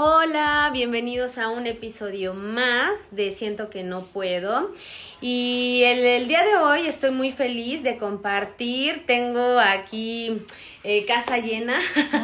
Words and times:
Hola, 0.00 0.70
bienvenidos 0.72 1.38
a 1.38 1.48
un 1.48 1.66
episodio 1.66 2.32
más 2.32 2.96
de 3.10 3.32
Siento 3.32 3.68
que 3.68 3.82
no 3.82 4.04
puedo. 4.04 4.70
Y 5.20 5.82
el, 5.84 6.28
día 6.28 6.44
de 6.44 6.54
hoy 6.54 6.86
estoy 6.86 7.10
muy 7.10 7.32
feliz 7.32 7.82
de 7.82 7.98
compartir. 7.98 9.06
Tengo 9.06 9.58
aquí 9.58 10.40
eh, 10.84 11.04
casa 11.04 11.38
llena. 11.38 11.80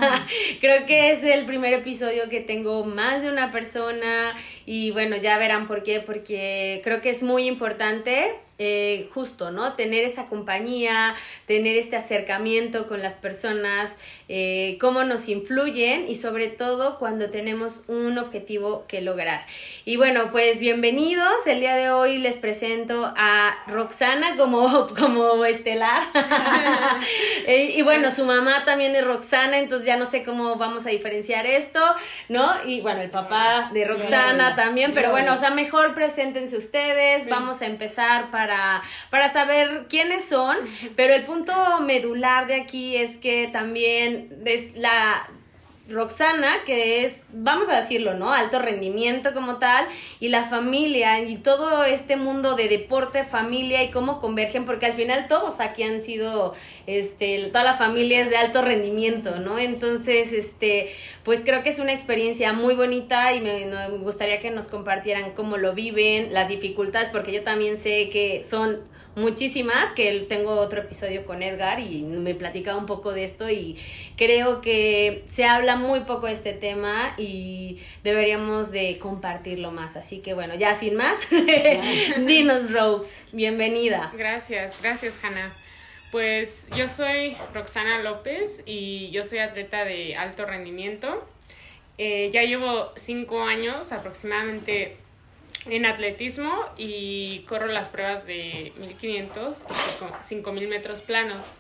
Creo 0.61 0.87
que 0.87 1.11
es 1.11 1.25
el 1.25 1.45
primer 1.45 1.73
episodio 1.73 2.29
que 2.29 2.41
tengo 2.41 2.85
más 2.85 3.23
de 3.23 3.29
una 3.29 3.51
persona. 3.51 4.35
Y 4.67 4.91
bueno, 4.93 5.17
ya 5.17 5.39
verán 5.39 5.67
por 5.67 5.83
qué, 5.83 6.01
porque 6.01 6.81
creo 6.85 7.01
que 7.01 7.11
es 7.11 7.23
muy 7.23 7.47
importante 7.47 8.35
eh, 8.57 9.09
justo, 9.13 9.51
¿no? 9.51 9.73
Tener 9.73 10.05
esa 10.05 10.27
compañía, 10.27 11.17
tener 11.47 11.77
este 11.77 11.97
acercamiento 11.97 12.87
con 12.87 13.03
las 13.03 13.17
personas, 13.17 13.97
eh, 14.29 14.79
cómo 14.81 15.03
nos 15.03 15.29
influyen 15.29 16.09
y 16.09 16.15
sobre 16.15 16.47
todo 16.47 17.01
cuando 17.01 17.31
tenemos 17.31 17.83
un 17.89 18.17
objetivo 18.17 18.85
que 18.87 19.01
lograr. 19.01 19.45
Y 19.85 19.97
bueno, 19.97 20.31
pues 20.31 20.61
bienvenidos. 20.61 21.45
El 21.47 21.59
día 21.59 21.75
de 21.75 21.91
hoy 21.91 22.19
les 22.19 22.37
presento 22.37 23.13
a 23.17 23.57
Roxana 23.67 24.37
como, 24.37 24.87
como 24.99 25.45
estelar. 25.45 26.05
y, 27.49 27.83
bueno, 27.83 28.13
su 28.13 28.25
mamá 28.25 28.44
también 28.65 28.95
es 28.97 29.05
Roxana, 29.05 29.59
entonces 29.59 29.87
ya 29.87 29.97
no 29.97 30.07
sé 30.07 30.23
cómo 30.23 30.57
vamos 30.57 30.87
a 30.87 30.91
diferenciar 30.91 31.47
esto, 31.47 31.81
¿no? 32.29 32.65
Y 32.65 32.81
bueno, 32.81 33.01
el 33.01 33.11
papá 33.11 33.71
de 33.73 33.85
Roxana 33.85 34.55
también, 34.55 34.93
pero 34.95 35.11
bueno, 35.11 35.35
o 35.35 35.37
sea, 35.37 35.51
mejor 35.51 35.95
preséntense 35.95 36.57
ustedes. 36.57 37.29
Vamos 37.29 37.63
a 37.63 37.67
empezar 37.67 38.31
para 38.31 38.55
para, 39.11 39.29
saber 39.29 39.87
quiénes 39.89 40.25
son, 40.25 40.57
pero 40.97 41.15
el 41.15 41.25
punto 41.25 41.55
medular 41.81 42.47
de 42.47 42.55
aquí 42.55 42.97
es 42.97 43.17
que 43.17 43.49
también 43.49 44.43
es 44.45 44.77
la 44.77 45.29
Roxana, 45.87 46.63
que 46.65 47.05
es, 47.05 47.21
vamos 47.31 47.69
a 47.69 47.77
decirlo, 47.77 48.15
¿no? 48.15 48.33
Alto 48.33 48.59
rendimiento 48.59 49.35
como 49.35 49.59
tal, 49.59 49.87
y 50.19 50.29
la 50.29 50.45
familia 50.45 51.21
y 51.21 51.37
todo 51.37 51.85
este 51.85 52.17
mundo 52.17 52.55
de 52.55 52.69
deporte, 52.69 53.25
familia 53.25 53.83
y 53.83 53.91
cómo 53.91 54.19
convergen, 54.19 54.65
porque 54.65 54.87
al 54.87 54.95
final 54.95 55.29
todos 55.29 55.61
aquí 55.61 55.83
han 55.83 56.03
sido, 56.03 56.55
este, 56.87 57.49
toda 57.49 57.65
la 57.65 57.75
familia 57.75 58.23
es 58.23 58.31
de 58.31 58.39
alto 58.39 58.63
rendimiento, 58.63 59.41
¿no? 59.41 59.59
Entonces, 59.59 60.33
este, 60.33 60.91
pues 61.23 61.43
creo 61.45 61.63
que 61.63 61.69
es 61.69 61.79
una 61.79 61.93
experiencia 61.93 62.55
muy 62.55 62.75
bonita 62.75 63.35
y 63.35 63.43
me, 63.43 63.67
me 63.67 63.89
gustaría 63.99 64.41
que 64.41 64.51
nos 64.51 64.69
compartieran 64.69 65.33
cómo 65.33 65.59
lo 65.59 65.75
viven, 65.75 66.33
las 66.33 66.49
dificultades, 66.49 67.11
porque 67.11 67.33
yo 67.33 67.43
también 67.43 67.77
sé 67.77 68.09
que 68.09 68.43
son 68.49 68.81
muchísimas, 69.17 69.93
que 69.93 70.27
tengo 70.29 70.53
otro 70.53 70.81
episodio 70.81 71.25
con 71.25 71.43
Edgar 71.43 71.81
y 71.81 72.03
me 72.03 72.35
platica 72.35 72.77
un 72.77 72.87
poco 72.87 73.13
de 73.13 73.25
esto 73.25 73.49
y 73.49 73.79
creo 74.17 74.61
que 74.61 75.23
se 75.27 75.45
habla 75.45 75.77
muy 75.77 76.01
poco 76.01 76.27
de 76.27 76.33
este 76.33 76.53
tema 76.53 77.15
y 77.17 77.81
deberíamos 78.03 78.71
de 78.71 78.99
compartirlo 78.99 79.71
más. 79.71 79.97
Así 79.97 80.19
que 80.19 80.35
bueno, 80.35 80.55
ya 80.55 80.75
sin 80.75 80.97
más, 80.97 81.29
dinos 82.27 82.73
Rox, 82.73 83.27
bienvenida. 83.33 84.13
Gracias, 84.17 84.77
gracias 84.83 85.19
Hanna. 85.23 85.51
Pues 86.11 86.69
yo 86.77 86.87
soy 86.87 87.37
Roxana 87.53 88.01
López 88.01 88.63
y 88.67 89.11
yo 89.11 89.25
soy 89.25 89.39
atleta 89.39 89.85
de 89.85 90.15
alto 90.15 90.45
rendimiento. 90.45 91.27
Eh, 91.99 92.31
ya 92.33 92.43
llevo 92.43 92.91
cinco 92.97 93.43
años 93.43 93.93
aproximadamente 93.93 94.97
en 95.67 95.87
atletismo 95.87 96.53
y 96.77 97.41
corro 97.49 97.67
las 97.67 97.89
pruebas 97.89 98.27
de 98.27 98.73
1500 98.79 99.63
y 99.63 100.25
5000 100.25 100.69
metros 100.69 101.03
planos. 101.03 101.57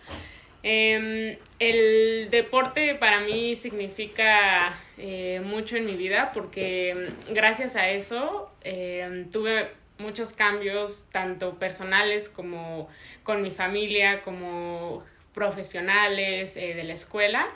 Em, 0.63 1.37
el 1.59 2.31
deporte 2.31 2.95
para 2.95 3.21
mí 3.21 3.55
significa 3.55 4.75
eh, 4.97 5.43
mucho 5.45 5.77
en 5.77 5.85
mi 5.85 5.95
vida 5.95 6.33
porque 6.33 6.91
em, 6.91 7.09
gracias 7.35 7.77
a 7.77 7.91
eso 7.91 8.51
em, 8.63 9.29
tuve 9.31 9.73
muchos 9.99 10.33
cambios 10.33 11.07
tanto 11.13 11.59
personales 11.59 12.31
como 12.31 12.89
con 13.23 13.43
mi 13.43 13.51
familia, 13.51 14.23
como 14.23 15.05
profesionales 15.35 16.57
eh, 16.57 16.75
de 16.75 16.85
la 16.85 16.95
escuela. 16.95 17.47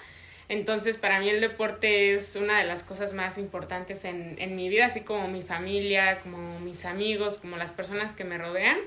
Entonces, 0.49 0.97
para 0.97 1.21
mí 1.21 1.29
el 1.29 1.41
deporte 1.41 2.15
es 2.15 2.35
una 2.37 2.59
de 2.59 2.65
las 2.65 2.83
cosas 2.83 3.13
más 3.13 3.37
importantes 3.37 4.05
en, 4.05 4.37
en 4.39 4.57
mi 4.57 4.69
vida, 4.69 4.87
así 4.87 5.03
como 5.03 5.29
mi 5.29 5.43
familia, 5.43 6.21
como 6.23 6.59
mis 6.61 6.85
amigos, 6.87 7.37
como 7.37 7.57
las 7.57 7.73
personas 7.73 8.15
que 8.15 8.25
me 8.25 8.39
rodean. 8.39 8.79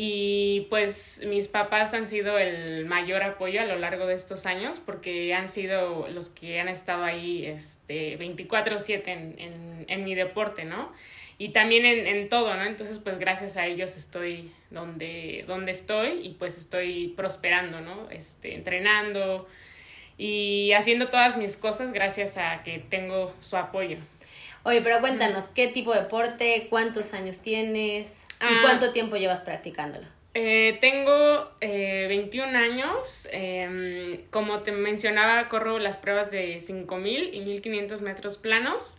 Y 0.00 0.68
pues 0.70 1.20
mis 1.26 1.48
papás 1.48 1.92
han 1.92 2.06
sido 2.06 2.38
el 2.38 2.86
mayor 2.86 3.24
apoyo 3.24 3.60
a 3.60 3.64
lo 3.64 3.76
largo 3.78 4.06
de 4.06 4.14
estos 4.14 4.46
años 4.46 4.80
porque 4.84 5.34
han 5.34 5.48
sido 5.48 6.06
los 6.08 6.30
que 6.30 6.60
han 6.60 6.68
estado 6.68 7.02
ahí 7.02 7.44
este, 7.46 8.16
24/7 8.16 9.08
en, 9.08 9.34
en, 9.38 9.84
en 9.88 10.04
mi 10.04 10.14
deporte, 10.14 10.64
¿no? 10.64 10.92
Y 11.36 11.48
también 11.48 11.84
en, 11.84 12.06
en 12.06 12.28
todo, 12.28 12.54
¿no? 12.54 12.64
Entonces 12.64 13.00
pues 13.00 13.18
gracias 13.18 13.56
a 13.56 13.66
ellos 13.66 13.96
estoy 13.96 14.52
donde, 14.70 15.44
donde 15.48 15.72
estoy 15.72 16.20
y 16.22 16.30
pues 16.38 16.58
estoy 16.58 17.14
prosperando, 17.16 17.80
¿no? 17.80 18.08
Este, 18.10 18.54
entrenando, 18.54 19.48
y 20.18 20.72
haciendo 20.72 21.08
todas 21.08 21.36
mis 21.36 21.56
cosas 21.56 21.92
gracias 21.92 22.36
a 22.36 22.62
que 22.64 22.80
tengo 22.80 23.32
su 23.40 23.56
apoyo. 23.56 23.98
Oye, 24.64 24.82
pero 24.82 25.00
cuéntanos, 25.00 25.46
¿qué 25.46 25.68
tipo 25.68 25.94
de 25.94 26.02
deporte? 26.02 26.66
¿Cuántos 26.68 27.14
años 27.14 27.38
tienes? 27.38 28.24
¿Y 28.40 28.44
ah. 28.44 28.58
cuánto 28.62 28.92
tiempo 28.92 29.16
llevas 29.16 29.40
practicándolo? 29.40 30.06
Eh, 30.34 30.76
tengo 30.80 31.50
eh, 31.60 32.06
21 32.08 32.58
años. 32.58 33.28
Em, 33.32 34.16
como 34.30 34.60
te 34.60 34.72
mencionaba, 34.72 35.48
corro 35.48 35.78
las 35.78 35.96
pruebas 35.96 36.30
de 36.30 36.60
5000 36.60 37.34
y 37.34 37.40
1500 37.40 38.02
metros 38.02 38.38
planos. 38.38 38.98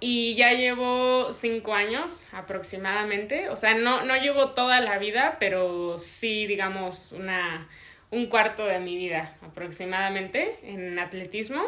Y 0.00 0.34
ya 0.34 0.52
llevo 0.52 1.32
5 1.32 1.74
años 1.74 2.26
aproximadamente. 2.32 3.50
O 3.50 3.56
sea, 3.56 3.74
no, 3.74 4.02
no 4.02 4.16
llevo 4.16 4.50
toda 4.50 4.80
la 4.80 4.98
vida, 4.98 5.36
pero 5.38 5.98
sí, 5.98 6.46
digamos, 6.46 7.12
una 7.12 7.68
un 8.10 8.26
cuarto 8.26 8.64
de 8.64 8.78
mi 8.80 8.96
vida 8.96 9.36
aproximadamente 9.42 10.58
en 10.62 10.98
atletismo. 10.98 11.62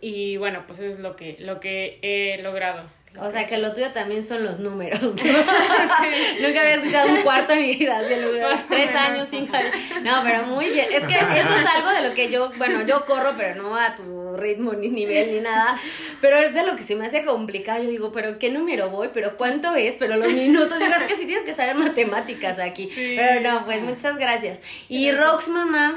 Y 0.00 0.36
bueno, 0.36 0.64
pues 0.66 0.80
es 0.80 0.98
lo 0.98 1.16
que, 1.16 1.36
lo 1.38 1.60
que 1.60 1.98
he 2.02 2.42
logrado. 2.42 2.88
O 3.18 3.30
sea, 3.30 3.46
que 3.46 3.58
lo 3.58 3.72
tuyo 3.72 3.90
también 3.92 4.22
son 4.22 4.44
los 4.44 4.58
números. 4.58 5.00
Nunca 5.02 6.60
había 6.60 6.74
escuchado 6.74 7.10
un 7.10 7.22
cuarto 7.22 7.52
en 7.52 7.60
mi 7.60 7.74
vida. 7.76 8.00
tres 8.68 8.94
años, 8.94 9.28
cinco 9.30 9.56
años. 9.56 9.74
No, 10.02 10.22
pero 10.22 10.46
muy 10.46 10.70
bien. 10.70 10.86
Es 10.92 11.04
que 11.04 11.14
eso 11.14 11.56
es 11.56 11.66
algo 11.66 11.90
de 11.90 12.08
lo 12.08 12.14
que 12.14 12.30
yo, 12.30 12.50
bueno, 12.58 12.82
yo 12.86 13.04
corro, 13.04 13.34
pero 13.36 13.62
no 13.62 13.76
a 13.76 13.94
tu 13.94 14.36
ritmo, 14.36 14.72
ni 14.72 14.88
nivel, 14.88 15.32
ni 15.32 15.40
nada. 15.40 15.78
Pero 16.20 16.38
es 16.38 16.54
de 16.54 16.64
lo 16.64 16.76
que 16.76 16.82
se 16.82 16.96
me 16.96 17.06
hace 17.06 17.24
complicado. 17.24 17.82
Yo 17.82 17.90
digo, 17.90 18.12
¿pero 18.12 18.38
qué 18.38 18.50
número 18.50 18.90
voy? 18.90 19.10
¿Pero 19.12 19.36
cuánto 19.36 19.74
es? 19.74 19.94
¿Pero 19.94 20.16
los 20.16 20.32
minutos? 20.32 20.78
Digo, 20.78 20.92
es 20.92 21.04
que 21.04 21.16
sí 21.16 21.26
tienes 21.26 21.44
que 21.44 21.54
saber 21.54 21.76
matemáticas 21.76 22.58
aquí. 22.58 22.90
Pero 22.94 23.40
no, 23.40 23.64
pues 23.64 23.82
muchas 23.82 24.18
gracias. 24.18 24.62
Y 24.88 25.10
Rox, 25.12 25.48
mamá, 25.48 25.94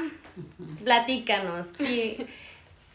platícanos. 0.84 1.66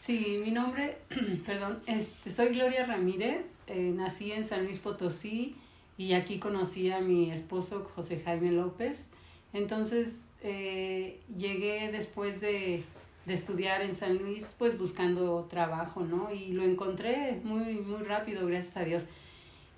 Sí, 0.06 0.40
mi 0.44 0.52
nombre, 0.52 0.98
perdón, 1.46 1.80
este, 1.86 2.30
soy 2.30 2.50
Gloria 2.50 2.86
Ramírez, 2.86 3.44
eh, 3.66 3.92
nací 3.94 4.32
en 4.32 4.46
San 4.46 4.64
Luis 4.64 4.78
Potosí 4.78 5.56
y 5.98 6.12
aquí 6.12 6.38
conocí 6.38 6.90
a 6.90 7.00
mi 7.00 7.30
esposo 7.30 7.90
José 7.94 8.20
Jaime 8.24 8.52
López. 8.52 9.08
Entonces 9.52 10.22
eh, 10.42 11.20
llegué 11.36 11.90
después 11.92 12.40
de, 12.40 12.82
de, 13.26 13.34
estudiar 13.34 13.82
en 13.82 13.94
San 13.94 14.18
Luis, 14.18 14.46
pues 14.58 14.78
buscando 14.78 15.46
trabajo, 15.48 16.02
¿no? 16.04 16.32
Y 16.32 16.52
lo 16.52 16.62
encontré 16.62 17.40
muy, 17.44 17.74
muy 17.74 18.02
rápido, 18.02 18.46
gracias 18.46 18.76
a 18.76 18.84
Dios. 18.84 19.04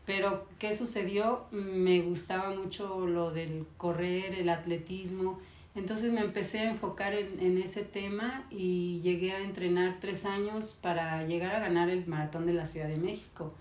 Pero, 0.06 0.46
¿qué 0.58 0.74
sucedió? 0.74 1.44
Me 1.50 2.00
gustaba 2.00 2.50
mucho 2.50 3.06
lo 3.06 3.30
del 3.30 3.66
correr, 3.76 4.34
el 4.34 4.48
atletismo 4.48 5.38
entonces 5.78 6.12
me 6.12 6.20
empecé 6.20 6.58
a 6.58 6.70
enfocar 6.70 7.14
en, 7.14 7.56
ese 7.58 7.82
tema 7.82 8.44
y 8.50 9.00
llegué 9.00 9.32
a 9.32 9.40
entrenar 9.40 9.98
tres 10.00 10.24
años 10.24 10.76
para 10.80 11.24
llegar 11.24 11.54
a 11.54 11.60
ganar 11.60 11.88
el 11.88 12.04
maratón 12.06 12.46
de 12.46 12.52
la 12.52 12.66
Ciudad 12.66 12.88
de 12.88 12.96
México. 12.96 13.52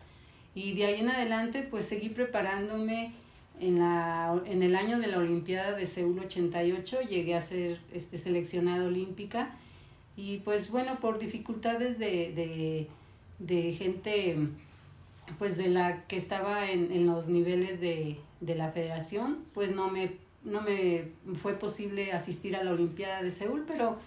Y 0.58 0.74
de 0.74 0.86
ahí 0.86 1.02
en 1.02 1.10
adelante 1.10 1.62
pues 1.70 1.86
seguí 1.86 2.10
preparándome 2.10 3.12
en, 3.60 3.78
la, 3.78 4.42
en 4.48 4.64
el 4.64 4.76
año 4.76 4.98
de 4.98 5.06
la 5.06 5.20
Olimpiada 5.20 5.74
de 5.74 5.86
Seúl 5.86 6.18
88, 6.18 7.02
llegué 7.02 7.36
a 7.36 7.42
ser 7.42 7.80
este, 7.94 8.18
seleccionada 8.18 8.88
olímpica 8.88 9.52
y 10.16 10.38
pues 10.38 10.72
bueno, 10.72 11.00
por 11.00 11.20
dificultades 11.20 12.00
de, 12.00 12.34
de, 12.34 12.88
de 13.38 13.72
gente 13.72 14.36
pues 15.38 15.58
de 15.58 15.68
la 15.68 16.08
que 16.08 16.16
estaba 16.16 16.72
en, 16.72 16.92
en 16.92 17.06
los 17.06 17.28
niveles 17.28 17.80
de, 17.80 18.18
de 18.42 18.56
la 18.56 18.72
federación, 18.72 19.44
pues 19.54 19.76
no 19.76 19.92
me, 19.92 20.14
no 20.44 20.62
me 20.62 21.10
fue 21.40 21.54
posible 21.54 22.14
asistir 22.14 22.56
a 22.56 22.64
la 22.64 22.72
Olimpiada 22.72 23.22
de 23.22 23.30
Seúl, 23.30 23.66
pero 23.68 24.00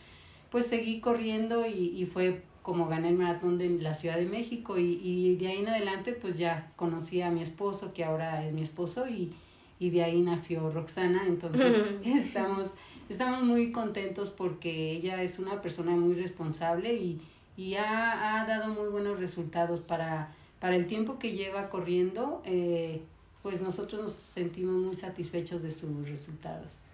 pues 0.50 0.66
seguí 0.66 0.98
corriendo 0.98 1.64
y, 1.64 1.94
y 1.96 2.06
fue 2.06 2.42
como 2.62 2.88
gané 2.88 3.08
el 3.08 3.16
maratón 3.16 3.58
de 3.58 3.68
la 3.68 3.94
Ciudad 3.94 4.16
de 4.16 4.26
México 4.26 4.78
y, 4.78 5.00
y 5.02 5.36
de 5.36 5.48
ahí 5.48 5.58
en 5.58 5.68
adelante 5.68 6.12
pues 6.12 6.38
ya 6.38 6.72
conocí 6.76 7.22
a 7.22 7.30
mi 7.30 7.42
esposo, 7.42 7.92
que 7.92 8.04
ahora 8.04 8.46
es 8.46 8.52
mi 8.52 8.62
esposo, 8.62 9.08
y, 9.08 9.32
y 9.78 9.90
de 9.90 10.04
ahí 10.04 10.20
nació 10.20 10.70
Roxana, 10.70 11.22
entonces 11.26 11.74
estamos, 12.04 12.68
estamos 13.08 13.42
muy 13.42 13.72
contentos 13.72 14.30
porque 14.30 14.92
ella 14.92 15.22
es 15.22 15.38
una 15.38 15.62
persona 15.62 15.92
muy 15.92 16.14
responsable 16.14 16.94
y, 16.94 17.20
y 17.56 17.74
ha, 17.74 18.40
ha 18.40 18.46
dado 18.46 18.68
muy 18.68 18.88
buenos 18.88 19.18
resultados 19.18 19.80
para, 19.80 20.32
para 20.60 20.76
el 20.76 20.86
tiempo 20.86 21.18
que 21.18 21.32
lleva 21.32 21.70
corriendo. 21.70 22.42
Eh, 22.44 23.02
pues 23.42 23.62
nosotros 23.62 24.02
nos 24.02 24.12
sentimos 24.12 24.74
muy 24.74 24.96
satisfechos 24.96 25.62
de 25.62 25.70
sus 25.70 26.08
resultados. 26.08 26.89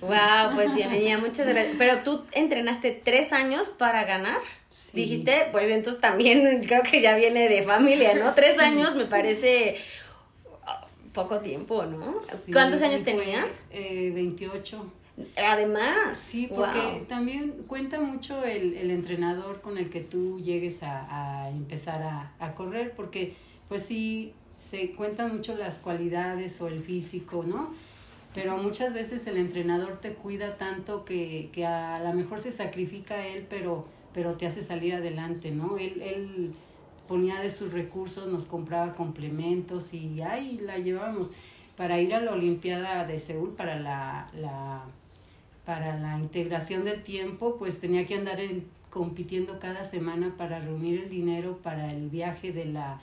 Wow, 0.00 0.54
pues 0.54 0.74
bienvenida, 0.74 1.18
muchas 1.18 1.48
gracias. 1.48 1.74
Pero 1.76 2.02
tú 2.02 2.22
entrenaste 2.32 2.92
tres 3.04 3.32
años 3.32 3.68
para 3.68 4.04
ganar. 4.04 4.38
Sí. 4.68 4.90
Dijiste, 4.94 5.48
pues 5.50 5.70
entonces 5.70 6.00
también 6.00 6.62
creo 6.66 6.82
que 6.82 7.00
ya 7.00 7.16
viene 7.16 7.48
de 7.48 7.62
familia, 7.62 8.14
¿no? 8.14 8.32
Tres 8.34 8.54
Sí. 8.54 8.60
años 8.60 8.94
me 8.94 9.06
parece 9.06 9.76
ah, 10.66 10.86
poco 11.12 11.40
tiempo, 11.40 11.84
¿no? 11.84 12.20
Sí, 12.22 12.52
¿Cuántos 12.52 12.80
años 12.82 13.02
tenías? 13.02 13.62
Eh, 13.70 14.12
28. 14.14 14.92
Además. 15.44 16.16
Sí, 16.16 16.48
porque 16.54 16.78
wow. 16.80 17.04
también 17.06 17.64
cuenta 17.66 18.00
mucho 18.00 18.44
el, 18.44 18.76
el 18.76 18.90
entrenador 18.90 19.60
con 19.60 19.76
el 19.78 19.90
que 19.90 20.00
tú 20.00 20.40
llegues 20.40 20.82
a, 20.82 21.44
a 21.44 21.50
empezar 21.50 22.02
a, 22.02 22.32
a 22.38 22.54
correr, 22.54 22.92
porque 22.94 23.34
pues 23.68 23.84
sí, 23.84 24.32
se 24.56 24.92
cuentan 24.92 25.34
mucho 25.36 25.56
las 25.56 25.78
cualidades 25.78 26.60
o 26.60 26.68
el 26.68 26.82
físico, 26.82 27.42
¿no? 27.46 27.74
Pero 28.34 28.56
muchas 28.56 28.94
veces 28.94 29.26
el 29.26 29.36
entrenador 29.38 29.98
te 30.00 30.14
cuida 30.14 30.56
tanto 30.56 31.04
que, 31.04 31.48
que 31.52 31.66
a 31.66 32.00
lo 32.02 32.12
mejor 32.12 32.38
se 32.40 32.52
sacrifica 32.52 33.26
él, 33.26 33.46
pero, 33.50 33.86
pero 34.14 34.34
te 34.34 34.46
hace 34.46 34.62
salir 34.62 34.94
adelante, 34.94 35.50
¿no? 35.50 35.78
Él, 35.78 36.00
él 36.00 36.52
ponía 37.08 37.40
de 37.40 37.50
sus 37.50 37.72
recursos, 37.72 38.28
nos 38.30 38.44
compraba 38.44 38.94
complementos 38.94 39.92
y 39.94 40.20
ahí 40.22 40.58
la 40.58 40.78
llevábamos 40.78 41.30
para 41.76 42.00
ir 42.00 42.14
a 42.14 42.20
la 42.20 42.32
Olimpiada 42.32 43.04
de 43.04 43.18
Seúl, 43.18 43.50
para 43.56 43.80
la, 43.80 44.28
la 44.34 44.82
para 45.64 45.96
la 45.98 46.18
integración 46.18 46.84
del 46.84 47.02
tiempo, 47.02 47.56
pues 47.58 47.80
tenía 47.80 48.06
que 48.06 48.14
andar 48.14 48.40
en- 48.40 48.64
compitiendo 48.90 49.58
cada 49.60 49.84
semana 49.84 50.34
para 50.36 50.58
reunir 50.58 51.00
el 51.02 51.08
dinero 51.10 51.58
para 51.62 51.92
el 51.92 52.08
viaje 52.10 52.52
de 52.52 52.64
la, 52.64 53.00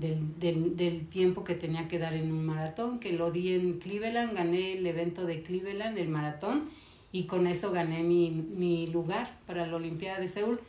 del, 0.00 0.38
del, 0.38 0.76
del 0.76 1.06
tiempo 1.08 1.44
que 1.44 1.54
tenía 1.54 1.88
que 1.88 1.98
dar 1.98 2.14
en 2.14 2.30
un 2.32 2.44
maratón, 2.46 2.98
que 3.00 3.12
lo 3.12 3.30
di 3.30 3.54
en 3.54 3.78
Cleveland, 3.78 4.34
gané 4.34 4.74
el 4.74 4.86
evento 4.86 5.24
de 5.26 5.42
Cleveland, 5.42 5.98
el 5.98 6.08
maratón, 6.08 6.70
y 7.12 7.24
con 7.24 7.46
eso 7.46 7.70
gané 7.72 8.02
mi, 8.02 8.30
mi 8.30 8.86
lugar 8.88 9.36
para 9.46 9.66
la 9.66 9.76
Olimpiada 9.76 10.20
de 10.20 10.28
Seúl. 10.28 10.60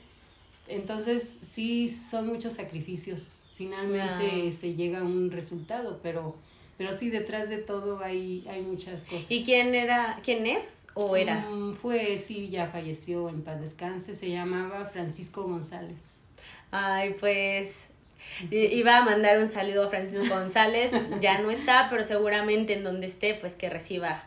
Entonces, 0.68 1.38
sí, 1.42 1.88
son 1.90 2.28
muchos 2.28 2.54
sacrificios. 2.54 3.42
Finalmente 3.56 4.42
Wow. 4.44 4.52
se 4.52 4.74
llega 4.76 5.00
a 5.00 5.04
un 5.04 5.32
resultado, 5.32 6.00
pero, 6.02 6.36
pero 6.78 6.94
sí, 6.94 7.10
detrás 7.10 7.50
de 7.50 7.58
todo 7.58 8.00
hay, 8.00 8.46
hay 8.50 8.62
muchas 8.62 9.04
cosas. 9.04 9.26
¿Y 9.30 9.44
quién 9.44 9.76
era, 9.76 10.20
quién 10.24 10.46
es 10.46 10.88
o 10.94 11.16
era? 11.18 11.50
Mm, 11.50 11.74
fue, 11.76 12.16
sí, 12.18 12.50
ya 12.50 12.68
falleció 12.68 13.28
en 13.30 13.42
paz 13.42 13.60
descanse, 13.60 14.14
se 14.14 14.30
llamaba 14.30 14.86
Francisco 14.86 15.44
González. 15.44 16.24
Ay, 16.72 17.16
pues 17.20 17.90
iba 18.52 18.98
a 18.98 19.02
mandar 19.04 19.38
un 19.40 19.50
saludo 19.50 19.86
a 19.86 19.90
Francisco 19.90 20.28
González, 20.28 20.92
ya 21.22 21.40
no 21.40 21.52
está, 21.52 21.88
pero 21.90 22.04
seguramente 22.04 22.74
en 22.74 22.84
donde 22.84 23.06
esté, 23.08 23.34
pues 23.36 23.56
que 23.56 23.70
reciba, 23.70 24.24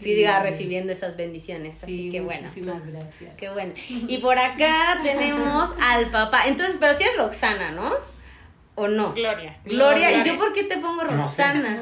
siga 0.00 0.40
recibiendo 0.42 0.92
esas 0.92 1.16
bendiciones. 1.16 1.82
Así 1.82 1.96
Sí, 2.04 2.10
que 2.10 2.20
bueno. 2.20 2.42
muchísimas 2.42 2.80
pues, 2.82 2.92
gracias. 2.92 3.34
Qué 3.36 3.48
bueno. 3.48 3.72
Y 4.08 4.18
por 4.18 4.38
acá 4.38 5.00
tenemos 5.02 5.70
al 5.80 6.10
papá. 6.10 6.46
Entonces, 6.46 6.76
pero 6.78 6.94
sí 6.94 7.04
es 7.04 7.16
Roxana, 7.16 7.72
¿no? 7.72 7.92
¿O 8.78 8.88
no? 8.88 9.14
Gloria. 9.14 9.56
Gloria, 9.64 10.12
¿y 10.18 10.22
yo 10.22 10.36
por 10.36 10.52
qué 10.52 10.62
te 10.62 10.76
pongo 10.76 11.02
No 11.04 11.10
sé. 11.10 11.42
Roxana? 11.42 11.78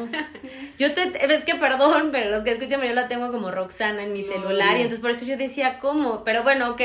Yo 0.78 0.94
te, 0.94 1.10
es 1.34 1.42
que 1.44 1.56
perdón, 1.56 2.10
pero 2.12 2.30
los 2.30 2.42
que 2.44 2.52
escuchan, 2.52 2.80
yo 2.82 2.92
la 2.94 3.08
tengo 3.08 3.30
como 3.30 3.50
Roxana 3.50 4.04
en 4.04 4.12
mi 4.12 4.22
No, 4.22 4.32
celular 4.32 4.72
no. 4.72 4.78
y 4.78 4.82
entonces 4.82 5.00
por 5.00 5.10
eso 5.10 5.24
yo 5.26 5.36
decía, 5.36 5.78
¿cómo? 5.80 6.22
Pero 6.24 6.44
bueno, 6.44 6.70
ok, 6.70 6.80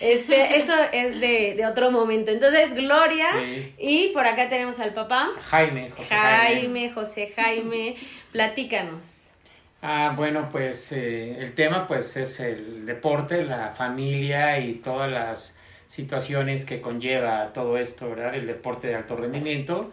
este, 0.00 0.56
eso 0.56 0.74
es 0.92 1.20
de, 1.20 1.54
de 1.56 1.66
otro 1.66 1.90
momento. 1.92 2.32
Entonces, 2.32 2.74
Gloria, 2.74 3.26
Sí. 3.38 3.72
y 3.78 4.08
por 4.08 4.26
acá 4.26 4.48
tenemos 4.48 4.80
al 4.80 4.92
papá, 4.92 5.30
Jaime, 5.50 5.90
José 5.90 6.14
Jaime. 6.14 6.54
Jaime, 6.60 6.90
José 6.92 7.32
Jaime, 7.36 7.96
platícanos. 8.32 9.32
Ah, 9.82 10.12
bueno, 10.16 10.48
pues 10.50 10.90
eh, 10.92 11.36
el 11.38 11.54
tema 11.54 11.86
pues 11.86 12.16
es 12.16 12.40
el 12.40 12.86
deporte, 12.86 13.44
la 13.44 13.68
familia 13.68 14.58
y 14.58 14.74
todas 14.74 15.10
las 15.10 15.54
situaciones 15.88 16.64
que 16.64 16.80
conlleva 16.80 17.52
todo 17.52 17.78
esto, 17.78 18.08
¿verdad? 18.10 18.34
El 18.34 18.46
deporte 18.46 18.88
de 18.88 18.94
alto 18.96 19.16
rendimiento. 19.16 19.90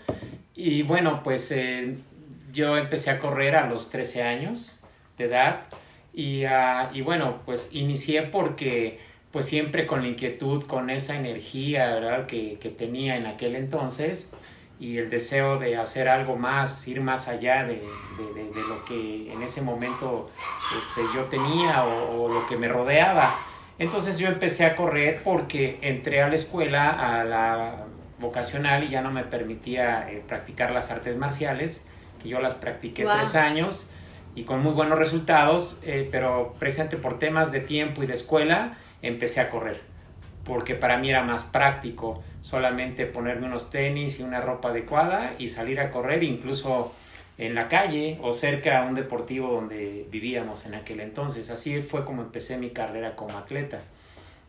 Y 0.55 0.83
bueno, 0.83 1.21
pues 1.23 1.51
eh, 1.51 1.95
yo 2.51 2.77
empecé 2.77 3.09
a 3.11 3.19
correr 3.19 3.55
a 3.55 3.67
los 3.67 3.89
13 3.89 4.23
años 4.23 4.79
de 5.17 5.25
edad 5.25 5.61
y, 6.13 6.43
ah, 6.45 6.89
y 6.93 7.01
bueno, 7.01 7.39
pues 7.45 7.69
inicié 7.71 8.23
porque 8.23 8.99
pues 9.31 9.45
siempre 9.45 9.87
con 9.87 10.01
la 10.01 10.09
inquietud, 10.09 10.63
con 10.65 10.89
esa 10.89 11.15
energía, 11.15 11.93
¿verdad? 11.95 12.25
Que, 12.25 12.57
que 12.59 12.69
tenía 12.69 13.15
en 13.15 13.25
aquel 13.27 13.55
entonces 13.55 14.29
y 14.77 14.97
el 14.97 15.09
deseo 15.09 15.57
de 15.57 15.77
hacer 15.77 16.09
algo 16.09 16.35
más, 16.35 16.85
ir 16.87 16.99
más 17.01 17.27
allá 17.29 17.63
de, 17.63 17.75
de- 17.75 18.43
de- 18.45 18.61
lo 18.67 18.83
que 18.83 19.31
en 19.31 19.41
ese 19.41 19.61
momento 19.61 20.29
este, 20.77 21.01
yo 21.15 21.25
tenía 21.25 21.85
o 21.85 22.27
lo 22.27 22.45
que 22.47 22.57
me 22.57 22.67
rodeaba. 22.67 23.39
Entonces 23.79 24.17
yo 24.17 24.27
empecé 24.27 24.65
a 24.65 24.75
correr 24.75 25.23
porque 25.23 25.79
entré 25.81 26.21
a 26.21 26.27
la 26.27 26.35
escuela, 26.35 26.89
a 26.89 27.23
la 27.23 27.85
vocacional 28.19 28.83
y 28.83 28.89
ya 28.89 29.01
no 29.01 29.11
me 29.11 29.23
permitía 29.23 30.09
eh, 30.11 30.23
practicar 30.27 30.71
las 30.71 30.91
artes 30.91 31.17
marciales, 31.17 31.85
que 32.21 32.29
yo 32.29 32.39
las 32.39 32.55
practiqué 32.55 33.03
tres 33.03 33.35
años 33.35 33.89
y 34.35 34.43
con 34.43 34.61
muy 34.61 34.73
buenos 34.73 34.99
resultados, 34.99 35.79
eh, 35.83 36.07
pero 36.11 36.53
presente 36.59 36.97
por 36.97 37.17
temas 37.17 37.51
de 37.51 37.61
tiempo 37.61 38.03
y 38.03 38.05
de 38.05 38.13
escuela, 38.13 38.77
empecé 39.01 39.41
a 39.41 39.49
correr 39.49 39.91
porque 40.43 40.75
para 40.75 40.97
mí 40.97 41.09
era 41.09 41.23
más 41.23 41.43
práctico 41.43 42.23
solamente 42.41 43.05
ponerme 43.05 43.47
unos 43.47 43.69
tenis 43.69 44.19
y 44.19 44.23
una 44.23 44.41
ropa 44.41 44.69
adecuada 44.69 45.33
y 45.37 45.49
salir 45.49 45.79
a 45.79 45.91
correr 45.91 46.23
incluso 46.23 46.93
en 47.41 47.55
la 47.55 47.67
calle 47.67 48.17
o 48.21 48.33
cerca 48.33 48.79
a 48.81 48.85
un 48.85 48.93
deportivo 48.95 49.49
donde 49.49 50.05
vivíamos 50.09 50.65
en 50.65 50.75
aquel 50.75 50.99
entonces. 51.01 51.49
Así 51.49 51.81
fue 51.81 52.05
como 52.05 52.21
empecé 52.21 52.57
mi 52.57 52.69
carrera 52.69 53.15
como 53.15 53.37
atleta. 53.37 53.81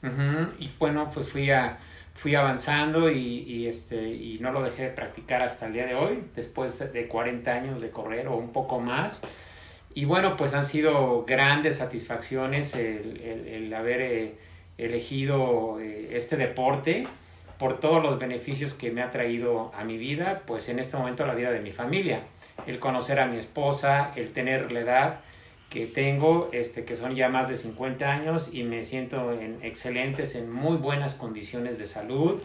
Ujú, 0.03 0.53
Y 0.59 0.71
bueno, 0.79 1.11
pues 1.13 1.29
fui, 1.29 1.51
a, 1.51 1.79
fui 2.15 2.35
avanzando 2.35 3.11
y, 3.11 3.19
y, 3.47 3.67
este, 3.67 3.97
y 4.11 4.39
no 4.41 4.53
lo 4.53 4.63
dejé 4.63 4.83
de 4.85 4.89
practicar 4.91 5.43
hasta 5.43 5.67
el 5.67 5.73
día 5.73 5.87
de 5.87 5.95
hoy, 5.95 6.23
después 6.37 6.93
de 6.93 7.09
40 7.09 7.51
años 7.53 7.81
de 7.81 7.91
correr 7.91 8.29
o 8.29 8.37
un 8.37 8.53
poco 8.53 8.79
más. 8.81 9.23
Y 9.95 10.05
bueno, 10.05 10.37
pues 10.37 10.55
han 10.55 10.65
sido 10.65 11.25
grandes 11.27 11.77
satisfacciones 11.77 12.75
el, 12.75 13.21
el- 13.23 13.49
el 13.49 13.75
haber 13.75 14.01
eh, 14.03 14.35
elegido 14.79 15.79
eh, 15.81 16.11
este 16.17 16.37
deporte 16.37 17.07
por 17.59 17.79
todos 17.79 18.03
los 18.03 18.19
beneficios 18.19 18.75
que 18.75 18.91
me 18.91 19.03
ha 19.03 19.11
traído 19.11 19.71
a 19.77 19.85
mi 19.85 19.97
vida, 19.99 20.43
pues 20.47 20.69
en 20.69 20.79
este 20.79 20.97
momento 20.97 21.25
a 21.25 21.27
la 21.27 21.35
vida 21.35 21.51
de 21.53 21.61
mi 21.61 21.73
familia. 21.73 22.21
El 22.67 22.79
conocer 22.79 23.21
a 23.21 23.27
mi 23.27 23.39
esposa, 23.39 24.13
el 24.17 24.33
tener 24.33 24.73
la 24.73 24.81
edad 24.81 25.21
que 25.73 25.87
tengo, 25.87 26.51
este, 26.53 26.85
que 26.85 26.97
son 26.97 27.15
ya 27.15 27.31
más 27.31 27.49
de 27.49 27.57
50 27.57 28.11
años 28.11 28.51
y 28.53 28.63
me 28.63 28.85
siento 28.85 29.33
en 29.33 29.59
excelentes, 29.63 30.35
en 30.35 30.53
muy 30.53 30.77
buenas 30.77 31.15
condiciones 31.15 31.79
de 31.79 31.87
salud. 31.87 32.43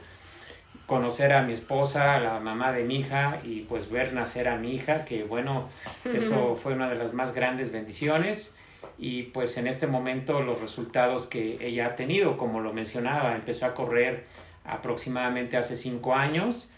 Conocer 0.86 1.34
a 1.34 1.42
mi 1.42 1.52
esposa, 1.52 2.16
a 2.16 2.20
la 2.22 2.40
mamá 2.40 2.72
de 2.72 2.86
mi 2.86 3.00
hija 3.00 3.42
y 3.44 3.62
pues 3.62 3.90
ver 3.90 4.14
nacer 4.14 4.48
a 4.48 4.56
mi 4.56 4.74
hija, 4.74 5.04
que 5.04 5.26
bueno, 5.26 5.68
eso 6.06 6.58
fue 6.64 6.74
una 6.74 6.90
de 6.90 6.96
las 6.96 7.14
más 7.14 7.34
grandes 7.34 7.72
bendiciones 7.72 8.56
y 8.98 9.24
pues 9.24 9.58
en 9.58 9.68
este 9.68 9.88
momento 9.88 10.42
los 10.42 10.62
resultados 10.62 11.28
que 11.28 11.58
ella 11.60 11.88
ha 11.88 11.96
tenido, 11.98 12.38
como 12.38 12.62
lo 12.62 12.72
mencionaba, 12.72 13.36
empezó 13.36 13.66
a 13.66 13.74
correr 13.74 14.24
aproximadamente 14.64 15.58
hace 15.58 15.76
cinco 15.76 16.16
años 16.16 16.72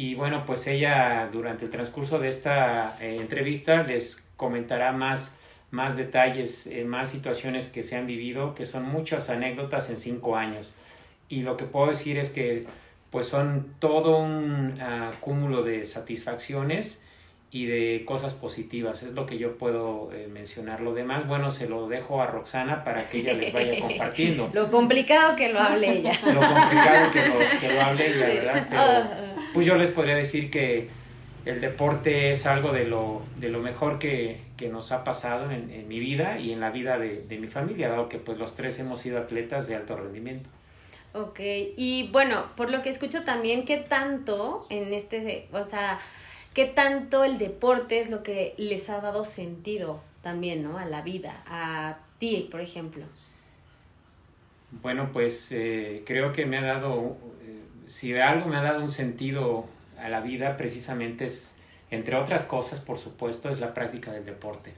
y 0.00 0.14
bueno, 0.14 0.46
pues 0.46 0.66
ella 0.66 1.28
durante 1.30 1.66
el 1.66 1.70
transcurso 1.70 2.18
de 2.18 2.30
esta 2.30 2.96
eh, 3.02 3.18
entrevista 3.20 3.82
les 3.82 4.24
comentará 4.38 4.92
más, 4.92 5.36
más 5.70 5.94
detalles, 5.94 6.66
eh, 6.68 6.86
más 6.86 7.10
situaciones 7.10 7.68
que 7.68 7.82
se 7.82 7.98
han 7.98 8.06
vivido, 8.06 8.54
que 8.54 8.64
son 8.64 8.84
muchas 8.84 9.28
anécdotas 9.28 9.90
en 9.90 9.98
cinco 9.98 10.38
años. 10.38 10.72
Y 11.28 11.42
lo 11.42 11.58
que 11.58 11.66
puedo 11.66 11.88
decir 11.88 12.16
es 12.16 12.30
que 12.30 12.66
pues 13.10 13.26
son 13.26 13.74
todo 13.78 14.16
un 14.16 14.78
ah, 14.80 15.12
cúmulo 15.20 15.62
de 15.62 15.84
satisfacciones 15.84 17.04
y 17.52 17.66
de 17.66 18.04
cosas 18.04 18.34
positivas. 18.34 19.02
Es 19.02 19.12
lo 19.12 19.26
que 19.26 19.38
yo 19.38 19.58
puedo 19.58 20.10
eh, 20.12 20.28
mencionar. 20.28 20.80
Lo 20.80 20.94
demás, 20.94 21.26
bueno, 21.26 21.50
se 21.50 21.68
lo 21.68 21.88
dejo 21.88 22.22
a 22.22 22.26
Roxana 22.26 22.84
para 22.84 23.08
que 23.08 23.18
ella 23.18 23.34
les 23.34 23.52
vaya 23.52 23.80
compartiendo. 23.80 24.50
lo 24.52 24.70
complicado 24.70 25.34
que 25.36 25.52
lo 25.52 25.60
hable 25.60 25.98
ella. 25.98 26.12
lo 26.24 26.40
complicado 26.40 27.10
que 27.12 27.28
lo, 27.28 27.60
que 27.60 27.72
lo 27.74 27.82
hable 27.82 28.06
ella, 28.06 28.26
¿verdad? 28.28 28.66
Pero, 28.68 28.82
ah. 28.82 29.34
pues 29.52 29.66
yo 29.66 29.76
les 29.76 29.90
podría 29.90 30.14
decir 30.14 30.50
que 30.50 30.88
el 31.44 31.60
deporte 31.60 32.30
es 32.30 32.46
algo 32.46 32.72
de 32.72 32.84
lo, 32.84 33.22
de 33.36 33.48
lo 33.48 33.60
mejor 33.60 33.98
que, 33.98 34.42
que 34.56 34.68
nos 34.68 34.92
ha 34.92 35.02
pasado 35.02 35.50
en, 35.50 35.70
en, 35.70 35.88
mi 35.88 35.98
vida 35.98 36.38
y 36.38 36.52
en 36.52 36.60
la 36.60 36.70
vida 36.70 36.98
de, 36.98 37.22
de 37.22 37.38
mi 37.38 37.48
familia, 37.48 37.88
dado 37.88 38.08
que 38.08 38.18
pues 38.18 38.38
los 38.38 38.54
tres 38.54 38.78
hemos 38.78 39.00
sido 39.00 39.18
atletas 39.18 39.66
de 39.66 39.74
alto 39.74 39.96
rendimiento. 39.96 40.48
Ok, 41.12 41.40
y 41.76 42.08
bueno, 42.12 42.44
por 42.56 42.70
lo 42.70 42.82
que 42.82 42.90
escucho 42.90 43.24
también, 43.24 43.64
¿qué 43.64 43.78
tanto 43.78 44.66
en 44.70 44.92
este, 44.92 45.48
o 45.52 45.62
sea, 45.64 45.98
qué 46.54 46.66
tanto 46.66 47.24
el 47.24 47.38
deporte 47.38 48.00
es 48.00 48.10
lo 48.10 48.22
que 48.22 48.54
les 48.56 48.90
ha 48.90 49.00
dado 49.00 49.24
sentido 49.24 50.00
también, 50.22 50.62
¿no? 50.62 50.78
A 50.78 50.84
la 50.84 51.02
vida, 51.02 51.42
a 51.46 51.98
ti, 52.18 52.48
por 52.50 52.60
ejemplo. 52.60 53.04
Bueno, 54.70 55.10
pues 55.12 55.50
eh, 55.52 56.02
creo 56.06 56.32
que 56.32 56.46
me 56.46 56.58
ha 56.58 56.62
dado, 56.62 57.16
eh, 57.42 57.60
si 57.86 58.12
de 58.12 58.22
algo 58.22 58.48
me 58.48 58.56
ha 58.56 58.62
dado 58.62 58.82
un 58.82 58.90
sentido 58.90 59.66
a 59.98 60.08
la 60.08 60.20
vida, 60.20 60.56
precisamente 60.56 61.26
es, 61.26 61.54
entre 61.90 62.16
otras 62.16 62.44
cosas, 62.44 62.80
por 62.80 62.98
supuesto, 62.98 63.50
es 63.50 63.58
la 63.58 63.74
práctica 63.74 64.12
del 64.12 64.24
deporte. 64.24 64.74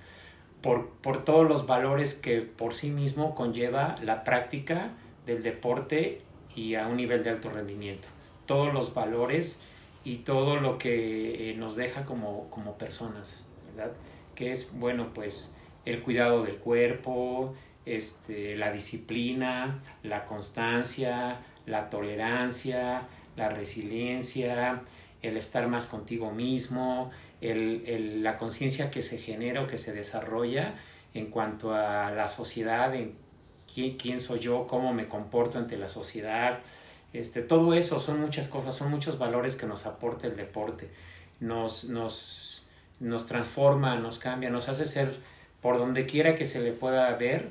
Por, 0.63 0.89
por 0.89 1.25
todos 1.25 1.47
los 1.47 1.67
valores 1.67 2.15
que 2.15 2.41
por 2.41 2.73
sí 2.73 2.91
mismo 2.91 3.35
conlleva 3.35 3.97
la 4.03 4.23
práctica 4.23 4.91
del 5.27 5.43
deporte 5.43 6.23
y 6.55 6.77
a 6.77 6.87
un 6.87 6.97
nivel 6.97 7.25
de 7.25 7.31
alto 7.31 7.51
rendimiento. 7.51 8.09
Todos 8.47 8.73
los 8.73 8.95
valores 8.95 9.61
y 10.05 10.17
todo 10.19 10.57
lo 10.57 10.79
que 10.79 11.51
eh, 11.51 11.55
nos 11.55 11.77
deja 11.77 12.05
como, 12.05 12.51
como 12.51 12.77
personas, 12.79 13.47
¿verdad? 13.67 13.93
Que 14.35 14.53
es, 14.53 14.71
bueno, 14.73 15.13
pues 15.15 15.55
el 15.85 16.03
cuidado 16.03 16.43
del 16.43 16.57
cuerpo, 16.57 17.55
este, 17.87 18.57
la 18.57 18.73
disciplina, 18.73 19.81
la 20.03 20.25
constancia, 20.25 21.41
la 21.67 21.91
tolerancia, 21.91 23.03
la 23.37 23.49
resiliencia, 23.49 24.83
el 25.23 25.37
estar 25.37 25.69
más 25.69 25.87
contigo 25.87 26.33
mismo, 26.33 27.11
el, 27.41 27.85
el, 27.87 28.23
la 28.23 28.37
conciencia 28.37 28.91
que 28.91 29.03
se 29.03 29.19
genera 29.19 29.63
o 29.63 29.67
que 29.67 29.79
se 29.79 29.93
desarrolla 29.93 30.75
en 31.15 31.27
cuanto 31.27 31.75
a 31.75 32.11
la 32.11 32.27
sociedad, 32.27 32.95
en 32.95 33.15
quién, 33.75 34.21
soy 34.21 34.41
yo, 34.41 34.67
cómo 34.67 34.93
me 34.93 35.09
comporto 35.09 35.59
ante 35.59 35.77
la 35.77 35.89
sociedad. 35.89 36.61
Este, 37.13 37.43
todo 37.43 37.75
eso 37.75 38.01
son 38.01 38.21
muchas 38.21 38.49
cosas, 38.49 38.75
son 38.75 38.91
muchos 38.91 39.19
valores 39.19 39.55
que 39.55 39.67
nos 39.67 39.87
aporta 39.87 40.27
el 40.27 40.37
deporte. 40.37 40.89
Nos, 41.41 41.85
nos, 41.85 42.65
nos 43.01 43.27
transforma, 43.27 43.97
nos 43.97 44.19
cambia, 44.19 44.51
nos 44.51 44.69
hace 44.69 44.87
ser, 44.87 45.19
por 45.61 45.79
donde 45.79 46.07
quiera 46.07 46.35
que 46.35 46.45
se 46.45 46.61
le 46.61 46.73
pueda 46.73 47.15
ver, 47.17 47.51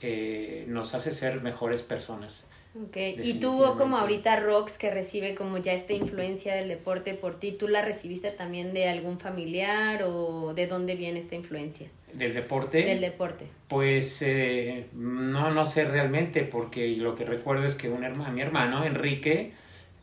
eh, 0.00 0.64
nos 0.68 0.94
hace 0.94 1.12
ser 1.12 1.42
mejores 1.42 1.82
personas. 1.82 2.48
Okay. 2.88 3.20
Y 3.20 3.40
tuvo 3.40 3.76
como 3.76 3.98
ahorita 3.98 4.38
Rox 4.38 4.78
que 4.78 4.90
recibe 4.90 5.34
como 5.34 5.58
ya 5.58 5.72
esta 5.72 5.92
influencia 5.92 6.54
del 6.54 6.68
deporte 6.68 7.14
por 7.14 7.34
ti, 7.34 7.50
¿tú 7.50 7.66
la 7.66 7.82
recibiste 7.82 8.30
también 8.30 8.72
de 8.72 8.88
algún 8.88 9.18
familiar 9.18 10.04
o 10.04 10.54
de 10.54 10.68
dónde 10.68 10.94
viene 10.94 11.18
esta 11.18 11.34
influencia? 11.34 11.88
¿Del 12.14 12.34
deporte? 12.34 12.82
Del 12.82 13.00
deporte. 13.00 13.46
Pues 13.68 14.22
eh, 14.22 14.86
no, 14.92 15.50
no 15.50 15.66
sé 15.66 15.84
realmente 15.84 16.42
porque 16.42 16.88
lo 16.96 17.14
que 17.14 17.24
recuerdo 17.24 17.64
es 17.64 17.74
que 17.74 17.88
un 17.88 18.04
hermano, 18.04 18.32
mi 18.32 18.40
hermano 18.40 18.84
Enrique, 18.84 19.52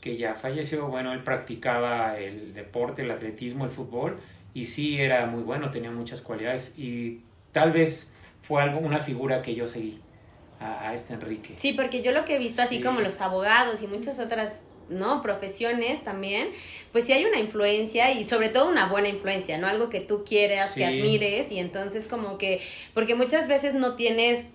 que 0.02 0.18
ya 0.18 0.36
falleció, 0.36 0.88
bueno, 0.88 1.14
él 1.14 1.24
practicaba 1.24 2.18
el 2.18 2.54
deporte, 2.54 3.02
el 3.02 3.12
atletismo, 3.12 3.66
el 3.66 3.72
fútbol 3.72 4.18
y 4.54 4.66
sí 4.66 5.00
era 5.00 5.26
muy 5.26 5.44
bueno, 5.44 5.70
tenía 5.70 5.92
muchas 5.92 6.22
cualidades 6.22 6.78
y 6.78 7.22
tal 7.52 7.72
vez 7.72 8.14
fue 8.42 8.62
algo, 8.62 8.80
una 8.80 9.00
figura 9.00 9.42
que 9.42 9.54
yo 9.54 9.68
seguí 9.68 10.00
a, 10.60 10.94
este 10.94 11.14
Enrique. 11.14 11.54
Sí, 11.58 11.74
porque 11.74 12.02
yo 12.02 12.12
lo 12.12 12.26
que 12.26 12.36
he 12.36 12.40
visto, 12.40 12.62
así 12.62 12.82
como 12.82 13.02
los 13.02 13.22
abogados 13.22 13.82
y 13.84 13.88
muchas 13.88 14.20
otras 14.20 14.66
¿no? 14.90 15.22
Profesiones 15.22 16.04
también, 16.04 16.50
pues 16.92 17.06
sí 17.06 17.14
hay 17.14 17.26
una 17.26 17.40
influencia 17.40 18.12
y 18.12 18.24
sobre 18.24 18.50
todo 18.50 18.70
una 18.70 18.88
buena 18.88 19.10
influencia, 19.10 19.58
¿no? 19.58 19.68
Algo 19.68 19.90
que 19.90 20.00
tú 20.00 20.24
quieras, 20.24 20.74
que 20.74 20.86
admires 20.86 21.52
y 21.52 21.60
entonces 21.60 22.06
como 22.06 22.38
que, 22.38 22.62
porque 22.94 23.16
muchas 23.16 23.48
veces 23.48 23.74
no 23.74 23.96
tienes 23.96 24.50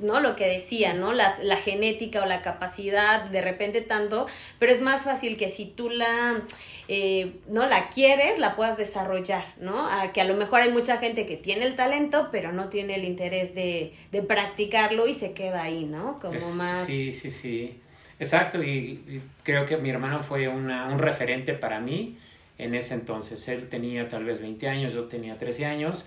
¿no? 0.00 0.20
Lo 0.20 0.36
que 0.36 0.46
decía, 0.46 0.94
¿no? 0.94 1.12
Las, 1.12 1.42
la 1.42 1.56
genética 1.56 2.22
o 2.22 2.26
la 2.26 2.42
capacidad, 2.42 3.24
de 3.24 3.40
repente 3.40 3.80
tanto, 3.80 4.26
pero 4.58 4.72
es 4.72 4.80
más 4.80 5.04
fácil 5.04 5.36
que 5.36 5.48
si 5.48 5.64
tú 5.64 5.88
la, 5.88 6.42
eh, 6.88 7.36
¿no? 7.48 7.66
La 7.66 7.88
quieres, 7.88 8.38
la 8.38 8.56
puedas 8.56 8.76
desarrollar, 8.76 9.54
¿no? 9.58 9.88
A 9.88 10.12
que 10.12 10.20
a 10.20 10.24
lo 10.24 10.34
mejor 10.36 10.60
hay 10.60 10.70
mucha 10.70 10.98
gente 10.98 11.26
que 11.26 11.36
tiene 11.36 11.64
el 11.64 11.76
talento, 11.76 12.28
pero 12.30 12.52
no 12.52 12.68
tiene 12.68 12.96
el 12.96 13.04
interés 13.04 13.54
de, 13.54 13.94
de 14.12 14.22
practicarlo 14.22 15.06
y 15.06 15.14
se 15.14 15.32
queda 15.32 15.62
ahí, 15.62 15.84
¿no? 15.84 16.18
Como 16.20 16.50
más... 16.52 16.86
Sí, 16.86 17.12
sí, 17.12 17.30
sí. 17.30 17.80
Exacto, 18.18 18.62
y, 18.62 19.20
creo 19.42 19.66
que 19.66 19.76
mi 19.76 19.90
hermano 19.90 20.22
fue 20.22 20.48
una, 20.48 20.86
un 20.86 20.98
referente 20.98 21.52
para 21.52 21.80
mí 21.80 22.18
en 22.58 22.74
ese 22.74 22.94
entonces. 22.94 23.46
Él 23.48 23.68
tenía 23.68 24.08
tal 24.08 24.24
vez 24.24 24.40
20 24.40 24.68
años, 24.68 24.94
yo 24.94 25.04
tenía 25.04 25.38
13 25.38 25.66
años, 25.66 26.06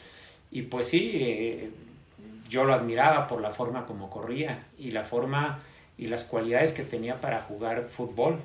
y 0.51 0.63
pues 0.63 0.88
sí, 0.88 1.12
eh, 1.16 1.70
yo 2.50 2.66
lo 2.66 2.74
admiraba 2.74 3.28
por 3.28 3.42
la 3.42 3.51
forma 3.51 3.86
como 3.86 4.10
corría 4.10 4.63
y 4.78 4.92
la 4.92 5.04
forma 5.04 5.60
y 5.98 6.08
las 6.08 6.24
cualidades 6.24 6.74
que 6.74 6.84
tenía 6.84 7.18
para 7.18 7.42
jugar 7.42 7.88
fútbol. 7.89 8.39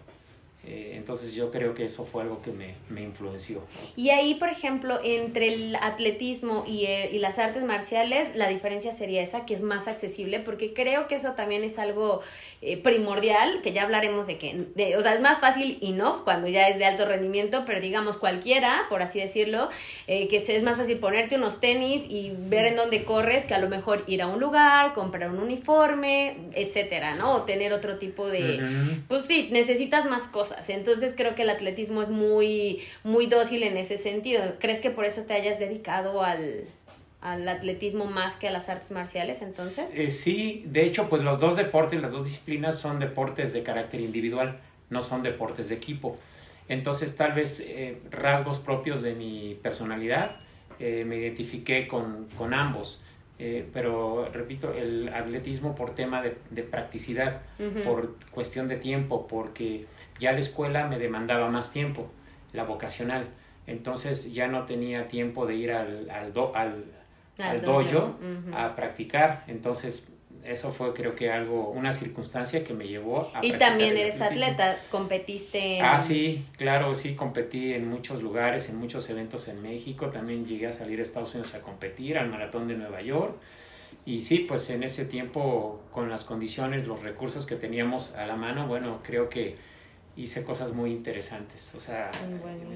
Eh, 0.66 0.94
entonces 0.96 1.34
yo 1.34 1.50
creo 1.50 1.74
que 1.74 1.84
eso 1.84 2.06
fue 2.06 2.22
algo 2.22 2.40
que 2.40 2.50
me, 2.50 2.74
me 2.88 3.02
influenció. 3.02 3.62
Y 3.96 4.10
ahí, 4.10 4.34
por 4.34 4.48
ejemplo, 4.48 4.98
entre 5.04 5.52
el 5.52 5.76
atletismo 5.76 6.64
y, 6.66 6.86
eh, 6.86 7.10
y, 7.12 7.18
las 7.18 7.38
artes 7.38 7.62
marciales, 7.64 8.34
la 8.34 8.48
diferencia 8.48 8.92
sería 8.92 9.22
esa, 9.22 9.44
que 9.44 9.54
es 9.54 9.62
más 9.62 9.88
accesible, 9.88 10.40
porque 10.40 10.72
creo 10.72 11.06
que 11.06 11.16
eso 11.16 11.32
también 11.32 11.64
es 11.64 11.78
algo 11.78 12.22
eh, 12.62 12.78
primordial, 12.78 13.60
que 13.60 13.72
ya 13.72 13.82
hablaremos 13.82 14.26
de 14.26 14.38
que, 14.38 14.66
de, 14.74 14.96
o 14.96 15.02
sea, 15.02 15.12
es 15.12 15.20
más 15.20 15.38
fácil 15.38 15.76
y 15.82 15.92
no, 15.92 16.24
cuando 16.24 16.48
ya 16.48 16.68
es 16.68 16.78
de 16.78 16.86
alto 16.86 17.04
rendimiento, 17.04 17.64
pero 17.66 17.80
digamos 17.80 18.16
cualquiera, 18.16 18.86
por 18.88 19.02
así 19.02 19.20
decirlo, 19.20 19.68
que 20.06 20.36
es 20.36 20.62
más 20.62 20.76
fácil 20.76 20.98
ponerte 20.98 21.36
unos 21.36 21.60
tenis 21.60 22.06
y 22.08 22.32
ver 22.34 22.66
en 22.66 22.76
dónde 22.76 23.04
corres, 23.04 23.44
que 23.44 23.54
a 23.54 23.58
lo 23.58 23.68
mejor 23.68 24.04
ir 24.06 24.22
a 24.22 24.26
un 24.26 24.40
lugar, 24.40 24.94
comprar 24.94 25.30
un 25.30 25.40
uniforme, 25.40 26.36
etcétera, 26.54 27.14
¿no? 27.16 27.32
O 27.32 27.42
tener 27.42 27.72
otro 27.72 27.98
tipo 27.98 28.28
de, 28.28 28.60
pues 29.08 29.24
sí, 29.26 29.48
necesitas 29.52 30.06
más 30.06 30.22
cosas 30.28 30.53
entonces 30.68 31.14
creo 31.16 31.34
que 31.34 31.42
el 31.42 31.50
atletismo 31.50 32.02
es 32.02 32.08
muy, 32.08 32.82
muy 33.02 33.26
dócil 33.26 33.62
en 33.62 33.76
ese 33.76 33.96
sentido. 33.96 34.42
¿Crees 34.58 34.80
que 34.80 34.90
por 34.90 35.04
eso 35.04 35.22
te 35.22 35.34
hayas 35.34 35.58
dedicado 35.58 36.22
al, 36.22 36.66
atletismo 37.20 38.06
más 38.06 38.36
que 38.36 38.48
a 38.48 38.50
las 38.50 38.68
artes 38.68 38.90
marciales 38.90 39.42
entonces? 39.42 39.96
Eh, 39.96 40.10
sí, 40.10 40.64
de 40.66 40.84
hecho, 40.84 41.08
pues 41.08 41.22
los 41.22 41.40
dos 41.40 41.56
deportes, 41.56 42.00
las 42.00 42.12
dos 42.12 42.26
disciplinas 42.26 42.78
son 42.78 42.98
deportes 42.98 43.52
de 43.52 43.62
carácter 43.62 44.00
individual, 44.00 44.58
no 44.90 45.02
son 45.02 45.22
deportes 45.22 45.68
de 45.68 45.76
equipo. 45.76 46.18
Entonces, 46.68 47.16
tal 47.16 47.32
vez 47.32 47.60
eh, 47.60 47.98
rasgos 48.10 48.58
propios 48.58 49.02
de 49.02 49.14
mi 49.14 49.58
personalidad, 49.62 50.36
eh, 50.78 51.04
me 51.06 51.16
identifiqué 51.16 51.86
con, 51.86 52.28
con 52.36 52.54
ambos. 52.54 53.00
pero 53.72 54.28
repito, 54.32 54.72
el 54.72 55.08
atletismo 55.08 55.74
por 55.74 55.94
tema 55.94 56.22
de, 56.22 56.36
de 56.50 56.62
practicidad, 56.62 57.42
por 57.84 58.16
cuestión 58.30 58.68
de 58.68 58.76
tiempo, 58.76 59.26
porque 59.26 59.86
ya 60.18 60.32
la 60.32 60.38
escuela 60.38 60.86
me 60.86 60.98
demandaba 60.98 61.48
más 61.48 61.72
tiempo, 61.72 62.10
la 62.52 62.64
vocacional. 62.64 63.28
Entonces 63.66 64.34
ya 64.34 64.46
no 64.46 64.64
tenía 64.64 65.08
tiempo 65.08 65.46
de 65.46 65.54
ir 65.54 65.72
al, 65.72 66.10
al, 66.10 66.32
al, 67.38 67.62
dojo, 67.62 68.16
a 68.54 68.76
practicar. 68.76 69.44
Entonces 69.48 70.08
eso 70.44 70.70
fue 70.72 70.92
creo 70.92 71.14
que 71.14 71.30
algo, 71.30 71.70
una 71.70 71.92
circunstancia 71.92 72.62
que 72.62 72.74
me 72.74 72.86
llevó 72.86 73.30
a... 73.34 73.44
Y 73.44 73.52
también 73.52 73.96
eres 73.96 74.20
atleta, 74.20 74.76
competiste 74.90 75.80
Ah, 75.80 75.98
sí, 75.98 76.44
claro, 76.58 76.94
sí, 76.94 77.14
competí 77.14 77.72
en 77.72 77.88
muchos 77.88 78.22
lugares, 78.22 78.68
en 78.68 78.76
muchos 78.76 79.08
eventos 79.08 79.48
en 79.48 79.62
México, 79.62 80.08
también 80.08 80.44
llegué 80.44 80.66
a 80.66 80.72
salir 80.72 81.00
a 81.00 81.02
Estados 81.02 81.34
Unidos 81.34 81.54
a 81.54 81.62
competir, 81.62 82.18
al 82.18 82.28
Maratón 82.28 82.68
de 82.68 82.74
Nueva 82.74 83.00
York, 83.00 83.36
y 84.04 84.20
sí, 84.20 84.40
pues 84.40 84.68
en 84.68 84.82
ese 84.82 85.06
tiempo, 85.06 85.80
con 85.90 86.10
las 86.10 86.24
condiciones, 86.24 86.86
los 86.86 87.02
recursos 87.02 87.46
que 87.46 87.56
teníamos 87.56 88.14
a 88.14 88.26
la 88.26 88.36
mano, 88.36 88.66
bueno, 88.66 89.00
creo 89.02 89.30
que 89.30 89.56
hice 90.16 90.44
cosas 90.44 90.72
muy 90.72 90.90
interesantes. 90.90 91.74
O 91.74 91.80
sea, 91.80 92.10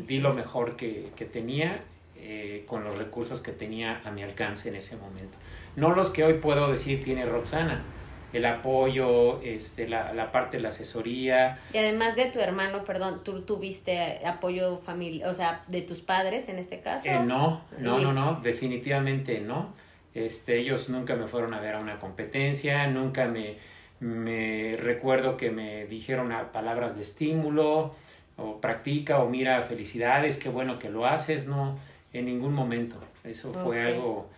di 0.07 0.19
lo 0.19 0.35
mejor 0.35 0.77
que, 0.77 1.11
que 1.17 1.25
tenía 1.25 1.83
eh, 2.17 2.65
con 2.67 2.83
los 2.83 2.97
recursos 2.97 3.41
que 3.41 3.53
tenía 3.53 4.01
a 4.05 4.11
mi 4.11 4.23
alcance 4.23 4.69
en 4.69 4.75
ese 4.75 4.97
momento. 4.97 5.39
No 5.77 5.95
los 5.95 6.11
que 6.11 6.25
hoy 6.25 6.35
puedo 6.35 6.69
decir 6.71 7.03
tiene 7.05 7.25
Roxana. 7.25 7.85
El 8.33 8.45
apoyo, 8.45 9.41
este, 9.41 9.89
la, 9.89 10.13
la 10.13 10.33
parte 10.33 10.59
de 10.59 10.65
la 10.65 10.69
asesoría. 10.69 11.59
Y 11.73 11.79
además 11.79 12.17
de 12.17 12.27
tu 12.27 12.41
hermano, 12.41 12.85
perdón, 12.85 13.23
¿tú 13.25 13.43
tuviste 13.43 14.21
apoyo 14.27 14.77
familiar, 14.77 15.31
o 15.31 15.33
sea, 15.33 15.65
de 15.69 15.81
tus 15.81 16.01
padres 16.01 16.49
en 16.49 16.59
este 16.59 16.81
caso? 16.81 17.09
Eh, 17.09 17.21
no, 17.21 17.63
no, 17.79 17.99
no, 18.01 18.13
no, 18.13 18.41
definitivamente 18.43 19.41
no. 19.41 19.73
Este, 20.13 20.59
ellos 20.59 20.91
nunca 20.91 21.15
me 21.15 21.27
fueron 21.27 21.55
a 21.55 21.61
ver 21.61 21.77
a 21.77 21.79
una 21.79 21.99
competencia, 22.01 22.87
nunca 22.89 23.27
me, 23.27 23.57
me 24.01 24.77
recuerdo 24.77 25.37
que 25.37 25.51
me 25.51 25.87
dijeron 25.87 26.33
palabras 26.53 26.97
de 26.97 27.03
estímulo 27.03 27.95
o 28.37 28.61
practica 28.61 29.19
o 29.19 29.29
mira 29.29 29.63
felicidades, 29.63 30.37
qué 30.37 30.49
bueno 30.49 30.79
que 30.79 30.91
lo 30.91 31.07
haces, 31.07 31.47
¿no? 31.47 31.77
en 32.13 32.25
ningún 32.25 32.55
momento. 32.55 32.97
Eso 33.25 33.53
fue 33.53 33.83
algo, 33.83 34.29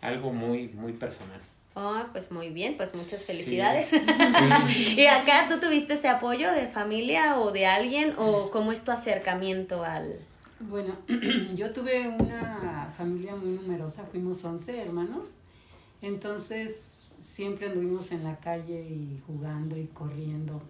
algo 0.00 0.32
muy, 0.32 0.68
muy 0.68 0.92
personal. 0.92 1.40
Ah, 1.76 2.06
pues 2.12 2.30
muy 2.30 2.50
bien, 2.50 2.76
pues 2.76 2.94
muchas 2.94 3.24
felicidades. 3.24 3.88
Sí. 3.88 4.94
¿Y 4.96 5.06
acá 5.06 5.46
tú 5.48 5.58
tuviste 5.58 5.94
ese 5.94 6.08
apoyo 6.08 6.52
de 6.52 6.68
familia 6.68 7.38
o 7.38 7.50
de 7.50 7.66
alguien 7.66 8.14
o 8.16 8.50
cómo 8.50 8.70
es 8.70 8.84
tu 8.84 8.92
acercamiento 8.92 9.82
al... 9.82 10.20
Bueno, 10.60 10.96
yo 11.54 11.72
tuve 11.72 12.08
una 12.08 12.92
familia 12.96 13.34
muy 13.34 13.58
numerosa, 13.58 14.04
fuimos 14.04 14.44
11 14.44 14.82
hermanos, 14.82 15.30
entonces 16.00 17.03
siempre 17.34 17.66
anduvimos 17.66 18.12
en 18.12 18.22
la 18.22 18.36
calle 18.36 18.82
y 18.88 19.20
jugando 19.26 19.76
y 19.76 19.88
corriendo. 19.88 20.60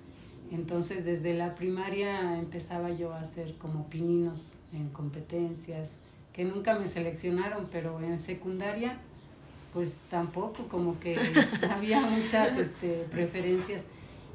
Entonces 0.50 1.04
desde 1.04 1.34
la 1.34 1.54
primaria 1.54 2.38
empezaba 2.38 2.90
yo 2.90 3.12
a 3.12 3.20
hacer 3.20 3.54
como 3.58 3.90
pininos 3.90 4.54
en 4.72 4.88
competencias, 4.88 5.90
que 6.32 6.44
nunca 6.44 6.78
me 6.78 6.86
seleccionaron, 6.86 7.68
pero 7.70 8.00
en 8.00 8.18
secundaria 8.18 8.96
pues 9.74 9.98
tampoco, 10.08 10.68
como 10.68 10.98
que 11.00 11.14
había 11.70 12.00
muchas 12.00 12.56
este, 12.56 13.04
preferencias. 13.10 13.82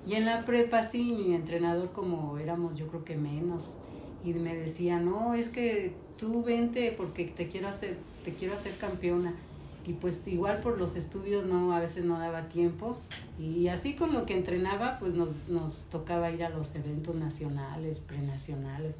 Y 0.06 0.14
en 0.14 0.26
la 0.26 0.46
prepa 0.46 0.84
sí, 0.84 1.14
mi 1.14 1.34
entrenador 1.34 1.92
como 1.94 2.38
éramos 2.38 2.78
yo 2.78 2.88
creo 2.90 3.04
que 3.04 3.16
menos, 3.16 3.80
y 4.24 4.34
me 4.34 4.56
decía, 4.56 5.00
no, 5.00 5.34
es 5.34 5.50
que 5.50 5.94
tú 6.18 6.44
vente 6.44 6.94
porque 6.96 7.26
te 7.26 7.48
quiero 7.48 7.70
hacer, 7.70 7.98
te 8.24 8.36
quiero 8.36 8.54
hacer 8.54 8.76
campeona. 8.78 9.34
Y 9.90 9.94
pues 9.94 10.22
igual 10.28 10.60
por 10.60 10.78
los 10.78 10.96
estudios 10.96 11.48
no, 11.48 11.74
a 11.74 11.80
veces 11.80 12.06
no 12.06 12.20
daba 12.20 12.48
tiempo. 12.48 12.96
Y 13.40 13.70
así 13.70 13.96
con 13.96 14.14
lo 14.14 14.24
que 14.28 14.38
entrenaba, 14.38 15.00
pues 15.00 15.16
nos, 15.16 15.30
nos 15.48 15.78
tocaba 15.90 16.30
ir 16.30 16.44
a 16.44 16.50
los 16.50 16.76
eventos 16.76 17.16
nacionales, 17.16 18.00
prenacionales. 18.00 18.98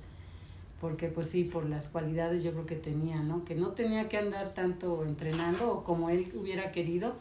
Porque 0.82 1.10
pues 1.10 1.30
sí, 1.30 1.44
por 1.44 1.70
las 1.70 1.90
cualidades 1.90 2.44
yo 2.44 2.54
creo 2.54 2.66
que 2.66 2.76
tenía, 2.76 3.22
¿no? 3.22 3.46
Que 3.46 3.54
no 3.54 3.68
tenía 3.68 4.10
que 4.10 4.18
andar 4.18 4.56
tanto 4.56 5.06
entrenando 5.06 5.72
o 5.72 5.84
como 5.84 6.10
él 6.10 6.34
hubiera 6.34 6.72
querido. 6.72 7.14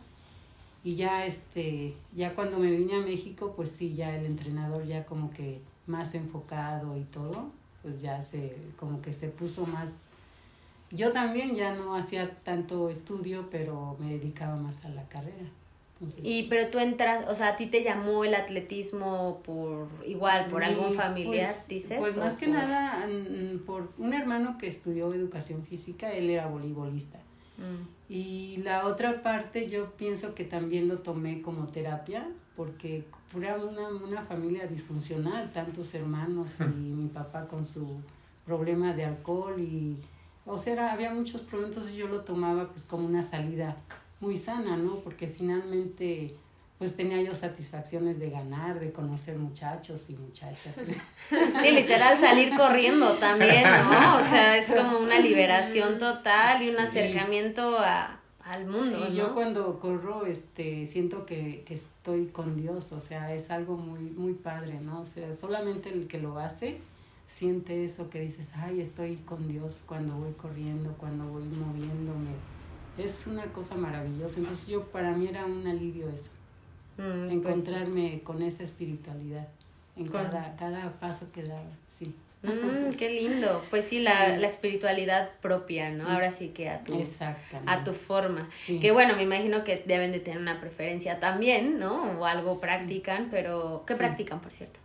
Y 0.82 0.94
ya 0.94 1.26
este, 1.26 1.94
ya 2.16 2.34
cuando 2.34 2.58
me 2.58 2.70
vine 2.70 2.94
a 2.94 3.00
México, 3.00 3.52
pues 3.54 3.68
sí, 3.68 3.94
ya 3.94 4.16
el 4.16 4.24
entrenador 4.24 4.86
ya 4.86 5.04
como 5.04 5.30
que 5.30 5.60
más 5.86 6.14
enfocado 6.14 6.96
y 6.96 7.04
todo, 7.04 7.50
pues 7.82 8.00
ya 8.00 8.22
se, 8.22 8.56
como 8.78 9.02
que 9.02 9.12
se 9.12 9.28
puso 9.28 9.66
más 9.66 10.08
yo 10.90 11.12
también 11.12 11.54
ya 11.54 11.74
no 11.74 11.96
hacía 11.96 12.30
tanto 12.42 12.88
estudio, 12.90 13.48
pero 13.50 13.96
me 14.00 14.12
dedicaba 14.12 14.56
más 14.56 14.84
a 14.84 14.88
la 14.88 15.04
carrera. 15.08 15.48
Entonces, 16.00 16.20
Y 16.24 16.44
pero 16.44 16.68
tú 16.70 16.78
entras, 16.78 17.28
o 17.28 17.34
sea, 17.34 17.48
a 17.48 17.56
ti 17.56 17.66
te 17.66 17.82
llamó 17.82 18.24
el 18.24 18.34
atletismo 18.34 19.40
por 19.44 19.88
igual, 20.06 20.46
por 20.46 20.62
algún 20.62 20.92
y, 20.92 20.96
familiar, 20.96 21.52
pues, 21.52 21.68
dices. 21.68 21.98
Pues 21.98 22.16
más 22.16 22.34
que 22.36 22.46
por- 22.46 22.54
nada 22.54 23.06
mm, 23.06 23.58
por 23.66 23.88
un 23.98 24.14
hermano 24.14 24.58
que 24.58 24.68
estudió 24.68 25.12
educación 25.12 25.64
física, 25.64 26.12
él 26.12 26.30
era 26.30 26.46
voleibolista. 26.46 27.18
Mm. 27.58 28.12
Y 28.12 28.58
la 28.58 28.86
otra 28.86 29.22
parte 29.22 29.66
yo 29.68 29.90
pienso 29.96 30.34
que 30.34 30.44
también 30.44 30.86
lo 30.86 30.98
tomé 31.00 31.42
como 31.42 31.66
terapia, 31.66 32.28
porque 32.56 33.04
era 33.36 33.56
una, 33.56 33.88
una 33.88 34.22
familia 34.22 34.66
disfuncional, 34.68 35.52
tantos 35.52 35.92
hermanos 35.94 36.60
y 36.60 36.64
mi 36.94 37.08
papá 37.08 37.46
con 37.48 37.64
su 37.64 38.00
problema 38.46 38.94
de 38.94 39.04
alcohol 39.04 39.60
y, 39.60 39.98
o 40.48 40.58
sea, 40.58 40.72
era- 40.74 40.92
había 40.92 41.12
muchos 41.12 41.40
problemas, 41.42 41.76
entonces 41.76 41.96
yo 41.96 42.08
lo 42.08 42.20
tomaba 42.22 42.68
pues 42.68 42.84
como 42.84 43.06
una 43.06 43.22
salida 43.22 43.76
muy 44.20 44.36
sana, 44.36 44.76
¿no? 44.76 44.96
Porque 45.00 45.26
finalmente 45.28 46.34
pues 46.78 46.94
tenía 46.94 47.20
yo 47.20 47.34
satisfacciones 47.34 48.20
de 48.20 48.30
ganar, 48.30 48.78
de 48.78 48.92
conocer 48.92 49.36
muchachos 49.36 50.08
y 50.10 50.12
muchachas. 50.14 50.74
Sí, 51.60 51.70
literal 51.72 52.16
salir 52.18 52.54
corriendo 52.56 53.14
también, 53.14 53.64
¿no? 53.64 54.16
O 54.18 54.20
sea, 54.20 54.56
es 54.56 54.66
como 54.70 54.98
una 55.00 55.18
liberación 55.18 55.98
total 55.98 56.62
y 56.62 56.68
un 56.70 56.76
Sí. 56.76 56.82
acercamiento 56.82 57.76
a, 57.80 58.20
al 58.44 58.64
mundo, 58.66 58.96
Sí, 58.98 59.04
¿no? 59.08 59.10
yo 59.10 59.34
cuando 59.34 59.80
corro, 59.80 60.24
este, 60.26 60.86
siento 60.86 61.26
que, 61.26 61.64
que 61.66 61.74
estoy 61.74 62.26
con 62.26 62.56
Dios, 62.56 62.92
o 62.92 63.00
sea, 63.00 63.34
es 63.34 63.50
algo 63.50 63.76
muy, 63.76 63.98
muy 64.10 64.34
padre, 64.34 64.78
¿no? 64.80 65.00
O 65.00 65.04
sea, 65.04 65.34
solamente 65.34 65.88
el 65.90 66.06
que 66.06 66.18
lo 66.20 66.38
hace 66.38 66.78
siente 67.28 67.84
eso 67.84 68.10
que 68.10 68.20
dices, 68.20 68.48
ay, 68.56 68.80
estoy 68.80 69.16
con 69.18 69.46
Dios 69.46 69.82
cuando 69.86 70.14
voy 70.16 70.32
corriendo, 70.32 70.92
cuando 70.98 71.24
voy 71.26 71.44
moviéndome. 71.44 72.30
Es 72.98 73.26
una 73.28 73.44
cosa 73.52 73.76
maravillosa. 73.76 74.40
Entonces 74.40 74.66
yo, 74.66 74.84
para 74.86 75.12
mí 75.12 75.28
era 75.28 75.46
un 75.46 75.64
alivio 75.66 76.08
eso, 76.08 76.30
Mm, 76.96 77.26
pues, 77.28 77.32
encontrarme 77.32 78.22
con 78.24 78.42
esa 78.42 78.64
espiritualidad 78.64 79.46
en 79.96 80.08
cada, 80.08 80.56
cada 80.56 80.98
paso 80.98 81.30
que 81.30 81.44
daba, 81.44 81.62
sí. 81.86 82.12
mm, 82.42 82.90
qué 82.98 83.08
lindo. 83.10 83.62
Pues 83.70 83.84
sí, 83.84 84.00
la, 84.00 84.36
la 84.36 84.46
espiritualidad 84.48 85.30
propia, 85.40 85.92
¿no? 85.92 86.08
Ahora 86.08 86.32
sí 86.32 86.48
que 86.48 86.68
a 86.70 86.82
tu, 86.82 87.00
a 87.66 87.84
tu 87.84 87.92
forma. 87.92 88.48
Sí. 88.66 88.80
Que 88.80 88.90
bueno, 88.90 89.14
me 89.14 89.22
imagino 89.22 89.62
que 89.62 89.84
deben 89.86 90.10
de 90.10 90.18
tener 90.18 90.40
una 90.40 90.60
preferencia 90.60 91.20
también, 91.20 91.78
¿no? 91.78 92.18
O 92.18 92.24
algo 92.24 92.60
practican, 92.60 93.28
pero 93.30 93.84
¿qué 93.86 93.94
Sí. 93.94 93.98
practican, 93.98 94.40
por 94.40 94.50
cierto? 94.50 94.80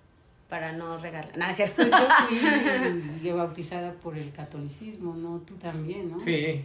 Para 0.54 0.72
no 0.72 1.00
regarla. 1.00 1.32
Nada, 1.36 1.52
es 1.52 1.58
cierto. 1.58 1.78
Pues 1.78 1.90
yo 1.90 3.20
fui 3.20 3.32
bautizada 3.32 3.92
por 3.94 4.16
el 4.16 4.32
catolicismo, 4.32 5.16
¿no? 5.16 5.40
Tú 5.40 5.56
también, 5.56 6.12
¿no? 6.12 6.20
Sí. 6.20 6.64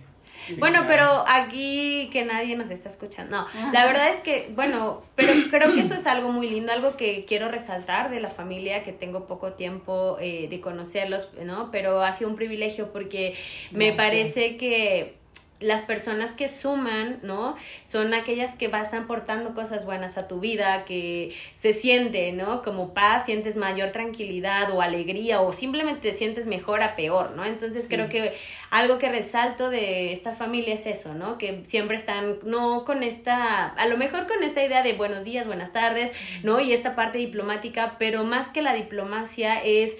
Bueno, 0.58 0.84
pero 0.86 1.24
aquí 1.26 2.10
que 2.12 2.26
nadie 2.26 2.54
nos 2.54 2.70
está 2.70 2.90
escuchando. 2.90 3.38
No, 3.38 3.72
la 3.72 3.86
verdad 3.86 4.10
es 4.10 4.20
que, 4.20 4.52
bueno, 4.54 5.00
pero 5.14 5.32
creo 5.50 5.72
que 5.72 5.80
eso 5.80 5.94
es 5.94 6.06
algo 6.06 6.30
muy 6.30 6.50
lindo, 6.50 6.70
algo 6.70 6.98
que 6.98 7.24
quiero 7.26 7.48
resaltar 7.48 8.10
de 8.10 8.20
la 8.20 8.28
familia, 8.28 8.82
que 8.82 8.92
tengo 8.92 9.26
poco 9.26 9.54
tiempo 9.54 10.18
eh, 10.20 10.48
de 10.50 10.60
conocerlos, 10.60 11.30
¿no? 11.42 11.70
Pero 11.70 12.02
ha 12.02 12.12
sido 12.12 12.28
un 12.28 12.36
privilegio 12.36 12.92
porque 12.92 13.34
me 13.70 13.86
Gracias. 13.92 13.96
parece 13.96 14.56
que 14.58 15.17
las 15.60 15.82
personas 15.82 16.32
que 16.34 16.46
suman, 16.46 17.18
¿no? 17.22 17.56
Son 17.84 18.14
aquellas 18.14 18.54
que 18.54 18.68
vas 18.68 18.94
aportando 18.94 19.54
cosas 19.54 19.84
buenas 19.84 20.16
a 20.16 20.28
tu 20.28 20.38
vida, 20.38 20.84
que 20.84 21.34
se 21.54 21.72
siente, 21.72 22.30
¿no? 22.32 22.62
Como 22.62 22.94
paz, 22.94 23.26
sientes 23.26 23.56
mayor 23.56 23.90
tranquilidad 23.90 24.72
o 24.72 24.80
alegría 24.82 25.40
o 25.40 25.52
simplemente 25.52 26.10
te 26.10 26.16
sientes 26.16 26.46
mejor 26.46 26.82
a 26.82 26.94
peor, 26.94 27.32
¿no? 27.32 27.44
Entonces 27.44 27.84
Sí. 27.84 27.88
creo 27.88 28.08
que 28.08 28.32
algo 28.70 28.98
que 28.98 29.08
resalto 29.08 29.68
de 29.68 30.12
esta 30.12 30.32
familia 30.32 30.74
es 30.74 30.86
eso, 30.86 31.14
¿no? 31.14 31.38
Que 31.38 31.64
siempre 31.64 31.96
están, 31.96 32.38
no 32.44 32.84
con 32.84 33.02
esta, 33.02 33.66
a 33.66 33.86
lo 33.86 33.96
mejor 33.96 34.26
con 34.26 34.42
esta 34.44 34.62
idea 34.64 34.82
de 34.82 34.92
buenos 34.92 35.24
días, 35.24 35.46
buenas 35.46 35.72
tardes, 35.72 36.12
¿no? 36.44 36.60
Y 36.60 36.72
esta 36.72 36.94
parte 36.94 37.18
diplomática, 37.18 37.96
pero 37.98 38.22
más 38.24 38.48
que 38.48 38.62
la 38.62 38.74
diplomacia 38.74 39.60
es 39.62 39.96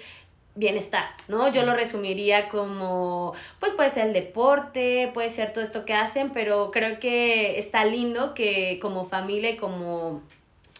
bienestar, 0.59 1.05
¿no? 1.27 1.51
Yo 1.51 1.63
lo 1.63 1.73
resumiría 1.73 2.49
como, 2.49 3.33
pues 3.59 3.71
puede 3.73 3.89
ser 3.89 4.07
el 4.07 4.13
deporte, 4.13 5.09
puede 5.13 5.29
ser 5.29 5.53
todo 5.53 5.63
esto 5.63 5.85
que 5.85 5.93
hacen, 5.93 6.31
pero 6.31 6.69
creo 6.71 6.99
que 6.99 7.57
está 7.57 7.85
lindo 7.85 8.33
que 8.33 8.77
como 8.81 9.05
familia 9.05 9.51
y 9.51 9.57
como 9.57 10.21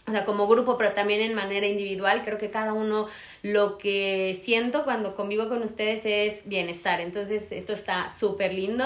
o 0.10 0.12
sea, 0.12 0.26
como 0.26 0.48
grupo, 0.48 0.76
pero 0.78 0.92
también 0.94 1.22
en 1.22 1.34
manera 1.34 1.68
individual, 1.68 2.24
creo 2.26 2.38
que 2.38 2.50
cada 2.50 2.74
uno 2.74 3.08
lo 3.44 3.78
que 3.78 4.36
siento 4.40 4.84
cuando 4.84 5.16
convivo 5.16 5.48
con 5.48 5.62
ustedes 5.64 6.06
es 6.06 6.42
bienestar. 6.46 7.00
Entonces, 7.00 7.52
esto 7.52 7.74
está 7.74 8.10
súper 8.10 8.54
lindo 8.54 8.86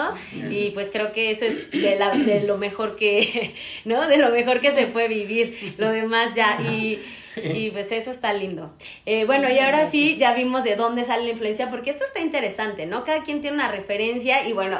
y 0.50 0.72
pues 0.72 0.90
creo 0.90 1.12
que 1.12 1.30
eso 1.30 1.46
es 1.46 1.72
de, 1.72 1.96
la, 1.98 2.12
de 2.12 2.42
lo 2.42 2.58
mejor 2.58 2.96
que, 2.96 3.56
¿no? 3.86 4.08
De 4.08 4.18
lo 4.18 4.30
mejor 4.30 4.60
que 4.60 4.72
se 4.72 4.88
puede 4.88 5.08
vivir. 5.08 5.76
Lo 5.78 5.90
demás 5.90 6.36
ya. 6.36 6.60
Y, 6.62 7.00
y 7.42 7.72
pues 7.72 7.92
eso 7.92 8.12
está 8.12 8.34
lindo. 8.34 8.74
Eh, 9.06 9.26
bueno, 9.26 9.50
y 9.50 9.60
ahora 9.60 9.90
sí, 9.90 10.18
ya 10.18 10.34
vimos 10.34 10.64
de 10.64 10.76
dónde 10.76 11.04
sale 11.04 11.24
la 11.24 11.32
influencia, 11.32 11.70
porque 11.70 11.90
esto 11.90 12.04
está 12.04 12.20
interesante, 12.20 12.86
¿no? 12.86 13.04
Cada 13.04 13.24
quien 13.24 13.42
tiene 13.42 13.56
una 13.56 13.70
referencia 13.70 14.48
y 14.48 14.54
bueno, 14.54 14.80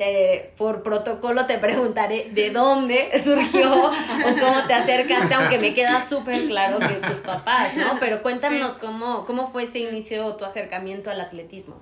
te- 0.00 0.52
por 0.56 0.82
protocolo 0.82 1.44
te 1.44 1.58
preguntaré 1.58 2.28
de 2.30 2.48
dónde 2.48 3.10
surgió 3.22 3.70
o 3.90 4.40
cómo 4.40 4.66
te 4.66 4.72
acercaste, 4.72 5.34
aunque 5.34 5.58
me 5.58 5.74
queda 5.74 6.00
súper 6.00 6.46
claro 6.46 6.78
que 6.78 7.06
tus 7.06 7.18
papás, 7.20 7.76
¿no? 7.76 7.98
Pero 8.00 8.22
cuéntanos 8.22 8.76
cómo, 8.76 9.26
cómo 9.26 9.52
fue 9.52 9.64
ese 9.64 9.80
inicio, 9.80 10.34
tu 10.36 10.46
acercamiento 10.46 11.10
al 11.10 11.20
atletismo. 11.20 11.78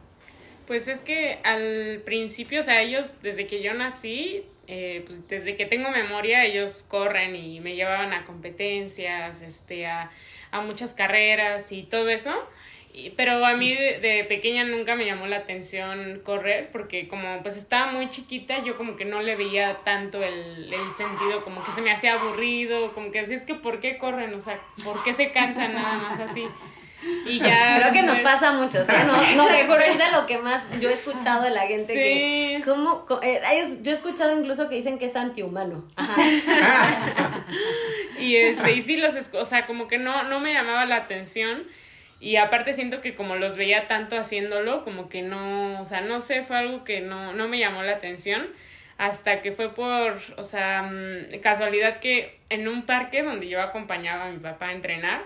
Pues 0.66 0.88
es 0.88 0.98
que 1.00 1.38
al 1.44 2.02
principio, 2.04 2.59
o 2.59 2.62
sea, 2.64 2.83
ellos 2.83 3.14
desde 3.22 3.46
que 3.46 3.62
yo 3.62 3.72
nací, 3.72 4.42
eh, 4.66 5.04
pues 5.07 5.26
desde 5.28 5.54
que 5.54 5.64
tengo 5.64 5.88
memoria, 5.90 6.44
ellos 6.44 6.85
corren 6.88 7.37
y 7.37 7.61
me 7.61 7.76
llevaban 7.76 8.12
a 8.12 8.24
competencias, 8.24 9.42
este, 9.42 9.87
a, 9.87 10.11
a 10.50 10.61
muchas 10.61 10.92
carreras 10.92 11.70
y 11.72 11.85
todo 11.85 12.09
eso. 12.09 12.35
Pero 13.16 13.44
a 13.44 13.54
mí 13.54 13.74
de, 13.74 13.98
de 14.00 14.24
pequeña 14.24 14.64
nunca 14.64 14.94
me 14.96 15.04
llamó 15.06 15.26
la 15.26 15.37
atención 15.38 16.20
correr 16.24 16.70
porque 16.72 17.08
como 17.08 17.42
pues 17.42 17.56
estaba 17.56 17.92
muy 17.92 18.08
chiquita 18.08 18.62
yo 18.64 18.76
como 18.76 18.96
que 18.96 19.04
no 19.04 19.22
le 19.22 19.37
veía 19.37 19.76
tanto 19.84 20.22
el, 20.22 20.72
el 20.72 20.90
sentido, 20.96 21.42
como 21.44 21.64
que 21.64 21.72
se 21.72 21.80
me 21.80 21.90
hacía 21.92 22.14
aburrido, 22.14 22.92
como 22.94 23.11
que 23.11 23.20
decía 23.20 23.37
es 23.37 23.42
que 23.42 23.54
¿por 23.54 23.80
qué 23.80 23.98
corren? 23.98 24.34
O 24.34 24.40
sea, 24.40 24.61
¿por 24.84 25.02
qué 25.04 25.12
se 25.14 25.30
cansan 25.32 25.74
nada 25.74 25.98
más 25.98 26.20
así? 26.20 26.46
Y 27.26 27.38
ya 27.38 27.78
Creo 27.80 27.92
que 27.92 28.02
nos 28.02 28.18
pasa 28.18 28.52
mucho, 28.52 28.84
¿sí? 28.84 28.92
No, 29.06 29.16
no 29.37 29.48
recuerdo, 29.56 29.84
es 29.84 29.98
de 29.98 30.11
lo 30.11 30.26
que 30.26 30.38
más 30.38 30.62
yo 30.80 30.90
he 30.90 30.92
escuchado 30.92 31.44
de 31.44 31.50
la 31.50 31.62
gente 31.68 31.94
que... 31.94 32.56
Sí. 32.58 32.62
¿Cómo? 32.64 33.06
eh, 33.22 33.40
es- 33.54 33.80
yo 33.82 33.92
he 33.92 33.94
escuchado 33.94 34.37
incluso 34.37 34.68
que 34.68 34.74
dicen 34.74 34.98
que 34.98 35.04
es 35.04 35.14
antihumano. 35.14 35.84
Ajá. 35.96 36.16
Y 38.18 38.37
este, 38.37 38.72
y 38.72 38.82
sí 38.82 38.96
los, 38.96 39.14
o 39.32 39.44
sea, 39.44 39.66
como 39.66 39.87
que 39.87 39.96
no, 39.98 40.24
no 40.24 40.40
me 40.40 40.52
llamaba 40.52 40.84
la 40.87 40.96
atención. 40.96 41.64
Y 42.20 42.37
aparte 42.37 42.72
siento 42.72 43.00
que 43.00 43.14
como 43.14 43.37
los 43.37 43.57
veía 43.57 43.87
tanto 43.87 44.18
haciéndolo, 44.18 44.85
como 44.85 45.09
que 45.09 45.22
no, 45.22 45.81
o 45.81 45.85
sea, 45.85 46.00
no 46.00 46.20
sé, 46.20 46.42
fue 46.42 46.57
algo 46.57 46.85
que 46.85 47.00
no, 47.00 47.33
no 47.33 47.48
me 47.48 47.59
llamó 47.59 47.83
la 47.83 47.92
atención 47.92 48.48
hasta 48.98 49.42
que 49.42 49.52
fue 49.52 49.72
por, 49.72 50.18
o 50.37 50.42
sea, 50.42 50.83
mm, 50.83 51.38
casualidad 51.40 52.00
que 52.00 52.38
en 52.48 52.66
un 52.66 52.85
parque 52.85 53.22
donde 53.22 53.48
yo 53.48 53.62
acompañaba 53.62 54.26
a 54.26 54.31
mi 54.31 54.38
papá 54.38 54.68
a 54.68 54.72
entrenar, 54.72 55.22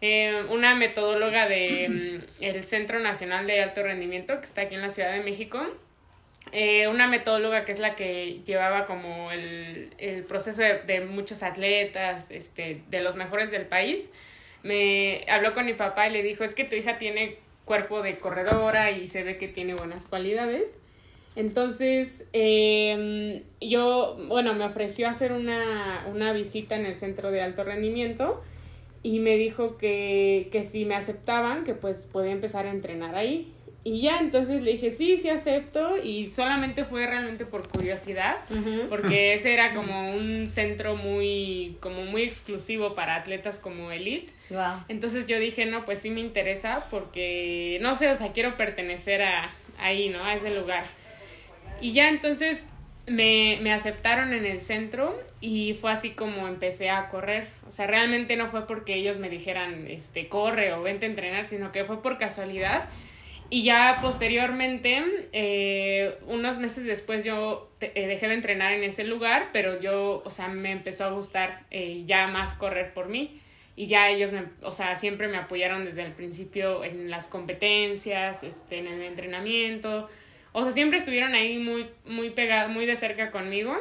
eh, 0.00 0.44
una 0.48 0.74
metodóloga 0.76 1.48
del 1.48 2.26
de, 2.38 2.48
el 2.48 2.64
Centro 2.64 3.00
Nacional 3.00 3.46
de 3.46 3.60
Alto 3.60 3.82
Rendimiento, 3.82 4.38
que 4.38 4.44
está 4.44 4.62
aquí 4.62 4.76
en 4.76 4.82
la 4.82 4.88
Ciudad 4.88 5.12
de 5.12 5.20
México, 5.20 5.60
eh, 6.52 6.88
una 6.88 7.06
metodóloga 7.06 7.64
que 7.64 7.72
es 7.72 7.78
la 7.78 7.94
que 7.94 8.40
llevaba 8.44 8.84
como 8.84 9.30
el, 9.32 9.90
el 9.98 10.24
proceso 10.24 10.62
de, 10.62 10.78
de, 10.80 11.00
muchos 11.00 11.42
atletas, 11.42 12.30
este, 12.30 12.82
de 12.88 13.00
los 13.00 13.16
mejores 13.16 13.50
del 13.50 13.66
país, 13.66 14.10
me 14.62 15.24
habló 15.28 15.54
con 15.54 15.66
mi 15.66 15.74
papá 15.74 16.08
y 16.08 16.12
le 16.12 16.22
dijo, 16.22 16.44
es 16.44 16.54
que 16.54 16.64
tu 16.64 16.76
hija 16.76 16.98
tiene 16.98 17.36
cuerpo 17.64 18.02
de 18.02 18.18
corredora 18.18 18.90
y 18.90 19.08
se 19.08 19.22
ve 19.22 19.38
que 19.38 19.48
tiene 19.48 19.74
buenas 19.74 20.06
cualidades. 20.06 20.78
Entonces, 21.34 22.26
eh, 22.32 23.42
yo, 23.60 24.16
bueno, 24.28 24.52
me 24.54 24.64
ofreció 24.64 25.08
hacer 25.08 25.32
una, 25.32 26.06
una, 26.12 26.32
visita 26.32 26.76
en 26.76 26.84
el 26.84 26.94
centro 26.94 27.30
de 27.30 27.40
alto 27.40 27.64
rendimiento 27.64 28.42
y 29.02 29.18
me 29.18 29.36
dijo 29.36 29.78
que, 29.78 30.48
que 30.52 30.64
si 30.64 30.84
me 30.84 30.94
aceptaban, 30.94 31.64
que 31.64 31.74
pues 31.74 32.04
podía 32.04 32.32
empezar 32.32 32.66
a 32.66 32.70
entrenar 32.70 33.14
ahí. 33.14 33.50
Y 33.84 34.00
ya, 34.00 34.18
entonces 34.18 34.62
le 34.62 34.72
dije, 34.72 34.92
sí, 34.92 35.16
sí 35.16 35.28
acepto 35.28 35.96
y 35.96 36.28
solamente 36.28 36.84
fue 36.84 37.04
realmente 37.04 37.44
por 37.44 37.68
curiosidad, 37.68 38.36
porque 38.88 39.34
ese 39.34 39.54
era 39.54 39.74
como 39.74 40.12
un 40.12 40.46
centro 40.46 40.94
muy, 40.94 41.76
como 41.80 42.04
muy 42.04 42.22
exclusivo 42.22 42.94
para 42.94 43.16
atletas 43.16 43.58
como 43.58 43.90
elite. 43.90 44.32
Entonces 44.88 45.26
yo 45.26 45.38
dije, 45.40 45.66
no, 45.66 45.84
pues 45.84 45.98
sí 45.98 46.10
me 46.10 46.20
interesa 46.20 46.84
porque, 46.90 47.78
no 47.80 47.96
sé, 47.96 48.08
o 48.08 48.14
sea, 48.14 48.32
quiero 48.32 48.56
pertenecer 48.56 49.22
a 49.22 49.50
ahí, 49.78 50.10
¿no? 50.10 50.24
A 50.24 50.34
ese 50.34 50.50
lugar. 50.50 50.84
Y 51.80 51.92
ya 51.92 52.08
entonces 52.08 52.68
me, 53.06 53.58
me, 53.62 53.72
aceptaron 53.72 54.32
en 54.32 54.46
el 54.46 54.60
centro 54.60 55.18
y 55.40 55.74
fue 55.80 55.90
así 55.90 56.10
como 56.10 56.46
empecé 56.46 56.90
a 56.90 57.08
correr. 57.08 57.48
O 57.66 57.72
sea, 57.72 57.86
realmente 57.86 58.36
no 58.36 58.48
fue 58.48 58.66
porque 58.66 58.94
ellos 58.94 59.18
me 59.18 59.28
dijeran, 59.28 59.88
este, 59.88 60.28
corre 60.28 60.72
o 60.72 60.82
vente 60.82 61.06
a 61.06 61.08
entrenar, 61.08 61.44
sino 61.44 61.72
que 61.72 61.84
fue 61.84 62.00
por 62.00 62.18
casualidad. 62.18 62.88
Y 63.52 63.64
ya 63.64 63.98
posteriormente, 64.00 65.02
eh, 65.34 66.16
unos 66.26 66.58
meses 66.58 66.86
después 66.86 67.22
yo 67.22 67.70
eh, 67.82 68.06
dejé 68.06 68.28
de 68.28 68.34
entrenar 68.34 68.72
en 68.72 68.82
ese 68.82 69.04
lugar, 69.04 69.50
pero 69.52 69.78
yo, 69.78 70.22
o 70.24 70.30
sea, 70.30 70.48
me 70.48 70.70
empezó 70.70 71.04
a 71.04 71.10
gustar 71.10 71.66
eh, 71.70 72.04
ya 72.06 72.28
más 72.28 72.54
correr 72.54 72.94
por 72.94 73.10
mí. 73.10 73.42
Y 73.76 73.88
ya 73.88 74.08
ellos, 74.08 74.32
me, 74.32 74.44
o 74.62 74.72
sea, 74.72 74.96
siempre 74.96 75.28
me 75.28 75.36
apoyaron 75.36 75.84
desde 75.84 76.02
el 76.02 76.12
principio 76.12 76.82
en 76.82 77.10
las 77.10 77.28
competencias, 77.28 78.42
este, 78.42 78.78
en 78.78 78.86
el 78.86 79.02
entrenamiento 79.02 80.08
o 80.52 80.62
sea, 80.62 80.72
siempre 80.72 80.98
estuvieron 80.98 81.34
ahí 81.34 81.58
muy, 81.58 81.88
muy 82.04 82.30
pegados, 82.30 82.70
muy 82.70 82.84
de 82.84 82.96
cerca 82.96 83.30
conmigo. 83.30 83.74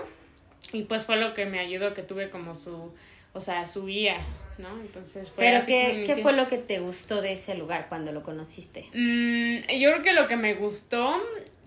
Y 0.74 0.84
pues 0.84 1.06
fue 1.06 1.17
lo 1.17 1.34
que 1.34 1.45
me 1.45 1.60
ayudó, 1.60 1.93
que 1.93 2.02
tuve 2.02 2.30
como 2.30 2.56
su, 2.56 2.93
o 3.34 3.39
sea, 3.39 3.65
su 3.65 3.86
guía, 3.86 4.17
¿no? 4.58 4.80
Entonces 4.80 5.30
fue 5.30 5.45
Pero 5.45 5.65
¿qué, 5.65 6.04
¿qué 6.06 6.17
fue 6.17 6.34
lo 6.34 6.47
que 6.47 6.58
te 6.58 6.80
gustó 6.80 7.21
de 7.21 7.34
ese 7.34 7.56
lugar 7.56 7.88
cuando 7.89 8.12
lo 8.12 8.24
conociste? 8.24 8.86
Mm, 8.93 9.67
yo 9.80 9.91
creo 9.91 10.04
que 10.04 10.13
lo 10.13 10.28
que 10.28 10.38
me 10.38 10.54
gustó 10.54 11.21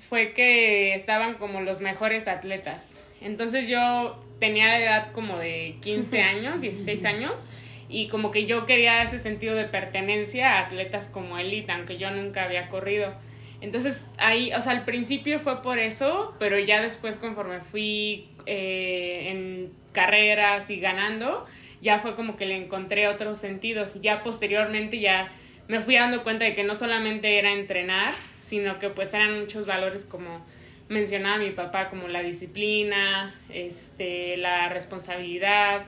fue 0.08 0.32
que 0.32 0.94
estaban 0.94 1.34
como 1.34 1.60
los 1.60 1.80
mejores 1.80 2.28
atletas. 2.28 2.94
Entonces 3.20 3.68
yo 3.68 4.22
tenía 4.38 4.68
la 4.68 4.78
edad 4.80 5.12
como 5.12 5.38
de 5.38 5.76
15 5.80 6.20
años, 6.22 6.60
16 6.60 7.04
años, 7.04 7.46
y 7.88 8.08
como 8.08 8.30
que 8.30 8.46
yo 8.46 8.66
quería 8.66 9.02
ese 9.02 9.18
sentido 9.18 9.54
de 9.54 9.64
pertenencia 9.64 10.52
a 10.52 10.66
atletas 10.66 11.08
como 11.08 11.38
élite, 11.38 11.72
aunque 11.72 11.98
yo 11.98 12.10
nunca 12.10 12.44
había 12.44 12.68
corrido. 12.68 13.12
Entonces 13.60 14.14
ahí, 14.18 14.52
o 14.52 14.60
sea, 14.60 14.72
al 14.72 14.84
principio 14.84 15.40
fue 15.40 15.62
por 15.62 15.78
eso, 15.78 16.34
pero 16.38 16.58
ya 16.58 16.82
después 16.82 17.16
conforme 17.16 17.60
fui 17.60 18.28
eh, 18.46 19.28
en 19.30 19.72
carreras 19.92 20.70
y 20.70 20.76
ganando, 20.80 21.46
ya 21.80 22.00
fue 22.00 22.14
como 22.16 22.36
que 22.36 22.46
le 22.46 22.56
encontré 22.56 23.08
otros 23.08 23.38
sentidos 23.38 23.96
y 23.96 24.00
ya 24.00 24.22
posteriormente 24.22 24.98
ya 25.00 25.32
me 25.68 25.80
fui 25.80 25.94
dando 25.94 26.22
cuenta 26.22 26.44
de 26.44 26.54
que 26.54 26.64
no 26.64 26.74
solamente 26.74 27.38
era 27.38 27.52
entrenar, 27.52 28.12
sino 28.40 28.78
que 28.78 28.90
pues 28.90 29.14
eran 29.14 29.40
muchos 29.40 29.66
valores 29.66 30.04
como 30.04 30.44
mencionaba 30.88 31.38
mi 31.38 31.50
papá, 31.50 31.88
como 31.88 32.08
la 32.08 32.22
disciplina, 32.22 33.34
este, 33.48 34.36
la 34.36 34.68
responsabilidad, 34.68 35.86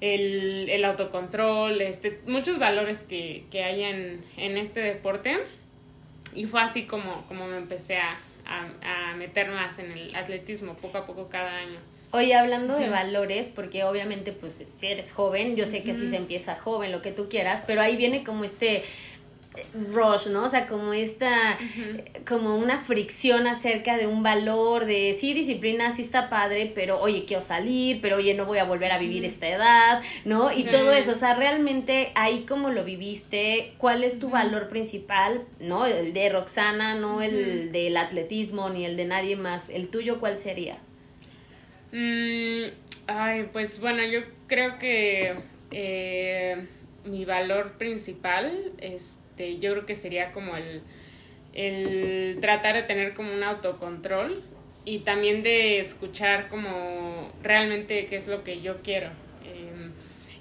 el, 0.00 0.68
el 0.68 0.84
autocontrol, 0.84 1.80
este, 1.80 2.20
muchos 2.26 2.58
valores 2.58 3.02
que, 3.02 3.44
que 3.50 3.64
hay 3.64 3.82
en, 3.82 4.24
en 4.36 4.56
este 4.56 4.80
deporte. 4.80 5.36
Y 6.34 6.44
fue 6.44 6.60
así 6.60 6.84
como, 6.84 7.26
como 7.26 7.46
me 7.48 7.56
empecé 7.56 7.96
a, 7.96 8.16
a, 8.48 9.14
meter 9.16 9.50
más 9.50 9.78
en 9.78 9.92
el 9.92 10.14
atletismo, 10.14 10.74
poco 10.74 10.98
a 10.98 11.06
poco 11.06 11.28
cada 11.28 11.56
año. 11.56 11.78
Oye, 12.10 12.34
hablando 12.34 12.74
de 12.78 12.88
valores, 12.88 13.48
porque 13.48 13.84
obviamente, 13.84 14.32
pues, 14.32 14.64
si 14.74 14.86
eres 14.86 15.12
joven, 15.12 15.56
yo 15.56 15.66
sé 15.66 15.82
que 15.82 15.94
si 15.94 16.08
se 16.08 16.16
empieza 16.16 16.54
joven, 16.56 16.90
lo 16.90 17.02
que 17.02 17.12
tú 17.12 17.28
quieras, 17.28 17.64
pero 17.66 17.82
ahí 17.82 17.96
viene 17.96 18.24
como 18.24 18.44
este 18.44 18.82
rush, 19.92 20.28
¿no? 20.28 20.44
O 20.44 20.48
sea, 20.48 20.66
como 20.66 20.92
esta, 20.92 21.58
como 22.26 22.56
una 22.56 22.78
fricción 22.78 23.46
acerca 23.46 23.96
de 23.96 24.06
un 24.06 24.22
valor, 24.22 24.86
de 24.86 25.14
sí, 25.18 25.34
disciplina, 25.34 25.90
sí 25.90 26.02
está 26.02 26.28
padre, 26.28 26.72
pero 26.74 27.00
oye, 27.00 27.24
quiero 27.26 27.42
salir, 27.42 28.00
pero 28.00 28.16
oye, 28.16 28.34
no 28.34 28.46
voy 28.46 28.58
a 28.58 28.64
volver 28.64 28.92
a 28.92 28.98
vivir 28.98 29.24
esta 29.24 29.48
edad, 29.48 30.02
¿no? 30.24 30.52
Y 30.52 30.64
todo 30.64 30.92
eso, 30.92 31.12
o 31.12 31.16
sea, 31.16 31.34
realmente 31.34 32.12
ahí 32.14 32.44
como 32.44 32.70
lo 32.70 32.84
viviste, 32.84 33.72
¿cuál 33.78 34.04
es 34.04 34.18
tu 34.18 34.30
valor 34.30 34.68
principal, 34.68 35.42
¿no? 35.60 35.86
El 35.86 36.12
de 36.12 36.28
Roxana, 36.28 36.94
no 36.94 37.22
el 37.22 37.72
del 37.72 37.96
atletismo, 37.96 38.68
ni 38.70 38.84
el 38.84 38.96
de 38.96 39.04
nadie 39.04 39.36
más, 39.36 39.68
el 39.68 39.88
tuyo, 39.88 40.20
¿cuál 40.20 40.36
sería? 40.36 40.76
Mm, 41.92 42.64
ay, 43.06 43.48
pues 43.52 43.80
bueno, 43.80 44.04
yo 44.04 44.20
creo 44.46 44.78
que 44.78 45.34
eh, 45.70 46.66
mi 47.04 47.24
valor 47.24 47.72
principal 47.72 48.72
es 48.78 49.18
este, 49.38 49.58
yo 49.58 49.72
creo 49.72 49.86
que 49.86 49.94
sería 49.94 50.32
como 50.32 50.56
el, 50.56 50.82
el 51.54 52.38
tratar 52.40 52.74
de 52.74 52.82
tener 52.82 53.14
como 53.14 53.32
un 53.32 53.44
autocontrol 53.44 54.42
y 54.84 55.00
también 55.00 55.42
de 55.42 55.78
escuchar 55.78 56.48
como 56.48 57.32
realmente 57.42 58.06
qué 58.06 58.16
es 58.16 58.26
lo 58.26 58.42
que 58.42 58.60
yo 58.60 58.82
quiero. 58.82 59.10
Em, 59.44 59.92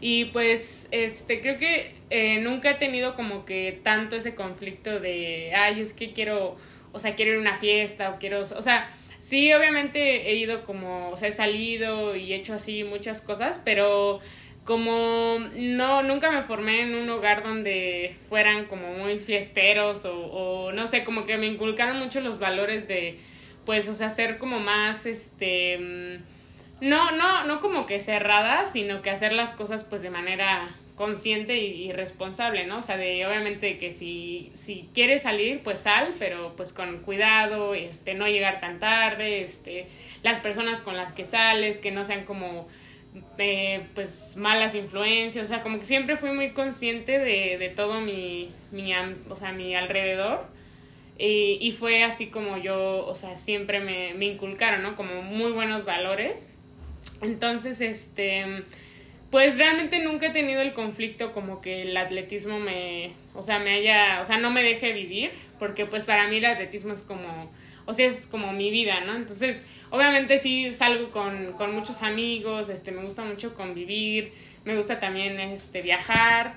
y 0.02 0.26
pues 0.26 0.88
este 0.92 1.42
creo 1.42 1.60
que 1.60 1.94
eh, 2.10 2.40
nunca 2.42 2.72
he 2.72 2.76
tenido 2.76 3.16
como 3.16 3.46
que 3.46 3.80
tanto 3.84 4.16
ese 4.16 4.34
conflicto 4.34 5.00
de, 5.00 5.54
ay, 5.56 5.82
es 5.82 5.94
que 5.94 6.14
quiero, 6.14 6.58
o 6.92 7.00
sea, 7.00 7.14
quiero 7.16 7.34
ir 7.34 7.38
a 7.38 7.42
una 7.42 7.58
fiesta 7.58 8.10
o 8.10 8.20
quiero, 8.20 8.42
o 8.42 8.62
sea, 8.62 8.90
sí, 9.20 9.54
obviamente 9.54 10.32
he 10.32 10.36
ido 10.36 10.66
como, 10.66 11.10
o 11.10 11.18
sea, 11.18 11.30
he 11.30 11.32
salido 11.32 12.16
y 12.16 12.34
he 12.34 12.38
hecho 12.38 12.54
así 12.56 12.84
muchas 12.84 13.22
cosas, 13.22 13.62
pero 13.64 14.22
como 14.68 15.40
no, 15.56 16.04
nunca 16.04 16.30
me 16.30 16.44
formé 16.44 16.82
en 16.82 16.94
un 16.94 17.10
hogar 17.10 17.42
donde 17.42 18.18
fueran 18.28 18.66
como 18.66 18.92
muy 18.96 19.18
fiesteros 19.18 20.04
o, 20.04 20.14
o, 20.14 20.72
no 20.74 20.88
sé, 20.88 21.06
como 21.06 21.26
que 21.26 21.38
me 21.38 21.48
inculcaron 21.48 21.98
mucho 22.00 22.20
los 22.20 22.38
valores 22.38 22.86
de, 22.86 23.18
pues, 23.66 23.88
o 23.88 23.94
sea, 23.94 24.10
ser 24.10 24.38
como 24.38 24.60
más, 24.60 25.06
este, 25.06 25.78
mm, 26.82 26.86
no, 26.86 27.12
no, 27.12 27.46
no 27.46 27.62
como 27.62 27.86
que 27.86 28.02
cerrada, 28.02 28.68
sino 28.68 29.02
que 29.02 29.10
hacer 29.10 29.32
las 29.32 29.54
cosas 29.54 29.86
pues 29.86 30.02
de 30.02 30.10
manera 30.10 30.68
consciente 30.96 31.56
y, 31.56 31.94
responsable, 31.94 32.66
¿no? 32.66 32.80
O 32.80 32.82
sea, 32.82 32.98
de 32.98 33.26
obviamente 33.26 33.78
que 33.78 33.94
si, 33.94 34.52
si 34.54 34.90
quieres 34.94 35.22
salir, 35.22 35.62
pues 35.64 35.80
sal, 35.80 36.14
pero 36.20 36.56
pues 36.58 36.74
con 36.74 37.04
cuidado, 37.04 37.74
este, 37.74 38.16
no 38.16 38.28
llegar 38.28 38.60
tan 38.60 38.80
tarde, 38.80 39.44
este, 39.44 39.88
las 40.24 40.40
personas 40.40 40.82
con 40.82 40.98
las 40.98 41.14
que 41.14 41.24
sales, 41.24 41.80
que 41.80 41.92
no 41.92 42.04
sean 42.04 42.26
como 42.26 42.68
eh, 43.38 43.88
pues 43.96 44.38
malas 44.38 44.76
influencias, 44.76 45.46
o 45.46 45.48
sea, 45.48 45.62
como 45.62 45.80
que 45.80 45.86
siempre 45.86 46.18
fui 46.18 46.32
muy 46.32 46.52
consciente 46.52 47.20
de, 47.20 47.58
de 47.58 47.70
todo 47.70 48.02
mi, 48.02 48.52
mi, 48.72 48.92
o 49.30 49.36
sea, 49.36 49.52
mi 49.52 49.76
alrededor 49.76 50.48
y, 51.20 51.58
y, 51.60 51.72
fue 51.72 52.04
así 52.04 52.28
como 52.28 52.58
yo, 52.58 53.06
o 53.06 53.16
sea, 53.16 53.36
siempre 53.38 53.80
me, 53.80 54.14
me 54.14 54.26
inculcaron, 54.26 54.84
¿no? 54.84 54.96
Como 54.96 55.24
muy 55.24 55.52
buenos 55.52 55.84
valores. 55.84 56.52
Entonces, 57.22 57.82
este, 57.82 58.64
pues 59.32 59.58
realmente 59.58 60.00
nunca 60.04 60.28
he 60.28 60.30
tenido 60.30 60.62
el 60.62 60.74
conflicto 60.74 61.34
como 61.34 61.60
que 61.60 61.82
el 61.82 61.98
atletismo 61.98 62.60
me, 62.60 63.14
o 63.34 63.42
sea, 63.42 63.58
me 63.58 63.72
haya, 63.72 64.22
o 64.22 64.26
sea, 64.26 64.38
no 64.38 64.52
me 64.52 64.62
deje 64.62 64.94
vivir, 64.94 65.32
porque 65.58 65.88
pues 65.88 66.06
para 66.06 66.28
mí 66.28 66.38
el 66.38 66.46
atletismo 66.46 66.94
es 66.94 67.02
como 67.02 67.52
o 67.88 67.94
sea, 67.94 68.08
es 68.08 68.28
como 68.28 68.52
mi 68.52 68.70
vida, 68.70 69.04
¿no? 69.06 69.16
Entonces, 69.16 69.64
obviamente 69.90 70.38
sí 70.38 70.72
salgo 70.74 71.10
con, 71.10 71.54
con 71.54 71.74
muchos 71.74 72.04
amigos, 72.04 72.70
este, 72.70 72.92
me 72.92 73.04
gusta 73.04 73.24
mucho 73.24 73.56
convivir, 73.56 74.34
me 74.66 74.76
gusta 74.76 75.00
también 75.00 75.40
este, 75.40 75.82
viajar, 75.82 76.56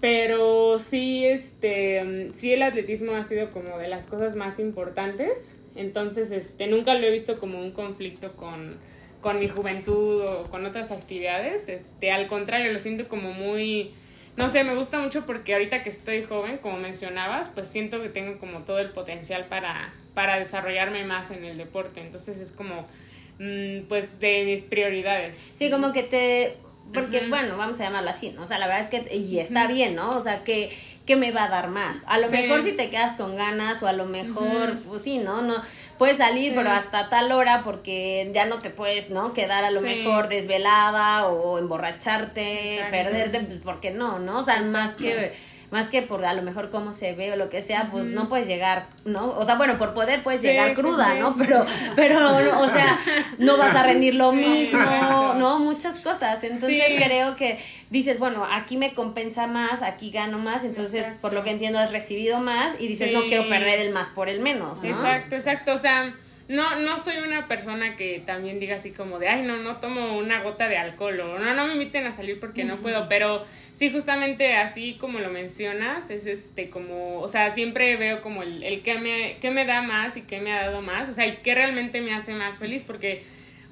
pero 0.00 0.78
sí, 0.78 1.26
este, 1.26 2.30
sí 2.34 2.52
el 2.52 2.62
atletismo 2.62 3.14
ha 3.14 3.22
sido 3.24 3.52
como 3.52 3.78
de 3.78 3.88
las 3.88 4.06
cosas 4.06 4.34
más 4.34 4.58
importantes, 4.58 5.50
entonces, 5.76 6.30
este, 6.30 6.66
nunca 6.66 6.94
lo 6.94 7.06
he 7.06 7.10
visto 7.10 7.38
como 7.38 7.60
un 7.60 7.72
conflicto 7.72 8.32
con, 8.32 8.78
con 9.20 9.38
mi 9.38 9.48
juventud 9.48 10.22
o 10.22 10.44
con 10.44 10.64
otras 10.64 10.90
actividades, 10.90 11.68
este, 11.68 12.10
al 12.10 12.28
contrario, 12.28 12.72
lo 12.72 12.78
siento 12.78 13.08
como 13.08 13.32
muy 13.32 13.92
no 14.36 14.50
sé, 14.50 14.64
me 14.64 14.74
gusta 14.74 14.98
mucho 14.98 15.24
porque 15.24 15.54
ahorita 15.54 15.82
que 15.82 15.88
estoy 15.88 16.22
joven, 16.22 16.58
como 16.58 16.76
mencionabas, 16.78 17.48
pues 17.48 17.68
siento 17.68 18.02
que 18.02 18.08
tengo 18.08 18.38
como 18.38 18.60
todo 18.60 18.78
el 18.78 18.90
potencial 18.90 19.46
para, 19.46 19.94
para 20.14 20.38
desarrollarme 20.38 21.04
más 21.04 21.30
en 21.30 21.44
el 21.44 21.56
deporte. 21.56 22.00
Entonces 22.00 22.38
es 22.38 22.52
como, 22.52 22.86
mm, 23.38 23.86
pues, 23.88 24.20
de 24.20 24.44
mis 24.44 24.62
prioridades. 24.62 25.40
Sí, 25.58 25.70
como 25.70 25.92
que 25.92 26.02
te 26.02 26.56
porque 26.92 27.26
bueno, 27.28 27.56
vamos 27.56 27.80
a 27.80 27.84
llamarlo 27.84 28.10
así, 28.10 28.30
¿no? 28.30 28.42
O 28.42 28.46
sea, 28.46 28.58
la 28.58 28.66
verdad 28.66 28.82
es 28.82 28.88
que, 28.88 29.14
y 29.14 29.38
está 29.38 29.66
bien, 29.66 29.96
¿no? 29.96 30.10
O 30.10 30.20
sea, 30.20 30.44
que, 30.44 30.70
que 31.04 31.16
me 31.16 31.32
va 31.32 31.44
a 31.44 31.48
dar 31.48 31.68
más. 31.68 32.04
A 32.06 32.18
lo 32.18 32.28
mejor 32.28 32.62
si 32.62 32.72
te 32.72 32.90
quedas 32.90 33.16
con 33.16 33.36
ganas 33.36 33.82
o 33.82 33.88
a 33.88 33.92
lo 33.92 34.06
mejor, 34.06 34.78
pues 34.86 35.02
sí, 35.02 35.18
¿no? 35.18 35.42
No, 35.42 35.62
puedes 35.98 36.18
salir, 36.18 36.54
pero 36.54 36.70
hasta 36.70 37.08
tal 37.08 37.32
hora 37.32 37.62
porque 37.62 38.30
ya 38.32 38.46
no 38.46 38.58
te 38.58 38.70
puedes, 38.70 39.10
¿no? 39.10 39.32
Quedar 39.32 39.64
a 39.64 39.70
lo 39.70 39.80
mejor 39.80 40.28
desvelada 40.28 41.28
o 41.28 41.58
emborracharte, 41.58 42.86
perderte, 42.90 43.40
pues, 43.40 43.58
porque 43.62 43.90
no, 43.90 44.18
¿no? 44.18 44.38
O 44.38 44.42
sea, 44.42 44.60
más 44.62 44.94
que 44.94 45.32
más 45.70 45.88
que 45.88 46.02
por 46.02 46.24
a 46.24 46.32
lo 46.34 46.42
mejor 46.42 46.70
cómo 46.70 46.92
se 46.92 47.12
ve 47.14 47.32
o 47.32 47.36
lo 47.36 47.48
que 47.48 47.62
sea, 47.62 47.88
pues 47.90 48.04
no 48.04 48.28
puedes 48.28 48.46
llegar, 48.46 48.86
¿no? 49.04 49.30
O 49.30 49.44
sea, 49.44 49.56
bueno, 49.56 49.78
por 49.78 49.94
poder 49.94 50.22
puedes 50.22 50.42
llegar 50.42 50.74
cruda, 50.74 51.14
¿no? 51.14 51.34
Pero, 51.36 51.66
pero, 51.96 52.60
o 52.60 52.68
sea, 52.68 52.98
no 53.38 53.56
vas 53.56 53.74
a 53.74 53.82
rendir 53.82 54.14
lo 54.14 54.32
mismo, 54.32 55.34
¿no? 55.34 55.58
Muchas 55.58 55.98
cosas. 56.00 56.42
Entonces 56.44 56.82
creo 56.96 57.36
que 57.36 57.58
dices, 57.90 58.18
bueno, 58.18 58.46
aquí 58.50 58.76
me 58.76 58.94
compensa 58.94 59.46
más, 59.46 59.82
aquí 59.82 60.10
gano 60.10 60.38
más, 60.38 60.64
entonces 60.64 61.06
por 61.20 61.32
lo 61.32 61.42
que 61.42 61.50
entiendo 61.50 61.78
has 61.78 61.92
recibido 61.92 62.40
más 62.40 62.80
y 62.80 62.88
dices, 62.88 63.12
no 63.12 63.22
quiero 63.26 63.48
perder 63.48 63.80
el 63.80 63.92
más 63.92 64.08
por 64.08 64.28
el 64.28 64.40
menos, 64.40 64.82
¿no? 64.82 64.88
Exacto, 64.88 65.36
exacto, 65.36 65.74
o 65.74 65.78
sea 65.78 66.14
no, 66.48 66.78
no 66.78 66.98
soy 66.98 67.16
una 67.18 67.48
persona 67.48 67.96
que 67.96 68.22
también 68.24 68.60
diga 68.60 68.76
así 68.76 68.92
como 68.92 69.18
de, 69.18 69.28
ay, 69.28 69.42
no, 69.42 69.56
no 69.56 69.78
tomo 69.78 70.16
una 70.16 70.42
gota 70.42 70.68
de 70.68 70.78
alcohol 70.78 71.18
o 71.18 71.38
no, 71.38 71.54
no 71.54 71.66
me 71.66 71.72
inviten 71.72 72.06
a 72.06 72.12
salir 72.12 72.38
porque 72.38 72.62
no 72.62 72.76
puedo, 72.76 73.08
pero 73.08 73.44
sí, 73.72 73.90
justamente 73.90 74.54
así 74.54 74.94
como 74.94 75.18
lo 75.18 75.30
mencionas, 75.30 76.08
es 76.08 76.26
este 76.26 76.70
como, 76.70 77.18
o 77.18 77.26
sea, 77.26 77.50
siempre 77.50 77.96
veo 77.96 78.22
como 78.22 78.44
el, 78.44 78.62
el 78.62 78.82
que, 78.82 78.94
me, 78.98 79.38
que 79.40 79.50
me 79.50 79.64
da 79.64 79.82
más 79.82 80.16
y 80.16 80.22
que 80.22 80.40
me 80.40 80.52
ha 80.52 80.66
dado 80.66 80.82
más, 80.82 81.08
o 81.08 81.12
sea, 81.12 81.26
y 81.26 81.36
que 81.38 81.54
realmente 81.54 82.00
me 82.00 82.14
hace 82.14 82.32
más 82.32 82.60
feliz 82.60 82.84
porque, 82.86 83.24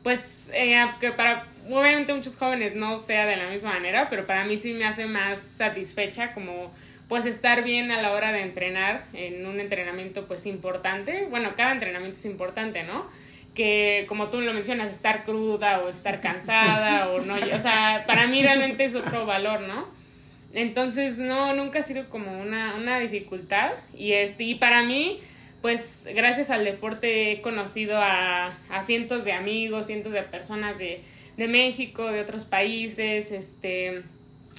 pues, 0.02 0.50
eh, 0.52 0.76
que 0.98 1.12
para, 1.12 1.46
obviamente 1.68 2.12
muchos 2.12 2.36
jóvenes 2.36 2.74
no 2.74 2.98
sea 2.98 3.24
de 3.26 3.36
la 3.36 3.50
misma 3.50 3.74
manera, 3.74 4.10
pero 4.10 4.26
para 4.26 4.44
mí 4.46 4.56
sí 4.56 4.72
me 4.72 4.84
hace 4.84 5.06
más 5.06 5.40
satisfecha 5.40 6.32
como 6.34 6.72
pues 7.08 7.26
estar 7.26 7.64
bien 7.64 7.90
a 7.90 8.00
la 8.00 8.12
hora 8.12 8.32
de 8.32 8.42
entrenar 8.42 9.04
en 9.12 9.46
un 9.46 9.60
entrenamiento 9.60 10.26
pues 10.26 10.46
importante. 10.46 11.26
Bueno, 11.30 11.52
cada 11.56 11.72
entrenamiento 11.72 12.18
es 12.18 12.24
importante, 12.24 12.82
¿no? 12.82 13.06
Que 13.54 14.04
como 14.08 14.30
tú 14.30 14.40
lo 14.40 14.52
mencionas, 14.52 14.92
estar 14.92 15.24
cruda 15.24 15.80
o 15.80 15.88
estar 15.88 16.20
cansada 16.20 17.08
o 17.12 17.20
no, 17.20 17.34
o 17.34 17.60
sea, 17.60 18.04
para 18.06 18.26
mí 18.26 18.42
realmente 18.42 18.84
es 18.84 18.94
otro 18.94 19.26
valor, 19.26 19.60
¿no? 19.62 19.86
Entonces, 20.52 21.18
no, 21.18 21.52
nunca 21.54 21.80
ha 21.80 21.82
sido 21.82 22.08
como 22.08 22.40
una, 22.40 22.76
una 22.76 22.98
dificultad 23.00 23.72
y, 23.96 24.12
este, 24.12 24.44
y 24.44 24.54
para 24.54 24.82
mí, 24.82 25.20
pues 25.60 26.06
gracias 26.14 26.50
al 26.50 26.64
deporte 26.64 27.32
he 27.32 27.40
conocido 27.40 27.98
a, 27.98 28.56
a 28.70 28.82
cientos 28.82 29.24
de 29.24 29.32
amigos, 29.32 29.86
cientos 29.86 30.12
de 30.12 30.22
personas 30.22 30.78
de, 30.78 31.02
de 31.36 31.48
México, 31.48 32.06
de 32.06 32.20
otros 32.20 32.44
países, 32.44 33.32
este, 33.32 34.04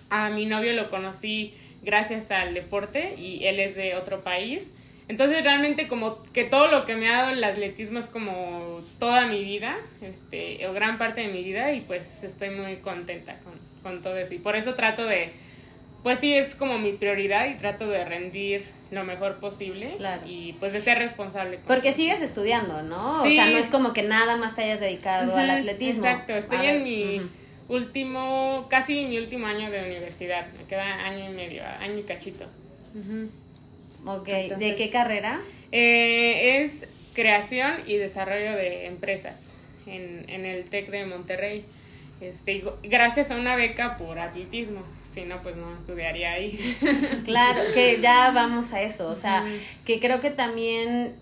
a 0.10 0.30
mi 0.30 0.46
novio 0.46 0.74
lo 0.74 0.90
conocí 0.90 1.54
gracias 1.86 2.32
al 2.32 2.54
deporte 2.54 3.16
y 3.18 3.46
él 3.46 3.60
es 3.60 3.76
de 3.76 3.96
otro 3.96 4.22
país. 4.22 4.72
Entonces 5.08 5.44
realmente 5.44 5.88
como 5.88 6.24
que 6.34 6.46
todo 6.46 6.68
lo 6.68 6.86
que 6.86 6.96
me 6.96 7.08
ha 7.08 7.22
dado 7.22 7.30
el 7.32 7.44
atletismo 7.44 8.00
es 8.00 8.08
como 8.08 8.82
toda 8.98 9.28
mi 9.28 9.44
vida, 9.44 9.78
este, 10.02 10.68
o 10.68 10.74
gran 10.74 10.98
parte 10.98 11.22
de 11.22 11.28
mi 11.28 11.44
vida 11.44 11.72
y 11.74 11.82
pues 11.82 12.24
estoy 12.24 12.50
muy 12.50 12.78
contenta 12.78 13.38
con, 13.40 13.54
con 13.84 14.02
todo 14.02 14.18
eso. 14.18 14.34
Y 14.34 14.40
por 14.40 14.56
eso 14.56 14.74
trato 14.74 15.06
de, 15.06 15.34
pues 16.02 16.20
sí, 16.20 16.34
es 16.34 16.56
como 16.56 16.80
mi 16.80 16.94
prioridad 16.94 17.48
y 17.50 17.56
trato 17.56 17.88
de 17.88 18.04
rendir 18.04 18.64
lo 18.90 19.04
mejor 19.04 19.36
posible 19.38 19.98
y 20.26 20.54
pues 20.54 20.74
de 20.74 20.82
ser 20.82 20.98
responsable. 20.98 21.60
Porque 21.68 21.94
sigues 21.94 22.24
estudiando, 22.24 22.82
¿no? 22.82 23.22
O 23.22 23.30
sea, 23.30 23.46
no 23.46 23.58
es 23.58 23.70
como 23.70 23.94
que 23.94 24.02
nada 24.02 24.38
más 24.38 24.56
te 24.56 24.64
hayas 24.64 24.80
dedicado 24.80 25.36
al 25.36 25.50
atletismo. 25.52 26.06
Exacto, 26.06 26.34
estoy 26.34 26.66
en 26.66 26.84
mi 26.84 27.22
último, 27.68 28.68
casi 28.70 29.06
mi 29.06 29.18
último 29.18 29.48
año 29.48 29.70
de 29.72 29.86
universidad. 29.86 30.48
Me 30.54 30.66
queda 30.66 31.06
año 31.06 31.32
y 31.32 31.34
medio, 31.34 31.64
año 31.66 32.00
y 32.00 32.04
cachito. 32.04 32.46
Ok, 34.06 34.28
¿de 34.28 34.76
qué 34.76 34.90
carrera? 34.90 35.42
Eh, 35.72 36.62
es 36.62 36.88
creación 37.14 37.74
y 37.88 37.98
desarrollo 37.98 38.56
de 38.56 38.86
empresas 38.86 39.52
en, 39.88 40.30
en 40.30 40.46
el 40.46 40.66
TEC 40.66 40.90
de 40.90 41.06
Monterrey. 41.06 41.66
Este, 42.22 42.64
gracias 42.84 43.32
a 43.32 43.36
una 43.36 43.56
beca 43.56 43.98
por 43.98 44.20
atletismo. 44.20 44.84
Si 45.14 45.22
no, 45.22 45.42
pues 45.42 45.56
no 45.56 45.78
estudiaría 45.78 46.34
ahí. 46.34 46.60
Claro, 47.24 47.62
que 47.74 48.02
ya 48.02 48.32
vamos 48.32 48.74
a 48.74 48.82
eso. 48.82 49.10
O 49.10 49.16
sea, 49.16 49.46
que 49.86 50.02
creo 50.02 50.20
que 50.20 50.30
también 50.30 51.16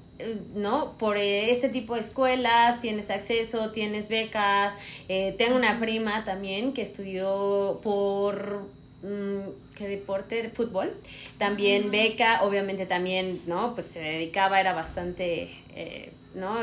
¿no? 0.56 0.94
Por 0.98 1.18
eh, 1.18 1.52
este 1.52 1.70
tipo 1.70 1.96
de 1.96 2.02
escuelas 2.02 2.80
tienes 2.82 3.10
acceso, 3.10 3.72
tienes 3.72 4.10
becas. 4.10 4.74
Eh, 5.10 5.34
tengo 5.38 5.56
una 5.56 5.80
prima 5.80 6.24
también 6.24 6.74
que 6.74 6.82
estudió 6.82 7.80
por 7.84 8.64
mm, 9.02 9.76
¿qué 9.76 9.88
deporte? 9.88 10.50
Fútbol. 10.50 10.94
También 11.38 11.92
beca, 11.92 12.44
obviamente 12.44 12.86
también, 12.86 13.42
¿no? 13.48 13.74
Pues 13.74 13.88
se 13.88 14.00
dedicaba, 14.00 14.60
era 14.60 14.74
bastante, 14.74 15.50
eh, 15.76 16.12
¿no? 16.36 16.58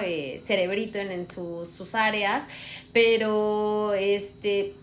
cerebrito 0.44 0.98
en, 0.98 1.10
en 1.10 1.28
sus, 1.28 1.68
sus 1.70 1.94
áreas, 1.94 2.44
pero 2.92 3.94
este 3.94 4.74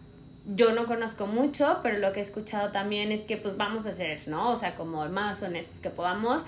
yo 0.55 0.71
no 0.71 0.85
conozco 0.85 1.27
mucho, 1.27 1.79
pero 1.83 1.97
lo 1.97 2.13
que 2.13 2.19
he 2.19 2.23
escuchado 2.23 2.71
también 2.71 3.11
es 3.11 3.25
que 3.25 3.35
pues 3.35 3.57
vamos 3.57 3.85
a 3.85 3.91
ser, 3.91 4.27
¿no? 4.27 4.51
O 4.51 4.55
sea, 4.55 4.75
como 4.75 5.05
más 5.09 5.43
honestos 5.43 5.81
que 5.81 5.89
podamos. 5.89 6.45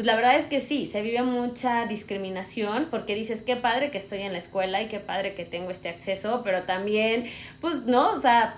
Pues 0.00 0.06
la 0.06 0.16
verdad 0.16 0.36
es 0.36 0.46
que 0.46 0.60
sí, 0.60 0.86
se 0.86 1.02
vive 1.02 1.22
mucha 1.22 1.84
discriminación 1.84 2.86
porque 2.90 3.14
dices, 3.14 3.42
qué 3.42 3.56
padre 3.56 3.90
que 3.90 3.98
estoy 3.98 4.22
en 4.22 4.32
la 4.32 4.38
escuela 4.38 4.80
y 4.80 4.88
qué 4.88 4.98
padre 4.98 5.34
que 5.34 5.44
tengo 5.44 5.70
este 5.70 5.90
acceso, 5.90 6.40
pero 6.42 6.62
también, 6.62 7.26
pues, 7.60 7.84
¿no? 7.84 8.12
O 8.12 8.18
sea, 8.18 8.56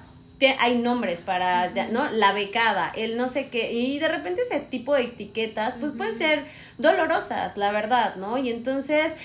hay 0.60 0.78
nombres 0.78 1.20
para, 1.20 1.70
¿no? 1.90 2.08
La 2.12 2.30
becada, 2.30 2.92
el 2.94 3.16
no 3.16 3.26
sé 3.26 3.48
qué, 3.48 3.72
y 3.72 3.98
de 3.98 4.06
repente 4.06 4.42
ese 4.42 4.60
tipo 4.60 4.94
de 4.94 5.02
etiquetas, 5.02 5.74
pues 5.80 5.90
pueden 5.90 6.16
ser 6.16 6.44
dolorosas, 6.78 7.56
la 7.56 7.72
verdad, 7.72 8.14
¿no? 8.14 8.38
Y 8.38 8.48
entonces, 8.48 9.16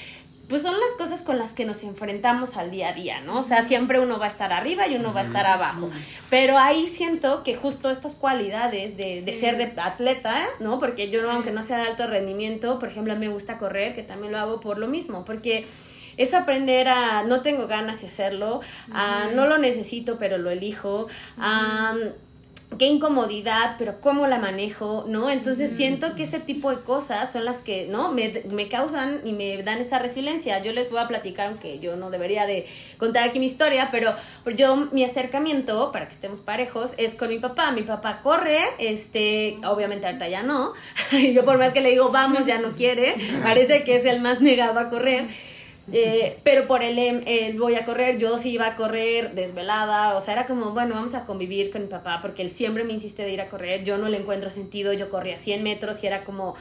pues 0.48 0.62
son 0.62 0.74
las 0.80 0.94
cosas 0.98 1.24
con 1.24 1.38
las 1.38 1.54
que 1.54 1.66
nos 1.66 1.84
enfrentamos 1.84 2.56
al 2.56 2.72
día 2.72 2.90
a 2.90 2.94
día, 2.94 3.22
¿no? 3.22 3.40
O 3.40 3.44
sea, 3.44 3.64
siempre 3.64 4.00
uno 4.00 4.18
va 4.18 4.26
a 4.26 4.30
estar 4.30 4.54
arriba 4.54 4.88
y 4.88 4.96
uno 4.96 5.14
va 5.14 5.22
a 5.22 5.24
estar 5.24 5.46
abajo. 5.46 5.90
Pero 6.30 6.58
ahí 6.58 6.88
siento 6.88 7.44
que 7.44 7.56
justo 7.56 7.90
estas 7.90 8.16
cualidades 8.16 8.96
de, 8.96 9.22
de 9.22 9.34
ser 9.34 9.58
de 9.58 9.74
atleta, 9.82 10.48
¿no? 10.60 10.80
Porque 10.80 11.10
yo, 11.10 11.30
aunque 11.30 11.52
no 11.52 11.64
sea 11.64 11.80
de 11.80 11.88
alto 11.88 12.08
rendimiento, 12.08 12.80
por 12.80 12.90
ejemplo, 12.90 13.14
a 13.14 13.16
mí 13.18 13.28
me 13.28 13.34
gusta 13.34 13.58
correr, 13.58 13.94
que 13.94 14.04
también 14.04 14.32
lo 14.32 14.40
hago 14.40 14.60
por 14.62 14.78
lo 14.78 14.88
mismo, 14.88 15.26
porque 15.26 15.68
es 16.18 16.34
aprender 16.34 16.88
a 16.88 17.24
no 17.24 17.42
tengo 17.42 17.68
ganas 17.68 18.02
de 18.02 18.08
hacerlo, 18.08 18.62
a 18.92 19.28
no 19.34 19.46
lo 19.46 19.58
necesito 19.58 20.18
pero 20.18 20.38
lo 20.38 20.50
elijo, 20.50 21.08
a 21.38 21.96
qué 22.78 22.86
incomodidad, 22.86 23.76
pero 23.78 24.00
cómo 24.02 24.28
la 24.28 24.40
manejo, 24.40 25.06
¿no? 25.08 25.30
Entonces 25.30 25.72
siento 25.76 26.16
que 26.16 26.24
ese 26.24 26.40
tipo 26.40 26.70
de 26.70 26.82
cosas 26.84 27.32
son 27.32 27.46
las 27.46 27.62
que, 27.62 27.88
¿no? 27.88 28.12
Me, 28.12 28.44
me, 28.52 28.68
causan 28.68 29.22
y 29.24 29.34
me 29.34 29.64
dan 29.64 29.80
esa 29.80 30.00
resiliencia. 30.00 30.62
Yo 30.62 30.74
les 30.74 30.92
voy 30.92 31.00
a 31.00 31.08
platicar, 31.08 31.48
aunque 31.48 31.80
yo 31.80 31.96
no 31.96 32.10
debería 32.10 32.46
de 32.46 32.68
contar 32.98 33.28
aquí 33.28 33.40
mi 33.40 33.46
historia, 33.46 33.90
pero 33.92 34.14
yo 34.56 34.76
mi 34.92 35.04
acercamiento, 35.04 35.92
para 35.92 36.08
que 36.08 36.14
estemos 36.14 36.42
parejos, 36.42 36.94
es 36.98 37.16
con 37.16 37.30
mi 37.30 37.40
papá. 37.40 37.72
Mi 37.72 37.84
papá 37.84 38.22
corre, 38.22 38.60
este, 38.80 39.58
obviamente 39.66 40.06
ahorita 40.06 40.28
ya 40.28 40.44
no. 40.44 40.74
yo 41.34 41.46
por 41.46 41.58
más 41.58 41.74
que 41.74 41.82
le 41.82 41.92
digo, 41.92 42.12
vamos, 42.12 42.46
ya 42.46 42.60
no 42.60 42.74
quiere. 42.74 43.16
Parece 43.44 43.84
que 43.84 43.96
es 43.96 44.06
el 44.06 44.20
más 44.20 44.42
negado 44.42 44.80
a 44.80 44.90
correr. 44.90 45.28
Eh, 45.92 46.40
pero 46.44 46.68
por 46.68 46.84
él, 46.84 47.00
él 47.26 47.58
voy 47.58 47.76
a 47.76 47.86
correr, 47.86 48.18
yo 48.18 48.38
sí 48.38 48.52
iba 48.52 48.68
a 48.68 48.76
correr 48.76 49.34
desvelada, 49.36 50.16
o 50.16 50.22
sea, 50.22 50.34
era 50.34 50.46
como, 50.46 50.72
bueno, 50.72 50.96
vamos 50.96 51.14
a 51.14 51.26
convivir 51.26 51.72
con 51.72 51.82
mi 51.82 51.88
papá 51.88 52.20
porque 52.22 52.42
él 52.42 52.52
siempre 52.52 52.84
me 52.84 52.94
insiste 52.94 53.24
de 53.24 53.32
ir 53.32 53.42
a 53.42 53.48
correr, 53.48 53.84
yo 53.84 53.98
no 53.98 54.10
le 54.10 54.18
encuentro 54.18 54.50
sentido, 54.50 54.92
yo 54.92 55.10
corría 55.10 55.38
100 55.38 55.64
metros 55.64 56.04
y 56.04 56.08
era 56.08 56.26
como, 56.26 56.56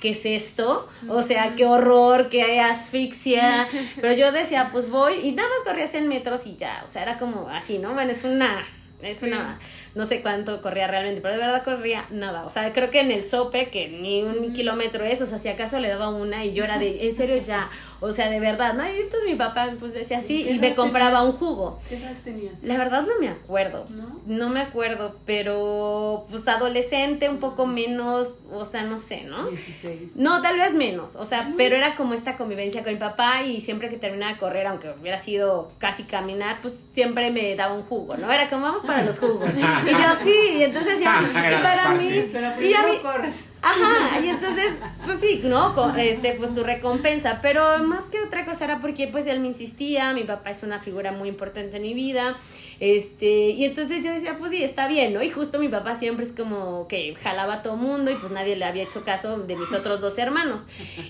¿qué 0.00 0.10
es 0.10 0.26
esto? 0.26 0.88
O 1.08 1.22
sea, 1.22 1.50
qué 1.56 1.64
horror, 1.64 2.28
qué 2.28 2.60
asfixia, 2.60 3.68
pero 4.00 4.14
yo 4.14 4.32
decía, 4.32 4.70
pues 4.72 4.90
voy 4.90 5.14
y 5.22 5.30
nada 5.30 5.48
más 5.48 5.58
corría 5.64 5.86
100 5.86 6.08
metros 6.08 6.46
y 6.46 6.56
ya, 6.56 6.80
o 6.82 6.88
sea, 6.88 7.02
era 7.02 7.18
como 7.18 7.48
así, 7.48 7.78
¿no? 7.78 7.94
Bueno, 7.94 8.10
es 8.10 8.24
una, 8.24 8.64
es 9.00 9.22
una 9.22 9.60
no 9.94 10.06
sé 10.06 10.22
cuánto 10.22 10.62
corría 10.62 10.86
realmente, 10.86 11.20
pero 11.20 11.34
de 11.34 11.40
verdad 11.40 11.62
corría 11.64 12.06
nada. 12.10 12.44
O 12.44 12.50
sea, 12.50 12.72
creo 12.72 12.90
que 12.90 13.00
en 13.00 13.10
el 13.10 13.24
sope, 13.24 13.68
que 13.68 13.88
ni 13.88 14.22
un 14.22 14.54
kilómetro 14.54 15.04
es, 15.04 15.20
o 15.20 15.26
sea, 15.26 15.38
si 15.38 15.48
acaso 15.48 15.78
le 15.80 15.88
daba 15.88 16.08
una 16.08 16.44
y 16.44 16.54
yo 16.54 16.64
era 16.64 16.78
de, 16.78 17.06
en 17.06 17.14
serio 17.14 17.36
ya, 17.42 17.70
o 18.02 18.10
sea, 18.10 18.28
de 18.28 18.40
verdad, 18.40 18.74
¿no? 18.74 18.84
Y 18.84 19.00
entonces 19.00 19.30
mi 19.30 19.36
papá 19.36 19.68
pues 19.78 19.94
decía 19.94 20.18
así 20.18 20.48
y 20.48 20.58
me 20.58 20.74
compraba 20.74 21.22
un 21.22 21.32
jugo. 21.32 21.78
¿Qué 21.88 21.96
edad 21.96 22.12
tenías? 22.24 22.60
La 22.62 22.76
verdad 22.76 23.02
no 23.02 23.18
me 23.20 23.28
acuerdo, 23.28 23.86
¿no? 23.90 24.20
No 24.26 24.48
me 24.48 24.60
acuerdo, 24.60 25.16
pero 25.24 26.26
pues 26.28 26.46
adolescente, 26.48 27.28
un 27.28 27.38
poco 27.38 27.66
menos, 27.66 28.36
o 28.50 28.64
sea, 28.64 28.82
no 28.82 28.98
sé, 28.98 29.22
¿no? 29.22 29.46
16. 29.46 30.16
No, 30.16 30.42
tal 30.42 30.58
vez 30.58 30.74
menos, 30.74 31.14
o 31.14 31.24
sea, 31.24 31.52
pero 31.56 31.76
era 31.76 31.94
como 31.94 32.12
esta 32.14 32.36
convivencia 32.36 32.82
con 32.82 32.92
mi 32.92 32.98
papá 32.98 33.42
y 33.42 33.60
siempre 33.60 33.88
que 33.88 33.98
terminaba 33.98 34.32
de 34.32 34.38
correr, 34.38 34.66
aunque 34.66 34.90
hubiera 35.00 35.20
sido 35.20 35.70
casi 35.78 36.02
caminar, 36.02 36.60
pues 36.60 36.84
siempre 36.92 37.30
me 37.30 37.54
daba 37.54 37.74
un 37.74 37.82
jugo, 37.82 38.16
¿no? 38.16 38.32
Era 38.32 38.48
como 38.48 38.62
vamos 38.62 38.82
para 38.82 39.04
los 39.04 39.18
jugos. 39.18 39.50
Y 39.86 39.90
yo 39.90 40.14
sí, 40.20 40.34
y 40.58 40.62
entonces 40.62 41.00
ya, 41.00 41.22
y 41.30 41.62
para 41.62 41.90
mí, 41.90 42.28
Pero 42.32 42.62
y 42.62 42.74
a 42.74 42.82
mí, 42.82 42.98
corres. 43.00 43.51
Ajá, 43.64 44.20
y 44.20 44.28
entonces, 44.28 44.72
pues 45.06 45.20
sí, 45.20 45.40
¿no? 45.44 45.74
Co- 45.74 45.92
Este, 45.96 46.32
pues 46.32 46.52
tu 46.52 46.64
recompensa, 46.64 47.38
pero 47.40 47.78
más 47.84 48.04
que 48.06 48.20
otra 48.20 48.44
cosa 48.44 48.64
era 48.64 48.80
porque 48.80 49.06
pues 49.06 49.26
él 49.28 49.38
me 49.40 49.46
insistía, 49.48 50.12
mi 50.12 50.24
papá 50.24 50.50
es 50.50 50.62
una 50.64 50.80
figura 50.80 51.12
muy 51.12 51.28
importante 51.28 51.76
en 51.76 51.82
mi 51.84 51.94
vida, 51.94 52.36
este, 52.80 53.50
y 53.50 53.64
entonces 53.64 54.04
yo 54.04 54.12
decía, 54.12 54.36
pues 54.38 54.50
sí, 54.50 54.64
está 54.64 54.88
bien, 54.88 55.14
¿no? 55.14 55.22
Y 55.22 55.30
justo 55.30 55.60
mi 55.60 55.68
papá 55.68 55.94
siempre 55.94 56.24
es 56.24 56.32
como 56.32 56.88
que 56.88 57.14
jalaba 57.22 57.54
a 57.54 57.62
todo 57.62 57.76
mundo 57.76 58.10
y 58.10 58.16
pues 58.16 58.32
nadie 58.32 58.56
le 58.56 58.64
había 58.64 58.82
hecho 58.82 59.04
caso 59.04 59.38
de 59.38 59.54
mis 59.54 59.72
otros 59.72 60.00
dos 60.00 60.18
hermanos. 60.18 60.66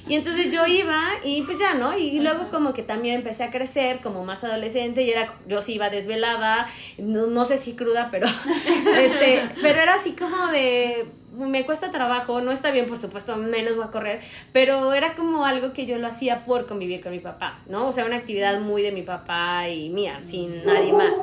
Y 0.07 0.15
entonces 0.15 0.53
yo 0.53 0.67
iba 0.67 1.01
y 1.25 1.43
pues 1.43 1.59
ya, 1.59 1.73
¿no? 1.73 1.97
Y 1.97 2.21
luego 2.21 2.51
como 2.51 2.75
que 2.75 2.83
también 2.83 3.15
empecé 3.17 3.45
a 3.45 3.51
crecer 3.51 4.01
como 4.01 4.25
más 4.27 4.45
adolescente 4.45 5.03
y 5.03 5.11
era, 5.11 5.35
yo 5.49 5.62
sí 5.62 5.75
iba 5.77 5.88
desvelada, 5.88 6.67
no, 6.99 7.27
no 7.29 7.47
sé 7.47 7.57
si 7.57 7.75
cruda, 7.75 8.09
pero, 8.11 8.27
este, 8.99 9.49
pero 9.62 9.81
era 9.81 9.95
así 9.95 10.12
como 10.12 10.49
de, 10.49 11.07
me 11.33 11.64
cuesta 11.64 11.90
trabajo, 11.90 12.40
no 12.40 12.53
está 12.53 12.71
bien, 12.71 12.87
por 12.87 12.99
supuesto, 12.99 13.37
menos 13.37 13.77
voy 13.77 13.85
a 13.85 13.90
correr, 13.90 14.21
pero 14.53 14.92
era 14.92 15.14
como 15.14 15.45
algo 15.45 15.73
que 15.73 15.87
yo 15.87 15.99
lo 15.99 16.07
hacía 16.07 16.45
por 16.45 16.66
convivir 16.66 17.03
con 17.03 17.12
mi 17.12 17.18
papá, 17.18 17.61
¿no? 17.66 17.88
O 17.88 17.92
sea, 17.92 18.05
una 18.05 18.16
actividad 18.16 18.61
muy 18.61 18.83
de 18.83 18.92
mi 18.92 19.03
papá 19.03 19.68
y 19.68 19.90
mía, 19.90 20.23
sin 20.23 20.64
nadie 20.64 20.92
más. 20.92 21.14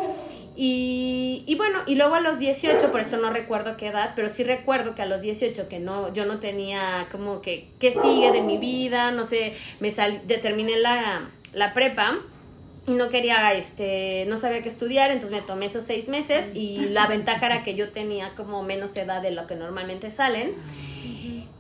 Y, 0.56 1.44
y 1.46 1.56
bueno, 1.56 1.80
y 1.86 1.96
luego 1.96 2.16
a 2.16 2.20
los 2.20 2.38
18, 2.38 2.92
por 2.92 3.00
eso 3.00 3.18
no 3.18 3.30
recuerdo 3.30 3.78
qué 3.78 3.88
edad, 3.88 4.12
pero 4.16 4.28
sí 4.28 4.44
recuerdo 4.44 4.94
que 4.94 5.02
a 5.02 5.06
los 5.06 5.22
18 5.22 5.70
que 5.70 5.80
no, 5.80 6.12
yo 6.14 6.26
no 6.26 6.40
tenía 6.40 7.08
como 7.12 7.42
que, 7.42 7.70
¿qué 7.80 7.94
sigue 7.94 8.32
de 8.32 8.42
mi 8.42 8.58
vida? 8.58 9.12
No 9.12 9.24
sé, 9.24 9.54
me 9.80 9.90
sal, 9.90 10.22
ya 10.28 10.42
terminé 10.42 10.76
la, 10.78 11.22
la 11.54 11.74
prepa 11.74 12.18
y 12.90 12.94
no 12.96 13.10
quería, 13.10 13.54
este, 13.54 14.26
no 14.28 14.38
sabía 14.38 14.64
qué 14.64 14.70
estudiar, 14.70 15.12
entonces 15.12 15.40
me 15.40 15.46
tomé 15.46 15.68
esos 15.68 15.84
seis 15.84 16.10
meses 16.10 16.46
y 16.56 16.90
la 16.90 17.06
ventaja 17.06 17.46
era 17.46 17.64
que 17.64 17.76
yo 17.76 17.92
tenía 17.92 18.34
como 18.36 18.64
menos 18.64 18.98
edad 18.98 19.22
de 19.22 19.30
lo 19.30 19.46
que 19.46 19.56
normalmente 19.56 20.10
salen. 20.10 20.56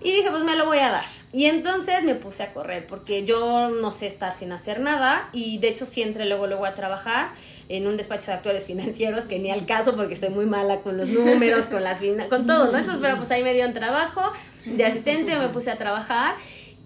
Y 0.01 0.13
dije, 0.13 0.31
pues 0.31 0.43
me 0.43 0.55
lo 0.55 0.65
voy 0.65 0.79
a 0.79 0.91
dar. 0.91 1.05
Y 1.33 1.45
entonces 1.45 2.03
me 2.03 2.15
puse 2.15 2.41
a 2.41 2.53
correr, 2.53 2.87
porque 2.87 3.25
yo 3.25 3.69
no 3.69 3.91
sé 3.91 4.07
estar 4.07 4.33
sin 4.33 4.53
hacer 4.53 4.79
nada. 4.79 5.29
Y 5.33 5.59
de 5.59 5.67
hecho 5.67 5.85
sí 5.85 6.01
entré 6.01 6.25
luego, 6.25 6.47
luego 6.47 6.65
a 6.65 6.73
trabajar 6.73 7.31
en 7.67 7.85
un 7.85 7.97
despacho 7.97 8.27
de 8.27 8.33
actores 8.33 8.65
financieros, 8.67 9.25
que 9.25 9.37
ni 9.37 9.51
al 9.51 9.65
caso, 9.65 9.95
porque 9.95 10.15
soy 10.15 10.29
muy 10.29 10.45
mala 10.45 10.79
con 10.79 10.97
los 10.97 11.09
números, 11.09 11.65
con 11.65 11.83
las 11.83 11.99
con 12.29 12.47
todo, 12.47 12.71
¿no? 12.71 12.77
Entonces, 12.77 12.99
pero 13.01 13.17
pues 13.17 13.29
ahí 13.29 13.43
me 13.43 13.53
dieron 13.53 13.73
trabajo 13.73 14.31
de 14.65 14.85
asistente, 14.85 15.37
me 15.37 15.49
puse 15.49 15.69
a 15.69 15.77
trabajar. 15.77 16.37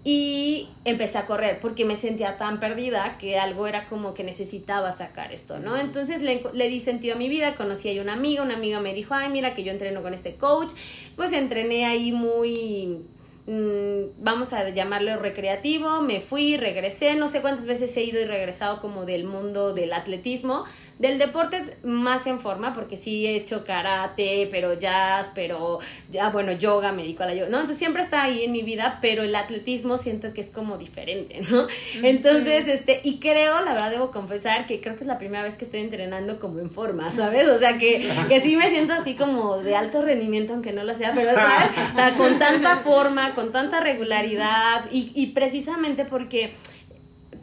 Y 0.06 0.68
empecé 0.84 1.16
a 1.16 1.24
correr 1.24 1.60
porque 1.60 1.86
me 1.86 1.96
sentía 1.96 2.36
tan 2.36 2.60
perdida 2.60 3.16
que 3.16 3.38
algo 3.38 3.66
era 3.66 3.86
como 3.86 4.12
que 4.12 4.22
necesitaba 4.22 4.92
sacar 4.92 5.32
esto, 5.32 5.58
¿no? 5.58 5.78
Entonces 5.78 6.20
le, 6.20 6.42
le 6.52 6.68
di 6.68 6.80
sentido 6.80 7.14
a 7.14 7.18
mi 7.18 7.30
vida, 7.30 7.54
conocí 7.54 7.96
a 7.98 8.02
una 8.02 8.12
amiga, 8.12 8.42
una 8.42 8.54
amiga 8.54 8.80
me 8.80 8.92
dijo, 8.92 9.14
ay, 9.14 9.30
mira 9.30 9.54
que 9.54 9.64
yo 9.64 9.72
entreno 9.72 10.02
con 10.02 10.12
este 10.12 10.34
coach, 10.34 10.72
pues 11.16 11.32
entrené 11.32 11.86
ahí 11.86 12.12
muy, 12.12 13.06
mm, 13.46 14.22
vamos 14.22 14.52
a 14.52 14.68
llamarlo 14.68 15.16
recreativo, 15.16 16.02
me 16.02 16.20
fui, 16.20 16.58
regresé, 16.58 17.14
no 17.14 17.26
sé 17.28 17.40
cuántas 17.40 17.64
veces 17.64 17.96
he 17.96 18.04
ido 18.04 18.20
y 18.20 18.26
regresado 18.26 18.82
como 18.82 19.06
del 19.06 19.24
mundo 19.24 19.72
del 19.72 19.94
atletismo, 19.94 20.64
del 20.98 21.18
deporte 21.18 21.76
más 21.82 22.26
en 22.26 22.38
forma, 22.38 22.72
porque 22.72 22.96
sí 22.96 23.26
he 23.26 23.34
hecho 23.34 23.64
karate, 23.64 24.48
pero 24.50 24.74
jazz, 24.74 25.30
pero 25.34 25.80
ya, 26.10 26.30
bueno, 26.30 26.52
yoga, 26.52 26.92
me 26.92 27.02
dedico 27.02 27.24
a 27.24 27.26
la 27.26 27.34
yoga, 27.34 27.48
¿no? 27.48 27.56
Entonces 27.56 27.78
siempre 27.78 28.02
está 28.02 28.22
ahí 28.22 28.44
en 28.44 28.52
mi 28.52 28.62
vida, 28.62 28.98
pero 29.02 29.24
el 29.24 29.34
atletismo 29.34 29.98
siento 29.98 30.32
que 30.32 30.40
es 30.40 30.50
como 30.50 30.78
diferente, 30.78 31.40
¿no? 31.50 31.66
Entonces, 32.02 32.68
este, 32.68 33.00
y 33.02 33.18
creo, 33.18 33.60
la 33.60 33.72
verdad 33.72 33.90
debo 33.90 34.12
confesar 34.12 34.66
que 34.66 34.80
creo 34.80 34.94
que 34.94 35.02
es 35.02 35.08
la 35.08 35.18
primera 35.18 35.42
vez 35.42 35.56
que 35.56 35.64
estoy 35.64 35.80
entrenando 35.80 36.38
como 36.38 36.60
en 36.60 36.70
forma, 36.70 37.10
¿sabes? 37.10 37.48
O 37.48 37.58
sea, 37.58 37.76
que, 37.78 38.08
que 38.28 38.40
sí 38.40 38.56
me 38.56 38.70
siento 38.70 38.92
así 38.92 39.14
como 39.14 39.58
de 39.58 39.74
alto 39.74 40.02
rendimiento, 40.02 40.52
aunque 40.52 40.72
no 40.72 40.84
lo 40.84 40.94
sea, 40.94 41.12
pero, 41.14 41.34
¿sabes? 41.34 41.70
O 41.92 41.94
sea, 41.94 42.14
con 42.16 42.38
tanta 42.38 42.76
forma, 42.76 43.34
con 43.34 43.50
tanta 43.50 43.80
regularidad, 43.80 44.84
y, 44.92 45.10
y 45.14 45.26
precisamente 45.28 46.04
porque 46.04 46.54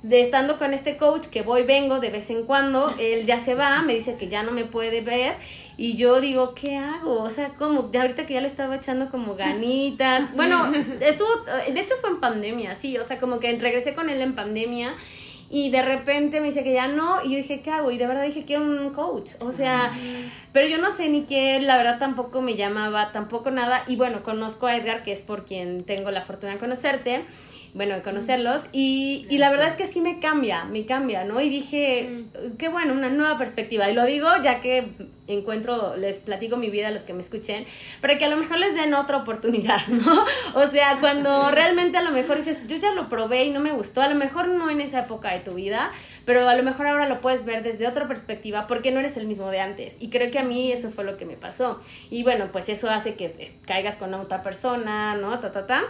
de 0.03 0.21
estando 0.21 0.57
con 0.57 0.73
este 0.73 0.97
coach 0.97 1.27
que 1.27 1.43
voy, 1.43 1.63
vengo 1.63 1.99
de 1.99 2.09
vez 2.09 2.29
en 2.31 2.43
cuando, 2.45 2.93
él 2.99 3.25
ya 3.25 3.39
se 3.39 3.53
va, 3.53 3.81
me 3.83 3.93
dice 3.93 4.17
que 4.17 4.27
ya 4.27 4.41
no 4.41 4.51
me 4.51 4.65
puede 4.65 5.01
ver 5.01 5.35
y 5.77 5.95
yo 5.95 6.19
digo, 6.21 6.55
¿qué 6.55 6.75
hago? 6.75 7.21
O 7.21 7.29
sea, 7.29 7.49
como, 7.49 7.91
ya 7.91 8.01
ahorita 8.01 8.25
que 8.25 8.33
ya 8.33 8.41
le 8.41 8.47
estaba 8.47 8.75
echando 8.75 9.09
como 9.09 9.35
ganitas, 9.35 10.31
bueno, 10.35 10.71
estuvo, 11.01 11.29
de 11.71 11.79
hecho 11.79 11.95
fue 12.01 12.09
en 12.09 12.19
pandemia, 12.19 12.73
sí, 12.73 12.97
o 12.97 13.03
sea, 13.03 13.19
como 13.19 13.39
que 13.39 13.55
regresé 13.57 13.93
con 13.93 14.09
él 14.09 14.21
en 14.21 14.33
pandemia 14.33 14.93
y 15.51 15.69
de 15.69 15.81
repente 15.81 16.39
me 16.39 16.47
dice 16.47 16.63
que 16.63 16.71
ya 16.71 16.87
no, 16.87 17.23
y 17.23 17.31
yo 17.31 17.37
dije, 17.37 17.61
¿qué 17.61 17.71
hago? 17.71 17.91
Y 17.91 17.97
de 17.97 18.07
verdad 18.07 18.23
dije, 18.23 18.45
quiero 18.45 18.63
un 18.63 18.91
coach, 18.91 19.31
o 19.41 19.51
sea, 19.51 19.91
pero 20.53 20.65
yo 20.65 20.77
no 20.77 20.91
sé 20.91 21.09
ni 21.09 21.23
qué, 21.23 21.59
la 21.59 21.75
verdad 21.75 21.99
tampoco 21.99 22.41
me 22.41 22.55
llamaba, 22.55 23.11
tampoco 23.11 23.51
nada, 23.51 23.83
y 23.85 23.97
bueno, 23.97 24.23
conozco 24.23 24.67
a 24.67 24.77
Edgar, 24.77 25.03
que 25.03 25.11
es 25.11 25.19
por 25.19 25.43
quien 25.43 25.83
tengo 25.83 26.09
la 26.09 26.21
fortuna 26.21 26.53
de 26.53 26.59
conocerte, 26.59 27.25
bueno, 27.73 27.95
conocerlos, 28.03 28.62
y, 28.71 29.25
y 29.29 29.38
la 29.38 29.49
verdad 29.49 29.67
es 29.67 29.73
que 29.73 29.86
sí 29.86 30.01
me 30.01 30.19
cambia, 30.19 30.65
me 30.65 30.86
cambia, 30.86 31.23
¿no? 31.23 31.39
Y 31.41 31.49
dije, 31.49 32.25
qué 32.57 32.69
bueno, 32.69 32.93
una 32.93 33.10
nueva 33.10 33.38
perspectiva, 33.38 33.89
y 33.89 33.93
lo 33.93 34.05
digo 34.05 34.27
ya 34.43 34.62
que 34.62 34.89
encuentro, 35.27 35.95
les 35.95 36.19
platico 36.19 36.57
mi 36.57 36.69
vida 36.69 36.89
a 36.89 36.91
los 36.91 37.03
que 37.03 37.13
me 37.13 37.21
escuchen, 37.21 37.65
para 38.01 38.17
que 38.17 38.25
a 38.25 38.29
lo 38.29 38.38
mejor 38.38 38.57
les 38.57 38.75
den 38.75 38.93
otra 38.93 39.17
oportunidad, 39.17 39.79
¿no? 39.88 40.25
O 40.55 40.67
sea, 40.67 40.97
cuando 40.99 41.51
realmente 41.51 41.97
a 41.97 42.01
lo 42.01 42.12
mejor 42.12 42.38
dices, 42.38 42.67
yo 42.67 42.77
ya 42.77 42.93
lo 42.93 43.10
probé 43.10 43.45
y 43.45 43.51
no 43.51 43.60
me 43.60 43.71
gustó, 43.71 44.01
a 44.01 44.07
lo 44.07 44.15
mejor 44.15 44.47
no 44.47 44.69
en 44.69 44.81
esa 44.81 44.99
época 44.99 45.31
de 45.31 45.39
tu 45.39 45.53
vida, 45.53 45.91
pero 46.25 46.47
a 46.47 46.55
lo 46.55 46.63
mejor 46.63 46.88
ahora 46.88 47.07
lo 47.07 47.21
puedes 47.21 47.45
ver 47.45 47.63
desde 47.63 47.88
otra 47.88 48.07
perspectiva 48.07 48.67
porque 48.67 48.91
no 48.91 48.99
eres 48.99 49.17
el 49.17 49.27
mismo 49.27 49.49
de 49.49 49.60
antes. 49.60 49.97
Y 49.99 50.10
creo 50.10 50.31
que 50.31 50.39
a 50.39 50.43
mí 50.43 50.71
eso 50.71 50.91
fue 50.91 51.03
lo 51.03 51.17
que 51.17 51.25
me 51.25 51.36
pasó. 51.36 51.79
Y 52.10 52.23
bueno, 52.23 52.49
pues 52.51 52.69
eso 52.69 52.89
hace 52.89 53.15
que 53.15 53.53
caigas 53.65 53.95
con 53.95 54.13
otra 54.13 54.43
persona, 54.43 55.15
¿no? 55.15 55.39
Ta, 55.39 55.51
ta, 55.51 55.65
ta. 55.65 55.84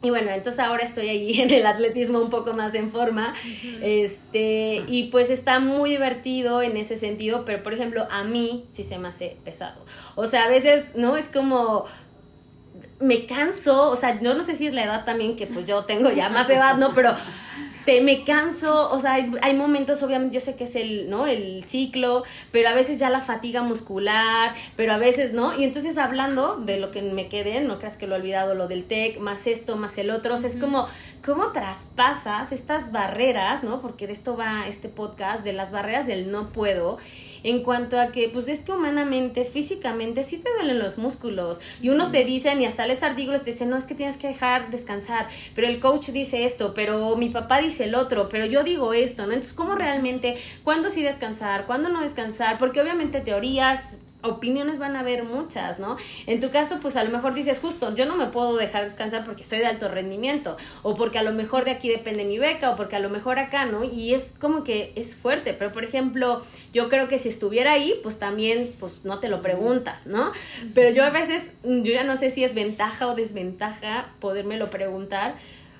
Y 0.00 0.10
bueno, 0.10 0.30
entonces 0.30 0.60
ahora 0.60 0.84
estoy 0.84 1.08
allí 1.08 1.40
en 1.40 1.52
el 1.52 1.66
atletismo 1.66 2.20
un 2.20 2.30
poco 2.30 2.54
más 2.54 2.74
en 2.74 2.90
forma. 2.90 3.34
Este, 3.82 4.84
y 4.86 5.08
pues 5.10 5.30
está 5.30 5.58
muy 5.58 5.90
divertido 5.90 6.62
en 6.62 6.76
ese 6.76 6.96
sentido, 6.96 7.44
pero 7.44 7.62
por 7.62 7.74
ejemplo, 7.74 8.06
a 8.10 8.24
mí 8.24 8.66
sí 8.70 8.84
se 8.84 8.98
me 8.98 9.08
hace 9.08 9.36
pesado. 9.44 9.84
O 10.14 10.26
sea, 10.26 10.44
a 10.44 10.48
veces, 10.48 10.84
¿no? 10.94 11.16
Es 11.16 11.26
como 11.26 11.86
me 13.00 13.26
canso, 13.26 13.90
o 13.90 13.96
sea, 13.96 14.20
yo 14.20 14.34
no 14.34 14.42
sé 14.42 14.56
si 14.56 14.66
es 14.66 14.74
la 14.74 14.84
edad 14.84 15.04
también, 15.04 15.36
que 15.36 15.46
pues 15.46 15.66
yo 15.66 15.84
tengo 15.84 16.10
ya 16.10 16.28
más 16.30 16.50
edad, 16.50 16.76
¿no? 16.76 16.92
Pero 16.94 17.14
te, 17.88 18.02
me 18.02 18.22
canso, 18.22 18.90
o 18.90 18.98
sea, 18.98 19.14
hay, 19.14 19.32
hay 19.40 19.56
momentos, 19.56 20.02
obviamente, 20.02 20.34
yo 20.34 20.42
sé 20.42 20.56
que 20.56 20.64
es 20.64 20.76
el, 20.76 21.08
¿no? 21.08 21.26
El 21.26 21.64
ciclo, 21.64 22.22
pero 22.52 22.68
a 22.68 22.74
veces 22.74 22.98
ya 22.98 23.08
la 23.08 23.22
fatiga 23.22 23.62
muscular, 23.62 24.54
pero 24.76 24.92
a 24.92 24.98
veces, 24.98 25.32
¿no? 25.32 25.58
Y 25.58 25.64
entonces 25.64 25.96
hablando 25.96 26.56
de 26.56 26.78
lo 26.78 26.90
que 26.90 27.00
me 27.00 27.28
quedé, 27.30 27.62
no 27.62 27.78
creas 27.78 27.96
que 27.96 28.06
lo 28.06 28.14
he 28.14 28.18
olvidado, 28.18 28.54
lo 28.54 28.68
del 28.68 28.84
TEC, 28.84 29.20
más 29.20 29.46
esto, 29.46 29.78
más 29.78 29.96
el 29.96 30.10
otro, 30.10 30.34
o 30.34 30.36
sea, 30.36 30.50
es 30.50 30.56
como, 30.56 30.86
¿cómo 31.24 31.52
traspasas 31.52 32.52
estas 32.52 32.92
barreras, 32.92 33.62
¿no? 33.62 33.80
Porque 33.80 34.06
de 34.06 34.12
esto 34.12 34.36
va 34.36 34.66
este 34.66 34.88
podcast, 34.88 35.44
de 35.44 35.52
las 35.52 35.72
barreras 35.72 36.06
del 36.06 36.30
no 36.30 36.50
puedo, 36.50 36.98
en 37.42 37.62
cuanto 37.62 38.00
a 38.00 38.08
que, 38.08 38.28
pues 38.28 38.48
es 38.48 38.62
que 38.62 38.72
humanamente, 38.72 39.44
físicamente, 39.44 40.22
sí 40.22 40.38
te 40.38 40.50
duelen 40.54 40.78
los 40.78 40.98
músculos. 40.98 41.60
Y 41.80 41.90
unos 41.90 42.10
te 42.10 42.24
dicen, 42.24 42.60
y 42.60 42.66
hasta 42.66 42.86
les 42.86 43.02
artículos 43.02 43.42
te 43.42 43.52
dicen, 43.52 43.70
no, 43.70 43.76
es 43.76 43.84
que 43.84 43.94
tienes 43.94 44.16
que 44.16 44.28
dejar 44.28 44.70
descansar. 44.70 45.28
Pero 45.54 45.68
el 45.68 45.80
coach 45.80 46.08
dice 46.08 46.44
esto, 46.44 46.74
pero 46.74 47.16
mi 47.16 47.30
papá 47.30 47.58
dice 47.58 47.84
el 47.84 47.94
otro, 47.94 48.28
pero 48.28 48.46
yo 48.46 48.64
digo 48.64 48.92
esto, 48.92 49.26
¿no? 49.26 49.32
Entonces, 49.32 49.54
¿cómo 49.54 49.74
realmente, 49.74 50.36
cuándo 50.64 50.90
sí 50.90 51.02
descansar, 51.02 51.66
cuándo 51.66 51.88
no 51.88 52.00
descansar? 52.00 52.58
Porque 52.58 52.80
obviamente 52.80 53.20
teorías 53.20 53.98
opiniones 54.22 54.78
van 54.78 54.96
a 54.96 55.00
haber 55.00 55.24
muchas, 55.24 55.78
¿no? 55.78 55.96
En 56.26 56.40
tu 56.40 56.50
caso, 56.50 56.78
pues 56.80 56.96
a 56.96 57.04
lo 57.04 57.10
mejor 57.10 57.34
dices, 57.34 57.60
justo, 57.60 57.94
yo 57.94 58.06
no 58.06 58.16
me 58.16 58.26
puedo 58.26 58.56
dejar 58.56 58.84
descansar 58.84 59.24
porque 59.24 59.44
soy 59.44 59.58
de 59.58 59.66
alto 59.66 59.88
rendimiento, 59.88 60.56
o 60.82 60.94
porque 60.94 61.18
a 61.18 61.22
lo 61.22 61.32
mejor 61.32 61.64
de 61.64 61.70
aquí 61.70 61.88
depende 61.88 62.24
mi 62.24 62.38
beca, 62.38 62.70
o 62.70 62.76
porque 62.76 62.96
a 62.96 63.00
lo 63.00 63.10
mejor 63.10 63.38
acá, 63.38 63.66
¿no? 63.66 63.84
Y 63.84 64.14
es 64.14 64.34
como 64.40 64.64
que 64.64 64.92
es 64.96 65.14
fuerte, 65.14 65.54
pero 65.54 65.72
por 65.72 65.84
ejemplo, 65.84 66.42
yo 66.72 66.88
creo 66.88 67.08
que 67.08 67.18
si 67.18 67.28
estuviera 67.28 67.72
ahí, 67.72 67.94
pues 68.02 68.18
también, 68.18 68.74
pues 68.80 68.96
no 69.04 69.20
te 69.20 69.28
lo 69.28 69.40
preguntas, 69.40 70.06
¿no? 70.06 70.32
Pero 70.74 70.90
yo 70.90 71.04
a 71.04 71.10
veces, 71.10 71.50
yo 71.62 71.92
ya 71.92 72.04
no 72.04 72.16
sé 72.16 72.30
si 72.30 72.44
es 72.44 72.54
ventaja 72.54 73.06
o 73.06 73.14
desventaja 73.14 74.08
podérmelo 74.18 74.70
preguntar, 74.70 75.36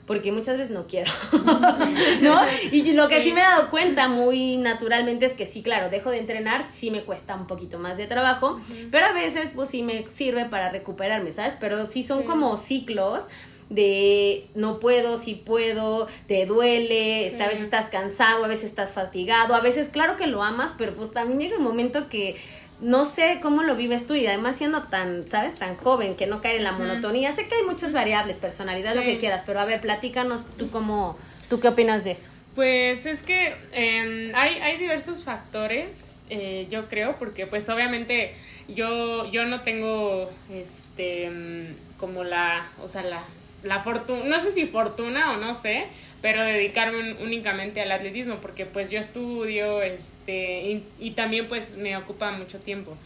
porque 0.08 0.32
muchas 0.32 0.56
veces 0.56 0.72
no 0.72 0.86
quiero, 0.86 1.12
¿no? 2.22 2.40
Y 2.72 2.92
lo 2.92 3.08
que 3.08 3.22
sí. 3.22 3.30
me 3.30 3.40
he 3.40 3.44
dado 3.44 3.68
cuenta 3.68 4.08
muy 4.08 4.56
naturalmente 4.56 5.26
es 5.26 5.34
que 5.34 5.44
sí, 5.44 5.62
claro, 5.62 5.90
dejo 5.90 6.10
de 6.10 6.18
entrenar, 6.18 6.64
sí 6.64 6.90
me 6.90 7.04
cuesta 7.04 7.36
un 7.36 7.46
poquito 7.46 7.78
más 7.78 7.98
de 7.98 8.06
trabajo, 8.06 8.58
pero 8.90 9.04
a 9.04 9.12
veces 9.12 9.52
pues 9.54 9.68
sí 9.68 9.82
me 9.82 10.08
sirve 10.08 10.46
para 10.46 10.70
recuperarme, 10.70 11.30
¿sabes? 11.30 11.58
Pero 11.60 11.84
sí 11.84 12.02
son 12.02 12.22
como 12.22 12.56
ciclos 12.56 13.24
de 13.68 14.46
no 14.54 14.80
puedo, 14.80 15.18
sí 15.18 15.34
puedo, 15.34 16.08
te 16.26 16.46
duele, 16.46 17.26
esta 17.26 17.46
vez 17.46 17.60
estás 17.60 17.90
cansado, 17.90 18.46
a 18.46 18.48
veces 18.48 18.64
estás 18.64 18.94
fatigado, 18.94 19.54
a 19.54 19.60
veces 19.60 19.90
claro 19.90 20.16
que 20.16 20.26
lo 20.26 20.42
amas, 20.42 20.72
pero 20.78 20.94
pues 20.94 21.12
también 21.12 21.38
llega 21.38 21.58
un 21.58 21.64
momento 21.64 22.08
que 22.08 22.36
no 22.80 23.04
sé 23.04 23.40
cómo 23.42 23.62
lo 23.62 23.74
vives 23.76 24.06
tú 24.06 24.14
y 24.14 24.26
además 24.26 24.56
siendo 24.56 24.84
tan, 24.84 25.26
¿sabes? 25.28 25.54
Tan 25.56 25.76
joven 25.76 26.14
que 26.16 26.26
no 26.26 26.40
caer 26.40 26.56
en 26.56 26.64
la 26.64 26.72
monotonía. 26.72 27.32
Sé 27.32 27.48
que 27.48 27.56
hay 27.56 27.64
muchas 27.64 27.92
variables, 27.92 28.36
personalidad, 28.36 28.92
Sí. 28.92 28.98
lo 28.98 29.04
que 29.04 29.18
quieras, 29.18 29.42
pero 29.44 29.60
a 29.60 29.64
ver, 29.64 29.80
platícanos 29.80 30.46
tú 30.56 30.70
cómo, 30.70 31.18
tú 31.48 31.60
qué 31.60 31.68
opinas 31.68 32.04
de 32.04 32.12
eso. 32.12 32.30
Pues 32.54 33.06
es 33.06 33.22
que 33.22 33.56
em, 33.72 34.34
hay, 34.34 34.54
hay 34.60 34.76
diversos 34.78 35.24
factores 35.24 36.18
eh, 36.30 36.66
yo 36.70 36.88
creo, 36.88 37.16
porque 37.18 37.46
pues 37.46 37.68
obviamente 37.68 38.34
yo, 38.68 39.30
yo 39.30 39.46
no 39.46 39.62
tengo 39.62 40.30
este 40.52 41.30
mm, 41.30 41.96
como 41.98 42.22
la, 42.22 42.66
o 42.82 42.88
sea, 42.88 43.02
la, 43.02 43.22
la 43.62 43.80
fortuna, 43.80 44.24
no 44.24 44.40
sé 44.40 44.52
si 44.52 44.66
fortuna 44.66 45.32
o 45.32 45.36
no 45.36 45.54
sé, 45.54 45.86
pero 46.22 46.42
dedicarme 46.42 47.14
únicamente 47.22 47.80
al 47.80 47.90
atletismo, 47.92 48.36
porque 48.36 48.66
pues 48.66 48.90
yo 48.90 48.98
estudio, 48.98 49.82
este, 49.82 50.82
y, 50.98 51.10
también 51.12 51.48
pues 51.48 51.76
me 51.76 51.96
ocupa 51.96 52.30
mucho 52.30 52.58
tiempo. 52.58 52.96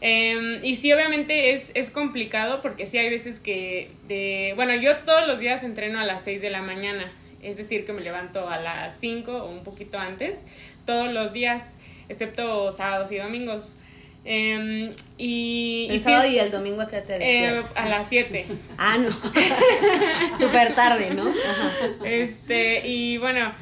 Em, 0.00 0.64
y 0.64 0.74
sí, 0.76 0.92
obviamente 0.92 1.52
es, 1.52 1.70
es 1.74 1.90
complicado 1.90 2.60
porque 2.60 2.86
sí 2.86 2.98
hay 2.98 3.08
veces 3.08 3.38
que 3.38 3.90
de, 4.08 4.52
bueno, 4.56 4.74
yo 4.74 4.96
todos 4.98 5.28
los 5.28 5.38
días 5.38 5.62
entreno 5.62 6.00
a 6.00 6.04
las 6.04 6.24
6 6.24 6.40
de 6.40 6.50
la 6.50 6.60
mañana, 6.60 7.10
es 7.40 7.56
decir, 7.56 7.84
que 7.84 7.92
me 7.92 8.00
levanto 8.00 8.48
a 8.48 8.58
las 8.58 8.98
5 8.98 9.30
o 9.32 9.50
un 9.50 9.62
poquito 9.62 9.98
antes, 9.98 10.42
todos 10.86 11.12
los 11.12 11.32
días, 11.32 11.76
excepto 12.08 12.72
sábados 12.72 13.12
y 13.12 13.18
domingos. 13.18 13.76
Eh, 14.24 14.94
y, 15.18 15.88
el 15.90 16.00
sábado 16.00 16.28
y 16.28 16.38
el 16.38 16.50
domingo 16.52 16.82
a 16.82 16.88
qué 16.88 17.00
te 17.00 17.16
eh, 17.16 17.18
despiertas? 17.18 17.76
a 17.76 17.88
las 17.88 18.08
7. 18.08 18.46
ah, 18.78 18.98
no. 18.98 19.10
Súper 20.38 20.74
tarde, 20.74 21.10
¿no? 21.10 21.32
Este, 22.04 22.86
y 22.86 23.18
bueno, 23.18 23.52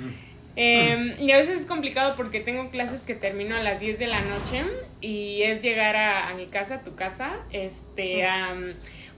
eh, 0.57 1.17
y 1.19 1.31
a 1.31 1.39
veces 1.39 1.63
es 1.63 1.67
complicado 1.67 2.15
porque 2.17 2.41
tengo 2.41 2.71
clases 2.71 3.03
que 3.03 3.15
termino 3.15 3.57
a 3.57 3.63
las 3.63 3.81
10 3.81 3.99
de 3.99 4.07
la 4.07 4.21
noche 4.21 4.65
y 5.01 5.43
es 5.43 5.63
llegar 5.63 5.97
a, 5.97 6.29
a 6.29 6.35
mi 6.35 6.47
casa, 6.47 6.77
a 6.77 6.81
tu 6.83 6.95
casa, 6.95 7.39
este, 7.53 8.27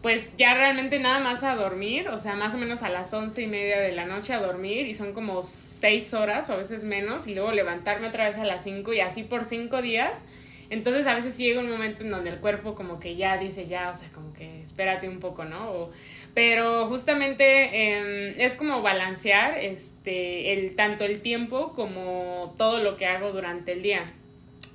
pues 0.03 0.37
ya 0.37 0.55
realmente 0.55 0.99
nada 0.99 1.21
más 1.21 1.43
a 1.43 1.55
dormir, 1.55 2.09
o 2.09 2.19
sea, 2.19 2.35
más 2.35 2.55
o 2.55 2.59
menos 2.59 2.83
a 2.83 2.89
las 2.89 3.13
once 3.13 3.43
y 3.43 3.47
media 3.47 3.81
de 3.81 3.93
la 3.93 4.05
noche 4.05 4.33
a 4.33 4.41
dormir 4.41 4.87
y 4.87 4.95
son 4.95 5.13
como 5.13 5.43
6 5.43 6.15
horas 6.15 6.51
o 6.51 6.55
a 6.55 6.57
veces 6.57 6.85
menos 6.85 7.27
y 7.27 7.35
luego 7.35 7.53
levantarme 7.53 8.09
otra 8.09 8.29
vez 8.29 8.37
a 8.37 8.45
las 8.45 8.65
5 8.65 8.93
y 8.93 9.01
así 9.01 9.23
por 9.23 9.45
5 9.45 9.81
días 9.81 10.25
entonces 10.73 11.07
a 11.07 11.15
veces 11.15 11.37
llega 11.37 11.61
un 11.61 11.71
momento 11.71 12.03
en 12.03 12.11
donde 12.11 12.31
el 12.31 12.39
cuerpo 12.39 12.75
como 12.75 12.99
que 12.99 13.15
ya 13.15 13.37
dice 13.37 13.67
ya, 13.67 13.91
o 13.91 13.95
sea, 13.95 14.09
como 14.13 14.33
que 14.33 14.63
espérate 14.63 15.09
un 15.09 15.21
poco, 15.21 15.45
¿no? 15.45 15.91
pero 16.35 16.89
justamente 16.89 17.99
em, 17.99 18.41
es 18.41 18.57
como 18.57 18.81
balancear 18.81 19.59
este, 19.59 20.55
el, 20.55 20.75
tanto 20.75 21.05
el 21.05 21.21
tiempo 21.21 21.75
como 21.75 22.55
todo 22.57 22.79
lo 22.79 22.97
que 22.97 23.07
hago 23.07 23.33
durante 23.33 23.73
el 23.73 23.83
día. 23.83 24.11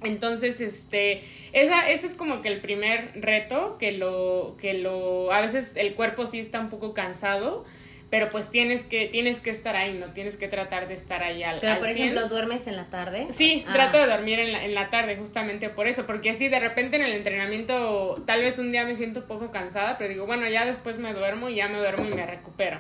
Entonces, 0.04 0.62
este, 0.62 1.24
esa, 1.54 1.90
ese 1.90 2.06
es 2.06 2.14
como 2.14 2.44
que 2.44 2.50
el 2.50 2.62
primer 2.62 3.12
reto, 3.16 3.78
que 3.80 3.92
lo, 3.92 4.56
que 4.62 4.76
lo, 4.76 5.32
a 5.32 5.42
veces 5.42 5.76
el 5.76 5.96
cuerpo 5.96 6.28
sí 6.28 6.40
está 6.40 6.60
un 6.60 6.70
poco 6.70 6.94
cansado, 6.94 7.66
pero 8.10 8.30
pues 8.30 8.50
tienes 8.50 8.84
que 8.84 9.08
tienes 9.08 9.42
que 9.42 9.50
estar 9.50 9.76
ahí, 9.76 9.98
no 9.98 10.08
tienes 10.08 10.38
que 10.38 10.48
tratar 10.48 10.88
de 10.88 10.94
estar 10.94 11.24
ahí 11.24 11.44
al 11.44 11.60
Pero 11.60 11.80
por 11.80 11.90
ejemplo, 11.90 12.28
¿duermes 12.28 12.68
en 12.68 12.78
la 12.78 12.86
tarde? 12.86 13.28
Sí, 13.32 13.66
ah. 13.68 13.74
trato 13.74 13.98
de 13.98 14.08
dormir 14.08 14.40
en 14.40 14.52
la, 14.54 14.64
en 14.64 14.74
la 14.74 14.90
tarde 14.90 15.18
justamente 15.18 15.70
por 15.70 15.88
eso, 15.88 16.06
porque 16.06 16.30
así 16.30 16.48
de 16.48 16.60
repente 16.60 16.96
en 16.96 17.04
el 17.04 17.14
entrenamiento 17.14 18.24
tal 18.26 18.42
vez 18.42 18.60
un 18.60 18.72
día 18.72 18.86
me 18.86 18.96
siento 18.96 19.22
un 19.22 19.28
poco 19.28 19.52
cansada, 19.52 19.98
pero 19.98 20.14
digo, 20.14 20.26
bueno, 20.26 20.48
ya 20.48 20.66
después 20.66 20.98
me 21.00 21.14
duermo 21.14 21.50
y 21.50 21.56
ya 21.56 21.68
me 21.68 21.78
duermo 21.78 22.06
y 22.06 22.14
me 22.14 22.26
recupero. 22.26 22.80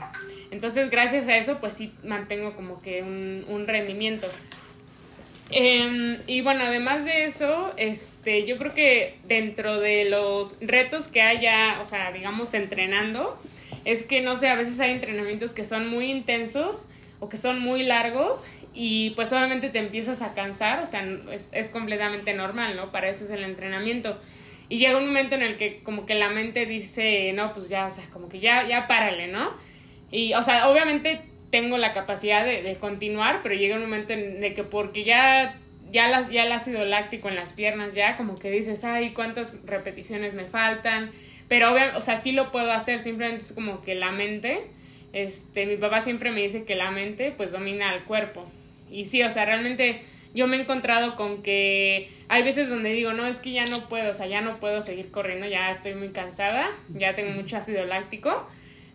Entonces, 0.52 0.90
gracias 0.90 1.28
a 1.28 1.38
eso, 1.38 1.60
pues 1.60 1.74
sí 1.74 1.94
mantengo 2.04 2.56
como 2.56 2.82
que 2.82 3.02
un, 3.04 3.46
un 3.48 3.68
rendimiento. 3.68 4.28
Em, 5.50 6.20
y 6.28 6.42
bueno, 6.42 6.66
además 6.66 7.06
de 7.06 7.26
eso, 7.26 7.74
este, 7.78 8.46
yo 8.46 8.58
creo 8.58 8.74
que 8.74 9.18
dentro 9.26 9.80
de 9.80 10.06
los 10.06 10.58
retos 10.60 11.08
que 11.08 11.22
haya, 11.22 11.80
o 11.80 11.86
sea, 11.86 12.12
digamos, 12.12 12.54
entrenando, 12.54 13.40
es 13.88 14.04
que 14.04 14.20
no 14.20 14.36
sé, 14.36 14.50
a 14.50 14.56
veces 14.56 14.82
hay 14.82 14.92
entrenamientos 14.92 15.54
que 15.54 15.64
son 15.64 15.90
muy 15.90 16.12
intensos 16.12 16.90
o 17.22 17.30
que 17.30 17.38
son 17.38 17.62
muy 17.62 17.84
largos 17.84 18.44
y 18.74 19.12
pues 19.12 19.32
obviamente 19.32 19.70
te 19.70 19.80
empiezas 19.80 20.22
a 20.22 20.34
cansar, 20.34 20.84
o 20.84 20.86
sea, 20.86 21.08
es, 21.54 21.70
completamente 21.70 22.34
normal, 22.34 22.76
¿no? 22.76 22.92
Para 22.92 23.08
eso 23.08 23.24
es 23.24 23.30
el 23.30 23.46
entrenamiento. 23.46 24.20
Y 24.68 24.80
llega 24.80 24.98
un 24.98 25.08
momento 25.08 25.36
en 25.36 25.42
el 25.42 25.56
que 25.56 25.80
como 25.84 26.06
que 26.06 26.16
la 26.16 26.28
mente 26.28 26.66
dice, 26.66 27.32
no, 27.32 27.54
pues 27.54 27.70
ya, 27.70 27.86
o 27.86 27.90
sea, 27.90 28.04
como 28.12 28.28
que 28.28 28.42
ya, 28.42 28.68
ya 28.68 28.88
párale, 28.88 29.28
¿no? 29.28 29.54
Y, 30.12 30.34
o 30.34 30.44
sea, 30.44 30.68
obviamente 30.68 31.22
tengo 31.50 31.78
la 31.78 31.94
capacidad 31.94 32.44
de, 32.44 32.64
de 32.64 32.76
continuar, 32.76 33.40
pero 33.42 33.56
llega 33.56 33.78
un 33.78 33.84
momento 33.84 34.12
en 34.12 34.44
el 34.44 34.54
que 34.54 34.66
porque 34.66 35.06
ya, 35.06 35.62
ya, 35.94 36.10
las, 36.10 36.30
ya 36.30 36.44
el 36.44 36.52
ácido 36.52 36.84
láctico 36.84 37.30
en 37.30 37.36
las 37.36 37.54
piernas, 37.54 37.96
ya 37.96 38.18
como 38.18 38.36
que 38.36 38.52
dices, 38.52 38.84
ay, 38.84 39.12
¿cuántas 39.12 39.54
repeticiones 39.66 40.34
me 40.34 40.44
faltan? 40.44 41.12
Pero 41.48 41.72
obviamente, 41.72 41.98
o 41.98 42.02
sea, 42.02 42.18
sí 42.18 42.32
lo 42.32 42.52
puedo 42.52 42.72
hacer, 42.72 43.00
simplemente 43.00 43.44
es 43.44 43.52
como 43.54 43.82
que 43.82 43.96
la 43.96 44.12
mente, 44.12 44.66
este, 45.14 45.66
mi 45.66 45.78
papá 45.78 46.02
siempre 46.02 46.32
me 46.32 46.42
dice 46.42 46.64
que 46.64 46.76
la 46.76 46.92
mente 46.92 47.34
pues 47.36 47.52
domina 47.52 47.90
al 47.90 48.04
cuerpo. 48.04 48.50
Y 48.92 49.06
sí, 49.06 49.24
o 49.24 49.32
sea, 49.32 49.46
realmente 49.46 50.02
yo 50.34 50.48
me 50.48 50.58
he 50.58 50.62
encontrado 50.62 51.16
con 51.16 51.42
que 51.42 52.12
hay 52.28 52.44
veces 52.44 52.70
donde 52.70 52.92
digo, 52.92 53.14
no, 53.14 53.26
es 53.26 53.40
que 53.40 53.52
ya 53.52 53.66
no 53.66 53.80
puedo, 53.88 54.12
o 54.12 54.14
sea, 54.14 54.28
ya 54.28 54.42
no 54.42 54.60
puedo 54.60 54.82
seguir 54.82 55.10
corriendo, 55.10 55.48
ya 55.48 55.72
estoy 55.72 55.96
muy 55.96 56.10
cansada, 56.10 56.70
ya 56.90 57.16
tengo 57.16 57.32
mucho 57.32 57.58
ácido 57.58 57.86
láctico, 57.86 58.48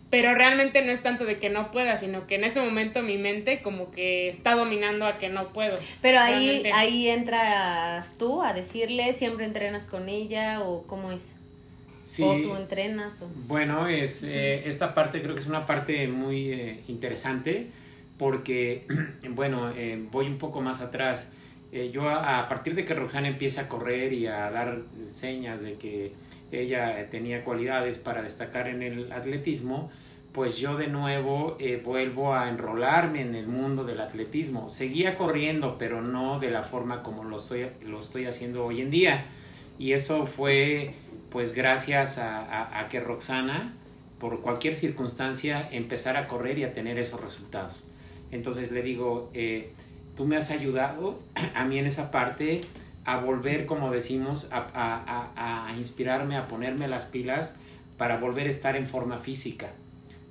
pero 0.09 0.35
realmente 0.35 0.85
no 0.85 0.91
es 0.91 1.01
tanto 1.01 1.25
de 1.25 1.39
que 1.39 1.49
no 1.49 1.71
pueda, 1.71 1.97
sino 1.97 2.27
que 2.27 2.35
en 2.35 2.43
ese 2.43 2.61
momento 2.61 3.01
mi 3.01 3.17
mente 3.17 3.61
como 3.61 3.91
que 3.91 4.29
está 4.29 4.53
dominando 4.53 5.07
a 5.07 5.17
que 5.17 5.27
no 5.27 5.41
puedo. 5.53 5.75
Pero 6.01 6.19
ahí, 6.19 6.63
ahí 6.71 7.09
entras 7.09 8.15
tú 8.19 8.43
a 8.43 8.53
decirle, 8.53 9.13
siempre 9.13 9.45
entrenas 9.45 9.87
con 9.87 10.09
ella 10.09 10.61
o 10.61 10.85
cómo 10.85 11.11
es. 11.11 11.35
¿O 12.19 12.35
tú 12.41 12.55
entrenas? 12.55 13.23
Bueno, 13.47 13.87
es, 13.87 14.23
eh, 14.23 14.67
esta 14.67 14.93
parte 14.93 15.21
creo 15.21 15.35
que 15.35 15.41
es 15.41 15.47
una 15.47 15.65
parte 15.65 16.07
muy 16.07 16.51
eh, 16.51 16.83
interesante 16.87 17.67
porque, 18.17 18.85
bueno, 19.29 19.71
eh, 19.71 20.05
voy 20.11 20.27
un 20.27 20.37
poco 20.37 20.61
más 20.61 20.81
atrás. 20.81 21.31
yo 21.91 22.09
a, 22.09 22.47
partir 22.49 22.75
de 22.75 22.85
que 22.85 22.93
Roxana 22.93 23.27
empieza 23.27 23.61
a 23.61 23.67
correr 23.67 24.13
y 24.13 24.27
a 24.27 24.51
dar 24.51 24.81
señas 25.07 25.61
de 25.61 25.73
que 25.75 26.11
ella 26.51 27.09
tenía 27.09 27.43
cualidades 27.43 27.97
para 27.97 28.21
destacar 28.21 28.67
en 28.67 28.83
el 28.83 29.11
atletismo, 29.11 29.89
pues 30.33 30.57
yo 30.57 30.77
de 30.77 30.87
nuevo 30.87 31.57
vuelvo 31.83 32.35
a 32.35 32.49
enrolarme 32.49 33.21
en 33.21 33.33
el 33.33 33.47
mundo 33.47 33.85
del 33.85 34.01
atletismo. 34.01 34.69
Seguía 34.69 35.17
corriendo, 35.17 35.77
pero 35.79 36.01
no 36.01 36.39
de 36.39 36.51
la 36.51 36.63
forma 36.63 37.01
como 37.01 37.23
lo 37.23 37.37
estoy, 37.37 37.67
lo 37.81 37.99
estoy 37.99 38.25
haciendo 38.25 38.65
hoy 38.65 38.81
en 38.81 38.91
día. 38.91 39.25
Y 39.79 39.93
eso 39.93 40.27
fue 40.27 40.93
pues 41.33 41.55
gracias 41.55 42.19
a, 42.19 42.87
que 42.91 42.99
Roxana, 42.99 43.73
por 44.19 44.41
cualquier 44.41 44.75
circunstancia, 44.75 45.67
empezara 45.71 46.19
a 46.21 46.27
correr 46.27 46.59
y 46.59 46.63
a 46.63 46.73
tener 46.73 46.99
esos 46.99 47.19
resultados. 47.19 47.83
Entonces 48.31 48.71
le 48.71 48.83
digo, 48.83 49.31
eh, 49.33 49.71
tú 50.15 50.25
me 50.25 50.37
has 50.37 50.51
ayudado 50.51 51.19
a 51.55 51.65
mí 51.65 51.79
en 51.79 51.87
esa 51.87 52.11
parte 52.11 52.61
a 53.03 53.17
volver, 53.17 53.65
como 53.65 53.91
decimos, 53.91 54.47
a, 54.51 55.65
a, 55.65 55.75
inspirarme, 55.75 56.37
a 56.37 56.47
ponerme 56.47 56.87
las 56.87 57.05
pilas 57.05 57.57
para 57.97 58.17
volver 58.17 58.45
a 58.45 58.51
estar 58.51 58.75
en 58.75 58.85
forma 58.85 59.17
física. 59.17 59.71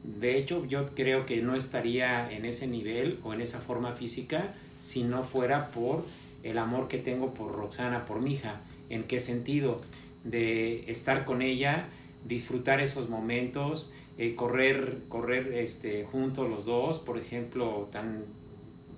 De 0.05 0.39
hecho, 0.39 0.65
yo 0.67 0.87
creo 0.95 1.27
que 1.27 1.43
no 1.43 1.57
estaría 1.57 2.31
en 2.31 2.45
ese 2.45 2.69
nivel 2.69 3.19
o 3.25 3.35
en 3.35 3.41
esa 3.41 3.59
forma 3.59 3.93
física 3.93 4.55
si 4.79 5.03
no 5.03 5.25
fuera 5.25 5.73
por 5.73 6.07
el 6.45 6.59
amor 6.59 6.87
que 6.87 6.99
tengo 6.99 7.35
por 7.35 7.57
Roxana, 7.57 8.07
por 8.07 8.21
mi 8.21 8.35
hija. 8.35 8.61
¿En 8.89 9.05
qué 9.05 9.21
sentido? 9.21 9.81
De 10.25 10.91
estar 10.91 11.25
con 11.25 11.43
ella, 11.43 11.89
disfrutar 12.25 12.81
esos 12.81 13.09
momentos, 13.09 13.93
eh, 14.19 14.35
correr, 14.35 14.99
correr 15.09 15.53
este, 15.55 16.05
juntos 16.05 16.49
los 16.49 16.67
dos, 16.67 16.99
por 16.99 17.19
ejemplo, 17.19 17.89
tan 17.91 18.25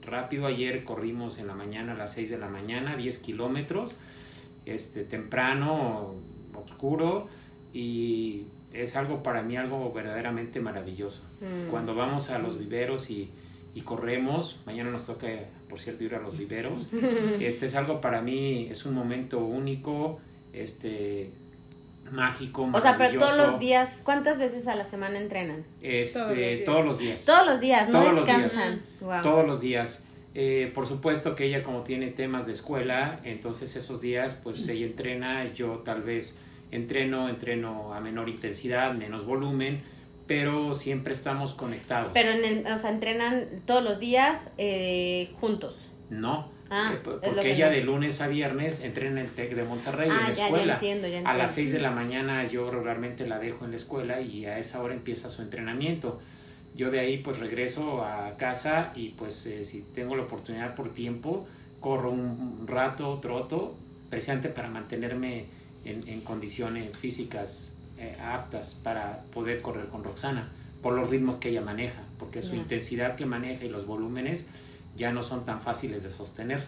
rápido 0.03 0.47
ayer 0.47 0.85
corrimos 0.85 1.39
en 1.39 1.47
la 1.47 1.55
mañana 1.55 1.93
a 1.93 1.97
las 1.97 2.13
6 2.15 2.31
de 2.31 2.39
la 2.39 2.49
mañana, 2.49 2.97
10 2.97 3.19
kilómetros, 3.19 3.99
este, 4.67 5.05
temprano, 5.05 6.15
oscuro, 6.55 7.29
y 7.73 8.45
es 8.73 8.97
algo 8.97 9.23
para 9.23 9.43
mí 9.43 9.57
algo 9.57 9.93
verdaderamente 9.93 10.61
maravilloso. 10.61 11.25
Mm. 11.41 11.71
Cuando 11.71 11.95
vamos 11.95 12.31
a 12.31 12.39
los 12.39 12.59
viveros 12.59 13.11
y, 13.11 13.31
y, 13.75 13.81
corremos, 13.83 14.61
mañana 14.67 14.91
nos 14.91 15.07
toca, 15.07 15.29
por 15.69 15.81
cierto, 15.81 16.05
ir 16.05 16.15
a 16.15 16.21
los 16.21 16.37
viveros, 16.37 16.91
este 17.41 17.67
es 17.67 17.75
algo 17.75 18.01
para 18.01 18.21
mí, 18.21 18.69
es 18.71 18.85
un 18.85 18.95
momento 18.95 19.45
único, 19.45 20.21
este 20.55 21.31
mágico, 22.11 22.69
O 22.73 22.81
sea, 22.81 22.97
pero 22.97 23.19
todos 23.19 23.37
los 23.37 23.59
días, 23.59 24.03
¿cuántas 24.05 24.39
veces 24.39 24.69
a 24.69 24.77
la 24.77 24.85
semana 24.85 25.19
entrenan? 25.19 25.65
Este, 25.81 26.59
todos 26.59 26.85
los 26.85 26.99
días. 26.99 27.25
Todos 27.25 27.47
los 27.47 27.61
días, 27.61 27.89
no 27.89 28.15
descansan. 28.15 28.83
Todos 29.23 29.47
los 29.47 29.61
días. 29.61 30.05
Eh, 30.35 30.73
por 30.75 30.87
supuesto 30.87 31.37
que 31.37 31.45
ella 31.45 31.63
como 31.63 31.83
tiene 31.83 32.09
temas 32.09 32.47
de 32.47 32.53
escuela, 32.53 33.21
entonces 33.23 33.77
esos 33.77 34.01
días 34.01 34.35
pues 34.43 34.69
ella 34.69 34.85
entrena, 34.87 35.53
yo 35.55 35.83
tal 35.85 36.03
vez 36.03 36.37
entreno, 36.73 37.29
entreno 37.29 37.95
a 37.95 38.01
menor 38.01 38.29
intensidad, 38.29 38.95
menos 38.95 39.25
volumen, 39.25 39.83
pero 40.27 40.75
siempre 40.75 41.13
estamos 41.13 41.55
conectados. 41.55 42.11
Pero, 42.13 42.33
en 42.33 42.67
o 42.67 42.79
sea, 42.79 42.91
entrenan 42.91 43.47
todos 43.65 43.85
los 43.85 44.01
días 44.01 44.51
eh, 44.59 45.31
juntos. 45.41 45.89
No, 46.11 46.49
Ah, 46.75 46.93
eh, 46.93 47.01
porque 47.05 47.53
ella 47.53 47.71
de 47.71 47.83
lunes 47.83 48.21
a 48.21 48.27
viernes 48.27 48.81
entrena 48.81 49.21
en 49.21 49.27
el 49.27 49.33
TEC 49.33 49.55
de 49.55 49.63
Monterrey 49.63 50.09
en 50.09 50.17
ah, 50.17 50.23
la 50.25 50.31
escuela. 50.31 50.81
A 51.25 51.37
las 51.37 51.53
6 51.53 51.73
de 51.73 51.79
la 51.79 51.93
mañana 51.93 52.49
yo 52.49 52.69
regularmente 52.69 53.27
la 53.29 53.39
dejo 53.39 53.65
en 53.65 53.71
la 53.71 53.77
escuela 53.77 54.21
y 54.21 54.47
a 54.47 54.59
esa 54.59 54.83
hora 54.83 54.95
empieza 54.95 55.31
su 55.31 55.43
entrenamiento. 55.43 56.21
Yo 56.75 56.91
de 56.91 56.99
ahí 56.99 57.19
pues 57.19 57.39
regreso 57.39 58.03
a 58.03 58.37
casa 58.37 58.93
y 58.97 59.11
pues 59.11 59.47
eh, 59.47 59.65
si 59.65 59.83
tengo 59.95 60.17
la 60.17 60.25
oportunidad 60.25 60.75
por 60.75 60.93
tiempo, 60.93 61.47
corro 61.79 62.11
un 62.11 62.67
rato, 62.67 63.21
troto, 63.23 63.77
precisamente 64.11 64.49
para 64.49 64.69
mantenerme 64.69 65.45
en, 65.85 66.09
en 66.09 66.23
condiciones 66.23 66.97
físicas 66.97 67.75
eh, 67.97 68.17
aptas 68.21 68.75
para 68.83 69.23
poder 69.33 69.63
correr 69.63 69.87
con 69.87 70.03
Roxana, 70.03 70.49
por 70.83 70.95
los 70.95 71.09
ritmos 71.09 71.37
que 71.37 71.51
ella 71.51 71.61
maneja, 71.61 72.03
porque 72.19 72.43
su 72.43 72.57
intensidad 72.57 73.15
que 73.15 73.25
maneja 73.25 73.65
y 73.65 73.69
los 73.69 73.87
volúmenes 73.87 74.49
ya 74.97 75.13
no 75.13 75.23
son 75.23 75.45
tan 75.45 75.61
fáciles 75.61 76.03
de 76.03 76.11
sostener. 76.11 76.67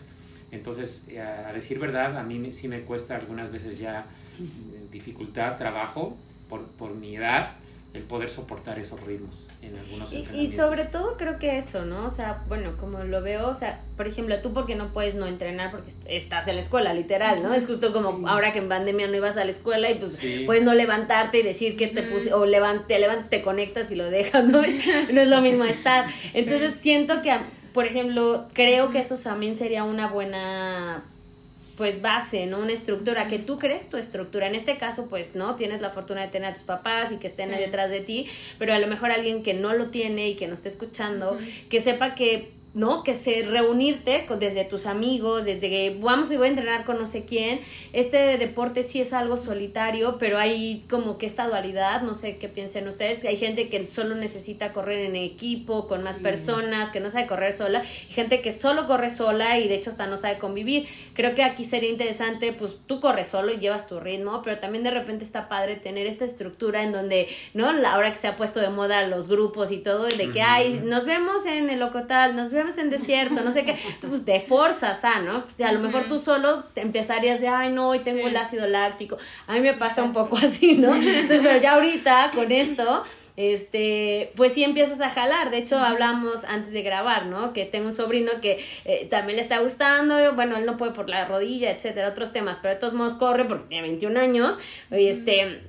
Entonces, 0.50 1.06
eh, 1.08 1.20
a 1.20 1.52
decir 1.52 1.78
verdad, 1.78 2.16
a 2.16 2.22
mí 2.22 2.52
sí 2.52 2.68
me 2.68 2.82
cuesta 2.82 3.16
algunas 3.16 3.50
veces 3.50 3.78
ya 3.78 4.06
dificultad, 4.90 5.56
trabajo 5.56 6.16
por, 6.48 6.66
por 6.66 6.94
mi 6.94 7.16
edad, 7.16 7.56
el 7.96 8.02
poder 8.02 8.30
soportar 8.30 8.78
esos 8.78 9.00
ritmos 9.00 9.48
en 9.62 9.74
algunos 9.76 10.12
y, 10.12 10.26
y 10.34 10.54
sobre 10.54 10.84
todo 10.84 11.16
creo 11.16 11.38
que 11.38 11.56
eso, 11.56 11.84
¿no? 11.84 12.04
O 12.04 12.10
sea, 12.10 12.42
bueno, 12.46 12.76
como 12.78 13.02
lo 13.04 13.22
veo, 13.22 13.48
o 13.48 13.54
sea, 13.54 13.80
por 13.96 14.06
ejemplo, 14.06 14.38
tú 14.42 14.52
porque 14.52 14.76
no 14.76 14.92
puedes 14.92 15.14
no 15.14 15.26
entrenar 15.26 15.70
porque 15.70 15.90
estás 16.06 16.46
en 16.48 16.56
la 16.56 16.60
escuela, 16.60 16.92
literal, 16.92 17.42
¿no? 17.42 17.54
Es 17.54 17.66
justo 17.66 17.92
como 17.92 18.28
ahora 18.28 18.52
que 18.52 18.58
en 18.58 18.68
pandemia 18.68 19.06
no 19.06 19.16
ibas 19.16 19.36
a 19.36 19.44
la 19.44 19.50
escuela 19.50 19.90
y 19.90 19.94
pues 19.94 20.18
puedes 20.44 20.62
no 20.62 20.74
levantarte 20.74 21.40
y 21.40 21.42
decir 21.42 21.76
que 21.76 21.88
te 21.88 22.02
puse, 22.02 22.32
o 22.34 22.44
levante, 22.44 22.98
levantas, 22.98 23.30
te 23.30 23.42
conectas 23.42 23.90
y 23.90 23.94
lo 23.94 24.10
dejas, 24.10 24.44
¿no? 24.44 24.60
no 25.12 25.20
es 25.20 25.28
lo 25.28 25.40
mismo 25.40 25.64
estar. 25.64 26.06
Entonces 26.34 26.74
siento 26.80 27.22
que, 27.22 27.32
por 27.76 27.84
ejemplo, 27.84 28.48
creo 28.54 28.90
que 28.90 29.00
eso 29.00 29.18
también 29.18 29.54
sería 29.54 29.84
una 29.84 30.08
buena 30.08 31.04
pues 31.76 32.00
base, 32.00 32.46
¿no? 32.46 32.60
Una 32.60 32.72
estructura, 32.72 33.28
que 33.28 33.38
tú 33.38 33.58
crees 33.58 33.90
tu 33.90 33.98
estructura. 33.98 34.46
En 34.46 34.54
este 34.54 34.78
caso, 34.78 35.08
pues, 35.10 35.34
¿no? 35.34 35.56
Tienes 35.56 35.82
la 35.82 35.90
fortuna 35.90 36.22
de 36.22 36.28
tener 36.28 36.48
a 36.48 36.54
tus 36.54 36.62
papás 36.62 37.12
y 37.12 37.18
que 37.18 37.26
estén 37.26 37.52
ahí 37.52 37.60
detrás 37.60 37.90
de 37.90 38.00
ti, 38.00 38.28
pero 38.58 38.72
a 38.72 38.78
lo 38.78 38.86
mejor 38.86 39.10
alguien 39.10 39.42
que 39.42 39.52
no 39.52 39.74
lo 39.74 39.90
tiene 39.90 40.26
y 40.28 40.36
que 40.36 40.46
no 40.46 40.54
esté 40.54 40.70
escuchando, 40.70 41.36
que 41.68 41.80
sepa 41.80 42.14
que 42.14 42.50
¿no? 42.76 43.02
Que 43.02 43.14
se 43.14 43.42
reunirte 43.42 44.26
con, 44.26 44.38
desde 44.38 44.66
tus 44.66 44.84
amigos, 44.84 45.46
desde 45.46 45.70
que 45.70 45.96
vamos 45.98 46.30
y 46.30 46.36
voy 46.36 46.48
a 46.48 46.50
entrenar 46.50 46.84
con 46.84 46.98
no 46.98 47.06
sé 47.06 47.24
quién. 47.24 47.60
Este 47.94 48.36
deporte 48.36 48.82
sí 48.82 49.00
es 49.00 49.14
algo 49.14 49.38
solitario, 49.38 50.18
pero 50.18 50.38
hay 50.38 50.84
como 50.90 51.16
que 51.16 51.24
esta 51.24 51.48
dualidad, 51.48 52.02
no 52.02 52.12
sé 52.12 52.36
qué 52.36 52.50
piensen 52.50 52.86
ustedes. 52.86 53.24
Hay 53.24 53.38
gente 53.38 53.70
que 53.70 53.86
solo 53.86 54.14
necesita 54.14 54.74
correr 54.74 55.06
en 55.06 55.16
equipo, 55.16 55.88
con 55.88 56.04
más 56.04 56.16
personas, 56.16 56.90
que 56.90 57.00
no 57.00 57.08
sabe 57.08 57.26
correr 57.26 57.54
sola, 57.54 57.82
y 58.10 58.12
gente 58.12 58.42
que 58.42 58.52
solo 58.52 58.86
corre 58.86 59.10
sola 59.10 59.58
y 59.58 59.68
de 59.68 59.76
hecho 59.76 59.88
hasta 59.88 60.06
no 60.06 60.18
sabe 60.18 60.36
convivir. 60.36 60.86
Creo 61.14 61.34
que 61.34 61.44
aquí 61.44 61.64
sería 61.64 61.88
interesante, 61.88 62.52
pues 62.52 62.74
tú 62.86 63.00
corres 63.00 63.28
solo 63.28 63.54
y 63.54 63.56
llevas 63.56 63.86
tu 63.86 64.00
ritmo, 64.00 64.42
pero 64.44 64.58
también 64.58 64.84
de 64.84 64.90
repente 64.90 65.24
está 65.24 65.48
padre 65.48 65.76
tener 65.76 66.06
esta 66.06 66.26
estructura 66.26 66.82
en 66.82 66.92
donde, 66.92 67.28
¿no? 67.54 67.70
Ahora 67.86 68.12
que 68.12 68.18
se 68.18 68.28
ha 68.28 68.36
puesto 68.36 68.60
de 68.60 68.68
moda 68.68 69.06
los 69.06 69.28
grupos 69.28 69.72
y 69.72 69.78
todo, 69.78 70.04
de 70.04 70.30
que, 70.30 70.42
hay, 70.42 70.82
nos 70.84 71.06
vemos 71.06 71.46
en 71.46 71.70
el 71.70 71.80
locotal, 71.80 72.36
nos 72.36 72.52
vemos 72.52 72.65
en 72.78 72.90
desierto, 72.90 73.42
no 73.42 73.50
sé 73.50 73.64
qué, 73.64 73.76
pues 74.00 74.24
te 74.24 74.40
forzas 74.40 75.04
a, 75.04 75.20
¿no? 75.20 75.44
Pues 75.44 75.60
a 75.60 75.72
lo 75.72 75.80
mejor 75.80 76.08
tú 76.08 76.18
solo 76.18 76.64
te 76.74 76.80
empezarías 76.80 77.40
de, 77.40 77.48
ay, 77.48 77.72
no, 77.72 77.88
hoy 77.90 78.00
tengo 78.00 78.26
el 78.26 78.36
ácido 78.36 78.66
láctico. 78.66 79.16
A 79.46 79.54
mí 79.54 79.60
me 79.60 79.74
pasa 79.74 80.02
un 80.02 80.12
poco 80.12 80.36
así, 80.42 80.74
¿no? 80.74 80.94
Entonces, 80.94 81.40
pero 81.42 81.60
ya 81.60 81.74
ahorita 81.74 82.32
con 82.34 82.50
esto, 82.52 83.04
este, 83.36 84.32
pues 84.36 84.52
sí 84.52 84.64
empiezas 84.64 85.00
a 85.00 85.10
jalar. 85.10 85.50
De 85.50 85.58
hecho, 85.58 85.78
hablamos 85.78 86.44
antes 86.44 86.72
de 86.72 86.82
grabar, 86.82 87.26
¿no? 87.26 87.52
Que 87.52 87.64
tengo 87.64 87.86
un 87.86 87.92
sobrino 87.92 88.32
que 88.40 88.64
eh, 88.84 89.06
también 89.10 89.36
le 89.36 89.42
está 89.42 89.58
gustando, 89.58 90.34
bueno, 90.34 90.56
él 90.56 90.66
no 90.66 90.76
puede 90.76 90.92
por 90.92 91.08
la 91.08 91.24
rodilla, 91.26 91.70
etcétera, 91.70 92.08
otros 92.08 92.32
temas, 92.32 92.58
pero 92.58 92.74
de 92.74 92.80
todos 92.80 92.94
modos 92.94 93.14
corre 93.14 93.44
porque 93.44 93.68
tiene 93.68 93.88
21 93.88 94.18
años, 94.18 94.58
y 94.90 95.08
este 95.08 95.62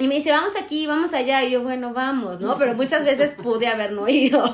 y 0.00 0.06
me 0.06 0.14
dice, 0.14 0.30
vamos 0.30 0.52
aquí, 0.56 0.86
vamos 0.86 1.12
allá. 1.12 1.42
Y 1.42 1.50
yo, 1.50 1.62
bueno, 1.62 1.92
vamos, 1.92 2.38
¿no? 2.38 2.56
Pero 2.56 2.74
muchas 2.74 3.04
veces 3.04 3.34
pude 3.42 3.66
haber 3.66 3.90
no 3.90 4.08
ido. 4.08 4.44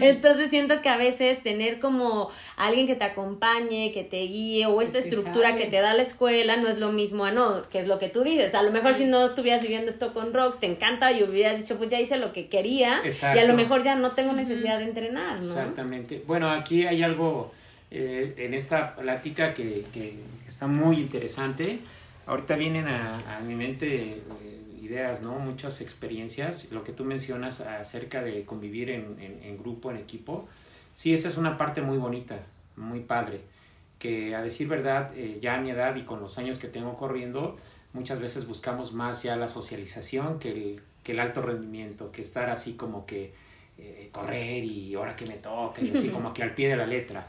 Entonces 0.00 0.50
siento 0.50 0.80
que 0.82 0.88
a 0.88 0.96
veces 0.96 1.42
tener 1.42 1.80
como 1.80 2.30
alguien 2.56 2.86
que 2.86 2.94
te 2.94 3.02
acompañe, 3.02 3.90
que 3.90 4.04
te 4.04 4.18
guíe, 4.18 4.66
o 4.66 4.80
esta 4.80 4.98
estructura 4.98 5.56
que 5.56 5.66
te 5.66 5.80
da 5.80 5.94
la 5.94 6.02
escuela, 6.02 6.56
no 6.56 6.68
es 6.68 6.78
lo 6.78 6.92
mismo 6.92 7.24
a 7.24 7.32
no, 7.32 7.68
que 7.70 7.80
es 7.80 7.88
lo 7.88 7.98
que 7.98 8.08
tú 8.08 8.22
dices. 8.22 8.54
A 8.54 8.62
lo 8.62 8.70
mejor 8.70 8.94
si 8.94 9.04
no 9.04 9.24
estuvieras 9.24 9.62
viviendo 9.62 9.90
esto 9.90 10.14
con 10.14 10.32
Rox, 10.32 10.60
te 10.60 10.66
encanta 10.66 11.10
y 11.10 11.24
hubieras 11.24 11.58
dicho, 11.58 11.76
pues 11.76 11.90
ya 11.90 11.98
hice 11.98 12.16
lo 12.16 12.32
que 12.32 12.46
quería. 12.46 13.02
Y 13.04 13.38
a 13.38 13.44
lo 13.46 13.54
mejor 13.54 13.82
ya 13.82 13.96
no 13.96 14.12
tengo 14.12 14.32
necesidad 14.32 14.78
de 14.78 14.84
entrenar, 14.84 15.42
¿no? 15.42 15.50
Exactamente. 15.50 16.22
Bueno, 16.24 16.52
aquí 16.52 16.86
hay 16.86 17.02
algo 17.02 17.50
eh, 17.90 18.34
en 18.36 18.54
esta 18.54 18.94
plática 18.94 19.54
que, 19.54 19.86
que, 19.92 20.14
está 20.46 20.68
muy 20.68 20.98
interesante. 20.98 21.80
Ahorita 22.26 22.54
vienen 22.54 22.86
a, 22.86 23.38
a 23.38 23.40
mi 23.40 23.56
mente... 23.56 24.22
Eh, 24.42 24.63
ideas, 24.84 25.22
¿no? 25.22 25.38
Muchas 25.38 25.80
experiencias. 25.80 26.70
Lo 26.70 26.84
que 26.84 26.92
tú 26.92 27.04
mencionas 27.04 27.60
acerca 27.60 28.22
de 28.22 28.44
convivir 28.44 28.90
en, 28.90 29.16
en, 29.20 29.58
grupo, 29.58 29.90
en 29.90 29.96
equipo, 29.96 30.48
sí, 30.94 31.12
esa 31.12 31.28
es 31.28 31.36
una 31.36 31.58
parte 31.58 31.82
muy 31.82 31.98
bonita, 31.98 32.40
muy 32.76 33.00
padre. 33.00 33.40
Que 33.98 34.34
a 34.34 34.42
decir 34.42 34.68
verdad, 34.68 35.12
eh, 35.16 35.38
ya 35.40 35.56
a 35.56 35.60
mi 35.60 35.70
edad 35.70 35.96
y 35.96 36.02
con 36.02 36.20
los 36.20 36.38
años 36.38 36.58
que 36.58 36.68
tengo 36.68 36.96
corriendo, 36.96 37.56
muchas 37.92 38.20
veces 38.20 38.46
buscamos 38.46 38.92
más 38.92 39.22
ya 39.22 39.36
la 39.36 39.48
socialización 39.48 40.38
que 40.38 40.50
el, 40.50 40.80
que 41.02 41.12
el 41.12 41.20
alto 41.20 41.42
rendimiento, 41.42 42.12
que 42.12 42.22
estar 42.22 42.50
así 42.50 42.74
como 42.74 43.06
que 43.06 43.32
eh, 43.78 44.08
correr 44.12 44.64
y 44.64 44.94
ahora 44.94 45.16
que 45.16 45.26
me 45.26 45.34
toca, 45.34 45.82
y 45.82 45.90
así 45.90 46.08
como 46.12 46.34
que 46.34 46.42
al 46.42 46.54
pie 46.54 46.68
de 46.68 46.76
la 46.76 46.86
letra. 46.86 47.28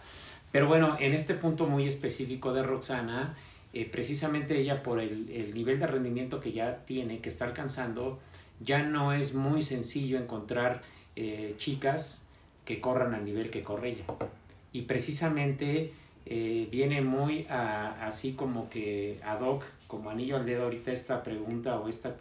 Pero 0.52 0.68
bueno, 0.68 0.96
en 1.00 1.14
este 1.14 1.34
punto 1.34 1.68
muy 1.68 1.88
específico 1.88 2.54
de 2.54 2.64
Roxana, 2.64 3.36
eh, 3.76 3.84
precisamente 3.92 4.58
ella 4.58 4.84
por 4.84 5.02
el, 5.02 5.30
el, 5.30 5.54
nivel 5.54 5.82
de 5.82 5.88
rendimiento 5.88 6.40
que 6.40 6.54
ya 6.54 6.86
tiene, 6.86 7.20
que 7.20 7.28
está 7.28 7.44
alcanzando, 7.44 8.20
ya 8.62 8.84
no 8.84 9.12
es 9.12 9.34
muy 9.34 9.62
sencillo 9.62 10.18
encontrar 10.18 10.82
eh, 11.18 11.56
chicas 11.58 12.26
que 12.64 12.80
corran 12.80 13.14
al 13.14 13.26
nivel 13.26 13.50
que 13.50 13.64
corre 13.64 13.90
ella. 13.90 14.06
Y 14.72 14.84
precisamente 14.84 15.92
eh, 16.26 16.70
viene 16.72 17.02
muy 17.02 17.48
así 17.50 18.32
como 18.32 18.70
que 18.70 19.20
ad 19.26 19.42
hoc, 19.42 19.66
como 19.88 20.10
anillo 20.10 20.38
al 20.38 20.46
dedo 20.46 20.64
ahorita 20.64 20.94
esta 20.94 21.22
pregunta 21.22 21.78
o 21.78 21.90
esta 21.90 22.16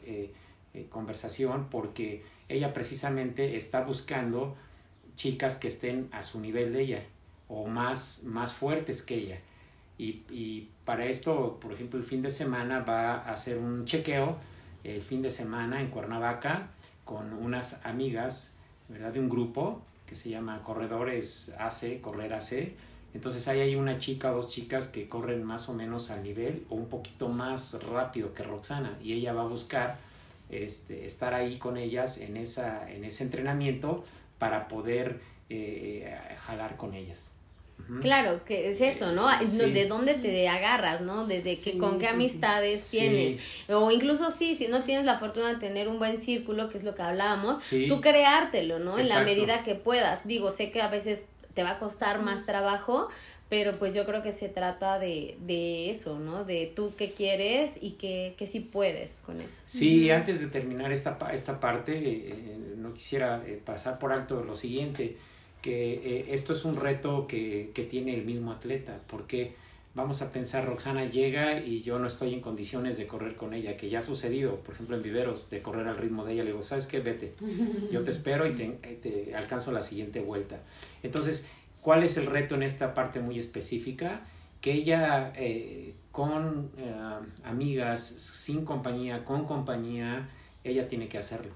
conversación, 0.91 1.69
porque 1.71 2.25
ella 2.49 2.75
precisamente 2.75 3.57
está 3.57 3.83
buscando 3.85 4.57
chicas 5.15 5.55
que 5.55 5.69
estén 5.69 6.09
a 6.11 6.23
su 6.23 6.41
nivel 6.41 6.73
de 6.73 6.83
ella 6.83 7.03
o 7.47 7.69
más, 7.69 8.23
más 8.25 8.53
fuertes 8.53 9.03
que 9.03 9.15
ella. 9.15 9.39
Y, 9.97 10.23
y, 10.31 10.71
para 10.85 11.07
esto, 11.07 11.59
por 11.61 11.73
ejemplo, 11.73 11.99
el 11.99 12.05
fin 12.05 12.21
de 12.23 12.31
semana 12.31 12.81
va 12.81 13.15
a 13.15 13.33
hacer 13.33 13.59
un 13.59 13.85
chequeo 13.85 14.39
el 14.83 15.03
fin 15.03 15.23
de 15.23 15.31
semana 15.31 15.81
en 15.81 15.89
Cuernavaca 15.89 16.69
con 17.05 17.33
unas 17.33 17.85
amigas, 17.87 18.55
¿verdad? 18.89 19.13
De 19.13 19.21
un 19.21 19.29
grupo 19.29 19.83
que 20.07 20.15
se 20.15 20.31
llama 20.31 20.63
Corredores 20.63 21.55
AC, 21.59 22.01
Correr 22.01 22.35
AC. 22.35 22.75
Entonces 23.15 23.47
ahí 23.49 23.61
hay 23.61 23.77
una 23.77 23.99
chica 23.99 24.33
o 24.33 24.37
dos 24.37 24.51
chicas 24.51 24.89
que 24.89 25.09
corren 25.09 25.45
más 25.45 25.69
o 25.69 25.75
menos 25.75 26.11
al 26.11 26.23
nivel 26.23 26.67
o 26.69 26.75
un 26.75 26.89
poquito 26.89 27.29
más 27.29 27.75
rápido 27.83 28.35
que 28.35 28.43
Roxana 28.43 28.99
y 29.03 29.13
ella 29.13 29.33
va 29.33 29.43
a 29.43 29.47
buscar 29.47 29.99
este, 30.51 31.07
estar 31.07 31.33
ahí 31.33 31.59
con 31.59 31.77
ellas 31.77 32.19
en, 32.19 32.37
esa, 32.37 32.91
en 32.91 33.05
ese 33.05 33.25
entrenamiento 33.25 34.05
para 34.39 34.69
poder 34.69 35.21
eh, 35.49 36.13
jalar 36.41 36.77
con 36.77 36.95
ellas. 36.95 37.34
Claro, 38.01 38.45
que 38.45 38.71
es 38.71 38.81
eso, 38.81 39.13
¿no? 39.13 39.29
De 39.39 39.87
dónde 39.87 40.15
te 40.15 40.49
agarras, 40.49 41.01
¿no? 41.01 41.27
Desde 41.27 41.57
que 41.57 41.79
con 41.79 41.99
qué 41.99 42.09
amistades 42.09 42.91
tienes. 42.91 43.41
O 43.69 43.91
incluso 43.91 44.31
sí, 44.31 44.55
si 44.55 44.69
no 44.69 44.83
tienes 44.85 45.05
la 45.05 45.19
fortuna 45.19 45.53
de 45.53 45.57
tener 45.57 45.89
un 45.89 45.99
buen 45.99 46.21
círculo, 46.21 46.71
que 46.71 46.79
es 46.79 46.85
lo 46.85 46.95
que 46.95 47.03
hablábamos, 47.03 47.59
tú 47.89 48.01
creártelo, 48.01 48.79
¿no? 48.79 48.99
En 48.99 49.09
la 49.09 49.23
medida 49.23 49.63
que 49.63 49.75
puedas. 49.75 50.27
Digo, 50.27 50.51
sé 50.51 50.71
que 50.71 50.83
a 50.83 50.89
veces 50.89 51.27
te 51.55 51.63
va 51.63 51.73
a 51.73 51.79
costar 51.79 52.21
más 52.21 52.47
trabajo, 52.47 53.09
pero 53.49 53.79
pues 53.79 53.95
yo 53.95 54.05
creo 54.05 54.23
que 54.23 54.33
se 54.33 54.49
trata 54.49 54.99
de, 54.99 55.37
de 55.41 55.91
eso, 55.91 56.19
¿no? 56.19 56.45
De 56.45 56.73
tú 56.75 56.95
qué 56.97 57.13
quieres 57.13 57.79
y 57.81 57.93
que, 57.93 58.35
que 58.37 58.47
sí 58.47 58.61
puedes 58.61 59.23
con 59.23 59.41
eso. 59.41 59.63
Sí, 59.67 60.11
antes 60.11 60.41
de 60.41 60.49
terminar 60.49 60.91
esta, 60.91 61.17
esta 61.33 61.61
parte, 61.61 61.93
eh, 61.97 62.57
no 62.77 62.93
quisiera 62.95 63.43
eh, 63.47 63.61
pasar 63.65 63.99
por 63.99 64.13
alto 64.13 64.43
lo 64.43 64.55
siguiente 64.55 65.17
que 65.65 65.95
eh, 65.95 66.27
esto 66.29 66.53
es 66.53 66.67
un 66.67 66.77
reto 66.77 67.27
que, 67.27 67.71
que, 67.73 67.85
tiene 67.85 68.15
el 68.15 68.27
mismo 68.27 68.53
atleta, 68.53 69.01
porque 69.07 69.55
vamos 69.95 70.21
a 70.21 70.31
pensar, 70.31 70.67
Roxana 70.67 71.07
llega 71.07 71.59
y 71.59 71.81
yo 71.81 71.99
no 71.99 72.07
estoy 72.07 72.35
en 72.35 72.43
condiciones 72.43 72.99
de 72.99 73.07
correr 73.07 73.35
con 73.37 73.55
ella, 73.55 73.75
que 73.79 73.89
ya 73.89 74.01
ha 74.01 74.03
sucedido, 74.03 74.57
por 74.57 74.75
ejemplo, 74.75 74.95
en 74.95 75.03
Viveros, 75.03 75.49
de 75.49 75.63
correr 75.63 75.89
al 75.89 75.97
ritmo 75.97 76.27
de 76.27 76.35
ella, 76.35 76.45
le 76.45 76.51
digo, 76.51 76.61
¿sabes 76.61 76.87
qué? 76.87 77.01
Vete, 77.01 77.33
yo 77.91 78.05
te 78.05 78.11
espero 78.11 78.47
y 78.47 78.55
te, 78.55 78.79
eh, 78.83 78.99
te 79.01 79.35
alcanzo 79.35 79.73
la 79.73 79.81
siguiente 79.81 80.21
vuelta. 80.21 80.61
Entonces, 81.03 81.47
¿cuál 81.81 82.03
es 82.03 82.19
el 82.19 82.27
reto 82.27 82.57
en 82.57 82.63
esta 82.63 82.93
parte 82.93 83.21
muy 83.21 83.39
específica? 83.39 84.27
Que 84.61 84.73
ella 84.73 85.33
eh, 85.35 85.95
con 86.13 86.73
amigas, 87.43 88.05
sin 88.05 88.67
compañía, 88.67 89.25
con 89.25 89.47
compañía, 89.47 90.29
ella 90.63 90.89
tiene 90.89 91.09
que 91.09 91.17
hacerlo. 91.17 91.53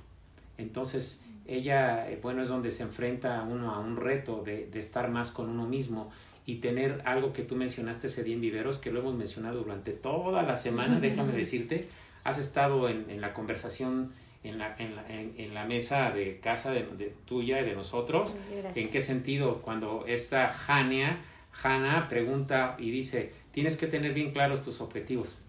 Entonces, 0.57 1.23
ella, 1.49 2.11
eh, 2.11 2.19
bueno, 2.23 2.43
es 2.43 2.49
donde 2.49 2.71
se 2.71 2.83
enfrenta 2.83 3.43
uno 3.43 3.75
a 3.75 3.81
un 3.81 3.97
reto 3.97 4.43
de, 4.45 4.67
de, 4.67 4.79
estar 4.79 5.11
más 5.11 5.31
con 5.31 5.49
uno 5.49 5.67
mismo 5.67 6.11
y 6.47 6.57
tener 6.57 7.03
algo 7.05 7.33
que 7.33 7.43
tú 7.43 7.57
mencionaste 7.57 8.07
ese 8.07 8.23
día 8.23 8.35
en 8.35 8.41
Viveros, 8.41 8.79
que 8.79 8.93
lo 8.93 9.01
hemos 9.01 9.15
mencionado 9.15 9.59
durante 9.59 9.93
toda 9.93 10.43
la 10.43 10.57
semana, 10.57 11.01
déjame 11.01 11.33
decirte, 11.33 11.89
has 12.25 12.39
estado 12.39 12.89
en, 12.89 13.11
en 13.11 13.21
la 13.21 13.33
conversación 13.33 14.13
en 14.45 14.59
la, 14.59 14.77
en, 14.79 14.95
la, 14.95 15.05
en, 15.11 15.53
la, 15.53 15.65
mesa 15.65 16.11
de 16.11 16.39
casa 16.39 16.71
de, 16.71 16.85
de, 16.97 17.13
tuya 17.27 17.61
y 17.61 17.65
de 17.65 17.75
nosotros. 17.75 18.37
¿En 18.75 18.89
qué 18.89 19.01
sentido? 19.01 19.61
Cuando 19.63 20.05
esta 20.07 20.49
Jania 20.49 21.19
Hannah 21.63 22.09
pregunta 22.09 22.77
y 22.79 22.91
dice, 22.91 23.33
tienes 23.53 23.77
que 23.77 23.87
tener 23.87 24.15
bien 24.15 24.33
claros 24.33 24.63
tus 24.63 24.81
objetivos. 24.81 25.43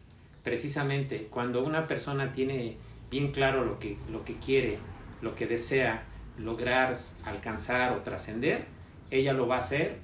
Precisamente 0.43 1.27
cuando 1.29 1.63
una 1.63 1.87
persona 1.87 2.31
tiene 2.31 2.77
bien 3.11 3.31
claro 3.31 3.63
lo 3.63 3.79
que, 3.79 3.97
lo 4.11 4.23
que 4.25 4.35
quiere, 4.35 4.79
lo 5.21 5.35
que 5.35 5.47
desea 5.47 6.03
lograr, 6.37 6.95
alcanzar 7.25 7.93
o 7.93 8.01
trascender, 8.01 8.65
ella 9.11 9.33
lo 9.33 9.47
va 9.47 9.55
a 9.55 9.59
hacer 9.59 9.97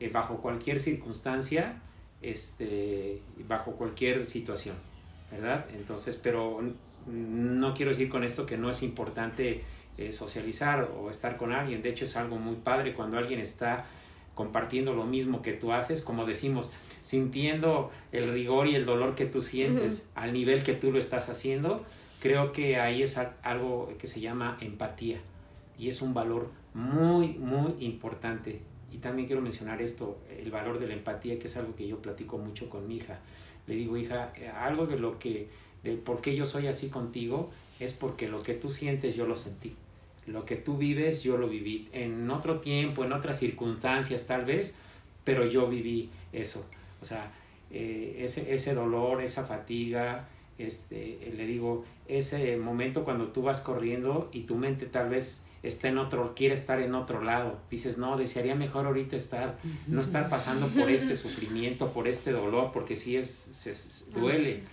eh, 0.00 0.08
bajo 0.08 0.38
cualquier 0.38 0.80
circunstancia, 0.80 1.80
este, 2.22 3.20
bajo 3.48 3.72
cualquier 3.72 4.24
situación, 4.26 4.76
¿verdad? 5.30 5.66
Entonces, 5.74 6.18
pero 6.22 6.60
no 7.06 7.74
quiero 7.74 7.90
decir 7.90 8.08
con 8.08 8.24
esto 8.24 8.46
que 8.46 8.56
no 8.56 8.70
es 8.70 8.82
importante 8.82 9.62
eh, 9.98 10.12
socializar 10.12 10.90
o 10.96 11.10
estar 11.10 11.36
con 11.36 11.52
alguien, 11.52 11.82
de 11.82 11.90
hecho 11.90 12.04
es 12.04 12.16
algo 12.16 12.36
muy 12.36 12.56
padre 12.56 12.94
cuando 12.94 13.18
alguien 13.18 13.40
está 13.40 13.84
compartiendo 14.34 14.94
lo 14.94 15.04
mismo 15.04 15.42
que 15.42 15.52
tú 15.52 15.72
haces, 15.72 16.00
como 16.00 16.24
decimos, 16.24 16.72
sintiendo 17.02 17.90
el 18.12 18.32
rigor 18.32 18.66
y 18.66 18.74
el 18.74 18.86
dolor 18.86 19.14
que 19.14 19.26
tú 19.26 19.42
sientes 19.42 20.08
al 20.14 20.32
nivel 20.32 20.62
que 20.62 20.72
tú 20.72 20.90
lo 20.90 20.98
estás 20.98 21.28
haciendo, 21.28 21.84
creo 22.22 22.52
que 22.52 22.78
ahí 22.78 23.02
es 23.02 23.18
algo 23.42 23.92
que 23.98 24.06
se 24.06 24.20
llama 24.20 24.56
empatía 24.60 25.18
y 25.76 25.88
es 25.88 26.02
un 26.02 26.14
valor 26.14 26.50
muy, 26.72 27.30
muy 27.30 27.74
importante. 27.80 28.60
Y 28.92 28.98
también 28.98 29.26
quiero 29.26 29.42
mencionar 29.42 29.82
esto, 29.82 30.20
el 30.30 30.48
valor 30.52 30.78
de 30.78 30.86
la 30.86 30.94
empatía, 30.94 31.36
que 31.40 31.48
es 31.48 31.56
algo 31.56 31.74
que 31.74 31.88
yo 31.88 32.00
platico 32.00 32.38
mucho 32.38 32.70
con 32.70 32.86
mi 32.86 32.98
hija. 32.98 33.18
Le 33.66 33.74
digo, 33.74 33.96
hija, 33.96 34.32
eh, 34.36 34.46
algo 34.46 34.86
de 34.86 35.00
lo 35.00 35.18
que, 35.18 35.48
de 35.82 35.96
por 35.96 36.20
qué 36.20 36.36
yo 36.36 36.46
soy 36.46 36.68
así 36.68 36.90
contigo, 36.90 37.50
es 37.80 37.92
porque 37.92 38.28
lo 38.28 38.40
que 38.40 38.54
tú 38.54 38.70
sientes 38.70 39.16
yo 39.16 39.26
lo 39.26 39.34
sentí. 39.34 39.74
Lo 40.28 40.44
que 40.44 40.54
tú 40.54 40.76
vives 40.76 41.24
yo 41.24 41.36
lo 41.36 41.48
viví 41.48 41.88
en 41.92 42.30
otro 42.30 42.60
tiempo, 42.60 43.04
en 43.04 43.12
otras 43.12 43.40
circunstancias 43.40 44.28
tal 44.28 44.44
vez, 44.44 44.76
pero 45.24 45.44
yo 45.44 45.68
viví 45.68 46.08
eso. 46.32 46.64
O 47.00 47.04
sea, 47.04 47.32
eh, 47.72 48.18
ese, 48.20 48.54
ese 48.54 48.74
dolor, 48.74 49.22
esa 49.22 49.44
fatiga, 49.44 50.28
este, 50.58 51.32
le 51.36 51.46
digo, 51.46 51.84
ese 52.08 52.56
momento 52.56 53.04
cuando 53.04 53.28
tú 53.28 53.42
vas 53.42 53.60
corriendo 53.60 54.28
y 54.32 54.42
tu 54.42 54.56
mente 54.56 54.86
tal 54.86 55.08
vez 55.08 55.44
está 55.62 55.88
en 55.88 55.98
otro, 55.98 56.34
quiere 56.34 56.54
estar 56.54 56.80
en 56.80 56.94
otro 56.94 57.22
lado. 57.22 57.58
Dices, 57.70 57.96
no, 57.96 58.16
desearía 58.16 58.54
mejor 58.54 58.86
ahorita 58.86 59.16
estar, 59.16 59.58
no 59.86 60.00
estar 60.00 60.28
pasando 60.28 60.68
por 60.68 60.90
este 60.90 61.14
sufrimiento, 61.14 61.92
por 61.92 62.08
este 62.08 62.32
dolor, 62.32 62.70
porque 62.72 62.96
sí 62.96 63.16
es, 63.16 63.30
se, 63.30 63.74
duele, 64.12 64.64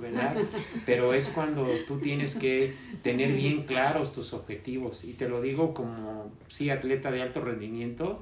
¿verdad? 0.00 0.36
Pero 0.84 1.14
es 1.14 1.28
cuando 1.28 1.66
tú 1.86 1.98
tienes 1.98 2.34
que 2.34 2.74
tener 3.02 3.32
bien 3.32 3.62
claros 3.64 4.12
tus 4.12 4.34
objetivos. 4.34 5.04
Y 5.04 5.12
te 5.12 5.28
lo 5.28 5.40
digo 5.40 5.72
como, 5.72 6.32
sí, 6.48 6.70
atleta 6.70 7.10
de 7.12 7.22
alto 7.22 7.40
rendimiento 7.40 8.20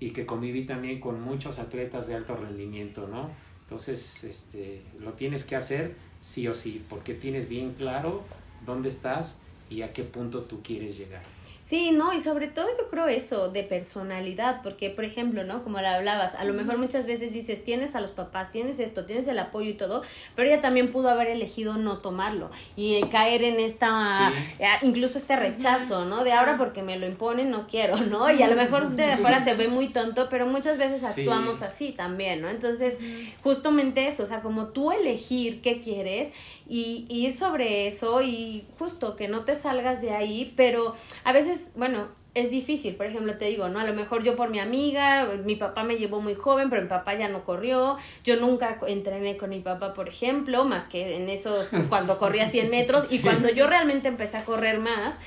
y 0.00 0.10
que 0.10 0.24
conviví 0.24 0.64
también 0.64 1.00
con 1.00 1.20
muchos 1.20 1.58
atletas 1.58 2.06
de 2.06 2.14
alto 2.14 2.36
rendimiento, 2.36 3.08
¿no? 3.08 3.30
Entonces, 3.64 4.24
este, 4.24 4.82
lo 5.00 5.14
tienes 5.14 5.44
que 5.44 5.56
hacer 5.56 5.96
sí 6.26 6.48
o 6.48 6.54
sí, 6.54 6.84
porque 6.88 7.14
tienes 7.14 7.48
bien 7.48 7.74
claro 7.74 8.24
dónde 8.66 8.88
estás 8.88 9.38
y 9.70 9.82
a 9.82 9.92
qué 9.92 10.02
punto 10.02 10.42
tú 10.42 10.60
quieres 10.60 10.98
llegar. 10.98 11.22
Sí, 11.66 11.90
no, 11.90 12.12
y 12.12 12.20
sobre 12.20 12.46
todo 12.46 12.68
yo 12.78 12.88
creo 12.90 13.08
eso 13.08 13.50
de 13.50 13.64
personalidad, 13.64 14.62
porque 14.62 14.88
por 14.88 15.04
ejemplo, 15.04 15.42
¿no? 15.42 15.64
Como 15.64 15.80
la 15.80 15.96
hablabas, 15.96 16.36
a 16.36 16.44
lo 16.44 16.54
mejor 16.54 16.78
muchas 16.78 17.08
veces 17.08 17.32
dices, 17.32 17.64
tienes 17.64 17.96
a 17.96 18.00
los 18.00 18.12
papás, 18.12 18.52
tienes 18.52 18.78
esto, 18.78 19.04
tienes 19.04 19.26
el 19.26 19.36
apoyo 19.40 19.70
y 19.70 19.74
todo, 19.74 20.02
pero 20.36 20.48
ella 20.48 20.60
también 20.60 20.92
pudo 20.92 21.08
haber 21.08 21.26
elegido 21.26 21.76
no 21.76 21.98
tomarlo 21.98 22.52
y 22.76 23.02
caer 23.08 23.42
en 23.42 23.58
esta, 23.58 24.32
eh, 24.60 24.66
incluso 24.82 25.18
este 25.18 25.34
rechazo, 25.34 26.04
¿no? 26.04 26.22
De 26.22 26.32
ahora 26.32 26.56
porque 26.56 26.84
me 26.84 27.00
lo 27.00 27.06
imponen, 27.08 27.50
no 27.50 27.66
quiero, 27.66 27.96
¿no? 28.00 28.30
Y 28.30 28.44
a 28.44 28.48
lo 28.48 28.54
mejor 28.54 28.90
de 28.90 29.10
afuera 29.10 29.42
se 29.42 29.54
ve 29.54 29.66
muy 29.66 29.88
tonto, 29.88 30.28
pero 30.30 30.46
muchas 30.46 30.78
veces 30.78 31.02
actuamos 31.02 31.62
así 31.62 31.90
también, 31.90 32.42
¿no? 32.42 32.48
Entonces, 32.48 32.96
justamente 33.42 34.06
eso, 34.06 34.22
o 34.22 34.26
sea, 34.26 34.40
como 34.40 34.68
tú 34.68 34.92
elegir 34.92 35.62
qué 35.62 35.80
quieres 35.80 36.30
y, 36.68 37.06
ir 37.08 37.32
sobre 37.32 37.86
eso 37.86 38.22
y 38.22 38.64
justo 38.78 39.16
que 39.16 39.28
no 39.28 39.44
te 39.44 39.54
salgas 39.54 40.00
de 40.02 40.10
ahí, 40.10 40.52
pero 40.56 40.94
a 41.24 41.32
veces, 41.32 41.70
bueno, 41.74 42.08
es 42.34 42.50
difícil, 42.50 42.94
por 42.96 43.06
ejemplo, 43.06 43.38
te 43.38 43.46
digo, 43.46 43.68
¿no? 43.70 43.80
A 43.80 43.84
lo 43.84 43.94
mejor 43.94 44.22
yo 44.22 44.36
por 44.36 44.50
mi 44.50 44.58
amiga, 44.58 45.26
mi 45.44 45.56
papá 45.56 45.84
me 45.84 45.96
llevó 45.96 46.20
muy 46.20 46.34
joven, 46.34 46.68
pero 46.68 46.82
mi 46.82 46.88
papá 46.88 47.14
ya 47.14 47.28
no 47.28 47.44
corrió, 47.44 47.96
yo 48.24 48.36
nunca 48.36 48.78
entrené 48.86 49.38
con 49.38 49.48
mi 49.48 49.60
papá, 49.60 49.94
por 49.94 50.06
ejemplo, 50.08 50.64
más 50.66 50.84
que 50.84 51.16
en 51.16 51.30
esos, 51.30 51.70
cuando 51.88 52.18
corría 52.18 52.48
100 52.50 52.70
metros, 52.70 53.10
y 53.10 53.20
cuando 53.20 53.48
yo 53.48 53.66
realmente 53.66 54.08
empecé 54.08 54.36
a 54.36 54.44
correr 54.44 54.78
más, 54.80 55.18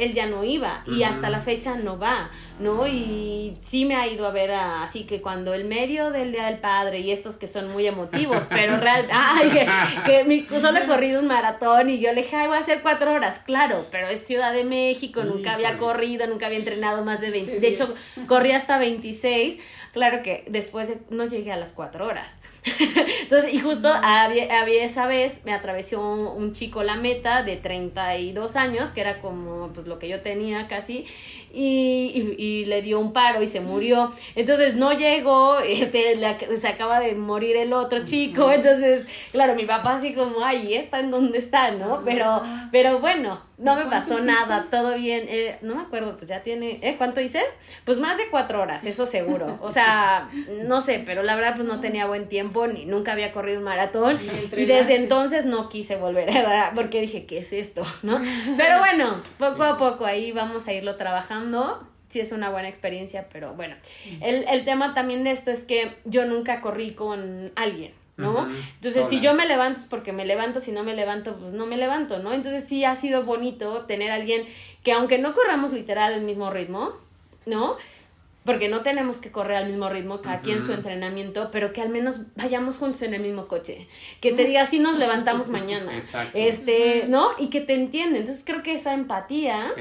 él 0.00 0.14
ya 0.14 0.26
no 0.26 0.44
iba 0.44 0.82
y 0.86 1.02
hasta 1.02 1.30
la 1.30 1.40
fecha 1.40 1.76
no 1.76 1.98
va, 1.98 2.30
¿no? 2.58 2.86
Y 2.86 3.56
sí 3.62 3.84
me 3.84 3.96
ha 3.96 4.08
ido 4.08 4.26
a 4.26 4.30
ver 4.30 4.50
así 4.50 5.04
que 5.04 5.20
cuando 5.20 5.52
el 5.52 5.66
medio 5.66 6.10
del 6.10 6.32
Día 6.32 6.46
del 6.46 6.58
Padre 6.58 7.00
y 7.00 7.10
estos 7.10 7.36
que 7.36 7.46
son 7.46 7.70
muy 7.70 7.86
emotivos, 7.86 8.46
pero 8.48 8.76
real, 8.80 9.06
ay, 9.12 9.50
que, 10.06 10.24
mi, 10.24 10.46
solo 10.58 10.78
he 10.78 10.86
corrido 10.86 11.20
un 11.20 11.26
maratón 11.26 11.90
y 11.90 12.00
yo 12.00 12.12
le 12.12 12.22
dije, 12.22 12.36
ay, 12.36 12.48
voy 12.48 12.56
a 12.56 12.60
hacer 12.60 12.80
cuatro 12.80 13.12
horas, 13.12 13.40
claro, 13.40 13.86
pero 13.90 14.08
es 14.08 14.26
Ciudad 14.26 14.52
de 14.52 14.64
México, 14.64 15.22
nunca 15.24 15.54
había 15.54 15.76
corrido, 15.78 16.26
nunca 16.26 16.46
había 16.46 16.58
entrenado 16.58 17.04
más 17.04 17.20
de 17.20 17.30
20, 17.30 17.60
de 17.60 17.68
hecho, 17.68 17.94
corrí 18.26 18.52
hasta 18.52 18.78
26, 18.78 19.60
claro 19.92 20.22
que 20.22 20.44
después 20.48 20.92
no 21.10 21.26
llegué 21.26 21.52
a 21.52 21.56
las 21.56 21.72
cuatro 21.72 22.06
horas. 22.06 22.38
Entonces, 23.22 23.54
y 23.54 23.60
justo 23.60 23.88
había, 23.88 24.60
había, 24.60 24.84
esa 24.84 25.06
vez, 25.06 25.42
me 25.44 25.52
atravesó 25.52 26.00
un, 26.00 26.52
chico 26.52 26.82
la 26.82 26.96
meta 26.96 27.42
de 27.42 27.56
32 27.56 28.56
años, 28.56 28.90
que 28.90 29.00
era 29.00 29.20
como 29.20 29.68
pues 29.68 29.86
lo 29.86 29.98
que 29.98 30.08
yo 30.08 30.20
tenía 30.20 30.66
casi, 30.66 31.06
y, 31.52 32.34
y, 32.38 32.64
le 32.64 32.82
dio 32.82 32.98
un 32.98 33.12
paro 33.12 33.42
y 33.42 33.46
se 33.46 33.60
murió. 33.60 34.12
Entonces 34.34 34.74
no 34.76 34.92
llegó, 34.92 35.58
este, 35.60 36.18
se 36.56 36.68
acaba 36.68 37.00
de 37.00 37.14
morir 37.14 37.56
el 37.56 37.72
otro 37.72 38.04
chico, 38.04 38.50
entonces, 38.50 39.06
claro, 39.32 39.54
mi 39.54 39.64
papá 39.64 39.96
así 39.96 40.12
como, 40.12 40.44
ay, 40.44 40.74
¿está 40.74 41.00
en 41.00 41.10
dónde 41.10 41.38
está, 41.38 41.70
no? 41.70 42.02
Pero, 42.04 42.42
pero 42.72 42.98
bueno, 42.98 43.40
no 43.60 43.76
me 43.76 43.84
pasó 43.86 44.20
nada, 44.20 44.66
todo 44.70 44.96
bien. 44.96 45.26
Eh, 45.28 45.58
no 45.60 45.76
me 45.76 45.82
acuerdo, 45.82 46.16
pues 46.16 46.28
ya 46.28 46.42
tiene, 46.42 46.78
¿eh? 46.82 46.94
¿Cuánto 46.96 47.20
hice? 47.20 47.42
Pues 47.84 47.98
más 47.98 48.16
de 48.16 48.28
cuatro 48.30 48.60
horas, 48.60 48.86
eso 48.86 49.04
seguro. 49.04 49.58
O 49.60 49.70
sea, 49.70 50.28
no 50.66 50.80
sé, 50.80 51.02
pero 51.04 51.22
la 51.22 51.36
verdad 51.36 51.56
pues 51.56 51.68
no 51.68 51.80
tenía 51.80 52.06
buen 52.06 52.28
tiempo, 52.28 52.49
ni 52.72 52.84
nunca 52.84 53.12
había 53.12 53.32
corrido 53.32 53.58
un 53.58 53.64
maratón. 53.64 54.18
Y 54.56 54.64
desde 54.64 54.96
entonces 54.96 55.44
no 55.44 55.68
quise 55.68 55.96
volver, 55.96 56.26
¿verdad? 56.32 56.72
Porque 56.74 57.00
dije, 57.00 57.26
¿qué 57.26 57.38
es 57.38 57.52
esto? 57.52 57.82
¿No? 58.02 58.20
Pero 58.56 58.78
bueno, 58.78 59.22
poco 59.38 59.64
a 59.64 59.76
poco 59.76 60.04
ahí 60.04 60.32
vamos 60.32 60.68
a 60.68 60.72
irlo 60.72 60.96
trabajando 60.96 61.86
sí 62.08 62.18
es 62.18 62.32
una 62.32 62.50
buena 62.50 62.68
experiencia, 62.68 63.28
pero 63.32 63.54
bueno. 63.54 63.76
El, 64.20 64.44
el 64.48 64.64
tema 64.64 64.94
también 64.94 65.22
de 65.22 65.30
esto 65.30 65.52
es 65.52 65.60
que 65.60 65.96
yo 66.04 66.26
nunca 66.26 66.60
corrí 66.60 66.92
con 66.94 67.52
alguien. 67.54 67.92
¿no? 68.20 68.48
Entonces, 68.74 69.06
si 69.08 69.20
yo 69.20 69.34
me 69.34 69.46
levanto 69.46 69.80
es 69.80 69.86
porque 69.86 70.12
me 70.12 70.24
levanto, 70.24 70.60
si 70.60 70.72
no 70.72 70.82
me 70.82 70.94
levanto, 70.94 71.36
pues 71.36 71.52
no 71.52 71.66
me 71.66 71.76
levanto, 71.76 72.18
¿no? 72.18 72.32
Entonces 72.32 72.68
sí 72.68 72.84
ha 72.84 72.94
sido 72.96 73.24
bonito 73.24 73.86
tener 73.86 74.10
a 74.10 74.16
alguien 74.16 74.44
que 74.82 74.92
aunque 74.92 75.18
no 75.18 75.34
corramos 75.34 75.72
literal 75.72 76.12
el 76.12 76.22
mismo 76.22 76.50
ritmo, 76.50 76.92
¿no? 77.46 77.76
Porque 78.44 78.68
no 78.68 78.80
tenemos 78.80 79.18
que 79.20 79.30
correr 79.30 79.58
al 79.58 79.68
mismo 79.68 79.88
ritmo, 79.90 80.22
cada 80.22 80.40
quien 80.40 80.62
su 80.62 80.72
entrenamiento, 80.72 81.50
pero 81.52 81.74
que 81.74 81.82
al 81.82 81.90
menos 81.90 82.20
vayamos 82.36 82.78
juntos 82.78 83.02
en 83.02 83.12
el 83.12 83.20
mismo 83.20 83.46
coche. 83.46 83.86
Que 84.20 84.32
te 84.32 84.44
diga, 84.44 84.64
si 84.64 84.78
nos 84.78 84.96
levantamos 84.96 85.48
mañana. 85.48 85.94
Exacto. 85.94 86.38
Este, 86.38 87.04
¿no? 87.06 87.32
Y 87.38 87.48
que 87.50 87.60
te 87.60 87.74
entiende. 87.74 88.20
Entonces 88.20 88.42
creo 88.44 88.62
que 88.62 88.74
esa 88.74 88.94
empatía 88.94 89.72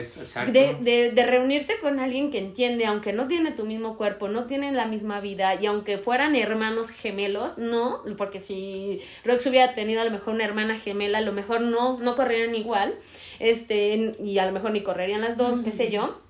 de, 0.52 0.76
de, 0.82 1.12
de, 1.12 1.26
reunirte 1.26 1.80
con 1.80 2.00
alguien 2.00 2.32
que 2.32 2.40
entiende, 2.40 2.86
aunque 2.86 3.14
no 3.14 3.28
tiene 3.28 3.52
tu 3.52 3.66
mismo 3.66 3.96
cuerpo, 3.96 4.28
no 4.28 4.46
tienen 4.46 4.76
la 4.76 4.86
misma 4.86 5.22
vida, 5.22 5.56
y 5.56 5.66
aunque 5.66 5.98
fueran 5.98 6.36
hermanos 6.36 6.90
gemelos, 6.90 7.58
no, 7.58 8.04
porque 8.18 8.42
si 8.42 9.02
Rox 9.24 9.46
hubiera 9.48 9.74
tenido 9.74 10.02
a 10.02 10.04
lo 10.04 10.12
mejor 10.12 10.34
una 10.34 10.44
hermana 10.44 10.78
gemela, 10.78 11.20
a 11.20 11.22
lo 11.22 11.32
mejor 11.32 11.62
no, 11.62 11.98
no 12.00 12.16
correrían 12.16 12.56
igual, 12.56 12.96
este, 13.40 14.16
y 14.22 14.38
a 14.38 14.46
lo 14.46 14.52
mejor 14.52 14.72
ni 14.72 14.84
correrían 14.84 15.22
las 15.22 15.38
dos, 15.38 15.62
qué 15.62 15.72
sé 15.72 15.90
yo 15.90 16.29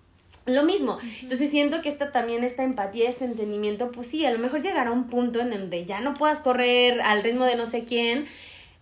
lo 0.56 0.64
mismo. 0.64 0.97
Entonces 1.22 1.52
siento 1.52 1.82
que 1.82 1.89
esta 1.89 2.12
también, 2.12 2.43
esta 2.43 2.64
empatía, 2.64 3.10
este 3.10 3.26
entendimiento, 3.26 3.91
pues 3.91 4.08
sí, 4.08 4.26
a 4.26 4.32
lo 4.32 4.39
mejor 4.39 4.62
llegará 4.62 4.89
a 4.89 4.93
un 4.93 5.08
punto 5.08 5.39
en 5.39 5.50
donde 5.50 5.86
ya 5.86 6.02
no 6.02 6.14
puedas 6.14 6.39
correr 6.39 7.02
al 7.02 7.24
ritmo 7.24 7.45
de 7.45 7.56
no 7.56 7.66
sé 7.66 7.84
quién, 7.84 8.26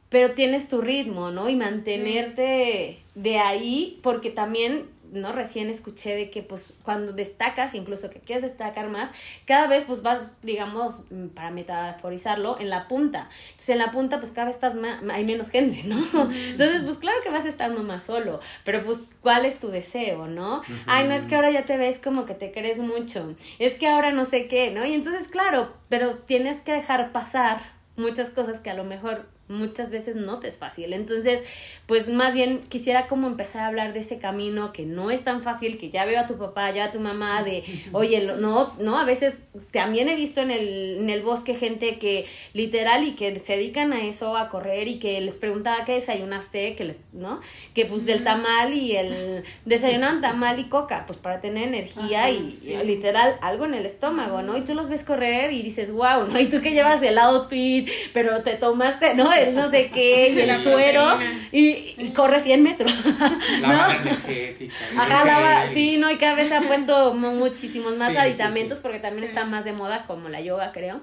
pero 0.09 0.33
tienes 0.33 0.69
tu 0.69 0.81
ritmo, 0.81 1.31
¿no? 1.31 1.49
Y 1.49 1.55
mantenerte 1.55 2.99
de 3.15 3.39
ahí, 3.39 3.99
porque 4.01 4.29
también 4.29 4.85
¿no? 5.11 5.31
Recién 5.31 5.69
escuché 5.69 6.15
de 6.15 6.29
que 6.29 6.43
pues 6.43 6.75
cuando 6.83 7.13
destacas, 7.13 7.75
incluso 7.75 8.09
que 8.09 8.19
quieres 8.19 8.43
destacar 8.43 8.89
más, 8.89 9.09
cada 9.45 9.67
vez 9.67 9.83
pues 9.85 10.01
vas, 10.01 10.41
digamos, 10.41 10.99
mm, 11.09 11.27
para 11.27 11.51
metaforizarlo, 11.51 12.59
en 12.59 12.69
la 12.69 12.87
punta. 12.87 13.29
Entonces 13.51 13.69
en 13.69 13.79
la 13.79 13.91
punta 13.91 14.19
pues 14.19 14.31
cada 14.31 14.47
vez 14.47 14.55
estás 14.55 14.75
más, 14.75 15.01
hay 15.09 15.25
menos 15.25 15.49
gente, 15.49 15.83
¿no? 15.85 15.97
Entonces 16.31 16.83
pues 16.83 16.97
claro 16.97 17.17
que 17.23 17.29
vas 17.29 17.45
estando 17.45 17.83
más 17.83 18.03
solo, 18.03 18.39
pero 18.63 18.83
pues 18.83 18.99
¿cuál 19.21 19.45
es 19.45 19.59
tu 19.59 19.69
deseo, 19.69 20.27
no? 20.27 20.61
Ay, 20.85 21.07
no 21.07 21.13
es 21.13 21.25
que 21.25 21.35
ahora 21.35 21.51
ya 21.51 21.65
te 21.65 21.77
ves 21.77 21.99
como 21.99 22.25
que 22.25 22.33
te 22.33 22.51
crees 22.51 22.79
mucho, 22.79 23.35
es 23.59 23.77
que 23.77 23.87
ahora 23.87 24.11
no 24.11 24.25
sé 24.25 24.47
qué, 24.47 24.71
¿no? 24.71 24.85
Y 24.85 24.93
entonces 24.93 25.27
claro, 25.27 25.73
pero 25.89 26.19
tienes 26.19 26.61
que 26.61 26.71
dejar 26.71 27.11
pasar 27.11 27.77
muchas 27.95 28.29
cosas 28.29 28.59
que 28.59 28.69
a 28.69 28.75
lo 28.75 28.83
mejor 28.83 29.25
muchas 29.49 29.91
veces 29.91 30.15
no 30.15 30.39
te 30.39 30.47
es 30.47 30.57
fácil. 30.57 30.93
Entonces, 30.93 31.43
pues 31.85 32.07
más 32.09 32.33
bien 32.33 32.61
quisiera 32.69 33.07
como 33.07 33.27
empezar 33.27 33.63
a 33.63 33.67
hablar 33.67 33.93
de 33.93 33.99
ese 33.99 34.17
camino 34.19 34.73
que 34.73 34.85
no 34.85 35.11
es 35.11 35.23
tan 35.23 35.41
fácil, 35.41 35.77
que 35.77 35.89
ya 35.89 36.05
veo 36.05 36.19
a 36.19 36.27
tu 36.27 36.37
papá, 36.37 36.71
ya 36.71 36.85
a 36.85 36.91
tu 36.91 36.99
mamá, 36.99 37.43
de, 37.43 37.63
oye, 37.91 38.21
no, 38.21 38.73
no, 38.79 38.97
a 38.97 39.05
veces 39.05 39.43
también 39.71 40.09
he 40.09 40.15
visto 40.15 40.41
en 40.41 40.51
el, 40.51 40.97
en 40.99 41.09
el 41.09 41.21
bosque 41.21 41.55
gente 41.55 41.97
que 41.99 42.25
literal 42.53 43.03
y 43.03 43.11
que 43.13 43.37
se 43.39 43.57
dedican 43.57 43.93
a 43.93 44.03
eso, 44.05 44.35
a 44.37 44.49
correr 44.49 44.87
y 44.87 44.99
que 44.99 45.19
les 45.21 45.37
preguntaba 45.37 45.85
qué 45.85 45.93
desayunaste, 45.93 46.75
que 46.75 46.83
les, 46.83 47.01
¿no? 47.13 47.39
Que 47.73 47.85
pues 47.85 48.05
del 48.05 48.23
tamal 48.23 48.73
y 48.73 48.95
el 48.95 49.43
desayunan 49.65 50.21
tamal 50.21 50.59
y 50.59 50.65
coca, 50.65 51.05
pues 51.05 51.19
para 51.19 51.41
tener 51.41 51.67
energía 51.67 52.29
y, 52.29 52.57
literal 52.85 53.37
algo 53.41 53.65
en 53.65 53.73
el 53.73 53.85
estómago, 53.85 54.41
¿no? 54.41 54.57
Y 54.57 54.61
tú 54.61 54.73
los 54.73 54.89
ves 54.89 55.03
correr 55.03 55.51
y 55.53 55.61
dices, 55.61 55.91
wow, 55.91 56.27
¿no? 56.29 56.39
Y 56.39 56.49
tú 56.49 56.61
que 56.61 56.71
llevas 56.71 57.01
el 57.03 57.17
outfit, 57.17 57.89
pero 58.13 58.43
te 58.43 58.53
tomaste, 58.53 59.13
¿no? 59.13 59.31
El 59.43 59.55
no 59.55 59.69
sé 59.69 59.89
qué 59.93 60.29
y 60.35 60.39
el 60.39 60.55
suero 60.55 61.19
y, 61.51 61.95
y 61.97 62.11
corres 62.13 62.43
100 62.43 62.63
metros. 62.63 62.93
La 63.61 63.87
¿no? 63.87 63.93
energética. 64.01 64.73
Ajá, 64.97 65.69
sí, 65.73 65.97
no, 65.97 66.11
y 66.11 66.17
cada 66.17 66.35
vez 66.35 66.49
se 66.49 66.55
han 66.55 66.67
puesto 66.67 67.13
muchísimos 67.13 67.97
más 67.97 68.15
aditamentos 68.15 68.79
porque 68.79 68.99
también 68.99 69.23
está 69.23 69.45
más 69.45 69.65
de 69.65 69.73
moda 69.73 70.05
como 70.07 70.29
la 70.29 70.41
yoga, 70.41 70.71
creo. 70.71 71.01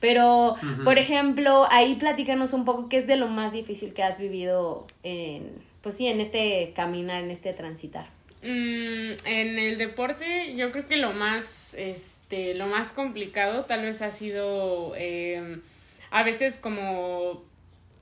Pero, 0.00 0.56
por 0.84 0.98
ejemplo, 0.98 1.66
ahí 1.70 1.94
platícanos 1.94 2.52
un 2.52 2.64
poco 2.64 2.88
qué 2.88 2.98
es 2.98 3.06
de 3.06 3.16
lo 3.16 3.28
más 3.28 3.52
difícil 3.52 3.94
que 3.94 4.02
has 4.02 4.18
vivido 4.18 4.86
en, 5.02 5.52
pues 5.80 5.96
sí, 5.96 6.06
en 6.06 6.20
este 6.20 6.72
caminar, 6.76 7.24
en 7.24 7.30
este 7.30 7.54
transitar. 7.54 8.06
Mm, 8.42 9.12
en 9.24 9.58
el 9.58 9.78
deporte, 9.78 10.54
yo 10.54 10.70
creo 10.70 10.86
que 10.86 10.96
lo 10.96 11.12
más, 11.12 11.74
este, 11.74 12.54
lo 12.54 12.66
más 12.66 12.92
complicado 12.92 13.64
tal 13.64 13.82
vez 13.82 14.02
ha 14.02 14.10
sido 14.10 14.92
eh, 14.96 15.58
a 16.10 16.22
veces 16.22 16.58
como 16.58 17.42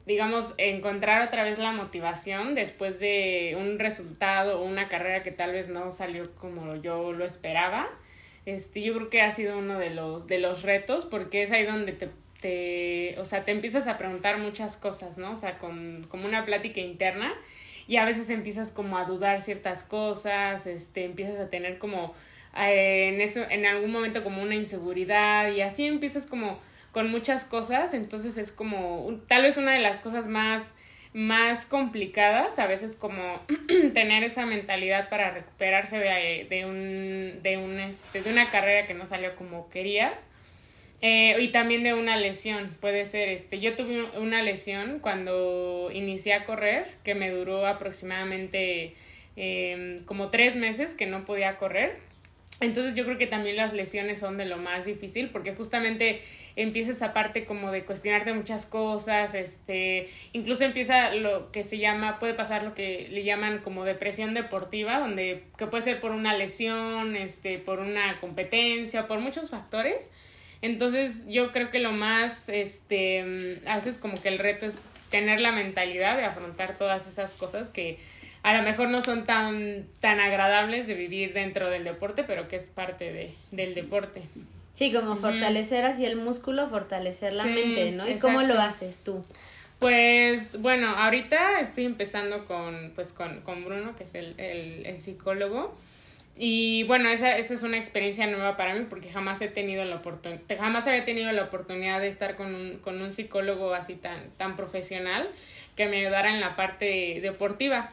digamos, 0.06 0.54
encontrar 0.58 1.26
otra 1.26 1.44
vez 1.44 1.58
la 1.58 1.72
motivación 1.72 2.54
después 2.54 3.00
de 3.00 3.56
un 3.58 3.78
resultado 3.78 4.60
o 4.60 4.64
una 4.64 4.88
carrera 4.88 5.22
que 5.22 5.30
tal 5.30 5.52
vez 5.52 5.68
no 5.68 5.90
salió 5.92 6.34
como 6.34 6.76
yo 6.76 7.12
lo 7.12 7.24
esperaba. 7.24 7.88
Este, 8.44 8.82
yo 8.82 8.94
creo 8.94 9.08
que 9.08 9.22
ha 9.22 9.30
sido 9.30 9.58
uno 9.58 9.78
de 9.78 9.90
los, 9.90 10.26
de 10.26 10.38
los 10.38 10.62
retos 10.62 11.06
porque 11.06 11.42
es 11.42 11.50
ahí 11.52 11.64
donde 11.64 11.92
te, 11.92 12.10
te, 12.40 13.18
o 13.18 13.24
sea, 13.24 13.44
te 13.44 13.52
empiezas 13.52 13.88
a 13.88 13.96
preguntar 13.96 14.38
muchas 14.38 14.76
cosas, 14.76 15.16
¿no? 15.16 15.32
O 15.32 15.36
sea, 15.36 15.58
con, 15.58 16.04
como 16.10 16.26
una 16.26 16.44
plática 16.44 16.80
interna 16.80 17.32
y 17.88 17.96
a 17.96 18.04
veces 18.04 18.28
empiezas 18.28 18.70
como 18.70 18.98
a 18.98 19.04
dudar 19.04 19.40
ciertas 19.40 19.82
cosas, 19.84 20.66
este, 20.66 21.04
empiezas 21.04 21.38
a 21.40 21.48
tener 21.48 21.78
como 21.78 22.14
eh, 22.56 23.08
en 23.14 23.22
eso, 23.22 23.40
en 23.48 23.64
algún 23.64 23.90
momento 23.90 24.22
como 24.22 24.42
una 24.42 24.54
inseguridad 24.54 25.50
y 25.52 25.62
así 25.62 25.86
empiezas 25.86 26.26
como 26.26 26.58
con 26.94 27.10
muchas 27.10 27.44
cosas, 27.44 27.92
entonces 27.92 28.38
es 28.38 28.50
como 28.50 29.20
tal 29.28 29.42
vez 29.42 29.58
una 29.58 29.72
de 29.72 29.80
las 29.80 29.98
cosas 29.98 30.26
más 30.26 30.74
más 31.14 31.64
complicadas, 31.64 32.58
a 32.58 32.66
veces 32.66 32.96
como 32.96 33.40
tener 33.94 34.24
esa 34.24 34.46
mentalidad 34.46 35.08
para 35.08 35.30
recuperarse 35.30 35.96
de, 35.98 36.64
un, 36.66 37.40
de, 37.42 37.56
un 37.56 37.78
este, 37.78 38.20
de 38.20 38.32
una 38.32 38.46
carrera 38.46 38.86
que 38.88 38.94
no 38.94 39.06
salió 39.06 39.36
como 39.36 39.70
querías. 39.70 40.28
Eh, 41.02 41.36
y 41.38 41.48
también 41.48 41.84
de 41.84 41.94
una 41.94 42.16
lesión, 42.16 42.76
puede 42.80 43.04
ser, 43.04 43.28
este, 43.28 43.60
yo 43.60 43.76
tuve 43.76 44.02
una 44.18 44.42
lesión 44.42 44.98
cuando 44.98 45.90
inicié 45.92 46.34
a 46.34 46.44
correr, 46.44 46.86
que 47.04 47.14
me 47.14 47.30
duró 47.30 47.64
aproximadamente 47.66 48.94
em, 49.36 50.04
como 50.06 50.30
tres 50.30 50.56
meses 50.56 50.94
que 50.94 51.06
no 51.06 51.24
podía 51.24 51.58
correr. 51.58 51.98
Entonces 52.60 52.94
yo 52.94 53.04
creo 53.04 53.18
que 53.18 53.26
también 53.26 53.56
las 53.56 53.72
lesiones 53.72 54.20
son 54.20 54.36
de 54.36 54.44
lo 54.44 54.56
más 54.56 54.84
difícil 54.84 55.28
porque 55.30 55.54
justamente 55.54 56.20
empieza 56.56 56.92
esta 56.92 57.12
parte 57.12 57.44
como 57.44 57.72
de 57.72 57.84
cuestionarte 57.84 58.32
muchas 58.32 58.64
cosas, 58.64 59.34
este, 59.34 60.08
incluso 60.32 60.64
empieza 60.64 61.12
lo 61.14 61.50
que 61.50 61.64
se 61.64 61.78
llama, 61.78 62.18
puede 62.20 62.34
pasar 62.34 62.62
lo 62.62 62.74
que 62.74 63.08
le 63.10 63.24
llaman 63.24 63.58
como 63.58 63.84
depresión 63.84 64.34
deportiva, 64.34 65.00
donde 65.00 65.42
que 65.58 65.66
puede 65.66 65.82
ser 65.82 66.00
por 66.00 66.12
una 66.12 66.36
lesión, 66.36 67.16
este, 67.16 67.58
por 67.58 67.80
una 67.80 68.20
competencia, 68.20 69.08
por 69.08 69.18
muchos 69.18 69.50
factores. 69.50 70.10
Entonces 70.62 71.26
yo 71.28 71.52
creo 71.52 71.70
que 71.70 71.80
lo 71.80 71.92
más, 71.92 72.48
este, 72.48 73.60
haces 73.66 73.98
como 73.98 74.20
que 74.22 74.28
el 74.28 74.38
reto 74.38 74.66
es 74.66 74.80
tener 75.10 75.40
la 75.40 75.52
mentalidad 75.52 76.16
de 76.16 76.24
afrontar 76.24 76.76
todas 76.76 77.06
esas 77.06 77.34
cosas 77.34 77.68
que 77.68 77.98
a 78.44 78.52
lo 78.52 78.62
mejor 78.62 78.90
no 78.90 79.00
son 79.00 79.24
tan, 79.24 79.86
tan 80.00 80.20
agradables 80.20 80.86
de 80.86 80.94
vivir 80.94 81.32
dentro 81.32 81.70
del 81.70 81.82
deporte, 81.82 82.24
pero 82.24 82.46
que 82.46 82.56
es 82.56 82.68
parte 82.68 83.10
de, 83.10 83.34
del 83.50 83.74
deporte. 83.74 84.22
Sí, 84.74 84.92
como 84.92 85.16
fortalecer 85.16 85.86
así 85.86 86.04
el 86.04 86.16
músculo, 86.16 86.68
fortalecer 86.68 87.32
la 87.32 87.46
mente, 87.46 87.92
¿no? 87.92 88.06
¿Y 88.06 88.16
cómo 88.18 88.42
lo 88.42 88.60
haces 88.60 89.02
tú? 89.02 89.24
Pues 89.78 90.60
bueno, 90.60 90.88
ahorita 90.88 91.58
estoy 91.60 91.86
empezando 91.86 92.44
con, 92.44 92.92
pues, 92.94 93.14
con, 93.14 93.40
con 93.40 93.64
Bruno, 93.64 93.96
que 93.96 94.02
es 94.02 94.14
el, 94.14 94.34
el, 94.38 94.84
el 94.84 95.00
psicólogo. 95.00 95.74
Y 96.36 96.82
bueno, 96.82 97.08
esa, 97.08 97.38
esa, 97.38 97.54
es 97.54 97.62
una 97.62 97.78
experiencia 97.78 98.26
nueva 98.26 98.58
para 98.58 98.74
mí 98.74 98.84
porque 98.90 99.08
jamás 99.08 99.40
he 99.40 99.48
tenido 99.48 99.86
la 99.86 99.96
oportunidad, 99.96 100.42
jamás 100.58 100.86
había 100.86 101.04
tenido 101.06 101.32
la 101.32 101.44
oportunidad 101.44 102.00
de 102.00 102.08
estar 102.08 102.36
con 102.36 102.54
un, 102.54 102.78
con 102.78 103.00
un 103.00 103.10
psicólogo 103.10 103.72
así 103.72 103.94
tan, 103.94 104.30
tan 104.36 104.56
profesional 104.56 105.30
que 105.76 105.86
me 105.86 106.00
ayudara 106.00 106.34
en 106.34 106.40
la 106.40 106.56
parte 106.56 107.20
deportiva. 107.22 107.88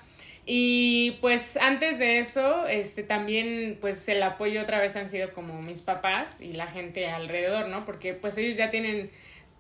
Y 0.45 1.17
pues 1.21 1.55
antes 1.57 1.99
de 1.99 2.19
eso, 2.19 2.67
este 2.67 3.03
también 3.03 3.77
pues 3.79 4.07
el 4.09 4.23
apoyo 4.23 4.61
otra 4.61 4.79
vez 4.79 4.95
han 4.95 5.09
sido 5.09 5.33
como 5.33 5.61
mis 5.61 5.81
papás 5.81 6.41
y 6.41 6.53
la 6.53 6.67
gente 6.67 7.07
alrededor, 7.07 7.67
¿no? 7.67 7.85
Porque 7.85 8.13
pues 8.13 8.37
ellos 8.37 8.57
ya 8.57 8.71
tienen 8.71 9.11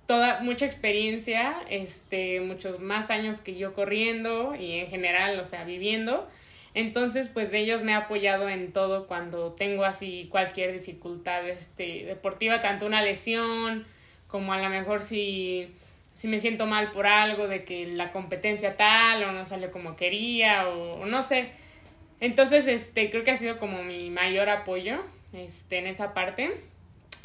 toda 0.07 0.41
mucha 0.41 0.65
experiencia, 0.65 1.55
este 1.69 2.41
muchos 2.41 2.79
más 2.79 3.11
años 3.11 3.41
que 3.41 3.55
yo 3.55 3.73
corriendo 3.73 4.55
y 4.55 4.79
en 4.79 4.87
general, 4.87 5.39
o 5.39 5.45
sea, 5.45 5.63
viviendo. 5.63 6.27
Entonces, 6.73 7.29
pues 7.29 7.51
de 7.51 7.59
ellos 7.59 7.83
me 7.83 7.93
ha 7.93 7.97
apoyado 7.97 8.49
en 8.49 8.71
todo 8.71 9.05
cuando 9.05 9.51
tengo 9.53 9.83
así 9.83 10.27
cualquier 10.31 10.73
dificultad 10.73 11.47
este 11.47 12.05
deportiva, 12.05 12.61
tanto 12.61 12.85
una 12.85 13.03
lesión 13.03 13.85
como 14.27 14.53
a 14.53 14.59
lo 14.59 14.69
mejor 14.69 15.01
si 15.01 15.75
si 16.13 16.27
me 16.27 16.39
siento 16.39 16.65
mal 16.65 16.91
por 16.91 17.07
algo, 17.07 17.47
de 17.47 17.63
que 17.63 17.87
la 17.87 18.11
competencia 18.11 18.77
tal 18.77 19.23
o 19.23 19.31
no 19.31 19.45
salió 19.45 19.71
como 19.71 19.95
quería 19.95 20.67
o, 20.67 21.05
no 21.05 21.23
sé. 21.23 21.49
Entonces, 22.19 22.67
este, 22.67 23.09
creo 23.09 23.23
que 23.23 23.31
ha 23.31 23.37
sido 23.37 23.57
como 23.57 23.83
mi 23.83 24.09
mayor 24.09 24.49
apoyo, 24.49 25.03
este, 25.33 25.79
en 25.79 25.87
esa 25.87 26.13
parte. 26.13 26.51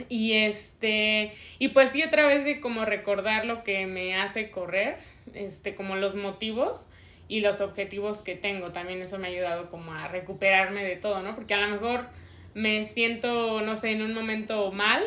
Y 0.09 0.34
este, 0.34 1.32
y 1.59 1.68
pues 1.68 1.91
sí, 1.91 2.03
otra 2.03 2.26
vez 2.26 2.45
de 2.45 2.61
como 2.61 2.84
recordar 2.84 3.47
lo 3.47 3.64
que 3.64 3.87
me 3.87 4.16
hace 4.16 4.51
correr, 4.51 4.97
este, 5.34 5.74
como 5.74 5.97
los 5.97 6.14
motivos 6.14 6.87
y 7.28 7.41
los 7.41 7.61
objetivos 7.61 8.22
que 8.22 8.37
tengo. 8.37 8.72
También 8.72 9.03
eso 9.03 9.18
me 9.18 9.28
ha 9.28 9.30
ayudado 9.30 9.70
como 9.70 9.93
a 9.93 10.09
recuperarme 10.09 10.84
de 10.84 10.97
todo, 10.97 11.22
¿no? 11.22 11.34
Porque 11.34 11.55
a 11.55 11.59
lo 11.59 11.68
mejor 11.68 12.07
me 12.55 12.84
siento, 12.84 13.61
no 13.61 13.76
sé, 13.76 13.93
en 13.93 14.03
un 14.03 14.14
momento 14.14 14.70
mal 14.72 15.03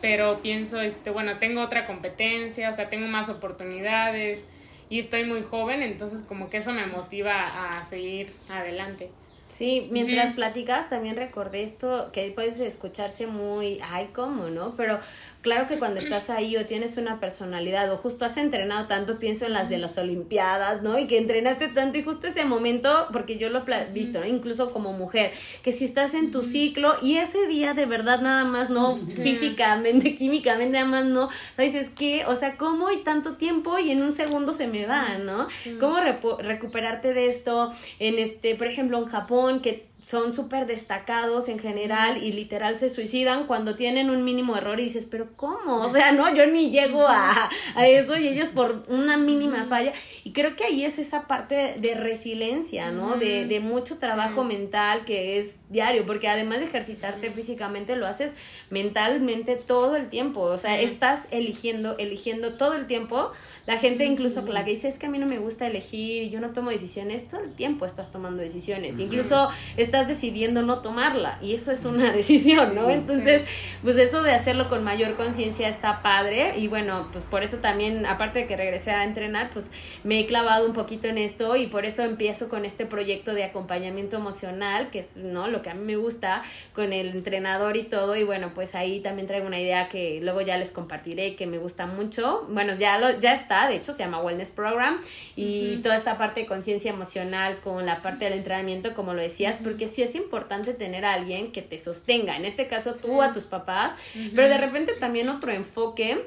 pero 0.00 0.40
pienso, 0.42 0.80
este, 0.80 1.10
bueno, 1.10 1.38
tengo 1.38 1.60
otra 1.60 1.86
competencia, 1.86 2.70
o 2.70 2.72
sea, 2.72 2.88
tengo 2.88 3.06
más 3.06 3.28
oportunidades 3.28 4.46
y 4.90 4.98
estoy 4.98 5.24
muy 5.24 5.42
joven, 5.42 5.82
entonces 5.82 6.22
como 6.22 6.50
que 6.50 6.58
eso 6.58 6.72
me 6.72 6.86
motiva 6.86 7.78
a 7.78 7.84
seguir 7.84 8.32
adelante. 8.48 9.10
Sí, 9.48 9.88
mientras 9.90 10.34
platicas 10.34 10.88
también 10.90 11.16
recordé 11.16 11.62
esto 11.62 12.10
que 12.12 12.30
puedes 12.32 12.60
escucharse 12.60 13.26
muy, 13.26 13.80
ay, 13.82 14.10
¿cómo, 14.12 14.50
no? 14.50 14.74
Pero 14.76 15.00
claro 15.48 15.66
que 15.66 15.78
cuando 15.78 15.98
estás 15.98 16.28
ahí 16.28 16.58
o 16.58 16.66
tienes 16.66 16.98
una 16.98 17.20
personalidad 17.20 17.90
o 17.90 17.96
justo 17.96 18.26
has 18.26 18.36
entrenado 18.36 18.86
tanto, 18.86 19.18
pienso 19.18 19.46
en 19.46 19.54
las 19.54 19.70
de 19.70 19.78
las 19.78 19.96
Olimpiadas, 19.96 20.82
¿no? 20.82 20.98
Y 20.98 21.06
que 21.06 21.16
entrenaste 21.16 21.68
tanto 21.68 21.96
y 21.96 22.02
justo 22.02 22.26
ese 22.26 22.44
momento, 22.44 23.06
porque 23.14 23.38
yo 23.38 23.48
lo 23.48 23.64
he 23.66 23.84
visto, 23.86 24.20
¿no? 24.20 24.26
Incluso 24.26 24.70
como 24.70 24.92
mujer, 24.92 25.32
que 25.62 25.72
si 25.72 25.86
estás 25.86 26.12
en 26.12 26.30
tu 26.30 26.42
ciclo 26.42 26.96
y 27.00 27.16
ese 27.16 27.46
día 27.46 27.72
de 27.72 27.86
verdad 27.86 28.20
nada 28.20 28.44
más, 28.44 28.68
no 28.68 28.98
físicamente, 28.98 30.14
químicamente, 30.16 30.78
nada 30.78 30.84
más 30.84 31.06
no, 31.06 31.28
o 31.28 31.30
sea, 31.56 31.64
dices, 31.64 31.90
¿qué? 31.96 32.26
O 32.26 32.34
sea, 32.34 32.58
¿cómo 32.58 32.88
hay 32.88 32.98
tanto 32.98 33.36
tiempo 33.36 33.78
y 33.78 33.90
en 33.90 34.02
un 34.02 34.12
segundo 34.12 34.52
se 34.52 34.66
me 34.66 34.84
va, 34.84 35.16
¿no? 35.16 35.48
¿Cómo 35.80 35.96
recuperarte 36.40 37.14
de 37.14 37.26
esto? 37.26 37.72
En 37.98 38.18
este, 38.18 38.54
por 38.54 38.66
ejemplo, 38.66 38.98
en 38.98 39.06
Japón, 39.06 39.60
que 39.60 39.86
son 40.00 40.32
súper 40.32 40.66
destacados 40.66 41.48
en 41.48 41.58
general 41.58 42.22
y 42.22 42.32
literal 42.32 42.76
se 42.76 42.88
suicidan 42.88 43.46
cuando 43.46 43.74
tienen 43.74 44.10
un 44.10 44.24
mínimo 44.24 44.56
error 44.56 44.78
y 44.78 44.84
dices, 44.84 45.06
pero 45.06 45.28
¿cómo? 45.36 45.80
O 45.80 45.92
sea, 45.92 46.12
no, 46.12 46.32
yo 46.34 46.46
ni 46.46 46.70
llego 46.70 47.06
a, 47.06 47.50
a 47.74 47.88
eso 47.88 48.16
y 48.16 48.28
ellos 48.28 48.48
por 48.48 48.84
una 48.88 49.16
mínima 49.16 49.64
falla. 49.64 49.92
Y 50.22 50.32
creo 50.32 50.54
que 50.54 50.64
ahí 50.64 50.84
es 50.84 50.98
esa 50.98 51.26
parte 51.26 51.74
de 51.78 51.94
resiliencia, 51.94 52.90
¿no? 52.92 53.16
De, 53.16 53.46
de 53.46 53.60
mucho 53.60 53.98
trabajo 53.98 54.44
mental 54.44 55.04
que 55.04 55.38
es 55.38 55.56
diario, 55.68 56.06
porque 56.06 56.28
además 56.28 56.60
de 56.60 56.66
ejercitarte 56.66 57.30
físicamente, 57.30 57.96
lo 57.96 58.06
haces 58.06 58.34
mentalmente 58.70 59.56
todo 59.56 59.96
el 59.96 60.08
tiempo. 60.08 60.42
O 60.42 60.56
sea, 60.56 60.80
estás 60.80 61.26
eligiendo, 61.30 61.96
eligiendo 61.98 62.54
todo 62.54 62.74
el 62.74 62.86
tiempo. 62.86 63.32
La 63.66 63.78
gente 63.78 64.04
incluso 64.04 64.42
la 64.42 64.64
que 64.64 64.70
dice, 64.70 64.88
es 64.88 64.98
que 64.98 65.06
a 65.06 65.10
mí 65.10 65.18
no 65.18 65.26
me 65.26 65.38
gusta 65.38 65.66
elegir, 65.66 66.30
yo 66.30 66.40
no 66.40 66.52
tomo 66.52 66.70
decisiones, 66.70 67.28
todo 67.28 67.42
el 67.42 67.52
tiempo 67.52 67.84
estás 67.84 68.12
tomando 68.12 68.40
decisiones. 68.40 68.98
Incluso 68.98 69.48
estás 69.88 70.06
decidiendo 70.06 70.62
no 70.62 70.80
tomarla 70.80 71.38
y 71.40 71.54
eso 71.54 71.72
es 71.72 71.84
una 71.84 72.12
decisión, 72.18 72.74
¿no? 72.74 72.90
Entonces, 72.90 73.42
pues 73.82 73.96
eso 73.96 74.22
de 74.22 74.32
hacerlo 74.32 74.68
con 74.68 74.84
mayor 74.84 75.16
conciencia 75.16 75.68
está 75.68 76.02
padre 76.02 76.58
y 76.58 76.68
bueno, 76.68 77.08
pues 77.10 77.24
por 77.24 77.42
eso 77.42 77.58
también, 77.58 78.06
aparte 78.06 78.40
de 78.40 78.46
que 78.46 78.56
regresé 78.56 78.90
a 78.90 79.04
entrenar, 79.04 79.50
pues 79.50 79.70
me 80.04 80.20
he 80.20 80.26
clavado 80.26 80.66
un 80.66 80.74
poquito 80.74 81.08
en 81.08 81.18
esto 81.18 81.56
y 81.56 81.66
por 81.66 81.86
eso 81.86 82.02
empiezo 82.02 82.48
con 82.48 82.64
este 82.64 82.86
proyecto 82.86 83.34
de 83.34 83.44
acompañamiento 83.44 84.16
emocional, 84.16 84.90
que 84.90 85.00
es, 85.00 85.16
¿no? 85.16 85.48
Lo 85.48 85.62
que 85.62 85.70
a 85.70 85.74
mí 85.74 85.84
me 85.84 85.96
gusta 85.96 86.42
con 86.74 86.92
el 86.92 87.08
entrenador 87.08 87.76
y 87.76 87.84
todo 87.84 88.14
y 88.16 88.24
bueno, 88.24 88.52
pues 88.54 88.74
ahí 88.74 89.00
también 89.00 89.26
traigo 89.26 89.46
una 89.46 89.60
idea 89.60 89.88
que 89.88 90.20
luego 90.22 90.42
ya 90.42 90.56
les 90.58 90.70
compartiré 90.70 91.34
que 91.34 91.46
me 91.46 91.58
gusta 91.58 91.86
mucho. 91.86 92.46
Bueno, 92.50 92.74
ya 92.74 92.98
lo 92.98 93.18
ya 93.18 93.32
está, 93.32 93.66
de 93.68 93.76
hecho 93.76 93.92
se 93.92 94.04
llama 94.04 94.20
Wellness 94.20 94.50
Program 94.50 95.00
y 95.36 95.78
toda 95.78 95.96
esta 95.96 96.18
parte 96.18 96.40
de 96.40 96.46
conciencia 96.46 96.90
emocional 96.90 97.58
con 97.62 97.86
la 97.86 98.02
parte 98.02 98.24
del 98.24 98.34
entrenamiento, 98.34 98.94
como 98.94 99.14
lo 99.14 99.22
decías, 99.22 99.58
porque 99.62 99.77
sí 99.86 100.02
es 100.02 100.14
importante 100.14 100.74
tener 100.74 101.04
a 101.04 101.14
alguien 101.14 101.52
que 101.52 101.62
te 101.62 101.78
sostenga, 101.78 102.36
en 102.36 102.44
este 102.44 102.66
caso 102.66 102.94
tú 102.94 103.22
a 103.22 103.32
tus 103.32 103.44
papás, 103.44 103.94
pero 104.34 104.48
de 104.48 104.58
repente 104.58 104.94
también 104.94 105.28
otro 105.28 105.52
enfoque 105.52 106.26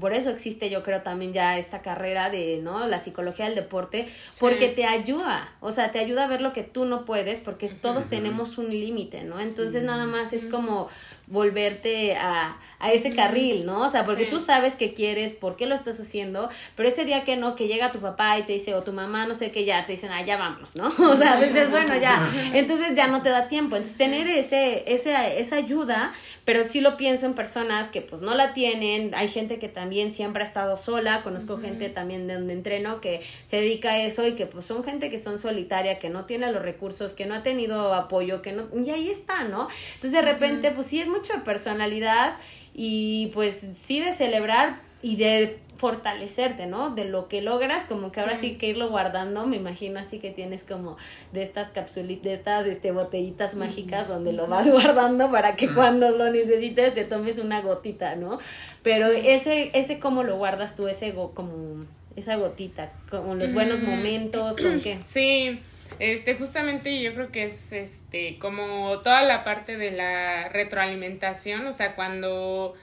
por 0.00 0.12
eso 0.12 0.30
existe, 0.30 0.70
yo 0.70 0.82
creo, 0.82 1.02
también 1.02 1.32
ya 1.32 1.58
esta 1.58 1.82
carrera 1.82 2.30
de, 2.30 2.60
¿no? 2.62 2.86
La 2.86 2.98
psicología 2.98 3.46
del 3.46 3.54
deporte, 3.54 4.06
porque 4.38 4.68
te 4.68 4.84
ayuda, 4.84 5.52
o 5.60 5.70
sea, 5.70 5.90
te 5.90 5.98
ayuda 5.98 6.24
a 6.24 6.28
ver 6.28 6.40
lo 6.40 6.52
que 6.52 6.62
tú 6.62 6.84
no 6.84 7.04
puedes, 7.04 7.40
porque 7.40 7.68
todos 7.68 8.08
tenemos 8.08 8.58
un 8.58 8.70
límite, 8.70 9.24
¿no? 9.24 9.40
Entonces 9.40 9.82
nada 9.82 10.06
más 10.06 10.32
es 10.32 10.46
como 10.46 10.88
volverte 11.26 12.16
a, 12.16 12.58
a 12.84 12.92
ese 12.92 13.10
carril, 13.10 13.64
¿no? 13.64 13.80
O 13.86 13.90
sea, 13.90 14.04
porque 14.04 14.26
tú 14.26 14.38
sabes 14.38 14.74
qué 14.74 14.92
quieres, 14.92 15.32
por 15.32 15.56
qué 15.56 15.66
lo 15.66 15.74
estás 15.74 15.98
haciendo, 15.98 16.50
pero 16.76 16.88
ese 16.88 17.04
día 17.04 17.24
que 17.24 17.36
no, 17.36 17.54
que 17.54 17.66
llega 17.66 17.90
tu 17.90 18.00
papá 18.00 18.38
y 18.38 18.42
te 18.42 18.52
dice, 18.52 18.74
o 18.74 18.82
tu 18.82 18.92
mamá, 18.92 19.26
no 19.26 19.34
sé 19.34 19.50
qué, 19.50 19.64
ya 19.64 19.86
te 19.86 19.92
dicen, 19.92 20.10
ah, 20.12 20.22
ya 20.22 20.36
vámonos, 20.36 20.76
¿no? 20.76 20.92
O 21.14 21.16
sea, 21.16 21.34
a 21.34 21.40
veces, 21.40 21.70
bueno, 21.70 21.96
ya, 21.96 22.28
entonces 22.52 22.94
ya 22.94 23.06
no 23.06 23.22
te 23.22 23.30
da 23.30 23.48
tiempo. 23.48 23.76
Entonces, 23.76 23.96
tener 23.96 24.26
ese, 24.28 24.84
ese, 24.92 25.40
esa 25.40 25.56
ayuda, 25.56 26.12
pero 26.44 26.66
sí 26.66 26.80
lo 26.80 26.96
pienso 26.96 27.26
en 27.26 27.34
personas 27.34 27.90
que 27.90 28.02
pues 28.02 28.20
no 28.20 28.34
la 28.34 28.52
tienen, 28.52 29.14
hay 29.14 29.28
gente 29.28 29.58
que 29.58 29.68
también 29.68 30.12
siempre 30.12 30.42
ha 30.42 30.46
estado 30.46 30.76
sola, 30.76 31.22
conozco 31.22 31.58
gente 31.58 31.88
también 31.88 32.26
de 32.26 32.34
donde 32.34 32.52
entreno 32.52 33.00
que 33.00 33.22
se 33.46 33.56
dedica 33.56 33.92
a 33.92 33.98
eso 33.98 34.26
y 34.26 34.34
que 34.34 34.46
pues 34.46 34.64
son 34.66 34.84
gente 34.84 35.10
que 35.10 35.18
son 35.18 35.38
solitaria, 35.38 35.98
que 35.98 36.10
no 36.10 36.24
tiene 36.26 36.52
los 36.52 36.62
recursos, 36.62 37.14
que 37.14 37.26
no 37.26 37.34
ha 37.34 37.42
tenido 37.42 37.94
apoyo, 37.94 38.42
que 38.42 38.52
no, 38.52 38.64
y 38.74 38.90
ahí 38.90 39.08
está, 39.08 39.44
¿no? 39.44 39.68
Entonces, 39.94 40.12
de 40.12 40.22
repente, 40.22 40.70
pues 40.70 40.86
sí 40.86 41.00
es 41.00 41.08
mucha 41.14 41.44
personalidad 41.44 42.36
y 42.74 43.28
pues 43.34 43.62
sí 43.74 44.00
de 44.00 44.12
celebrar 44.12 44.80
y 45.00 45.16
de 45.16 45.58
fortalecerte, 45.76 46.66
¿no? 46.66 46.94
De 46.94 47.04
lo 47.04 47.28
que 47.28 47.42
logras, 47.42 47.84
como 47.84 48.10
que 48.10 48.20
ahora 48.20 48.36
sí, 48.36 48.56
que 48.56 48.68
irlo 48.68 48.88
guardando, 48.88 49.46
me 49.46 49.56
imagino 49.56 50.00
así 50.00 50.18
que 50.18 50.30
tienes 50.30 50.64
como 50.64 50.96
de 51.32 51.42
estas 51.42 51.70
capsulitas, 51.70 52.24
de 52.24 52.32
estas 52.32 52.66
este, 52.66 52.90
botellitas 52.90 53.54
mágicas 53.54 54.08
donde 54.08 54.32
lo 54.32 54.46
vas 54.46 54.68
guardando 54.70 55.30
para 55.30 55.56
que 55.56 55.72
cuando 55.72 56.10
lo 56.10 56.30
necesites 56.30 56.94
te 56.94 57.04
tomes 57.04 57.38
una 57.38 57.60
gotita, 57.60 58.16
¿no? 58.16 58.38
Pero 58.82 59.08
ese, 59.08 59.70
ese 59.74 59.98
cómo 59.98 60.22
lo 60.22 60.36
guardas 60.36 60.74
tú, 60.76 60.88
ese 60.88 61.14
como 61.34 61.84
esa 62.16 62.36
gotita, 62.36 62.92
con 63.10 63.38
los 63.38 63.52
buenos 63.52 63.82
mm. 63.82 63.84
momentos, 63.84 64.56
con 64.56 64.80
qué. 64.80 65.00
Sí, 65.04 65.60
este, 65.98 66.34
justamente 66.34 67.00
yo 67.00 67.14
creo 67.14 67.30
que 67.30 67.44
es 67.44 67.72
este, 67.72 68.38
como 68.38 69.00
toda 69.00 69.22
la 69.22 69.44
parte 69.44 69.76
de 69.76 69.90
la 69.90 70.48
retroalimentación, 70.48 71.66
o 71.66 71.72
sea, 71.72 71.94
cuando, 71.94 72.74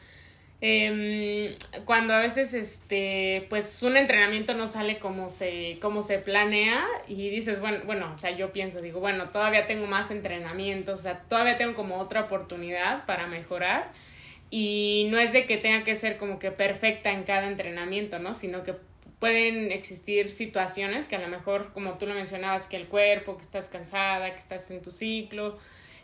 eh, 0.62 1.57
cuando 1.86 2.14
a 2.14 2.20
veces, 2.20 2.53
este, 2.53 3.45
pues 3.49 3.82
un 3.84 3.97
entrenamiento 3.97 4.53
no 4.53 4.68
sale 4.68 4.99
como 4.99 5.30
se, 5.30 5.78
como 5.82 6.01
se 6.01 6.20
planea 6.20 6.86
y 7.07 7.30
dices, 7.30 7.59
bueno, 7.59 7.80
bueno, 7.86 8.12
o 8.14 8.18
sea, 8.18 8.32
yo 8.32 8.51
pienso, 8.53 8.82
digo, 8.82 8.99
bueno, 8.99 9.30
todavía 9.30 9.68
tengo 9.68 9.88
más 9.88 10.12
entrenamientos, 10.12 10.99
o 10.99 11.03
sea, 11.03 11.22
todavía 11.22 11.57
tengo 11.57 11.76
como 11.76 11.97
otra 11.97 12.22
oportunidad 12.22 13.05
para 13.05 13.28
mejorar 13.28 13.91
y 14.49 15.07
no 15.09 15.18
es 15.18 15.32
de 15.34 15.45
que 15.45 15.57
tenga 15.57 15.84
que 15.84 15.95
ser 15.95 16.18
como 16.18 16.38
que 16.38 16.51
perfecta 16.51 17.12
en 17.12 17.24
cada 17.24 17.47
entrenamiento, 17.47 18.20
¿no? 18.20 18.34
Sino 18.34 18.64
que 18.64 18.76
pueden 19.22 19.72
existir 19.72 20.32
situaciones 20.32 21.07
que 21.07 21.15
a 21.15 21.19
lo 21.19 21.28
mejor, 21.28 21.74
como 21.74 21.93
tú 21.99 22.07
lo 22.07 22.15
mencionabas, 22.15 22.65
que 22.65 22.76
el 22.76 22.88
cuerpo, 22.88 23.38
que 23.38 23.43
estás 23.43 23.69
cansada, 23.69 24.34
que 24.34 24.39
estás 24.39 24.72
en 24.72 24.82
tu 24.82 24.89
ciclo, 24.89 25.59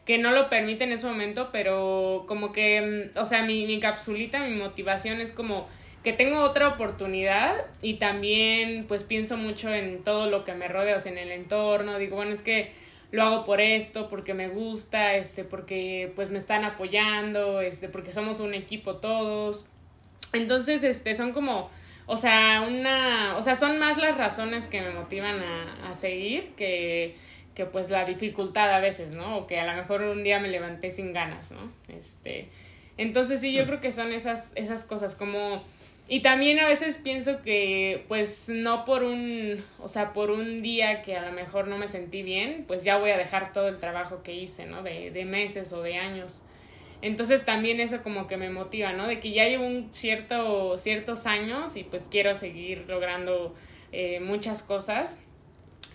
que 0.06 0.20
no 0.20 0.32
lo 0.32 0.50
permite 0.50 0.84
en 0.84 0.92
ese 0.92 1.08
momento, 1.08 1.50
pero 1.52 2.26
como 2.28 2.52
que, 2.52 3.10
mm, 3.16 3.18
o 3.18 3.26
sea, 3.26 3.42
mi, 3.42 3.66
mi 3.66 3.80
capsulita, 3.80 4.40
mi 4.42 4.56
motivación 4.56 5.20
es 5.20 5.32
como 5.32 5.68
que 6.04 6.14
tengo 6.14 6.42
otra 6.42 6.68
oportunidad 6.68 7.66
y 7.82 7.96
también 7.96 8.86
pues 8.88 9.04
pienso 9.04 9.36
mucho 9.36 9.74
en 9.74 10.04
todo 10.04 10.30
lo 10.30 10.46
que 10.46 10.54
me 10.54 10.68
rodea, 10.68 10.98
o 10.98 11.00
sea, 11.00 11.12
en 11.12 11.18
el 11.18 11.32
entorno, 11.32 11.98
digo, 11.98 12.18
bueno, 12.18 12.34
es 12.34 12.44
que 12.44 12.72
lo 13.12 13.24
hago 13.24 13.46
por 13.46 13.62
esto, 13.62 14.10
porque 14.10 14.36
me 14.36 14.48
gusta, 14.48 15.16
este, 15.16 15.44
porque 15.44 16.12
pues 16.16 16.30
me 16.30 16.38
están 16.38 16.66
apoyando, 16.66 17.62
este, 17.62 17.90
porque 17.90 18.12
somos 18.12 18.40
un 18.42 18.54
equipo 18.54 18.98
todos. 18.98 19.70
Entonces, 20.34 20.84
este, 20.84 21.16
son 21.16 21.32
como 21.32 21.72
o 22.08 22.18
sea, 22.18 22.66
una, 22.68 23.36
o 23.38 23.44
sea, 23.44 23.56
son 23.56 23.78
más 23.78 23.98
las 23.98 24.18
razones 24.18 24.66
que 24.66 24.82
me 24.82 24.92
motivan 24.92 25.42
a, 25.44 25.90
a 25.90 25.94
seguir 25.94 26.54
que, 26.56 27.16
que 27.54 27.66
pues 27.66 27.90
la 27.90 28.06
dificultad 28.06 28.74
a 28.74 28.80
veces, 28.80 29.14
¿no? 29.14 29.38
O 29.40 29.48
que 29.48 29.60
a 29.60 29.66
lo 29.66 29.74
mejor 29.74 30.02
un 30.02 30.24
día 30.24 30.40
me 30.40 30.48
levanté 30.48 30.90
sin 30.90 31.12
ganas, 31.12 31.52
¿no? 31.52 31.72
Este, 31.90 32.48
entonces 32.98 33.42
sí, 33.42 33.52
yo 33.54 33.66
creo 33.66 33.82
que 33.82 33.92
son 33.92 34.14
esas, 34.14 34.54
esas 34.56 34.84
cosas 34.84 35.16
como... 35.16 35.64
Y 36.10 36.22
también 36.22 36.58
a 36.62 36.68
veces 36.68 36.98
pienso 36.98 37.42
que, 37.42 38.06
pues, 38.08 38.48
no 38.48 38.86
por 38.86 39.04
un, 39.04 39.66
o 39.78 39.90
sea, 39.90 40.14
por 40.14 40.32
un 40.32 40.62
día 40.62 41.02
que 41.02 41.18
a 41.18 41.26
lo 41.26 41.34
mejor 41.34 41.68
no 41.68 41.78
me 41.78 41.90
sentí 41.90 42.24
bien, 42.24 42.64
pues 42.66 42.84
ya 42.86 42.98
voy 42.98 43.12
a 43.12 43.18
dejar 43.18 43.52
todo 43.52 43.68
el 43.68 43.80
trabajo 43.80 44.24
que 44.24 44.34
hice, 44.34 44.66
¿no? 44.66 44.84
De, 44.84 45.12
de 45.12 45.26
meses 45.26 45.74
o 45.74 45.82
de 45.82 45.98
años. 45.98 46.44
Entonces 47.02 47.46
también 47.46 47.80
eso 47.80 48.02
como 48.02 48.28
que 48.28 48.38
me 48.38 48.50
motiva, 48.50 48.94
¿no? 48.94 49.08
De 49.08 49.20
que 49.20 49.32
ya 49.32 49.46
llevo 49.46 49.66
un 49.66 49.90
cierto, 49.92 50.78
ciertos 50.78 51.26
años 51.26 51.76
y 51.76 51.84
pues 51.84 52.08
quiero 52.10 52.36
seguir 52.36 52.86
logrando 52.88 53.54
eh, 53.92 54.20
muchas 54.20 54.64
cosas 54.64 55.18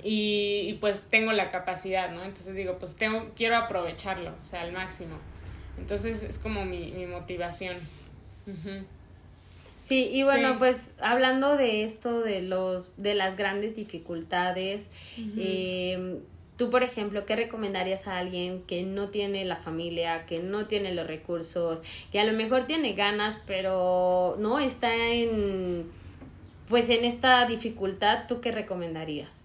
y, 0.04 0.78
pues 0.80 1.04
tengo 1.10 1.32
la 1.32 1.50
capacidad, 1.50 2.10
¿no? 2.12 2.24
Entonces 2.24 2.54
digo, 2.54 2.78
pues 2.78 2.96
tengo, 2.96 3.30
quiero 3.36 3.56
aprovecharlo, 3.56 4.30
o 4.30 4.44
sea, 4.44 4.62
al 4.62 4.72
máximo. 4.72 5.16
Entonces 5.78 6.22
es 6.22 6.38
como 6.38 6.64
mi, 6.64 6.90
mi 6.92 7.06
motivación. 7.06 7.76
Sí, 9.84 10.10
y 10.12 10.22
bueno, 10.22 10.58
pues 10.58 10.90
hablando 11.00 11.56
de 11.56 11.84
esto, 11.84 12.20
de 12.20 12.42
los, 12.42 12.90
de 12.96 13.14
las 13.14 13.36
grandes 13.36 13.76
dificultades, 13.76 14.90
Tú, 16.62 16.70
por 16.70 16.84
ejemplo, 16.84 17.26
¿qué 17.26 17.34
recomendarías 17.34 18.06
a 18.06 18.18
alguien 18.18 18.62
que 18.68 18.84
no 18.84 19.08
tiene 19.08 19.44
la 19.44 19.56
familia, 19.56 20.26
que 20.26 20.38
no 20.38 20.68
tiene 20.68 20.94
los 20.94 21.08
recursos, 21.08 21.82
que 22.12 22.20
a 22.20 22.24
lo 22.24 22.32
mejor 22.34 22.68
tiene 22.68 22.92
ganas, 22.92 23.42
pero 23.48 24.36
no 24.38 24.60
está 24.60 24.94
en, 24.94 25.90
pues 26.68 26.88
en 26.88 27.04
esta 27.04 27.44
dificultad? 27.46 28.28
¿Tú 28.28 28.40
qué 28.40 28.52
recomendarías? 28.52 29.44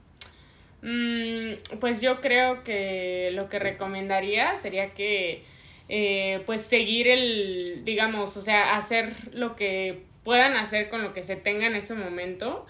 Mm, 0.84 1.54
pues 1.80 2.02
yo 2.02 2.22
creo 2.22 2.64
que 2.64 3.32
lo 3.34 3.50
que 3.50 3.58
recomendaría 3.58 4.56
sería 4.56 4.94
que, 4.94 5.44
eh, 5.90 6.44
pues 6.46 6.62
seguir 6.62 7.08
el, 7.08 7.82
digamos, 7.84 8.38
o 8.38 8.44
sea, 8.44 8.78
hacer 8.78 9.16
lo 9.34 9.56
que 9.56 10.04
puedan 10.24 10.56
hacer 10.56 10.88
con 10.90 11.02
lo 11.02 11.14
que 11.14 11.24
se 11.24 11.36
tenga 11.36 11.66
en 11.66 11.78
ese 11.78 11.96
momento 11.96 12.68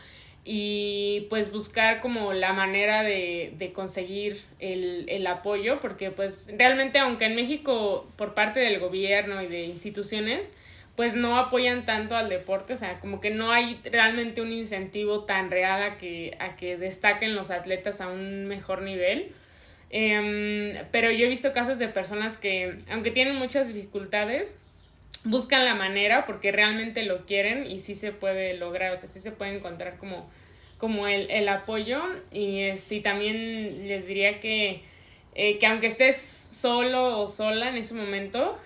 y 0.49 1.27
pues 1.29 1.51
buscar 1.51 1.99
como 1.99 2.31
la 2.31 2.53
manera 2.53 3.03
de, 3.03 3.53
de 3.57 3.73
conseguir 3.73 4.39
el, 4.59 5.03
el, 5.09 5.27
apoyo, 5.27 5.81
porque 5.81 6.09
pues 6.09 6.49
realmente 6.57 6.99
aunque 6.99 7.25
en 7.25 7.35
México 7.35 8.07
por 8.15 8.33
parte 8.33 8.61
del 8.61 8.79
gobierno 8.79 9.41
y 9.41 9.47
de 9.47 9.65
instituciones 9.65 10.53
pues 10.95 11.15
no 11.15 11.37
apoyan 11.37 11.85
tanto 11.85 12.15
al 12.15 12.29
deporte, 12.29 12.73
o 12.73 12.77
sea, 12.77 12.99
como 13.01 13.19
que 13.19 13.29
no 13.29 13.51
hay 13.51 13.79
realmente 13.91 14.41
un 14.41 14.53
incentivo 14.53 15.25
tan 15.25 15.51
real 15.51 15.83
a 15.83 15.97
que, 15.97 16.37
a 16.39 16.55
que 16.55 16.77
destaquen 16.77 17.35
los 17.35 17.51
atletas 17.51 17.99
a 17.99 18.07
un 18.07 18.45
mejor 18.45 18.81
nivel. 18.81 19.33
Em, 19.89 20.75
pero 20.91 21.11
yo 21.11 21.25
he 21.25 21.29
visto 21.29 21.53
casos 21.53 21.77
de 21.77 21.87
personas 21.87 22.37
que, 22.37 22.77
aunque 22.89 23.11
tienen 23.11 23.35
muchas 23.35 23.67
dificultades, 23.67 24.57
buscan 25.23 25.65
la 25.65 25.75
manera 25.75 26.25
porque 26.25 26.51
realmente 26.51 27.03
lo 27.03 27.25
quieren 27.25 27.69
y 27.69 27.79
sí 27.79 27.95
se 27.95 28.11
puede 28.11 28.53
lograr, 28.55 28.93
o 28.93 28.95
sea, 28.95 29.07
sí 29.07 29.19
se 29.19 29.31
puede 29.31 29.55
encontrar 29.55 29.97
como, 29.97 30.29
como 30.77 31.07
el, 31.07 31.29
el 31.31 31.49
apoyo 31.49 32.01
y, 32.31 32.61
este, 32.61 32.95
y 32.95 33.01
también 33.01 33.87
les 33.87 34.07
diría 34.07 34.39
que, 34.39 34.81
eh, 35.35 35.57
que 35.59 35.65
aunque 35.65 35.87
estés 35.87 36.17
solo 36.17 37.19
o 37.19 37.27
sola 37.27 37.69
en 37.69 37.75
ese 37.75 37.93
momento, 37.93 38.57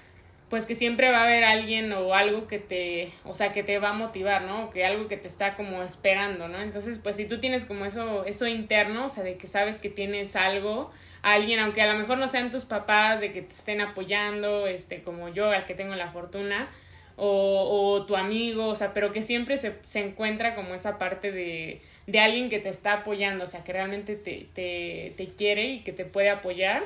pues 0.52 0.66
que 0.66 0.76
siempre 0.76 1.10
va 1.10 1.20
a 1.20 1.24
haber 1.24 1.46
alguien 1.46 1.94
o 1.94 2.14
algo 2.14 2.46
que 2.46 2.60
te, 2.60 3.10
o 3.24 3.34
sea, 3.34 3.54
que 3.54 3.64
te 3.64 3.80
va 3.80 3.92
a 3.92 3.94
motivar, 3.94 4.42
¿no? 4.42 4.66
O 4.66 4.70
que 4.70 4.84
algo 4.84 5.08
que 5.08 5.16
te 5.16 5.30
está 5.30 5.56
como 5.56 5.82
esperando, 5.82 6.50
¿no? 6.50 6.62
Entonces, 6.62 7.00
pues 7.00 7.16
si 7.16 7.26
tú 7.26 7.40
tienes 7.40 7.64
como 7.64 7.86
eso, 7.86 8.26
eso 8.26 8.46
interno, 8.48 9.06
o 9.06 9.10
sea, 9.10 9.24
de 9.24 9.38
que 9.38 9.48
sabes 9.48 9.80
que 9.80 9.90
tienes 9.90 10.36
algo, 10.36 10.92
alguien, 11.22 11.60
aunque 11.60 11.82
a 11.82 11.94
lo 11.94 12.00
mejor 12.00 12.18
no 12.18 12.28
sean 12.28 12.52
tus 12.52 12.66
papás, 12.66 13.22
de 13.22 13.32
que 13.32 13.42
te 13.42 13.54
estén 13.54 13.82
apoyando, 13.82 14.68
este, 14.68 15.02
como 15.04 15.30
yo, 15.30 15.50
al 15.50 15.66
que 15.66 15.76
tengo 15.76 15.96
la 15.96 16.10
fortuna, 16.10 16.70
o, 17.18 17.94
o 17.94 18.06
tu 18.06 18.16
amigo, 18.16 18.68
o 18.68 18.76
sea, 18.76 18.94
pero 18.94 19.12
que 19.12 19.22
siempre 19.22 19.58
se, 19.58 19.76
se 19.86 20.00
encuentra 20.00 20.56
como 20.56 20.74
esa 20.74 20.98
parte 20.98 21.32
de, 21.32 21.82
de 22.08 22.20
alguien 22.20 22.50
que 22.50 22.60
te 22.60 22.70
está 22.70 22.94
apoyando, 22.94 23.44
o 23.44 23.48
sea, 23.48 23.64
que 23.64 23.74
realmente 23.74 24.16
te, 24.16 24.48
te, 24.54 25.14
te 25.18 25.28
quiere 25.28 25.66
y 25.66 25.80
que 25.80 25.92
te 25.92 26.06
puede 26.06 26.30
apoyar 26.30 26.82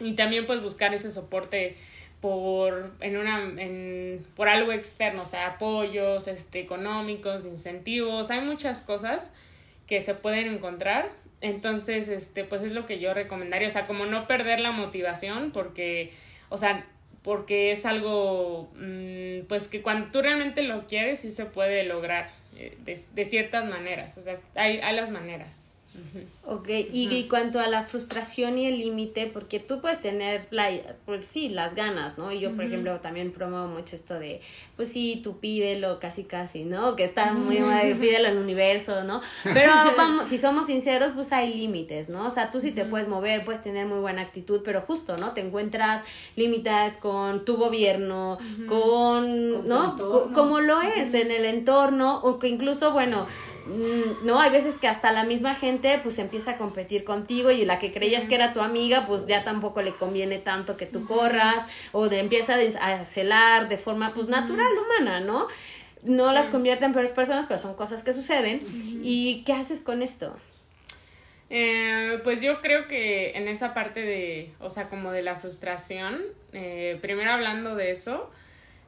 y 0.00 0.14
también 0.14 0.46
pues 0.46 0.62
buscar 0.62 0.94
ese 0.94 1.10
soporte 1.10 1.76
por 2.20 2.92
en 3.00 3.16
una 3.16 3.42
en, 3.42 4.24
por 4.36 4.48
algo 4.48 4.72
externo, 4.72 5.22
o 5.22 5.26
sea, 5.26 5.46
apoyos 5.46 6.28
este 6.28 6.60
económicos, 6.60 7.44
incentivos, 7.44 8.30
hay 8.30 8.40
muchas 8.40 8.80
cosas 8.80 9.32
que 9.86 10.00
se 10.00 10.14
pueden 10.14 10.52
encontrar. 10.52 11.10
Entonces, 11.42 12.08
este 12.08 12.44
pues 12.44 12.62
es 12.62 12.72
lo 12.72 12.86
que 12.86 13.00
yo 13.00 13.12
recomendaría, 13.12 13.68
o 13.68 13.70
sea, 13.70 13.84
como 13.84 14.06
no 14.06 14.26
perder 14.26 14.60
la 14.60 14.70
motivación 14.70 15.50
porque 15.50 16.12
o 16.48 16.56
sea, 16.56 16.86
porque 17.22 17.72
es 17.72 17.84
algo 17.84 18.70
mm, 18.76 19.46
pues 19.48 19.68
que 19.68 19.82
cuando 19.82 20.10
tú 20.12 20.22
realmente 20.22 20.62
lo 20.62 20.86
quieres 20.86 21.20
sí 21.20 21.32
se 21.32 21.44
puede 21.44 21.84
lograr 21.84 22.30
eh, 22.56 22.78
de, 22.84 23.00
de, 23.12 23.24
ciertas 23.24 23.70
maneras, 23.70 24.16
o 24.18 24.22
sea, 24.22 24.36
hay, 24.54 24.78
hay 24.78 24.94
las 24.94 25.10
maneras. 25.10 25.71
Ok, 26.44 26.68
y, 26.92 27.28
cuanto 27.28 27.60
a 27.60 27.66
la 27.68 27.84
frustración 27.84 28.58
y 28.58 28.66
el 28.66 28.78
límite, 28.78 29.26
porque 29.26 29.60
tú 29.60 29.80
puedes 29.80 30.00
tener, 30.00 30.48
pues 31.04 31.24
sí, 31.28 31.48
las 31.50 31.74
ganas, 31.74 32.18
¿no? 32.18 32.32
Y 32.32 32.40
yo, 32.40 32.52
por 32.56 32.64
ejemplo, 32.64 32.98
también 33.00 33.30
promuevo 33.30 33.68
mucho 33.68 33.94
esto 33.94 34.18
de, 34.18 34.40
pues 34.74 34.88
sí, 34.88 35.20
tú 35.22 35.38
pídelo 35.38 36.00
casi 36.00 36.24
casi, 36.24 36.64
¿no? 36.64 36.96
Que 36.96 37.04
está 37.04 37.32
muy 37.32 37.60
mal, 37.60 37.94
pídelo 37.94 38.28
al 38.28 38.38
universo, 38.38 39.04
¿no? 39.04 39.20
Pero 39.44 39.70
vamos, 39.96 40.30
si 40.30 40.38
somos 40.38 40.66
sinceros, 40.66 41.12
pues 41.14 41.32
hay 41.32 41.54
límites, 41.54 42.08
¿no? 42.08 42.26
O 42.26 42.30
sea, 42.30 42.50
tú 42.50 42.60
sí 42.60 42.72
te 42.72 42.84
puedes 42.86 43.06
mover, 43.06 43.44
puedes 43.44 43.62
tener 43.62 43.86
muy 43.86 44.00
buena 44.00 44.22
actitud, 44.22 44.62
pero 44.64 44.80
justo, 44.80 45.16
¿no? 45.18 45.32
Te 45.32 45.42
encuentras 45.42 46.02
límites 46.36 46.96
con 46.96 47.44
tu 47.44 47.56
gobierno, 47.56 48.38
con, 48.66 49.68
¿no? 49.68 49.96
como 50.34 50.60
lo 50.60 50.80
es 50.80 51.14
en 51.14 51.30
el 51.30 51.44
entorno, 51.44 52.20
o 52.22 52.38
que 52.38 52.48
incluso, 52.48 52.92
bueno, 52.92 53.26
no, 54.22 54.40
hay 54.40 54.50
veces 54.50 54.78
que 54.78 54.88
hasta 54.88 55.12
la 55.12 55.24
misma 55.24 55.54
gente 55.54 56.00
pues 56.02 56.18
empieza 56.18 56.52
a 56.52 56.56
competir 56.58 57.04
contigo 57.04 57.50
y 57.50 57.64
la 57.64 57.78
que 57.78 57.92
creías 57.92 58.24
que 58.24 58.34
era 58.34 58.52
tu 58.52 58.60
amiga 58.60 59.06
pues 59.06 59.26
ya 59.26 59.44
tampoco 59.44 59.82
le 59.82 59.94
conviene 59.94 60.38
tanto 60.38 60.76
que 60.76 60.86
tú 60.86 61.06
corras 61.06 61.66
o 61.92 62.08
de 62.08 62.20
empieza 62.20 62.56
a 62.80 63.04
celar 63.04 63.68
de 63.68 63.78
forma 63.78 64.14
pues 64.14 64.28
natural, 64.28 64.72
humana, 64.78 65.20
¿no? 65.20 65.46
No 66.02 66.32
las 66.32 66.48
convierte 66.48 66.84
en 66.84 66.92
peores 66.92 67.12
personas, 67.12 67.46
pero 67.46 67.58
son 67.58 67.74
cosas 67.74 68.02
que 68.02 68.12
suceden. 68.12 68.58
¿Y 69.02 69.44
qué 69.44 69.52
haces 69.52 69.84
con 69.84 70.02
esto? 70.02 70.36
Eh, 71.48 72.18
pues 72.24 72.40
yo 72.40 72.60
creo 72.60 72.88
que 72.88 73.32
en 73.32 73.46
esa 73.46 73.74
parte 73.74 74.00
de, 74.00 74.50
o 74.58 74.70
sea, 74.70 74.88
como 74.88 75.12
de 75.12 75.22
la 75.22 75.36
frustración, 75.36 76.18
eh, 76.52 76.98
primero 77.02 77.30
hablando 77.30 77.76
de 77.76 77.90
eso, 77.90 78.30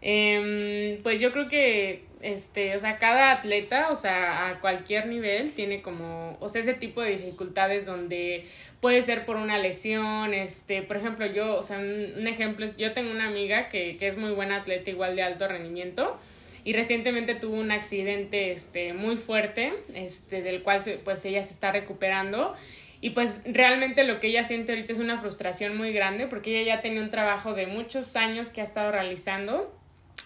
eh, 0.04 1.00
pues 1.02 1.18
yo 1.18 1.32
creo 1.32 1.48
que 1.48 2.04
este, 2.24 2.74
o 2.74 2.80
sea, 2.80 2.96
cada 2.96 3.32
atleta, 3.32 3.90
o 3.90 3.94
sea, 3.94 4.48
a 4.48 4.60
cualquier 4.60 5.06
nivel 5.06 5.52
tiene 5.52 5.82
como, 5.82 6.38
o 6.40 6.48
sea, 6.48 6.62
ese 6.62 6.72
tipo 6.72 7.02
de 7.02 7.16
dificultades 7.18 7.84
donde 7.84 8.46
puede 8.80 9.02
ser 9.02 9.26
por 9.26 9.36
una 9.36 9.58
lesión, 9.58 10.32
este, 10.32 10.80
por 10.80 10.96
ejemplo, 10.96 11.26
yo, 11.26 11.56
o 11.56 11.62
sea, 11.62 11.78
un, 11.78 12.26
ejemplo 12.26 12.64
es, 12.64 12.78
yo 12.78 12.92
tengo 12.94 13.10
una 13.10 13.28
amiga 13.28 13.68
que, 13.68 13.98
que 13.98 14.06
es 14.08 14.16
muy 14.16 14.30
buena 14.30 14.56
atleta, 14.56 14.90
igual 14.90 15.16
de 15.16 15.22
alto 15.22 15.46
rendimiento, 15.48 16.16
y 16.64 16.72
recientemente 16.72 17.34
tuvo 17.34 17.56
un 17.56 17.70
accidente, 17.70 18.52
este, 18.52 18.94
muy 18.94 19.16
fuerte, 19.16 19.74
este, 19.94 20.40
del 20.40 20.62
cual, 20.62 20.82
pues, 21.04 21.22
ella 21.26 21.42
se 21.42 21.52
está 21.52 21.72
recuperando, 21.72 22.54
y 23.02 23.10
pues 23.10 23.42
realmente 23.44 24.04
lo 24.04 24.18
que 24.18 24.28
ella 24.28 24.44
siente 24.44 24.72
ahorita 24.72 24.94
es 24.94 24.98
una 24.98 25.18
frustración 25.18 25.76
muy 25.76 25.92
grande 25.92 26.26
porque 26.26 26.58
ella 26.58 26.76
ya 26.76 26.80
tenía 26.80 27.02
un 27.02 27.10
trabajo 27.10 27.52
de 27.52 27.66
muchos 27.66 28.16
años 28.16 28.48
que 28.48 28.62
ha 28.62 28.64
estado 28.64 28.92
realizando 28.92 29.70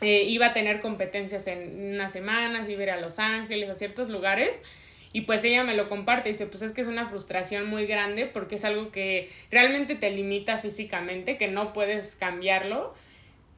eh, 0.00 0.24
iba 0.24 0.46
a 0.46 0.52
tener 0.52 0.80
competencias 0.80 1.46
en 1.46 1.94
unas 1.94 2.12
semanas, 2.12 2.68
iba 2.68 2.80
a 2.80 2.82
ir 2.84 2.90
a 2.90 3.00
Los 3.00 3.18
Ángeles, 3.18 3.68
a 3.68 3.74
ciertos 3.74 4.08
lugares. 4.08 4.62
Y 5.12 5.22
pues 5.22 5.42
ella 5.44 5.64
me 5.64 5.74
lo 5.74 5.88
comparte 5.88 6.28
y 6.28 6.32
dice, 6.32 6.46
pues 6.46 6.62
es 6.62 6.72
que 6.72 6.82
es 6.82 6.86
una 6.86 7.08
frustración 7.08 7.68
muy 7.68 7.86
grande 7.86 8.26
porque 8.26 8.56
es 8.56 8.64
algo 8.64 8.90
que 8.90 9.30
realmente 9.50 9.94
te 9.94 10.10
limita 10.10 10.58
físicamente, 10.58 11.38
que 11.38 11.48
no 11.48 11.72
puedes 11.72 12.14
cambiarlo. 12.14 12.94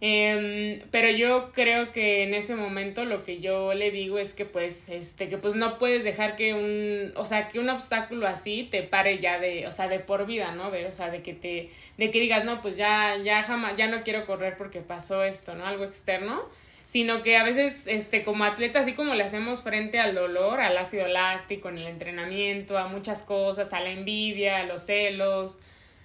Em, 0.03 0.81
pero 0.91 1.11
yo 1.11 1.53
creo 1.53 1.93
que 1.93 2.23
en 2.23 2.33
ese 2.33 2.55
momento 2.55 3.05
lo 3.05 3.23
que 3.23 3.41
yo 3.41 3.75
le 3.75 3.91
digo 3.91 4.19
es 4.19 4.33
que 4.33 4.47
pues 4.47 4.89
este 4.89 5.29
que 5.29 5.37
pues 5.37 5.55
no 5.55 5.79
puedes 5.79 6.05
dejar 6.05 6.37
que 6.37 6.55
un 6.55 7.13
o 7.17 7.27
sea 7.27 7.49
que 7.49 7.59
un 7.59 7.69
obstáculo 7.69 8.27
así 8.27 8.67
te 8.71 8.83
pare 8.83 9.19
ya 9.19 9.39
de 9.39 9.67
o 9.67 9.73
sea 9.73 9.89
de 9.89 9.99
por 9.99 10.25
vida 10.25 10.53
no 10.53 10.71
de 10.71 10.87
o 10.87 10.91
sea 10.91 11.11
de 11.11 11.21
que 11.21 11.35
te 11.35 11.69
de 11.99 12.11
que 12.11 12.19
digas 12.19 12.47
no 12.47 12.63
pues 12.63 12.79
ya 12.79 13.19
ya 13.23 13.43
jamás 13.43 13.77
ya 13.77 13.89
no 13.89 14.03
quiero 14.03 14.25
correr 14.25 14.57
porque 14.57 14.81
pasó 14.81 15.23
esto 15.23 15.55
no 15.55 15.67
algo 15.67 15.85
externo. 15.85 16.49
Sino 16.87 17.23
que 17.23 17.37
a 17.37 17.45
veces 17.45 17.87
este 17.87 18.25
como 18.25 18.43
atleta 18.43 18.81
así 18.81 18.95
como 18.95 19.15
le 19.15 19.23
hacemos 19.23 19.63
frente 19.63 20.01
al 20.01 20.15
dolor 20.15 20.61
al 20.61 20.77
ácido 20.77 21.07
láctico 21.07 21.69
en 21.69 21.79
el 21.79 21.87
entrenamiento 21.87 22.79
a 22.79 22.89
muchas 22.89 23.23
cosas 23.23 23.73
a 23.73 23.79
la 23.81 23.91
envidia 23.91 24.59
a 24.59 24.65
los 24.65 24.87
celos 24.87 25.61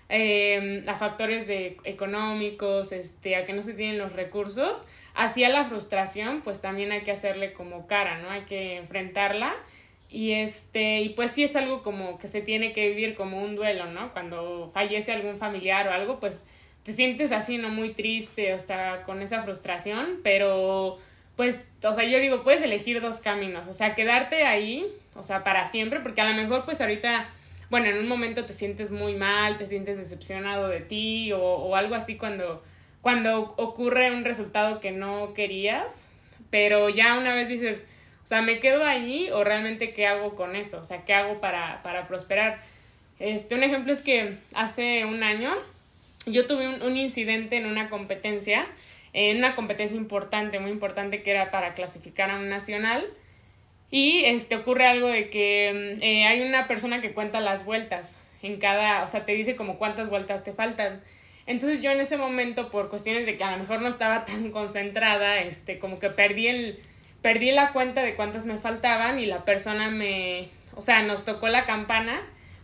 eh, 0.09 0.83
a 0.87 0.95
factores 0.95 1.47
de 1.47 1.77
económicos, 1.83 2.91
este, 2.91 3.35
a 3.35 3.45
que 3.45 3.53
no 3.53 3.61
se 3.61 3.73
tienen 3.73 3.97
los 3.97 4.13
recursos, 4.13 4.85
hacia 5.15 5.49
la 5.49 5.65
frustración, 5.65 6.41
pues 6.41 6.61
también 6.61 6.91
hay 6.91 7.01
que 7.01 7.11
hacerle 7.11 7.53
como 7.53 7.87
cara, 7.87 8.19
¿no? 8.19 8.29
Hay 8.29 8.41
que 8.41 8.77
enfrentarla. 8.77 9.53
Y 10.09 10.33
este, 10.33 11.01
y 11.01 11.09
pues 11.09 11.31
sí 11.31 11.43
es 11.43 11.55
algo 11.55 11.81
como 11.81 12.19
que 12.19 12.27
se 12.27 12.41
tiene 12.41 12.71
que 12.71 12.89
vivir 12.89 13.15
como 13.15 13.41
un 13.41 13.55
duelo, 13.55 13.87
¿no? 13.87 14.13
Cuando 14.13 14.69
fallece 14.73 15.11
algún 15.11 15.37
familiar 15.37 15.87
o 15.87 15.91
algo, 15.91 16.19
pues 16.19 16.45
te 16.83 16.93
sientes 16.93 17.31
así, 17.31 17.57
¿no? 17.57 17.69
Muy 17.69 17.89
triste, 17.93 18.53
o 18.53 18.59
sea, 18.59 19.03
con 19.03 19.21
esa 19.21 19.41
frustración, 19.43 20.19
pero 20.23 20.99
pues, 21.35 21.65
o 21.83 21.93
sea, 21.93 22.05
yo 22.05 22.19
digo, 22.19 22.43
puedes 22.43 22.61
elegir 22.61 23.01
dos 23.01 23.17
caminos, 23.17 23.67
o 23.67 23.73
sea, 23.73 23.95
quedarte 23.95 24.43
ahí, 24.43 24.85
o 25.15 25.23
sea, 25.23 25.43
para 25.43 25.67
siempre, 25.67 25.99
porque 25.99 26.21
a 26.21 26.29
lo 26.29 26.35
mejor 26.35 26.63
pues 26.63 26.79
ahorita 26.79 27.27
bueno, 27.69 27.87
en 27.87 27.97
un 27.97 28.07
momento 28.07 28.45
te 28.45 28.53
sientes 28.53 28.91
muy 28.91 29.15
mal, 29.15 29.57
te 29.57 29.65
sientes 29.65 29.97
decepcionado 29.97 30.67
de 30.67 30.81
ti 30.81 31.31
o, 31.31 31.39
o 31.39 31.75
algo 31.75 31.95
así 31.95 32.15
cuando, 32.15 32.63
cuando 33.01 33.53
ocurre 33.57 34.11
un 34.11 34.23
resultado 34.23 34.79
que 34.79 34.91
no 34.91 35.33
querías, 35.33 36.07
pero 36.49 36.89
ya 36.89 37.17
una 37.17 37.33
vez 37.33 37.49
dices, 37.49 37.85
o 38.23 38.27
sea, 38.27 38.41
¿me 38.41 38.59
quedo 38.59 38.83
allí 38.83 39.29
o 39.29 39.43
realmente 39.43 39.93
qué 39.93 40.07
hago 40.07 40.35
con 40.35 40.55
eso? 40.55 40.79
O 40.79 40.83
sea, 40.83 41.05
¿qué 41.05 41.13
hago 41.13 41.39
para, 41.39 41.83
para 41.83 42.07
prosperar? 42.07 42.61
Este, 43.19 43.55
un 43.55 43.63
ejemplo 43.63 43.93
es 43.93 44.01
que 44.01 44.37
hace 44.53 45.05
un 45.05 45.23
año 45.23 45.53
yo 46.25 46.47
tuve 46.47 46.67
un, 46.67 46.81
un 46.81 46.97
incidente 46.97 47.57
en 47.57 47.65
una 47.65 47.89
competencia, 47.89 48.67
en 49.13 49.37
una 49.37 49.55
competencia 49.55 49.95
importante, 49.95 50.59
muy 50.59 50.71
importante 50.71 51.21
que 51.21 51.31
era 51.31 51.51
para 51.51 51.75
clasificar 51.75 52.31
a 52.31 52.37
un 52.37 52.49
nacional 52.49 53.05
y 53.95 54.25
este, 54.25 54.57
ocurre 54.57 54.87
algo 54.87 55.07
de 55.07 55.29
que 55.29 55.95
mm, 55.97 56.03
eh, 56.03 56.27
hay 56.27 56.41
una 56.41 56.67
persona 56.67 56.99
que 56.99 57.13
cuenta 57.13 57.39
las 57.39 57.63
vueltas 57.63 58.21
en 58.41 58.59
cada, 58.59 59.01
o 59.03 59.07
sea, 59.07 59.25
te 59.25 59.31
dice 59.31 59.55
como 59.55 59.77
cuántas 59.77 60.09
vueltas 60.09 60.43
te 60.43 60.51
faltan. 60.51 61.01
Entonces 61.45 61.81
yo 61.81 61.91
en 61.91 62.01
ese 62.01 62.17
momento, 62.17 62.71
por 62.71 62.89
cuestiones 62.89 63.25
de 63.25 63.37
que 63.37 63.45
a 63.45 63.51
lo 63.51 63.57
mejor 63.59 63.81
no 63.81 63.87
estaba 63.87 64.25
tan 64.25 64.51
concentrada, 64.51 65.39
este, 65.39 65.79
como 65.79 65.97
que 65.97 66.09
perdí 66.09 66.47
el, 66.47 66.79
perdí 67.21 67.51
la 67.51 67.71
cuenta 67.71 68.03
de 68.03 68.15
cuántas 68.15 68.45
me 68.45 68.57
faltaban 68.57 69.17
y 69.17 69.27
la 69.27 69.45
persona 69.45 69.89
me, 69.89 70.49
o 70.75 70.81
sea, 70.81 71.01
nos 71.03 71.23
tocó 71.23 71.47
la 71.47 71.63
campana 71.63 72.21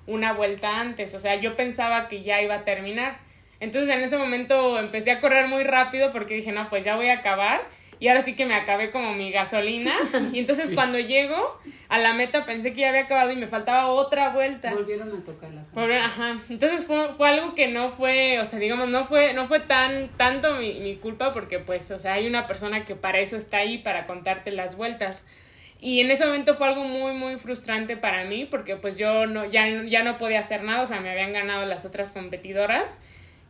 una 0.07 0.33
vuelta 0.33 0.81
antes, 0.81 1.13
o 1.13 1.21
sea, 1.21 1.35
yo 1.35 1.55
pensaba 1.55 2.09
que 2.09 2.23
ya 2.23 2.41
iba 2.41 2.55
a 2.55 2.65
terminar. 2.65 3.19
Entonces 3.61 3.95
en 3.95 4.01
ese 4.01 4.17
momento 4.17 4.77
empecé 4.77 5.11
a 5.11 5.21
correr 5.21 5.47
muy 5.47 5.63
rápido 5.63 6.11
porque 6.11 6.33
dije, 6.33 6.51
no, 6.51 6.69
pues 6.69 6.83
ya 6.83 6.97
voy 6.97 7.07
a 7.07 7.19
acabar 7.19 7.61
y 8.01 8.07
ahora 8.07 8.23
sí 8.23 8.33
que 8.33 8.47
me 8.47 8.55
acabé 8.55 8.89
como 8.89 9.13
mi 9.13 9.31
gasolina. 9.31 9.93
Y 10.33 10.39
entonces 10.39 10.71
cuando 10.73 10.97
llego 10.97 11.59
a 11.87 11.99
la 11.99 12.13
meta 12.13 12.45
pensé 12.47 12.73
que 12.73 12.81
ya 12.81 12.89
había 12.89 13.01
acabado 13.01 13.31
y 13.31 13.35
me 13.35 13.45
faltaba 13.45 13.91
otra 13.91 14.29
vuelta. 14.29 14.73
Volvieron 14.73 15.09
a 15.15 15.23
tocar 15.23 15.51
la 15.51 16.05
Ajá. 16.05 16.37
Entonces 16.49 16.83
fue, 16.87 17.13
fue 17.15 17.29
algo 17.29 17.53
que 17.53 17.67
no 17.67 17.91
fue, 17.91 18.39
o 18.39 18.45
sea, 18.45 18.57
digamos, 18.57 18.89
no 18.89 19.05
fue, 19.05 19.33
no 19.33 19.47
fue 19.47 19.59
tan, 19.59 20.09
tanto 20.17 20.55
mi, 20.55 20.79
mi 20.79 20.95
culpa 20.95 21.31
porque 21.31 21.59
pues, 21.59 21.91
o 21.91 21.99
sea, 21.99 22.13
hay 22.13 22.25
una 22.25 22.41
persona 22.43 22.85
que 22.85 22.95
para 22.95 23.19
eso 23.19 23.37
está 23.37 23.57
ahí, 23.57 23.77
para 23.77 24.07
contarte 24.07 24.49
las 24.49 24.75
vueltas. 24.75 25.23
Y 25.79 25.99
en 25.99 26.09
ese 26.09 26.25
momento 26.25 26.55
fue 26.55 26.69
algo 26.69 26.83
muy, 26.83 27.13
muy 27.13 27.35
frustrante 27.37 27.97
para 27.97 28.25
mí 28.25 28.47
porque 28.49 28.77
pues 28.77 28.97
yo 28.97 29.27
no, 29.27 29.45
ya, 29.45 29.67
ya 29.83 30.01
no 30.01 30.17
podía 30.17 30.39
hacer 30.39 30.63
nada, 30.63 30.81
o 30.81 30.87
sea, 30.87 31.01
me 31.01 31.11
habían 31.11 31.33
ganado 31.33 31.67
las 31.67 31.85
otras 31.85 32.11
competidoras. 32.11 32.97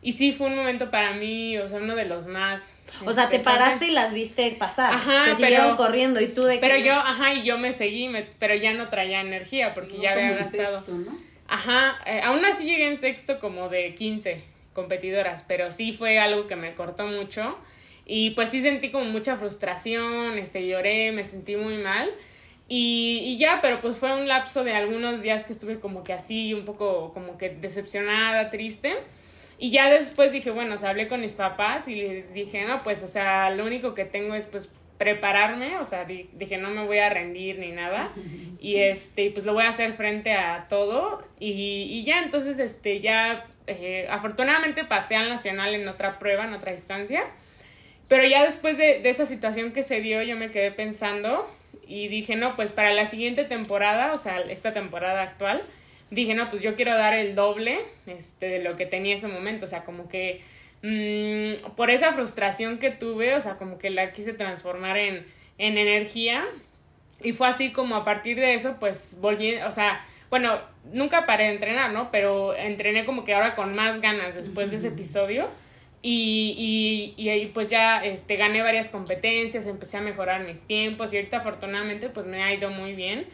Y 0.02 0.12
sí, 0.12 0.32
fue 0.32 0.48
un 0.48 0.56
momento 0.56 0.90
para 0.90 1.12
mí, 1.12 1.56
o 1.58 1.68
sea, 1.68 1.78
uno 1.78 1.94
de 1.94 2.06
los 2.06 2.26
más... 2.26 2.76
O 3.06 3.12
sea, 3.12 3.30
te 3.30 3.38
paraste 3.38 3.86
y 3.86 3.90
las 3.92 4.12
viste 4.12 4.50
pasar. 4.58 4.92
Ajá, 4.92 5.26
se 5.26 5.36
siguieron 5.36 5.76
corriendo 5.76 6.20
y 6.20 6.26
tú 6.26 6.42
de 6.42 6.58
Pero 6.58 6.76
yo, 6.76 6.92
ajá, 6.92 7.34
y 7.34 7.44
yo 7.44 7.56
me 7.56 7.72
seguí, 7.72 8.08
me, 8.08 8.24
pero 8.40 8.56
ya 8.56 8.74
no 8.74 8.88
traía 8.88 9.20
energía 9.20 9.72
porque 9.74 9.98
ya 9.98 10.12
había 10.12 10.32
gastado... 10.32 10.84
¿no? 10.88 11.16
Ajá, 11.46 11.98
eh, 12.06 12.20
aún 12.24 12.44
así 12.44 12.64
llegué 12.64 12.88
en 12.88 12.96
sexto 12.96 13.38
como 13.38 13.68
de 13.68 13.94
15 13.94 14.42
competidoras, 14.72 15.44
pero 15.46 15.70
sí 15.70 15.92
fue 15.92 16.18
algo 16.18 16.46
que 16.46 16.56
me 16.56 16.74
cortó 16.74 17.06
mucho. 17.06 17.58
Y 18.04 18.30
pues 18.30 18.50
sí 18.50 18.62
sentí 18.62 18.90
como 18.90 19.04
mucha 19.04 19.36
frustración, 19.36 20.38
este, 20.38 20.66
lloré, 20.66 21.12
me 21.12 21.24
sentí 21.24 21.54
muy 21.56 21.76
mal. 21.76 22.10
Y, 22.68 23.20
y, 23.24 23.36
ya, 23.36 23.60
pero 23.60 23.80
pues 23.80 23.96
fue 23.96 24.12
un 24.14 24.26
lapso 24.26 24.64
de 24.64 24.74
algunos 24.74 25.20
días 25.20 25.44
que 25.44 25.52
estuve 25.52 25.78
como 25.78 26.02
que 26.04 26.12
así, 26.12 26.54
un 26.54 26.64
poco 26.64 27.12
como 27.12 27.36
que 27.36 27.50
decepcionada, 27.50 28.50
triste. 28.50 28.94
Y 29.58 29.70
ya 29.70 29.90
después 29.90 30.32
dije, 30.32 30.50
bueno, 30.50 30.74
o 30.74 30.78
sea, 30.78 30.90
hablé 30.90 31.08
con 31.08 31.20
mis 31.20 31.32
papás 31.32 31.88
y 31.88 31.94
les 31.94 32.34
dije, 32.34 32.64
no, 32.64 32.82
pues, 32.82 33.02
o 33.02 33.08
sea, 33.08 33.50
lo 33.50 33.64
único 33.64 33.94
que 33.94 34.04
tengo 34.04 34.34
es, 34.34 34.46
pues, 34.46 34.68
prepararme, 35.02 35.78
o 35.78 35.84
sea, 35.84 36.04
dije 36.04 36.58
no 36.58 36.70
me 36.70 36.86
voy 36.86 36.98
a 36.98 37.10
rendir 37.10 37.58
ni 37.58 37.72
nada. 37.72 38.10
Y 38.62 38.76
este, 38.76 39.32
pues 39.32 39.44
lo 39.44 39.54
voy 39.54 39.64
a 39.64 39.70
hacer 39.70 39.92
frente 39.94 40.34
a 40.34 40.66
todo. 40.68 41.20
Y, 41.40 41.50
y 41.90 42.04
ya 42.04 42.22
entonces 42.22 42.60
este, 42.60 43.00
ya 43.00 43.44
eh, 43.66 44.06
afortunadamente 44.08 44.84
pasé 44.84 45.16
al 45.16 45.28
nacional 45.28 45.74
en 45.74 45.88
otra 45.88 46.20
prueba, 46.20 46.44
en 46.44 46.54
otra 46.54 46.70
distancia, 46.70 47.24
pero 48.06 48.24
ya 48.24 48.44
después 48.44 48.78
de, 48.78 49.00
de 49.00 49.10
esa 49.10 49.26
situación 49.26 49.72
que 49.72 49.82
se 49.82 50.00
dio 50.00 50.22
yo 50.22 50.36
me 50.36 50.52
quedé 50.52 50.70
pensando 50.70 51.50
y 51.88 52.06
dije 52.06 52.36
no, 52.36 52.54
pues 52.54 52.70
para 52.70 52.92
la 52.92 53.06
siguiente 53.06 53.42
temporada, 53.42 54.12
o 54.12 54.16
sea, 54.16 54.38
esta 54.38 54.72
temporada 54.72 55.22
actual, 55.22 55.64
dije 56.12 56.34
no, 56.34 56.48
pues 56.48 56.62
yo 56.62 56.76
quiero 56.76 56.94
dar 56.96 57.14
el 57.14 57.34
doble 57.34 57.80
este, 58.06 58.46
de 58.46 58.62
lo 58.62 58.76
que 58.76 58.86
tenía 58.86 59.14
ese 59.14 59.28
momento, 59.28 59.64
o 59.64 59.68
sea, 59.68 59.82
como 59.82 60.08
que 60.08 60.40
mmm, 60.82 61.74
por 61.74 61.90
esa 61.90 62.12
frustración 62.12 62.78
que 62.78 62.90
tuve, 62.90 63.34
o 63.34 63.40
sea, 63.40 63.56
como 63.56 63.78
que 63.78 63.90
la 63.90 64.12
quise 64.12 64.32
transformar 64.32 64.98
en, 64.98 65.26
en 65.58 65.78
energía. 65.78 66.44
Y 67.22 67.32
fue 67.32 67.48
así 67.48 67.70
como 67.72 67.94
a 67.96 68.04
partir 68.04 68.36
de 68.36 68.54
eso, 68.54 68.76
pues 68.80 69.16
volví, 69.20 69.56
o 69.56 69.70
sea, 69.70 70.04
bueno, 70.28 70.58
nunca 70.92 71.24
paré 71.24 71.44
de 71.44 71.52
entrenar, 71.52 71.92
¿no? 71.92 72.10
Pero 72.10 72.54
entrené 72.56 73.04
como 73.04 73.24
que 73.24 73.34
ahora 73.34 73.54
con 73.54 73.74
más 73.74 74.00
ganas 74.00 74.34
después 74.34 74.70
de 74.70 74.76
ese 74.76 74.88
episodio. 74.88 75.48
Y, 76.04 77.14
y, 77.16 77.30
y, 77.30 77.46
pues 77.46 77.70
ya 77.70 78.04
este, 78.04 78.34
gané 78.34 78.60
varias 78.60 78.88
competencias, 78.88 79.68
empecé 79.68 79.98
a 79.98 80.00
mejorar 80.00 80.44
mis 80.44 80.62
tiempos 80.62 81.12
y 81.12 81.16
ahorita 81.16 81.36
afortunadamente 81.36 82.08
pues 82.08 82.26
me 82.26 82.42
ha 82.42 82.52
ido 82.52 82.70
muy 82.70 82.94
bien. 82.94 83.26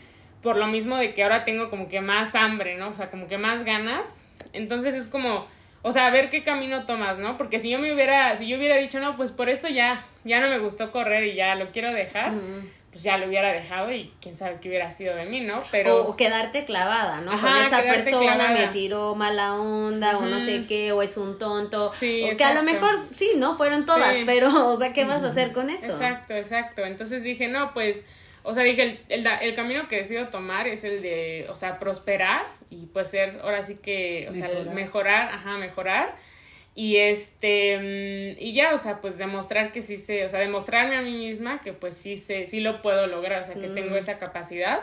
Por 0.42 0.56
lo 0.56 0.66
mismo 0.66 0.96
de 0.96 1.14
que 1.14 1.22
ahora 1.22 1.44
tengo 1.44 1.70
como 1.70 1.88
que 1.88 2.00
más 2.00 2.34
hambre, 2.34 2.76
¿no? 2.76 2.88
O 2.90 2.94
sea, 2.94 3.10
como 3.10 3.28
que 3.28 3.38
más 3.38 3.64
ganas. 3.64 4.22
Entonces 4.52 4.94
es 4.94 5.08
como 5.08 5.46
o 5.82 5.92
sea, 5.92 6.06
a 6.06 6.10
ver 6.10 6.28
qué 6.28 6.42
camino 6.42 6.84
tomas, 6.86 7.18
¿no? 7.18 7.38
Porque 7.38 7.60
si 7.60 7.70
yo 7.70 7.78
me 7.78 7.92
hubiera, 7.92 8.36
si 8.36 8.48
yo 8.48 8.58
hubiera 8.58 8.76
dicho, 8.76 8.98
no, 8.98 9.16
pues 9.16 9.30
por 9.30 9.48
esto 9.48 9.68
ya, 9.68 10.04
ya 10.24 10.40
no 10.40 10.48
me 10.48 10.58
gustó 10.58 10.90
correr 10.90 11.24
y 11.24 11.34
ya 11.34 11.54
lo 11.54 11.66
quiero 11.68 11.92
dejar, 11.92 12.32
pues 12.90 13.04
ya 13.04 13.16
lo 13.16 13.28
hubiera 13.28 13.52
dejado 13.52 13.92
y 13.92 14.12
quién 14.20 14.36
sabe 14.36 14.58
qué 14.60 14.68
hubiera 14.68 14.90
sido 14.90 15.14
de 15.14 15.26
mí, 15.26 15.40
¿no? 15.40 15.62
Pero... 15.70 16.04
O, 16.04 16.16
quedarte 16.16 16.64
clavada, 16.64 17.20
¿no? 17.20 17.30
Con 17.30 17.56
esa 17.58 17.82
persona 17.82 18.48
me 18.48 18.66
tiró 18.68 19.14
mala 19.14 19.54
onda 19.54 20.18
o 20.18 20.22
no 20.22 20.34
sé 20.34 20.66
qué, 20.66 20.90
o 20.90 21.00
es 21.00 21.16
un 21.16 21.38
tonto. 21.38 21.90
Sí, 21.90 22.28
o 22.28 22.36
que 22.36 22.44
a 22.44 22.54
lo 22.54 22.64
mejor, 22.64 23.06
sí, 23.12 23.32
¿no? 23.36 23.56
Fueron 23.56 23.86
todas, 23.86 24.16
pero, 24.26 24.48
o 24.70 24.76
sea, 24.76 24.92
¿qué 24.92 25.04
vas 25.04 25.22
a 25.22 25.28
hacer 25.28 25.52
con 25.52 25.70
eso? 25.70 25.86
Exacto, 25.86 26.34
exacto. 26.34 26.84
Entonces 26.84 27.22
dije, 27.22 27.46
no, 27.46 27.72
pues 27.72 28.02
o 28.48 28.54
sea, 28.54 28.62
dije, 28.62 29.00
el, 29.10 29.26
el, 29.26 29.54
camino 29.54 29.88
que 29.88 29.96
decido 29.96 30.28
tomar 30.28 30.66
es 30.66 30.82
el 30.82 31.02
de, 31.02 31.44
o 31.50 31.54
sea, 31.54 31.78
prosperar 31.78 32.46
y 32.70 32.86
pues 32.86 33.10
ser, 33.10 33.40
ahora 33.42 33.60
sí 33.60 33.76
que, 33.76 34.26
o 34.30 34.32
sea, 34.32 34.48
mejorar, 34.72 35.28
ajá, 35.34 35.58
mejorar. 35.58 36.14
Y 36.74 36.96
este, 36.96 37.76
mm, 37.76 38.42
y 38.42 38.54
ya, 38.54 38.72
o 38.72 38.78
sea, 38.78 39.02
pues 39.02 39.18
demostrar 39.18 39.70
que 39.70 39.82
sí 39.82 39.98
sé, 39.98 40.24
o 40.24 40.30
sea, 40.30 40.40
demostrarme 40.40 40.96
a 40.96 41.02
mí 41.02 41.12
misma 41.12 41.60
que 41.60 41.74
pues 41.74 41.94
sí 41.94 42.16
sé, 42.16 42.46
sí 42.46 42.60
lo 42.60 42.80
puedo 42.80 43.06
lograr, 43.06 43.42
o 43.42 43.44
sea, 43.44 43.54
que 43.54 43.68
tengo 43.68 43.90
mm. 43.90 43.98
esa 43.98 44.16
capacidad. 44.16 44.80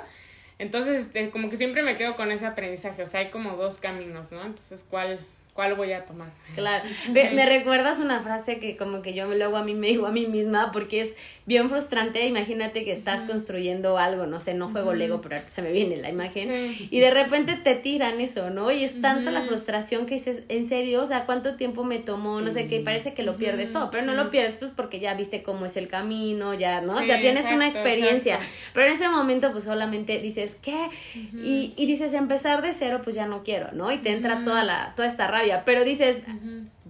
Entonces, 0.60 1.08
este, 1.08 1.32
como 1.32 1.50
que 1.50 1.58
siempre 1.58 1.82
me 1.82 1.98
quedo 1.98 2.16
con 2.16 2.32
ese 2.32 2.46
aprendizaje, 2.46 3.02
o 3.02 3.08
sea, 3.08 3.22
hay 3.22 3.30
como 3.30 3.56
dos 3.56 3.80
caminos, 3.80 4.32
¿no? 4.32 4.46
Entonces, 4.46 4.86
¿cuál, 4.88 5.20
¿Cuál 5.56 5.76
voy 5.76 5.94
a 5.94 6.04
tomar? 6.04 6.28
Claro. 6.54 6.84
Me, 7.14 7.46
recuerdas 7.46 8.00
una 8.00 8.22
frase 8.22 8.60
que 8.60 8.76
como 8.76 9.02
que 9.02 9.14
yo 9.14 9.26
luego 9.34 9.56
a 9.56 9.64
mí 9.64 9.74
me 9.74 9.88
digo 9.88 10.06
a 10.06 10.12
mí 10.12 10.28
misma 10.28 10.74
porque 10.74 11.00
es 11.00 11.16
bien 11.46 11.70
frustrante. 11.70 12.26
Imagínate 12.26 12.84
que 12.84 12.92
estás 12.92 13.24
construyendo 13.24 13.98
algo, 13.98 14.26
no 14.26 14.42
sé, 14.42 14.54
no 14.54 14.72
juego 14.72 14.94
Lego, 14.94 15.22
pero 15.22 15.38
se 15.46 15.62
me 15.62 15.72
viene 15.72 15.96
la 15.96 16.10
imagen. 16.10 16.76
Y 16.92 17.00
de 17.00 17.10
repente 17.10 17.56
te 17.56 17.74
tiran 17.76 18.20
eso, 18.20 18.50
¿no? 18.50 18.70
Y 18.70 18.84
es 18.84 19.00
tanta 19.00 19.32
la 19.32 19.44
frustración 19.44 20.06
que 20.06 20.16
dices, 20.16 20.44
¿en 20.50 20.66
serio? 20.66 21.02
O 21.02 21.06
sea, 21.06 21.26
¿cuánto 21.26 21.56
tiempo 21.56 21.86
me 21.86 22.00
tomó? 22.00 22.42
No 22.42 22.52
sé 22.52 22.68
qué, 22.68 22.82
parece 22.82 23.14
que 23.14 23.24
lo 23.24 23.38
pierdes 23.38 23.72
todo, 23.72 23.90
pero 23.92 24.04
no 24.04 24.14
lo 24.14 24.30
pierdes 24.30 24.58
pues 24.58 24.72
porque 24.72 25.00
ya 25.00 25.14
viste 25.14 25.42
cómo 25.42 25.66
es 25.66 25.78
el 25.78 25.88
camino, 25.88 26.54
ya, 26.54 26.82
¿no? 26.82 27.02
ya 27.02 27.22
tienes 27.22 27.50
una 27.50 27.70
experiencia. 27.70 28.40
Pero 28.74 28.88
en 28.88 28.92
ese 28.92 29.08
momento 29.08 29.54
pues 29.54 29.64
solamente 29.64 30.20
dices, 30.20 30.58
¿qué? 30.62 30.90
y, 31.14 31.74
y 31.78 31.86
dices, 31.86 32.12
empezar 32.12 32.62
de 32.62 32.74
cero 32.74 33.00
pues 33.06 33.16
ya 33.16 33.26
no 33.26 33.42
quiero, 33.44 33.72
¿no? 33.72 33.90
Y 33.94 34.00
te 34.00 34.12
entra 34.12 34.44
toda 34.44 34.66
la, 34.66 34.92
toda 34.98 35.08
esta 35.08 35.28
rabia 35.28 35.45
pero 35.66 35.84
dices, 35.84 36.24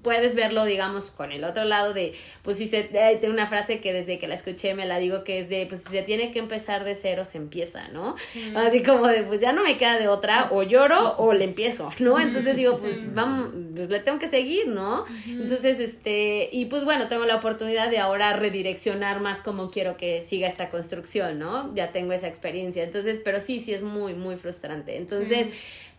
puedes 0.05 0.35
verlo, 0.35 0.65
digamos, 0.65 1.09
con 1.09 1.31
el 1.31 1.43
otro 1.43 1.65
lado 1.65 1.91
de, 1.91 2.13
pues 2.43 2.57
si 2.57 2.67
se, 2.67 2.83
tengo 2.83 3.33
una 3.33 3.47
frase 3.47 3.79
que 3.79 3.91
desde 3.91 4.19
que 4.19 4.27
la 4.27 4.35
escuché 4.35 4.75
me 4.75 4.85
la 4.85 4.99
digo 4.99 5.23
que 5.23 5.39
es 5.39 5.49
de, 5.49 5.65
pues 5.65 5.81
si 5.81 5.89
se 5.89 6.03
tiene 6.03 6.31
que 6.31 6.37
empezar 6.37 6.83
de 6.83 6.93
cero, 6.93 7.25
se 7.25 7.39
empieza, 7.39 7.87
¿no? 7.87 8.15
Así 8.55 8.83
como 8.83 9.07
de, 9.07 9.23
pues 9.23 9.39
ya 9.39 9.51
no 9.51 9.63
me 9.63 9.77
queda 9.77 9.97
de 9.97 10.07
otra, 10.07 10.49
o 10.51 10.61
lloro 10.61 11.15
o 11.17 11.33
le 11.33 11.43
empiezo, 11.43 11.91
¿no? 11.97 12.19
Entonces 12.19 12.55
digo, 12.55 12.77
pues 12.77 13.15
vamos, 13.15 13.49
pues 13.75 13.89
le 13.89 13.99
tengo 13.99 14.19
que 14.19 14.27
seguir, 14.27 14.67
¿no? 14.67 15.05
Entonces, 15.27 15.79
este, 15.79 16.49
y 16.51 16.65
pues 16.65 16.85
bueno, 16.85 17.07
tengo 17.07 17.25
la 17.25 17.37
oportunidad 17.37 17.89
de 17.89 17.97
ahora 17.97 18.33
redireccionar 18.33 19.21
más 19.21 19.41
como 19.41 19.71
quiero 19.71 19.97
que 19.97 20.21
siga 20.21 20.47
esta 20.47 20.69
construcción, 20.69 21.39
¿no? 21.39 21.73
Ya 21.73 21.91
tengo 21.91 22.13
esa 22.13 22.27
experiencia, 22.27 22.83
entonces, 22.83 23.19
pero 23.25 23.39
sí, 23.39 23.59
sí 23.59 23.73
es 23.73 23.81
muy, 23.81 24.13
muy 24.13 24.35
frustrante. 24.35 24.97
Entonces, 24.97 25.47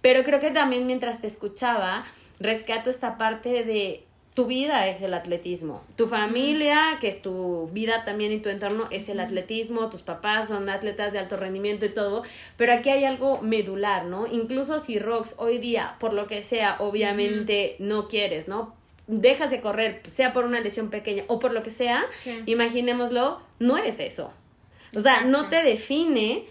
pero 0.01 0.23
creo 0.23 0.39
que 0.39 0.53
también 0.53 0.87
mientras 0.87 1.21
te 1.21 1.27
escuchaba, 1.27 2.05
rescato 2.41 2.91
esta 2.91 3.19
parte 3.19 3.65
de 3.65 4.07
tu 4.37 4.45
vida 4.45 4.87
es 4.87 5.01
el 5.01 5.15
atletismo, 5.15 5.83
tu 5.97 6.07
familia, 6.07 6.99
que 7.01 7.09
es 7.09 7.23
tu 7.23 7.71
vida 7.73 8.05
también 8.05 8.33
y 8.33 8.39
tu 8.39 8.51
entorno, 8.51 8.87
es 8.91 9.09
el 9.09 9.19
atletismo, 9.19 9.89
tus 9.89 10.03
papás 10.03 10.49
son 10.49 10.69
atletas 10.69 11.15
de 11.15 11.19
alto 11.19 11.39
rendimiento 11.39 11.87
y 11.87 11.95
todo, 11.95 12.23
pero 12.59 12.75
aquí 12.75 12.91
hay 12.91 13.07
algo 13.07 13.41
medular, 13.41 14.05
¿no? 14.05 14.27
Incluso 14.27 14.79
si 14.79 14.99
Rox 14.99 15.37
hoy 15.39 15.57
día, 15.57 15.97
por 16.01 16.13
lo 16.13 16.27
que 16.27 16.43
sea, 16.43 16.77
obviamente 16.81 17.77
no 17.79 18.09
quieres, 18.09 18.47
¿no? 18.47 18.75
Dejas 19.07 19.51
de 19.51 19.63
correr, 19.63 20.03
sea 20.07 20.35
por 20.35 20.45
una 20.45 20.61
lesión 20.61 20.91
pequeña 20.91 21.25
o 21.29 21.39
por 21.39 21.55
lo 21.55 21.63
que 21.63 21.71
sea, 21.71 22.05
imaginémoslo, 22.45 23.41
no 23.59 23.79
eres 23.79 24.01
eso. 24.01 24.35
O 24.95 25.01
sea, 25.01 25.23
no 25.23 25.49
te 25.49 25.63
define 25.63 26.45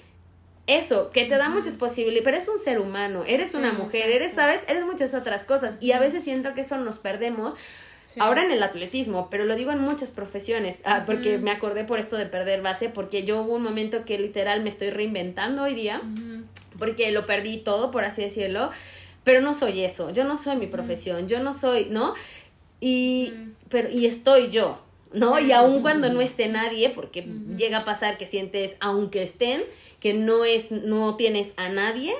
eso, 0.68 1.12
que 1.12 1.26
te 1.26 1.38
da 1.38 1.50
muchas 1.50 1.76
posibilidades, 1.76 2.24
pero 2.24 2.38
es 2.38 2.48
un 2.48 2.58
ser 2.58 2.80
humano, 2.80 3.24
eres 3.28 3.54
una 3.54 3.72
mujer, 3.72 4.10
eres, 4.10 4.34
¿sabes? 4.34 4.64
Eres 4.68 4.84
muchas 4.84 5.14
otras 5.14 5.46
cosas 5.46 5.78
y 5.80 5.92
a 5.92 6.00
veces 6.00 6.24
siento 6.24 6.54
que 6.54 6.62
eso 6.62 6.78
nos 6.78 7.00
perdemos. 7.00 7.56
Ahora 8.18 8.46
en 8.46 8.52
el 8.52 8.64
atletismo, 8.64 9.30
pero 9.30 9.44
lo 9.44 9.56
digo 9.56 9.74
en 9.74 9.80
muchas 9.80 10.10
profesiones, 10.10 10.80
ah, 10.86 11.04
porque 11.06 11.38
me 11.38 11.52
acordé 11.52 11.84
por 11.84 12.00
esto 12.00 12.16
de 12.16 12.26
perder 12.26 12.62
base, 12.62 12.88
porque 12.88 13.26
yo 13.26 13.42
hubo 13.42 13.56
un 13.56 13.62
momento 13.62 14.06
que 14.06 14.18
literal 14.18 14.64
me 14.64 14.70
estoy 14.70 14.90
reinventando 14.90 15.64
hoy 15.64 15.76
día, 15.76 16.02
porque 16.80 17.12
lo 17.12 17.26
perdí 17.26 17.58
todo, 17.58 17.92
por 17.92 18.06
así 18.06 18.22
decirlo, 18.22 18.72
pero 19.26 19.42
no 19.42 19.54
soy 19.54 19.84
eso, 19.84 20.12
yo 20.12 20.24
no 20.24 20.38
soy 20.38 20.56
mi 20.56 20.68
profesión, 20.68 21.28
yo 21.28 21.42
no 21.42 21.52
soy, 21.52 21.88
¿no? 21.90 22.14
Y, 22.80 23.34
pero, 23.70 23.90
y 23.90 24.06
estoy 24.06 24.50
yo, 24.50 24.80
¿no? 25.16 25.40
Y 25.40 25.52
aun 25.52 25.82
cuando 25.82 26.12
no 26.12 26.22
esté 26.22 26.48
nadie, 26.48 26.90
porque 26.90 27.28
llega 27.58 27.80
a 27.80 27.86
pasar 27.86 28.18
que 28.18 28.26
sientes, 28.26 28.78
aunque 28.80 29.24
estén, 29.24 29.64
que 30.00 30.14
no 30.14 30.46
es, 30.46 30.72
no 30.72 31.16
tienes 31.16 31.54
a 31.58 31.70
nadie, 31.70 32.14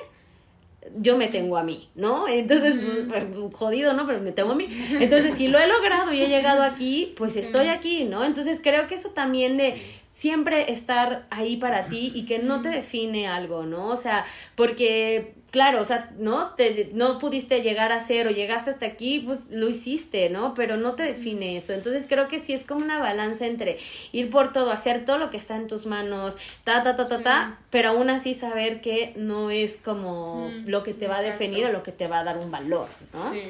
yo 0.96 1.16
me 1.16 1.28
tengo 1.28 1.56
a 1.56 1.62
mí, 1.62 1.88
¿no? 1.94 2.28
Entonces, 2.28 2.76
pues, 3.08 3.24
jodido, 3.52 3.92
¿no? 3.92 4.06
Pero 4.06 4.20
me 4.20 4.32
tengo 4.32 4.52
a 4.52 4.54
mí. 4.54 4.68
Entonces, 5.00 5.34
si 5.34 5.48
lo 5.48 5.58
he 5.58 5.66
logrado 5.66 6.12
y 6.12 6.22
he 6.22 6.28
llegado 6.28 6.62
aquí, 6.62 7.12
pues 7.16 7.36
estoy 7.36 7.68
aquí, 7.68 8.04
¿no? 8.04 8.24
Entonces, 8.24 8.60
creo 8.62 8.86
que 8.86 8.94
eso 8.94 9.10
también 9.10 9.56
de 9.56 9.80
siempre 10.10 10.72
estar 10.72 11.26
ahí 11.30 11.56
para 11.56 11.88
ti 11.88 12.12
y 12.14 12.24
que 12.24 12.38
no 12.38 12.62
te 12.62 12.70
define 12.70 13.28
algo, 13.28 13.64
¿no? 13.64 13.88
O 13.88 13.96
sea, 13.96 14.24
porque 14.54 15.34
claro, 15.56 15.80
o 15.80 15.84
sea, 15.86 16.10
¿no? 16.18 16.50
Te, 16.50 16.90
no 16.92 17.16
pudiste 17.16 17.62
llegar 17.62 17.90
a 17.90 17.98
ser 18.00 18.26
o 18.26 18.30
llegaste 18.30 18.68
hasta 18.68 18.84
aquí, 18.84 19.20
pues 19.20 19.50
lo 19.50 19.70
hiciste, 19.70 20.28
¿no? 20.28 20.52
Pero 20.52 20.76
no 20.76 20.94
te 20.96 21.02
define 21.02 21.56
eso. 21.56 21.72
Entonces 21.72 22.04
creo 22.06 22.28
que 22.28 22.38
sí 22.38 22.52
es 22.52 22.62
como 22.62 22.84
una 22.84 22.98
balanza 22.98 23.46
entre 23.46 23.78
ir 24.12 24.28
por 24.28 24.52
todo, 24.52 24.70
hacer 24.70 25.06
todo 25.06 25.16
lo 25.16 25.30
que 25.30 25.38
está 25.38 25.56
en 25.56 25.66
tus 25.66 25.86
manos, 25.86 26.36
ta, 26.62 26.82
ta, 26.82 26.94
ta, 26.94 27.06
ta, 27.06 27.22
ta, 27.22 27.58
pero 27.70 27.88
aún 27.88 28.10
así 28.10 28.34
saber 28.34 28.82
que 28.82 29.14
no 29.16 29.50
es 29.50 29.78
como 29.82 30.52
lo 30.66 30.82
que 30.82 30.92
te 30.92 31.08
va 31.08 31.16
a 31.16 31.22
definir 31.22 31.64
o 31.64 31.72
lo 31.72 31.82
que 31.82 31.92
te 31.92 32.06
va 32.06 32.20
a 32.20 32.24
dar 32.24 32.36
un 32.36 32.50
valor, 32.50 32.88
¿no? 33.14 33.32
Sí, 33.32 33.40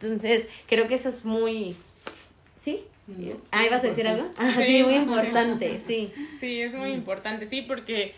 Entonces 0.00 0.48
creo 0.68 0.86
que 0.86 0.94
eso 0.94 1.08
es 1.08 1.24
muy... 1.24 1.74
¿Sí? 2.54 2.84
Ah, 3.50 3.66
¿ibas 3.66 3.82
a 3.82 3.88
decir 3.88 4.06
algo? 4.06 4.28
Ah, 4.36 4.52
sí, 4.56 4.84
muy 4.84 4.94
importante, 4.94 5.80
sí. 5.84 6.12
Sí, 6.38 6.60
es 6.60 6.74
muy 6.74 6.92
importante, 6.92 7.44
sí, 7.44 7.62
porque 7.62 8.14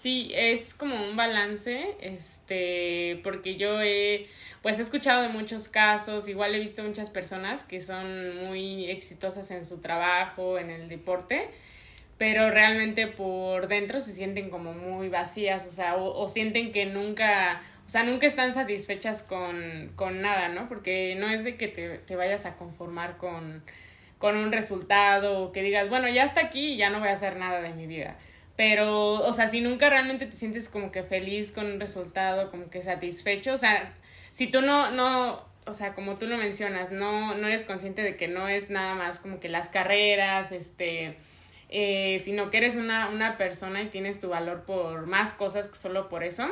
Sí, 0.00 0.30
es 0.32 0.74
como 0.74 0.94
un 0.94 1.16
balance, 1.16 1.96
este, 2.00 3.20
porque 3.24 3.56
yo 3.56 3.82
he, 3.82 4.28
pues 4.62 4.78
he 4.78 4.82
escuchado 4.82 5.22
de 5.22 5.28
muchos 5.28 5.68
casos, 5.68 6.28
igual 6.28 6.54
he 6.54 6.60
visto 6.60 6.84
muchas 6.84 7.10
personas 7.10 7.64
que 7.64 7.80
son 7.80 8.46
muy 8.46 8.88
exitosas 8.88 9.50
en 9.50 9.64
su 9.64 9.78
trabajo, 9.78 10.56
en 10.56 10.70
el 10.70 10.88
deporte, 10.88 11.50
pero 12.16 12.48
realmente 12.48 13.08
por 13.08 13.66
dentro 13.66 14.00
se 14.00 14.12
sienten 14.12 14.50
como 14.50 14.72
muy 14.72 15.08
vacías, 15.08 15.66
o 15.66 15.72
sea, 15.72 15.96
o, 15.96 16.28
sienten 16.28 16.70
que 16.70 16.86
nunca, 16.86 17.60
o 17.84 17.90
sea, 17.90 18.04
nunca 18.04 18.28
están 18.28 18.54
satisfechas 18.54 19.22
con, 19.24 19.90
con 19.96 20.22
nada, 20.22 20.48
¿no? 20.48 20.68
Porque 20.68 21.16
no 21.18 21.28
es 21.28 21.42
de 21.42 21.56
que 21.56 21.66
te, 21.66 21.98
te 21.98 22.14
vayas 22.14 22.46
a 22.46 22.54
conformar 22.56 23.16
con, 23.16 23.64
con 24.18 24.36
un 24.36 24.52
resultado, 24.52 25.50
que 25.50 25.62
digas, 25.62 25.88
bueno, 25.88 26.08
ya 26.08 26.22
hasta 26.22 26.40
aquí 26.40 26.74
y 26.74 26.76
ya 26.76 26.88
no 26.88 27.00
voy 27.00 27.08
a 27.08 27.12
hacer 27.14 27.36
nada 27.36 27.60
de 27.60 27.70
mi 27.70 27.88
vida 27.88 28.16
pero, 28.58 29.12
o 29.12 29.32
sea, 29.32 29.46
si 29.46 29.60
nunca 29.60 29.88
realmente 29.88 30.26
te 30.26 30.34
sientes 30.34 30.68
como 30.68 30.90
que 30.90 31.04
feliz 31.04 31.52
con 31.52 31.66
un 31.66 31.78
resultado, 31.78 32.50
como 32.50 32.68
que 32.70 32.82
satisfecho, 32.82 33.52
o 33.52 33.56
sea, 33.56 33.94
si 34.32 34.48
tú 34.48 34.62
no, 34.62 34.90
no, 34.90 35.44
o 35.64 35.72
sea, 35.72 35.94
como 35.94 36.18
tú 36.18 36.26
lo 36.26 36.36
mencionas, 36.36 36.90
no, 36.90 37.36
no 37.36 37.46
eres 37.46 37.62
consciente 37.62 38.02
de 38.02 38.16
que 38.16 38.26
no 38.26 38.48
es 38.48 38.68
nada 38.68 38.96
más 38.96 39.20
como 39.20 39.38
que 39.38 39.48
las 39.48 39.68
carreras, 39.68 40.50
este, 40.50 41.14
eh, 41.68 42.20
sino 42.24 42.50
que 42.50 42.56
eres 42.56 42.74
una, 42.74 43.10
una 43.10 43.36
persona 43.36 43.80
y 43.80 43.90
tienes 43.90 44.18
tu 44.18 44.30
valor 44.30 44.64
por 44.64 45.06
más 45.06 45.34
cosas 45.34 45.68
que 45.68 45.76
solo 45.76 46.08
por 46.08 46.24
eso, 46.24 46.48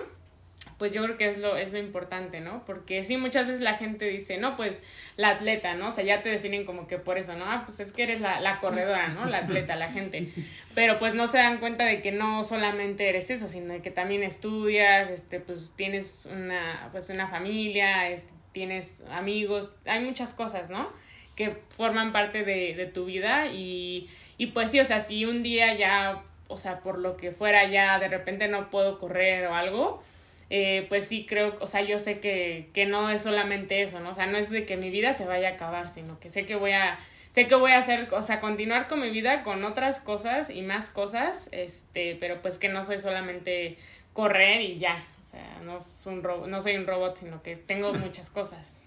pues 0.79 0.93
yo 0.93 1.03
creo 1.03 1.17
que 1.17 1.31
es 1.31 1.39
lo, 1.39 1.57
es 1.57 1.73
lo 1.73 1.79
importante, 1.79 2.41
¿no? 2.41 2.65
Porque 2.67 3.03
sí, 3.03 3.17
muchas 3.17 3.47
veces 3.47 3.63
la 3.63 3.75
gente 3.75 4.07
dice, 4.07 4.37
no, 4.37 4.57
pues 4.57 4.79
la 5.17 5.31
atleta, 5.31 5.75
¿no? 5.75 5.89
O 5.89 5.93
sea, 5.93 6.05
ya 6.05 6.23
te 6.23 6.29
definen 6.29 6.67
como 6.67 6.87
que 6.87 6.99
por 6.99 7.17
eso, 7.17 7.35
¿no? 7.35 7.47
Ah, 7.51 7.63
pues 7.65 7.81
es 7.81 7.93
que 7.93 8.03
eres 8.03 8.21
la, 8.21 8.41
la 8.41 8.59
corredora, 8.59 9.09
¿no? 9.09 9.25
La 9.25 9.39
atleta, 9.39 9.75
la 9.77 9.91
gente. 9.91 10.29
Pero 10.75 10.99
pues 10.99 11.15
no 11.15 11.27
se 11.29 11.39
dan 11.39 11.59
cuenta 11.59 11.85
de 11.85 12.03
que 12.03 12.13
no 12.13 12.45
solamente 12.45 13.09
eres 13.09 13.31
eso, 13.31 13.49
sino 13.49 13.73
de 13.73 13.81
que 13.81 13.91
también 13.91 14.23
estudias, 14.23 15.09
este, 15.09 15.41
pues 15.41 15.73
tienes 15.77 16.29
una, 16.31 16.91
pues 16.93 17.09
una 17.09 17.27
familia, 17.29 18.11
este, 18.11 18.33
tienes 18.53 19.03
amigos, 19.11 19.71
hay 19.85 20.03
muchas 20.05 20.33
cosas, 20.33 20.71
¿no? 20.71 20.91
Que 21.35 21.57
forman 21.77 22.13
parte 22.13 22.43
de, 22.43 22.75
de 22.75 22.87
tu 22.87 23.05
vida 23.05 23.49
y, 23.49 24.09
y 24.39 24.49
pues 24.49 24.71
sí, 24.71 24.81
o 24.81 24.85
sea, 24.85 25.01
si 25.01 25.25
un 25.25 25.43
día 25.43 25.75
ya, 25.75 26.23
o 26.49 26.57
sea, 26.59 26.81
por 26.81 26.99
lo 26.99 27.17
que 27.17 27.33
fuera 27.33 27.69
ya 27.71 27.99
de 27.99 28.09
repente 28.09 28.49
no 28.49 28.71
puedo 28.71 28.99
correr 28.99 29.47
o 29.47 29.55
algo, 29.55 30.03
eh, 30.51 30.87
pues 30.89 31.07
sí 31.07 31.27
creo, 31.29 31.57
o 31.61 31.67
sea, 31.67 31.83
yo 31.83 31.99
sé 31.99 32.21
que, 32.21 32.69
que 32.73 32.87
no 32.87 33.11
es 33.11 33.23
solamente 33.23 33.83
eso, 33.83 34.01
¿no? 34.01 34.11
O 34.11 34.15
sea, 34.15 34.27
no 34.27 34.39
es 34.39 34.51
de 34.51 34.65
que 34.65 34.77
mi 34.77 34.91
vida 34.91 35.13
se 35.13 35.27
vaya 35.27 35.51
a 35.51 35.53
acabar, 35.53 35.89
sino 35.89 36.21
que 36.21 36.31
sé 36.31 36.47
que 36.47 36.55
voy 36.55 36.73
a, 36.73 36.99
sé 37.33 37.47
que 37.47 37.55
voy 37.55 37.73
a 37.73 37.79
hacer, 37.79 38.09
o 38.13 38.23
sea, 38.23 38.41
continuar 38.41 38.87
con 38.87 39.01
mi 39.01 39.11
vida 39.11 39.43
con 39.43 39.65
otras 39.65 40.01
cosas 40.01 40.51
y 40.51 40.63
más 40.63 40.91
cosas, 40.91 41.49
este, 41.53 42.17
pero 42.21 42.41
pues 42.43 42.59
que 42.59 42.69
no 42.69 42.85
soy 42.85 42.99
solamente 42.99 43.77
correr 44.13 44.61
y 44.61 44.79
ya, 44.79 45.05
o 45.21 45.25
sea, 45.25 45.61
no, 45.65 45.79
es 45.79 46.07
un 46.07 46.23
no 46.23 46.63
soy 46.63 46.77
un 46.77 46.87
robot, 46.87 47.19
sino 47.19 47.43
que 47.43 47.57
tengo 47.57 47.93
muchas 47.95 48.31
cosas. 48.31 48.81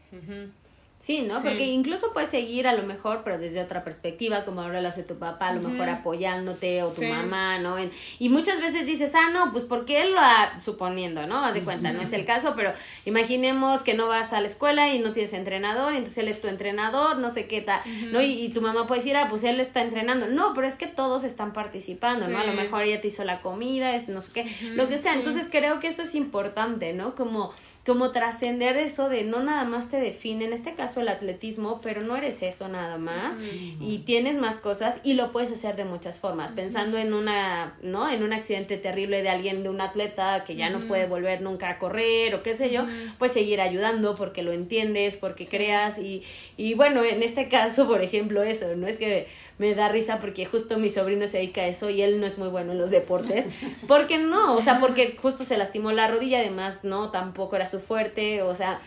Sí, 0.99 1.21
¿no? 1.21 1.41
Porque 1.41 1.65
incluso 1.65 2.11
puedes 2.11 2.29
seguir 2.29 2.67
a 2.67 2.73
lo 2.73 2.83
mejor, 2.83 3.21
pero 3.23 3.37
desde 3.37 3.61
otra 3.61 3.85
perspectiva, 3.85 4.43
como 4.43 4.61
ahora 4.61 4.81
lo 4.81 4.89
hace 4.89 5.03
tu 5.03 5.17
papá, 5.17 5.47
a 5.47 5.53
lo 5.53 5.61
mejor 5.61 5.87
apoyándote 5.87 6.83
o 6.83 6.91
tu 6.91 7.03
mamá, 7.03 7.57
¿no? 7.57 7.77
y 8.19 8.29
muchas 8.29 8.59
veces 8.59 8.85
dices, 8.85 9.15
ah, 9.15 9.29
no, 9.31 9.53
pues 9.53 9.63
porque 9.63 10.01
él 10.01 10.11
lo 10.11 10.19
ha, 10.19 10.59
suponiendo, 10.61 11.25
¿no? 11.25 11.45
Haz 11.45 11.53
de 11.53 11.63
cuenta, 11.63 11.93
no 11.93 12.01
es 12.01 12.11
el 12.11 12.25
caso, 12.25 12.53
pero 12.53 12.73
imaginemos 13.05 13.81
que 13.81 13.93
no 13.93 14.07
vas 14.07 14.33
a 14.33 14.41
la 14.41 14.47
escuela 14.47 14.93
y 14.93 14.99
no 14.99 15.13
tienes 15.13 15.31
entrenador, 15.33 15.93
y 15.93 15.97
entonces 15.97 16.17
él 16.17 16.27
es 16.27 16.41
tu 16.41 16.49
entrenador, 16.49 17.17
no 17.17 17.29
sé 17.29 17.47
qué 17.47 17.61
tal, 17.61 17.79
¿no? 18.11 18.21
Y, 18.21 18.49
tu 18.49 18.61
mamá 18.61 18.87
puede 18.87 18.99
decir, 18.99 19.15
ah, 19.15 19.27
pues 19.29 19.43
él 19.43 19.59
está 19.59 19.81
entrenando. 19.81 20.27
No, 20.27 20.53
pero 20.55 20.67
es 20.67 20.75
que 20.75 20.87
todos 20.87 21.23
están 21.23 21.53
participando, 21.53 22.27
¿no? 22.27 22.39
A 22.39 22.43
lo 22.43 22.53
mejor 22.53 22.81
ella 22.81 22.99
te 22.99 23.07
hizo 23.07 23.23
la 23.23 23.41
comida, 23.41 23.91
no 24.07 24.21
sé 24.21 24.31
qué, 24.33 24.45
lo 24.73 24.89
que 24.89 24.97
sea. 24.97 25.13
Entonces 25.13 25.47
creo 25.49 25.79
que 25.79 25.87
eso 25.87 26.01
es 26.01 26.15
importante, 26.15 26.93
¿no? 26.93 27.15
Como 27.15 27.53
como 27.89 28.11
trascender 28.11 28.77
eso 28.77 29.09
de 29.09 29.23
no 29.23 29.41
nada 29.41 29.63
más 29.63 29.89
te 29.89 29.97
define, 29.97 30.45
en 30.45 30.53
este 30.53 30.75
caso 30.75 31.01
el 31.01 31.07
atletismo, 31.07 31.81
pero 31.81 32.01
no 32.01 32.15
eres 32.15 32.43
eso 32.43 32.67
nada 32.67 32.99
más 32.99 33.35
y 33.81 34.03
tienes 34.05 34.37
más 34.37 34.59
cosas 34.59 34.99
y 35.03 35.15
lo 35.15 35.31
puedes 35.31 35.51
hacer 35.51 35.75
de 35.75 35.85
muchas 35.85 36.19
formas, 36.19 36.51
pensando 36.51 36.99
en 36.99 37.15
una, 37.15 37.73
¿no? 37.81 38.07
En 38.07 38.21
un 38.21 38.31
accidente 38.31 38.77
terrible 38.77 39.23
de 39.23 39.29
alguien, 39.29 39.63
de 39.63 39.69
un 39.69 39.81
atleta 39.81 40.43
que 40.43 40.55
ya 40.55 40.69
no 40.69 40.81
puede 40.81 41.07
volver 41.07 41.41
nunca 41.41 41.67
a 41.67 41.79
correr 41.79 42.35
o 42.35 42.43
qué 42.43 42.53
sé 42.53 42.69
yo, 42.69 42.85
pues 43.17 43.31
seguir 43.31 43.59
ayudando 43.59 44.13
porque 44.13 44.43
lo 44.43 44.51
entiendes, 44.51 45.17
porque 45.17 45.47
creas 45.47 45.97
y, 45.97 46.21
y 46.57 46.75
bueno, 46.75 47.03
en 47.03 47.23
este 47.23 47.49
caso, 47.49 47.87
por 47.87 48.03
ejemplo, 48.03 48.43
eso, 48.43 48.67
no 48.75 48.85
es 48.85 48.99
que 48.99 49.25
me 49.59 49.75
da 49.75 49.89
risa 49.89 50.19
porque 50.19 50.45
justo 50.45 50.79
mi 50.79 50.89
sobrino 50.89 51.27
se 51.27 51.37
dedica 51.37 51.61
a 51.61 51.67
eso 51.67 51.89
y 51.89 52.01
él 52.01 52.19
no 52.19 52.25
es 52.25 52.37
muy 52.37 52.47
bueno 52.47 52.71
en 52.71 52.77
los 52.77 52.89
deportes. 52.91 53.45
¿Por 53.87 54.07
qué 54.07 54.17
no? 54.17 54.55
O 54.55 54.61
sea, 54.61 54.79
porque 54.79 55.17
justo 55.21 55.43
se 55.43 55.57
lastimó 55.57 55.91
la 55.91 56.07
rodilla, 56.07 56.39
además, 56.39 56.83
¿no? 56.83 57.11
Tampoco 57.11 57.57
era 57.57 57.65
su 57.65 57.78
fuerte, 57.79 58.41
o 58.41 58.55
sea, 58.55 58.79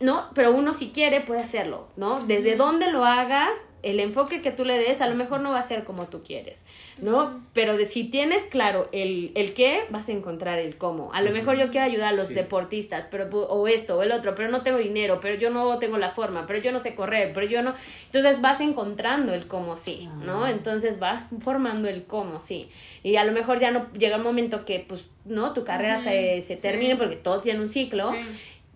¿no? 0.00 0.28
Pero 0.34 0.52
uno 0.52 0.72
si 0.72 0.90
quiere 0.90 1.20
puede 1.20 1.40
hacerlo, 1.40 1.86
¿no? 1.96 2.20
Desde 2.20 2.56
donde 2.56 2.90
lo 2.90 3.04
hagas, 3.04 3.70
el 3.82 4.00
enfoque 4.00 4.42
que 4.42 4.50
tú 4.50 4.64
le 4.64 4.76
des 4.76 5.00
a 5.00 5.06
lo 5.06 5.14
mejor 5.14 5.40
no 5.40 5.52
va 5.52 5.58
a 5.58 5.62
ser 5.62 5.84
como 5.84 6.06
tú 6.06 6.22
quieres, 6.24 6.64
¿no? 6.98 7.40
Pero 7.52 7.76
de, 7.76 7.86
si 7.86 8.04
tienes 8.04 8.44
claro 8.44 8.88
el, 8.92 9.30
el 9.34 9.54
qué, 9.54 9.84
vas 9.90 10.08
a 10.08 10.12
encontrar 10.12 10.58
el 10.58 10.76
cómo. 10.76 11.12
A 11.12 11.22
lo 11.22 11.30
mejor 11.30 11.56
yo 11.56 11.70
quiero 11.70 11.86
ayudar 11.86 12.08
a 12.08 12.16
los 12.16 12.30
deportistas, 12.30 13.06
pero 13.06 13.28
o 13.28 13.68
esto 13.68 13.96
o 13.96 14.02
el 14.02 14.10
otro, 14.10 14.34
pero 14.34 14.48
no 14.48 14.62
tengo 14.62 14.78
dinero, 14.78 15.20
pero 15.20 15.36
yo 15.36 15.50
no 15.50 15.78
tengo 15.78 15.96
la 15.98 16.10
forma, 16.10 16.46
pero 16.46 16.58
yo 16.58 16.72
no 16.72 16.80
sé 16.80 16.94
correr, 16.94 17.32
pero 17.32 17.46
yo 17.46 17.62
no... 17.62 17.74
Entonces 18.06 18.40
vas 18.40 18.60
encontrando 18.60 19.32
el 19.32 19.46
cómo 19.46 19.76
sí, 19.76 20.08
¿no? 20.24 20.46
Entonces 20.48 20.98
vas 20.98 21.24
formando 21.40 21.88
el 21.88 22.04
cómo 22.04 22.40
sí. 22.40 22.68
Y 23.02 23.16
a 23.16 23.24
lo 23.24 23.32
mejor 23.32 23.60
ya 23.60 23.70
no 23.70 23.92
llega 23.92 24.16
un 24.16 24.22
momento 24.22 24.64
que, 24.64 24.80
pues, 24.80 25.04
¿no? 25.24 25.52
Tu 25.52 25.64
carrera 25.64 25.98
se, 25.98 26.40
se 26.40 26.56
termine 26.56 26.96
porque 26.96 27.16
todo 27.16 27.40
tiene 27.40 27.60
un 27.60 27.68
ciclo 27.68 28.12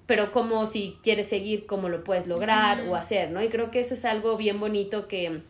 pero 0.08 0.32
como 0.32 0.64
si 0.64 0.96
quieres 1.02 1.28
seguir, 1.28 1.66
cómo 1.66 1.90
lo 1.90 2.02
puedes 2.02 2.26
lograr 2.26 2.80
o 2.88 2.96
hacer, 2.96 3.30
¿no? 3.30 3.42
Y 3.42 3.50
creo 3.50 3.70
que 3.70 3.80
eso 3.80 3.92
es 3.92 4.06
algo 4.06 4.38
bien 4.38 4.58
bonito 4.58 5.06
que, 5.06 5.42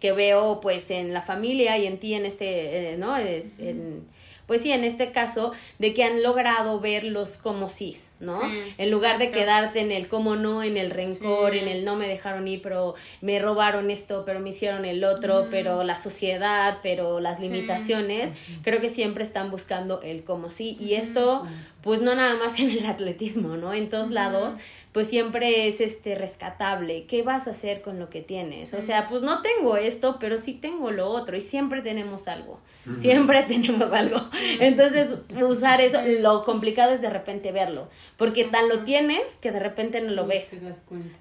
que 0.00 0.10
veo 0.10 0.60
pues 0.60 0.90
en 0.90 1.14
la 1.14 1.22
familia 1.22 1.78
y 1.78 1.86
en 1.86 1.98
ti 2.00 2.14
en 2.14 2.26
este, 2.26 2.94
eh, 2.94 2.96
¿no? 2.96 3.16
En, 3.16 4.04
pues 4.46 4.62
sí, 4.62 4.72
en 4.72 4.84
este 4.84 5.12
caso, 5.12 5.52
de 5.78 5.94
que 5.94 6.04
han 6.04 6.22
logrado 6.22 6.80
verlos 6.80 7.38
como 7.42 7.70
cis, 7.70 8.12
¿no? 8.20 8.40
en 8.78 8.90
lugar 8.90 9.18
de 9.18 9.30
quedarte 9.30 9.80
en 9.80 9.92
el 9.92 10.08
cómo 10.08 10.36
no, 10.36 10.62
en 10.62 10.76
el 10.76 10.90
rencor, 10.90 11.54
en 11.54 11.68
el 11.68 11.84
no 11.84 11.96
me 11.96 12.08
dejaron 12.08 12.48
ir, 12.48 12.62
pero 12.62 12.94
me 13.20 13.38
robaron 13.38 13.90
esto, 13.90 14.24
pero 14.24 14.40
me 14.40 14.50
hicieron 14.50 14.84
el 14.84 15.04
otro, 15.04 15.48
pero 15.50 15.84
la 15.84 15.96
sociedad, 15.96 16.78
pero 16.82 17.20
las 17.20 17.40
limitaciones, 17.40 18.32
creo 18.62 18.80
que 18.80 18.88
siempre 18.88 19.24
están 19.24 19.50
buscando 19.50 20.00
el 20.02 20.24
cómo 20.24 20.50
sí. 20.50 20.76
Y 20.80 20.94
esto, 20.94 21.44
pues 21.82 22.00
no 22.00 22.14
nada 22.14 22.36
más 22.36 22.58
en 22.60 22.70
el 22.70 22.86
atletismo, 22.86 23.56
¿no? 23.56 23.72
En 23.72 23.88
todos 23.88 24.10
lados 24.10 24.54
pues 24.92 25.08
siempre 25.08 25.66
es 25.66 25.80
este 25.80 26.14
rescatable. 26.14 27.06
¿Qué 27.06 27.22
vas 27.22 27.48
a 27.48 27.52
hacer 27.52 27.80
con 27.80 27.98
lo 27.98 28.10
que 28.10 28.20
tienes? 28.20 28.74
O 28.74 28.82
sea, 28.82 29.08
pues 29.08 29.22
no 29.22 29.40
tengo 29.40 29.78
esto, 29.78 30.18
pero 30.20 30.36
sí 30.36 30.52
tengo 30.52 30.90
lo 30.90 31.08
otro 31.08 31.34
y 31.34 31.40
siempre 31.40 31.80
tenemos 31.80 32.28
algo. 32.28 32.60
Siempre 33.00 33.42
tenemos 33.48 33.90
algo. 33.92 34.20
Entonces, 34.60 35.08
usar 35.42 35.80
eso, 35.80 35.98
lo 36.20 36.44
complicado 36.44 36.92
es 36.92 37.00
de 37.00 37.08
repente 37.08 37.52
verlo, 37.52 37.88
porque 38.18 38.44
tan 38.44 38.68
lo 38.68 38.80
tienes 38.84 39.36
que 39.40 39.50
de 39.50 39.60
repente 39.60 40.00
no 40.02 40.12
lo 40.12 40.26
ves. 40.26 40.58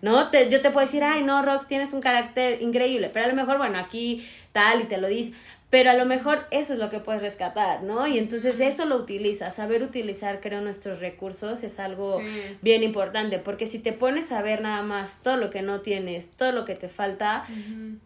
¿No? 0.02 0.30
Te, 0.30 0.50
yo 0.50 0.62
te 0.62 0.70
puedo 0.70 0.86
decir, 0.86 1.04
"Ay, 1.04 1.24
no, 1.24 1.42
Rox, 1.42 1.68
tienes 1.68 1.94
un 1.94 2.02
carácter 2.02 2.62
increíble", 2.62 3.10
pero 3.14 3.26
a 3.26 3.30
lo 3.30 3.36
mejor, 3.36 3.58
bueno, 3.58 3.78
aquí 3.78 4.28
tal 4.52 4.82
y 4.82 4.84
te 4.86 4.98
lo 4.98 5.08
dices, 5.08 5.34
pero 5.72 5.90
a 5.90 5.94
lo 5.94 6.06
mejor 6.06 6.46
eso 6.52 6.74
es 6.74 6.80
lo 6.80 6.90
que 6.90 7.00
puedes 7.00 7.22
rescatar, 7.22 7.82
¿no? 7.82 8.06
Y 8.06 8.20
entonces 8.20 8.60
eso 8.60 8.86
lo 8.86 8.98
utilizas, 8.98 9.56
saber 9.56 9.82
utilizar, 9.82 10.42
creo, 10.42 10.60
nuestros 10.60 11.00
recursos 11.00 11.64
es 11.64 11.80
algo 11.80 12.22
bien 12.62 12.84
importante, 12.84 13.40
porque 13.40 13.66
si 13.66 13.80
te 13.80 13.94
pones 13.94 14.34
a 14.34 14.42
ver 14.42 14.62
nada 14.62 14.84
más 14.84 15.24
todo 15.24 15.38
lo 15.38 15.50
que 15.50 15.62
no 15.62 15.80
tienes, 15.80 16.32
todo 16.32 16.52
lo 16.52 16.66
que 16.66 16.76
te 16.76 16.90
falta, 16.90 17.46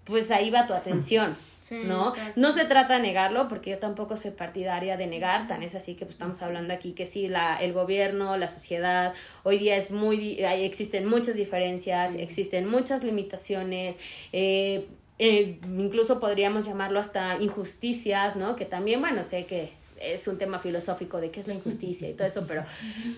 pues 0.04 0.30
ahí 0.30 0.52
va 0.52 0.68
tu 0.68 0.74
atención. 0.74 1.36
¿no? 1.72 2.14
No 2.36 2.52
se 2.52 2.66
trata 2.66 2.98
de 2.98 3.02
negarlo, 3.02 3.48
porque 3.48 3.72
yo 3.72 3.80
tampoco 3.80 4.16
soy 4.16 4.30
partidaria 4.30 4.98
de 4.98 5.08
negar, 5.08 5.48
tan 5.48 5.64
es 5.64 5.74
así 5.74 5.96
que 5.96 6.06
pues, 6.06 6.14
estamos 6.14 6.44
hablando 6.44 6.72
aquí 6.72 6.92
que 6.92 7.08
sí, 7.08 7.28
la, 7.28 7.58
el 7.58 7.74
gobierno, 7.74 8.38
la 8.38 8.48
sociedad, 8.48 9.16
hoy 9.42 9.58
día 9.58 9.76
es 9.76 9.90
muy, 9.90 10.38
existen 10.44 11.08
muchas 11.08 11.34
diferencias, 11.34 12.14
existen 12.14 12.68
muchas 12.68 13.04
limitaciones, 13.04 13.98
eh, 14.32 14.86
eh, 15.18 15.60
incluso 15.64 16.20
podríamos 16.20 16.68
llamarlo 16.68 17.00
hasta 17.00 17.42
injusticias, 17.42 18.36
¿no? 18.36 18.56
Que 18.56 18.66
también, 18.66 19.02
bueno, 19.02 19.24
sé 19.24 19.46
que 19.46 19.72
es 20.00 20.28
un 20.28 20.38
tema 20.38 20.60
filosófico 20.60 21.22
de 21.22 21.32
qué 21.32 21.40
es 21.40 21.48
la 21.48 21.54
injusticia 21.54 22.10
y 22.10 22.14
todo 22.14 22.28
eso, 22.28 22.46
pero, 22.48 22.64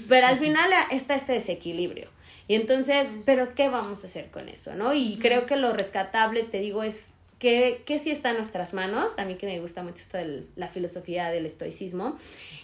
pero 0.08 0.28
al 0.28 0.38
final 0.38 0.70
está 0.92 1.16
este 1.16 1.34
desequilibrio. 1.34 2.10
Y 2.48 2.56
entonces, 2.56 3.08
¿pero 3.26 3.54
qué 3.56 3.70
vamos 3.70 4.04
a 4.04 4.08
hacer 4.08 4.30
con 4.30 4.48
eso, 4.48 4.74
no? 4.76 4.94
Y 4.94 5.18
creo 5.18 5.46
que 5.46 5.56
lo 5.56 5.74
rescatable, 5.74 6.44
te 6.44 6.60
digo, 6.60 6.84
es 6.84 7.14
que, 7.40 7.84
que 7.86 8.00
sí 8.00 8.10
está 8.10 8.30
en 8.30 8.38
nuestras 8.38 8.74
manos, 8.74 9.18
a 9.18 9.26
mí 9.26 9.36
que 9.36 9.48
me 9.48 9.60
gusta 9.60 9.84
mucho 9.84 10.02
esto 10.02 10.18
de 10.18 10.46
la 10.56 10.68
filosofía 10.70 11.30
del 11.30 11.46
estoicismo, 11.46 12.18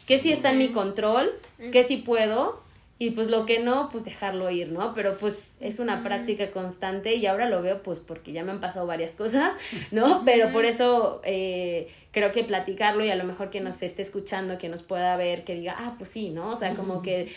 que 0.08 0.20
sí 0.20 0.32
está 0.32 0.52
en 0.52 0.58
mi 0.58 0.72
control, 0.72 1.32
que 1.72 1.84
sí 1.84 1.98
puedo, 1.98 2.63
y 3.00 3.12
pues 3.12 3.30
lo 3.30 3.46
que 3.46 3.60
no, 3.60 3.90
pues 3.92 4.06
dejarlo 4.06 4.50
ir, 4.50 4.72
¿no? 4.72 4.94
Pero 4.94 5.18
pues 5.18 5.58
es 5.60 5.80
una 5.80 6.04
práctica 6.04 6.52
constante 6.52 7.16
y 7.16 7.26
ahora 7.26 7.50
lo 7.50 7.62
veo 7.62 7.82
pues 7.84 8.00
porque 8.00 8.32
ya 8.32 8.44
me 8.44 8.52
han 8.52 8.60
pasado 8.60 8.86
varias 8.86 9.16
cosas, 9.16 9.56
¿no? 9.92 10.24
Pero 10.26 10.52
por 10.52 10.66
eso 10.66 11.22
eh, 11.26 11.88
creo 12.12 12.32
que 12.32 12.44
platicarlo 12.44 13.04
y 13.04 13.10
a 13.10 13.16
lo 13.16 13.24
mejor 13.24 13.50
que 13.50 13.62
nos 13.62 13.82
esté 13.82 14.02
escuchando, 14.02 14.58
que 14.58 14.70
nos 14.70 14.84
pueda 14.84 15.18
ver, 15.18 15.44
que 15.44 15.56
diga, 15.56 15.76
ah, 15.78 15.96
pues 15.98 16.10
sí, 16.10 16.30
¿no? 16.30 16.52
O 16.52 16.56
sea, 16.56 16.76
como 16.76 17.02
que 17.02 17.30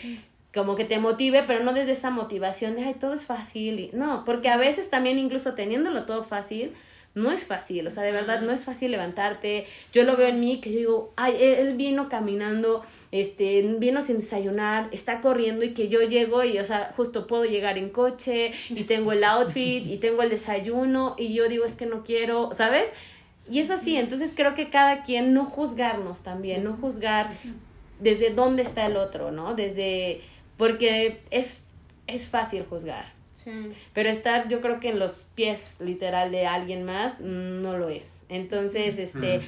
como 0.53 0.75
que 0.75 0.85
te 0.85 0.99
motive, 0.99 1.43
pero 1.45 1.63
no 1.63 1.73
desde 1.73 1.91
esa 1.91 2.09
motivación 2.09 2.75
de, 2.75 2.83
ay, 2.83 2.95
todo 2.95 3.13
es 3.13 3.25
fácil. 3.25 3.79
Y, 3.79 3.89
no, 3.93 4.23
porque 4.25 4.49
a 4.49 4.57
veces 4.57 4.89
también 4.89 5.19
incluso 5.19 5.53
teniéndolo 5.53 6.05
todo 6.05 6.23
fácil, 6.23 6.73
no 7.17 7.31
es 7.31 7.45
fácil, 7.45 7.87
o 7.87 7.91
sea, 7.91 8.03
de 8.03 8.11
verdad 8.11 8.41
no 8.41 8.51
es 8.51 8.63
fácil 8.63 8.91
levantarte. 8.91 9.65
Yo 9.91 10.03
lo 10.03 10.15
veo 10.15 10.27
en 10.27 10.39
mí 10.39 10.61
que 10.61 10.71
yo 10.71 10.77
digo, 10.77 11.13
ay, 11.15 11.35
él 11.39 11.75
vino 11.75 12.09
caminando, 12.09 12.83
este, 13.11 13.63
vino 13.79 14.01
sin 14.01 14.17
desayunar, 14.17 14.87
está 14.91 15.19
corriendo 15.21 15.65
y 15.65 15.73
que 15.73 15.89
yo 15.89 16.01
llego 16.01 16.43
y, 16.43 16.59
o 16.59 16.63
sea, 16.63 16.93
justo 16.95 17.27
puedo 17.27 17.45
llegar 17.45 17.77
en 17.77 17.89
coche 17.89 18.51
y 18.69 18.83
tengo 18.83 19.11
el 19.11 19.23
outfit 19.23 19.85
y 19.85 19.97
tengo 19.97 20.21
el 20.21 20.29
desayuno 20.29 21.15
y 21.17 21.33
yo 21.33 21.49
digo, 21.49 21.65
es 21.65 21.75
que 21.75 21.87
no 21.87 22.03
quiero, 22.03 22.51
¿sabes? 22.53 22.91
Y 23.49 23.59
es 23.59 23.71
así, 23.71 23.95
entonces 23.97 24.33
creo 24.35 24.53
que 24.53 24.69
cada 24.69 25.01
quien 25.01 25.33
no 25.33 25.45
juzgarnos 25.45 26.21
también, 26.21 26.63
no 26.63 26.77
juzgar 26.77 27.31
desde 27.99 28.29
dónde 28.29 28.61
está 28.61 28.85
el 28.85 28.97
otro, 28.97 29.31
¿no? 29.31 29.55
Desde, 29.55 30.21
porque 30.57 31.21
es, 31.31 31.63
es 32.05 32.27
fácil 32.27 32.63
juzgar. 32.69 33.16
Pero 33.93 34.09
estar, 34.09 34.47
yo 34.47 34.61
creo 34.61 34.79
que 34.79 34.89
en 34.89 34.99
los 34.99 35.25
pies 35.35 35.77
literal 35.79 36.31
de 36.31 36.47
alguien 36.47 36.83
más, 36.83 37.19
mm, 37.19 37.61
no 37.61 37.77
lo 37.77 37.89
es. 37.89 38.21
Entonces, 38.29 38.97
este, 38.97 39.41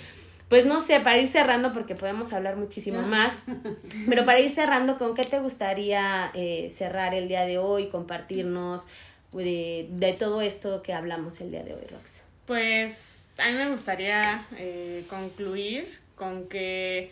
pues 0.48 0.66
no 0.66 0.80
sé, 0.80 1.00
para 1.00 1.18
ir 1.18 1.28
cerrando, 1.28 1.74
porque 1.74 1.96
podemos 1.96 2.34
hablar 2.34 2.56
muchísimo 2.56 3.02
más, 3.02 3.44
pero 4.10 4.26
para 4.26 4.40
ir 4.40 4.50
cerrando, 4.50 4.98
¿con 4.98 5.16
qué 5.16 5.24
te 5.24 5.40
gustaría 5.40 6.32
eh, 6.34 6.70
cerrar 6.70 7.14
el 7.14 7.28
día 7.28 7.46
de 7.46 7.58
hoy, 7.58 7.88
compartirnos 7.88 8.88
de, 9.32 9.88
de, 9.92 10.14
todo 10.14 10.42
esto 10.42 10.82
que 10.82 10.94
hablamos 10.94 11.40
el 11.42 11.52
día 11.52 11.64
de 11.64 11.74
hoy, 11.76 11.86
Rox? 11.90 12.24
Pues 12.46 13.30
a 13.38 13.52
mí 13.52 13.58
me 13.58 13.70
gustaría 13.70 14.48
eh, 14.58 15.06
concluir 15.08 16.00
con 16.16 16.48
que 16.48 17.12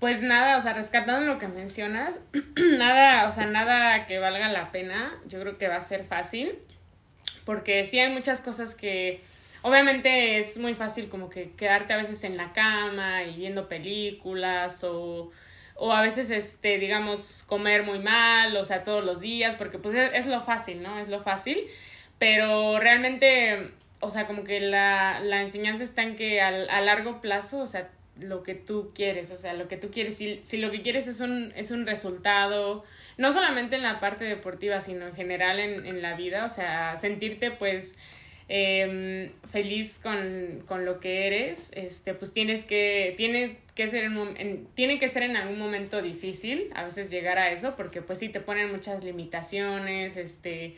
pues 0.00 0.22
nada, 0.22 0.56
o 0.56 0.62
sea, 0.62 0.72
rescatando 0.72 1.30
lo 1.30 1.38
que 1.38 1.46
mencionas, 1.46 2.20
nada, 2.78 3.28
o 3.28 3.32
sea, 3.32 3.46
nada 3.46 4.06
que 4.06 4.18
valga 4.18 4.48
la 4.48 4.72
pena, 4.72 5.14
yo 5.26 5.38
creo 5.40 5.58
que 5.58 5.68
va 5.68 5.76
a 5.76 5.80
ser 5.82 6.04
fácil, 6.04 6.58
porque 7.44 7.84
sí 7.84 7.98
hay 7.98 8.12
muchas 8.12 8.40
cosas 8.40 8.74
que, 8.74 9.20
obviamente 9.62 10.38
es 10.38 10.58
muy 10.58 10.74
fácil 10.74 11.08
como 11.10 11.28
que 11.28 11.52
quedarte 11.52 11.92
a 11.92 11.98
veces 11.98 12.24
en 12.24 12.38
la 12.38 12.52
cama 12.52 13.24
y 13.24 13.36
viendo 13.36 13.68
películas 13.68 14.82
o, 14.84 15.30
o 15.74 15.92
a 15.92 16.00
veces, 16.00 16.30
este, 16.30 16.78
digamos, 16.78 17.44
comer 17.46 17.82
muy 17.82 17.98
mal, 17.98 18.56
o 18.56 18.64
sea, 18.64 18.84
todos 18.84 19.04
los 19.04 19.20
días, 19.20 19.56
porque 19.56 19.78
pues 19.78 19.94
es, 19.94 20.26
lo 20.26 20.42
fácil, 20.42 20.82
¿no? 20.82 20.98
Es 20.98 21.08
lo 21.08 21.22
fácil, 21.22 21.66
pero 22.18 22.78
realmente, 22.80 23.72
o 24.00 24.10
sea, 24.10 24.26
como 24.26 24.44
que 24.44 24.60
la, 24.60 25.20
la 25.20 25.42
enseñanza 25.42 25.84
está 25.84 26.02
en 26.02 26.16
que 26.16 26.40
al, 26.40 26.68
a 26.70 26.80
largo 26.80 27.20
plazo, 27.20 27.58
o 27.58 27.66
sea, 27.66 27.90
lo 28.22 28.42
que 28.42 28.54
tú 28.54 28.92
quieres, 28.94 29.30
o 29.30 29.36
sea, 29.36 29.54
lo 29.54 29.68
que 29.68 29.76
tú 29.76 29.90
quieres, 29.90 30.16
si, 30.16 30.40
si 30.42 30.56
lo 30.56 30.70
que 30.70 30.82
quieres 30.82 31.06
es 31.06 31.20
un, 31.20 31.52
es 31.56 31.70
un 31.70 31.86
resultado, 31.86 32.84
no 33.18 33.32
solamente 33.32 33.76
en 33.76 33.82
la 33.82 34.00
parte 34.00 34.24
deportiva, 34.24 34.80
sino 34.80 35.06
en 35.06 35.14
general 35.14 35.60
en, 35.60 35.86
en 35.86 36.02
la 36.02 36.14
vida, 36.16 36.44
o 36.44 36.48
sea, 36.48 36.96
sentirte 36.96 37.50
pues 37.50 37.96
eh, 38.52 39.30
feliz 39.52 40.00
con, 40.02 40.64
con, 40.66 40.84
lo 40.84 40.98
que 40.98 41.28
eres, 41.28 41.70
este, 41.72 42.14
pues 42.14 42.32
tienes 42.32 42.64
que, 42.64 43.14
tienes 43.16 43.56
que 43.76 43.86
ser 43.86 44.02
en, 44.02 44.66
tiene 44.74 44.98
que 44.98 45.06
ser 45.06 45.22
en 45.22 45.36
algún 45.36 45.56
momento 45.56 46.02
difícil, 46.02 46.68
a 46.74 46.82
veces 46.82 47.10
llegar 47.10 47.38
a 47.38 47.52
eso, 47.52 47.76
porque 47.76 48.02
pues 48.02 48.18
sí 48.18 48.28
te 48.28 48.40
ponen 48.40 48.72
muchas 48.72 49.04
limitaciones, 49.04 50.16
este, 50.16 50.74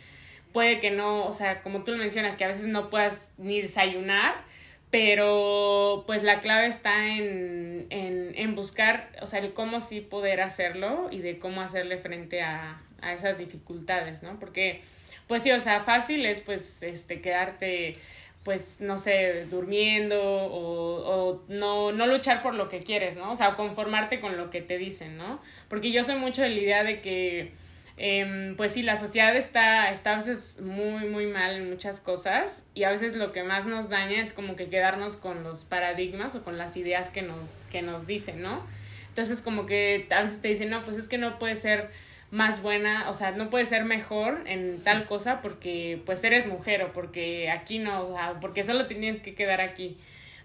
puede 0.53 0.81
que 0.81 0.91
no, 0.91 1.25
o 1.25 1.33
sea, 1.33 1.63
como 1.63 1.83
tú 1.83 1.93
lo 1.93 1.99
mencionas, 1.99 2.37
que 2.37 2.45
a 2.45 2.49
veces 2.49 2.67
no 2.67 2.91
puedas 2.91 3.33
ni 3.39 3.63
desayunar, 3.63 4.45
pero 4.93 6.05
pues 6.07 6.23
la 6.23 6.43
clave 6.43 6.67
está 6.67 7.09
en, 7.09 7.87
en, 7.89 8.35
en, 8.37 8.55
buscar, 8.55 9.09
o 9.23 9.27
sea, 9.27 9.41
el 9.41 9.55
cómo 9.55 9.81
sí 9.81 10.03
poder 10.03 10.43
hacerlo 10.43 11.09
y 11.11 11.21
de 11.21 11.39
cómo 11.39 11.63
hacerle 11.63 11.97
frente 11.97 12.43
a, 12.43 12.83
a 13.01 13.15
esas 13.15 13.39
dificultades, 13.39 14.23
¿no? 14.23 14.39
Porque, 14.39 14.83
pues 15.29 15.45
sí, 15.45 15.51
o 15.51 15.61
sea, 15.61 15.81
fácil 15.81 16.27
es 16.27 16.43
pues 16.43 16.83
este 16.83 17.23
quedarte 17.23 17.97
pues, 18.45 18.83
no 18.83 18.99
sé, 18.99 19.47
durmiendo 19.47 20.21
o, 20.21 21.31
o 21.31 21.43
no, 21.49 21.93
no 21.93 22.07
luchar 22.07 22.43
por 22.43 22.55
lo 22.55 22.69
que 22.69 22.81
quieres, 22.81 23.17
¿no? 23.17 23.33
O 23.33 23.37
sea, 23.37 23.55
conformarte 23.55 24.21
con 24.21 24.37
lo 24.37 24.51
que 24.51 24.61
te 24.61 24.77
dicen, 24.77 25.17
¿no? 25.17 25.41
Porque 25.69 25.91
yo 25.91 26.05
soy 26.05 26.17
mucho 26.17 26.43
de 26.43 26.51
la 26.51 26.61
idea 26.61 26.85
de 26.85 27.01
que 27.01 27.53
eh, 27.97 28.55
pues 28.57 28.73
sí, 28.73 28.83
la 28.83 28.97
sociedad 28.97 29.37
está, 29.37 29.91
está 29.91 30.15
a 30.15 30.17
veces 30.17 30.61
muy, 30.61 31.09
muy 31.09 31.27
mal 31.27 31.55
en 31.55 31.71
muchas 31.71 32.01
cosas 32.01 32.65
y 32.75 32.85
a 32.85 32.91
veces 32.91 33.17
lo 33.17 33.33
que 33.33 33.43
más 33.43 33.67
nos 33.67 33.89
daña 33.89 34.23
es 34.23 34.33
como 34.33 34.57
que 34.57 34.69
quedarnos 34.69 35.17
con 35.17 35.43
los 35.43 35.65
paradigmas 35.65 36.35
o 36.35 36.43
con 36.43 36.59
las 36.59 36.77
ideas 36.77 37.11
que 37.11 37.23
nos, 37.23 37.49
que 37.71 37.83
nos 37.83 38.07
dicen, 38.07 38.43
¿no? 38.43 38.67
Entonces 39.09 39.43
como 39.43 39.67
que 39.67 40.07
a 40.11 40.23
veces 40.23 40.41
te 40.41 40.49
dicen, 40.49 40.71
no, 40.71 40.85
pues 40.85 40.97
es 40.97 41.07
que 41.07 41.19
no 41.19 41.39
puede 41.39 41.55
ser 41.55 41.91
más 42.31 42.63
buena, 42.63 43.11
o 43.11 43.15
sea, 43.15 43.33
no 43.33 43.51
puede 43.51 43.67
ser 43.67 43.85
mejor 43.85 44.41
en 44.47 44.83
tal 44.83 45.05
cosa 45.05 45.43
porque 45.43 46.01
pues 46.07 46.25
eres 46.25 46.47
mujer 46.47 46.83
o 46.83 46.93
porque 46.95 47.51
aquí 47.51 47.79
no, 47.79 48.09
o 48.09 48.15
sea, 48.15 48.41
porque 48.41 48.65
solo 48.65 48.87
tienes 48.87 49.21
que 49.21 49.35
quedar 49.35 49.61
aquí. 49.61 49.99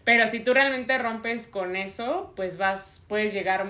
Pero 0.07 0.25
si 0.27 0.39
tú 0.39 0.53
realmente 0.53 0.97
rompes 0.97 1.47
con 1.47 1.75
eso, 1.75 2.31
pues 2.37 2.57
vas, 2.57 3.03
puedes 3.09 3.33
llegar, 3.33 3.67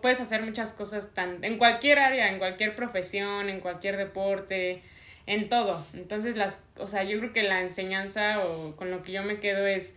puedes 0.00 0.18
hacer 0.18 0.40
muchas 0.40 0.72
cosas 0.72 1.12
tan, 1.12 1.44
en 1.44 1.58
cualquier 1.58 1.98
área, 1.98 2.30
en 2.30 2.38
cualquier 2.38 2.74
profesión, 2.74 3.50
en 3.50 3.60
cualquier 3.60 3.98
deporte, 3.98 4.80
en 5.26 5.50
todo. 5.50 5.86
Entonces, 5.92 6.38
las, 6.38 6.58
o 6.78 6.86
sea, 6.86 7.02
yo 7.04 7.18
creo 7.18 7.34
que 7.34 7.42
la 7.42 7.60
enseñanza 7.60 8.42
o 8.46 8.74
con 8.76 8.90
lo 8.90 9.02
que 9.02 9.12
yo 9.12 9.24
me 9.24 9.40
quedo 9.40 9.66
es 9.66 9.94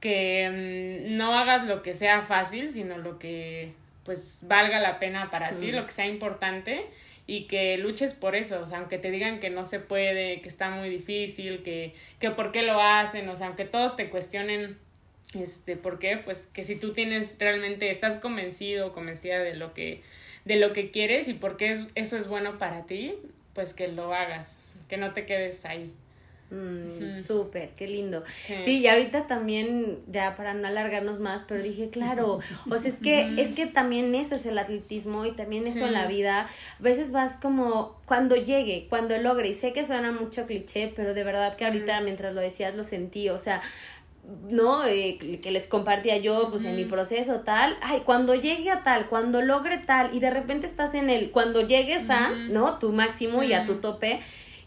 que 0.00 1.06
mm, 1.06 1.16
no 1.16 1.38
hagas 1.38 1.64
lo 1.64 1.84
que 1.84 1.94
sea 1.94 2.22
fácil, 2.22 2.72
sino 2.72 2.98
lo 2.98 3.20
que 3.20 3.72
pues 4.02 4.44
valga 4.48 4.80
la 4.80 4.98
pena 4.98 5.30
para 5.30 5.52
ti, 5.52 5.70
lo 5.70 5.86
que 5.86 5.92
sea 5.92 6.08
importante 6.08 6.86
y 7.28 7.44
que 7.44 7.78
luches 7.78 8.14
por 8.14 8.34
eso, 8.34 8.60
o 8.60 8.66
sea, 8.66 8.78
aunque 8.78 8.98
te 8.98 9.12
digan 9.12 9.38
que 9.38 9.50
no 9.50 9.64
se 9.64 9.78
puede, 9.78 10.40
que 10.40 10.48
está 10.48 10.70
muy 10.70 10.88
difícil, 10.88 11.62
que, 11.62 11.94
que 12.18 12.30
por 12.32 12.50
qué 12.50 12.62
lo 12.62 12.82
hacen, 12.82 13.28
o 13.28 13.36
sea, 13.36 13.46
aunque 13.46 13.64
todos 13.64 13.94
te 13.94 14.10
cuestionen 14.10 14.89
este, 15.34 15.76
¿por 15.76 15.98
qué? 15.98 16.18
Pues 16.24 16.48
que 16.52 16.64
si 16.64 16.76
tú 16.76 16.92
tienes 16.92 17.36
realmente, 17.38 17.90
estás 17.90 18.16
convencido 18.16 18.88
o 18.88 18.92
convencida 18.92 19.38
de 19.38 19.54
lo 19.54 19.72
que, 19.74 20.02
de 20.44 20.56
lo 20.56 20.72
que 20.72 20.90
quieres 20.90 21.28
y 21.28 21.34
por 21.34 21.56
qué 21.56 21.86
eso 21.94 22.16
es 22.16 22.26
bueno 22.26 22.58
para 22.58 22.86
ti, 22.86 23.14
pues 23.54 23.74
que 23.74 23.88
lo 23.88 24.14
hagas, 24.14 24.56
que 24.88 24.96
no 24.96 25.12
te 25.12 25.26
quedes 25.26 25.64
ahí. 25.64 25.92
Mm, 26.50 27.22
Súper, 27.24 27.70
qué 27.76 27.86
lindo. 27.86 28.24
Sí. 28.44 28.78
y 28.78 28.86
ahorita 28.88 29.28
también, 29.28 30.00
ya 30.08 30.34
para 30.34 30.52
no 30.52 30.66
alargarnos 30.66 31.20
más, 31.20 31.44
pero 31.46 31.62
dije, 31.62 31.90
claro, 31.90 32.40
o 32.68 32.76
sea, 32.76 32.90
es 32.90 32.98
que, 32.98 33.40
es 33.40 33.50
que 33.50 33.66
también 33.66 34.16
eso 34.16 34.34
es 34.34 34.46
el 34.46 34.58
atletismo 34.58 35.24
y 35.26 35.32
también 35.32 35.68
eso 35.68 35.86
en 35.86 35.92
la 35.92 36.08
vida. 36.08 36.48
A 36.78 36.82
veces 36.82 37.12
vas 37.12 37.36
como 37.36 38.00
cuando 38.04 38.34
llegue, 38.34 38.86
cuando 38.88 39.16
logre, 39.18 39.48
y 39.48 39.54
sé 39.54 39.72
que 39.72 39.84
suena 39.84 40.10
mucho 40.10 40.46
cliché, 40.46 40.92
pero 40.96 41.14
de 41.14 41.22
verdad 41.22 41.54
que 41.54 41.66
ahorita 41.66 42.00
mientras 42.00 42.34
lo 42.34 42.40
decías 42.40 42.74
lo 42.74 42.82
sentí, 42.82 43.28
o 43.28 43.38
sea, 43.38 43.62
¿no? 44.48 44.84
Eh, 44.86 45.18
que 45.42 45.50
les 45.50 45.66
compartía 45.66 46.16
yo, 46.18 46.50
pues 46.50 46.64
en 46.64 46.76
mi 46.76 46.84
proceso 46.84 47.40
tal, 47.40 47.76
ay, 47.82 48.02
cuando 48.04 48.34
llegue 48.34 48.70
a 48.70 48.82
tal, 48.82 49.06
cuando 49.06 49.42
logre 49.42 49.78
tal, 49.78 50.14
y 50.14 50.20
de 50.20 50.30
repente 50.30 50.66
estás 50.66 50.94
en 50.94 51.10
el, 51.10 51.30
cuando 51.30 51.66
llegues 51.66 52.10
a, 52.10 52.30
¿no? 52.30 52.78
Tu 52.78 52.92
máximo 52.92 53.42
y 53.42 53.52
a 53.52 53.66
tu 53.66 53.76
tope, 53.76 54.20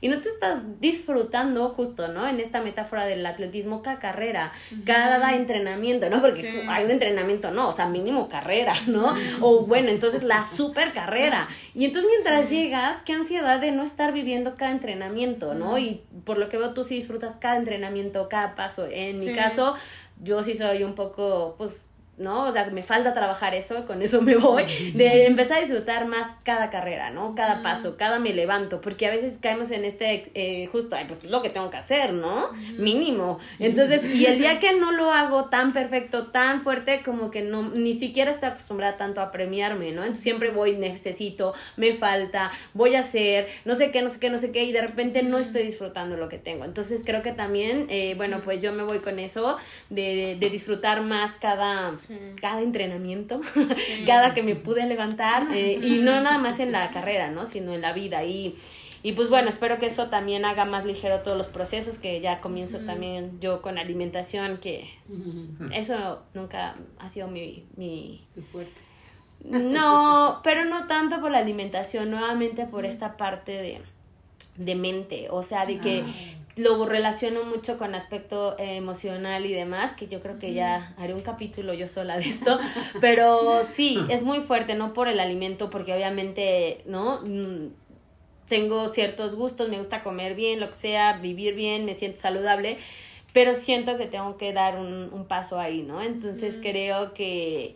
y 0.03 0.09
no 0.09 0.19
te 0.19 0.27
estás 0.27 0.81
disfrutando 0.81 1.69
justo, 1.69 2.09
¿no? 2.09 2.27
En 2.27 2.41
esta 2.41 2.61
metáfora 2.61 3.05
del 3.05 3.25
atletismo, 3.25 3.81
cada 3.81 3.99
carrera, 3.99 4.51
cada 4.83 5.33
entrenamiento, 5.33 6.09
¿no? 6.09 6.19
Porque 6.19 6.65
hay 6.67 6.83
un 6.83 6.91
entrenamiento, 6.91 7.51
no, 7.51 7.69
o 7.69 7.71
sea, 7.71 7.87
mínimo 7.87 8.27
carrera, 8.27 8.73
¿no? 8.87 9.15
O 9.39 9.61
bueno, 9.65 9.87
entonces 9.87 10.23
la 10.23 10.43
super 10.43 10.91
carrera. 10.91 11.47
Y 11.73 11.85
entonces 11.85 12.11
mientras 12.11 12.49
llegas, 12.49 12.97
qué 13.05 13.13
ansiedad 13.13 13.61
de 13.61 13.71
no 13.71 13.81
estar 13.81 14.11
viviendo 14.11 14.55
cada 14.55 14.73
entrenamiento, 14.73 15.53
¿no? 15.53 15.77
Y 15.77 16.03
por 16.25 16.37
lo 16.37 16.49
que 16.49 16.57
veo, 16.57 16.73
tú 16.73 16.83
sí 16.83 16.95
disfrutas 16.95 17.37
cada 17.37 17.55
entrenamiento, 17.55 18.27
cada 18.27 18.55
paso. 18.55 18.85
En 18.91 19.19
mi 19.19 19.33
caso, 19.33 19.73
yo 20.21 20.43
sí 20.43 20.55
soy 20.55 20.83
un 20.83 20.95
poco, 20.95 21.55
pues, 21.57 21.92
¿no? 22.17 22.47
O 22.47 22.51
sea, 22.51 22.65
me 22.65 22.83
falta 22.83 23.13
trabajar 23.13 23.55
eso, 23.55 23.85
con 23.85 24.01
eso 24.01 24.21
me 24.21 24.35
voy, 24.35 24.65
de 24.93 25.25
empezar 25.25 25.57
a 25.57 25.61
disfrutar 25.61 26.05
más 26.05 26.27
cada 26.43 26.69
carrera, 26.69 27.09
¿no? 27.09 27.33
Cada 27.35 27.61
paso, 27.63 27.97
cada 27.97 28.19
me 28.19 28.33
levanto, 28.33 28.81
porque 28.81 29.07
a 29.07 29.11
veces 29.11 29.39
caemos 29.39 29.71
en 29.71 29.83
este, 29.83 30.31
eh, 30.35 30.67
justo, 30.67 30.95
ay, 30.95 31.05
pues 31.07 31.23
lo 31.23 31.41
que 31.41 31.49
tengo 31.49 31.71
que 31.71 31.77
hacer, 31.77 32.13
¿no? 32.13 32.49
Mínimo. 32.77 33.39
Entonces, 33.59 34.13
y 34.13 34.25
el 34.25 34.37
día 34.37 34.59
que 34.59 34.73
no 34.73 34.91
lo 34.91 35.11
hago 35.11 35.45
tan 35.45 35.73
perfecto, 35.73 36.27
tan 36.27 36.61
fuerte, 36.61 37.01
como 37.03 37.31
que 37.31 37.41
no, 37.41 37.63
ni 37.69 37.93
siquiera 37.93 38.29
estoy 38.29 38.49
acostumbrada 38.49 38.95
tanto 38.97 39.21
a 39.21 39.31
premiarme, 39.31 39.91
¿no? 39.91 40.01
Entonces 40.01 40.23
siempre 40.23 40.51
voy, 40.51 40.73
necesito, 40.73 41.53
me 41.77 41.93
falta, 41.93 42.51
voy 42.73 42.95
a 42.95 42.99
hacer, 42.99 43.47
no 43.65 43.73
sé 43.73 43.89
qué, 43.89 44.01
no 44.01 44.09
sé 44.09 44.19
qué, 44.19 44.29
no 44.29 44.37
sé 44.37 44.51
qué, 44.51 44.63
y 44.63 44.71
de 44.71 44.81
repente 44.81 45.23
no 45.23 45.39
estoy 45.39 45.63
disfrutando 45.63 46.15
lo 46.15 46.29
que 46.29 46.37
tengo. 46.37 46.63
Entonces 46.65 47.01
creo 47.03 47.23
que 47.23 47.31
también, 47.31 47.87
eh, 47.89 48.13
bueno, 48.15 48.41
pues 48.43 48.61
yo 48.61 48.71
me 48.71 48.83
voy 48.83 48.99
con 48.99 49.17
eso, 49.17 49.57
de, 49.89 50.37
de 50.39 50.49
disfrutar 50.51 51.01
más 51.01 51.33
cada 51.33 51.93
cada 52.39 52.61
entrenamiento, 52.61 53.41
cada 54.05 54.33
que 54.33 54.43
me 54.43 54.55
pude 54.55 54.85
levantar, 54.85 55.47
eh, 55.53 55.79
y 55.81 55.99
no 55.99 56.19
nada 56.21 56.37
más 56.37 56.59
en 56.59 56.71
la 56.71 56.89
carrera, 56.91 57.29
¿no? 57.31 57.45
Sino 57.45 57.73
en 57.73 57.81
la 57.81 57.93
vida. 57.93 58.23
Y, 58.23 58.55
y 59.01 59.13
pues 59.13 59.29
bueno, 59.29 59.49
espero 59.49 59.79
que 59.79 59.85
eso 59.87 60.07
también 60.07 60.45
haga 60.45 60.65
más 60.65 60.85
ligero 60.85 61.19
todos 61.19 61.37
los 61.37 61.47
procesos, 61.47 61.99
que 61.99 62.21
ya 62.21 62.41
comienzo 62.41 62.79
también 62.79 63.39
yo 63.39 63.61
con 63.61 63.77
alimentación, 63.77 64.57
que 64.57 64.89
eso 65.73 66.23
nunca 66.33 66.75
ha 66.99 67.09
sido 67.09 67.27
mi... 67.27 67.65
mi... 67.75 68.25
fuerte. 68.51 68.81
No, 69.43 70.39
pero 70.41 70.63
no 70.63 70.87
tanto 70.87 71.19
por 71.19 71.31
la 71.31 71.39
alimentación, 71.39 72.11
nuevamente 72.11 72.65
por 72.65 72.85
esta 72.85 73.17
parte 73.17 73.51
de, 73.51 73.81
de 74.55 74.75
mente, 74.75 75.27
o 75.29 75.41
sea, 75.41 75.65
de 75.65 75.79
que 75.79 76.05
ah 76.05 76.42
lo 76.55 76.85
relaciono 76.85 77.43
mucho 77.43 77.77
con 77.77 77.95
aspecto 77.95 78.55
emocional 78.59 79.45
y 79.45 79.53
demás, 79.53 79.93
que 79.93 80.07
yo 80.07 80.21
creo 80.21 80.37
que 80.37 80.53
ya 80.53 80.93
haré 80.97 81.13
un 81.13 81.21
capítulo 81.21 81.73
yo 81.73 81.89
sola 81.89 82.17
de 82.17 82.29
esto, 82.29 82.59
pero 83.01 83.63
sí, 83.63 83.99
es 84.09 84.23
muy 84.23 84.39
fuerte, 84.41 84.75
no 84.75 84.93
por 84.93 85.07
el 85.07 85.19
alimento, 85.19 85.69
porque 85.69 85.93
obviamente, 85.93 86.83
¿no? 86.85 87.21
Mm, 87.23 87.69
tengo 88.47 88.87
ciertos 88.87 89.35
gustos, 89.35 89.69
me 89.69 89.79
gusta 89.79 90.03
comer 90.03 90.35
bien, 90.35 90.59
lo 90.59 90.67
que 90.69 90.75
sea, 90.75 91.13
vivir 91.13 91.55
bien, 91.55 91.85
me 91.85 91.95
siento 91.95 92.19
saludable, 92.19 92.77
pero 93.31 93.55
siento 93.55 93.97
que 93.97 94.05
tengo 94.05 94.37
que 94.37 94.53
dar 94.53 94.77
un, 94.77 95.09
un 95.11 95.25
paso 95.25 95.59
ahí, 95.59 95.81
¿no? 95.81 96.03
Entonces 96.03 96.59
creo 96.61 97.15
que 97.15 97.75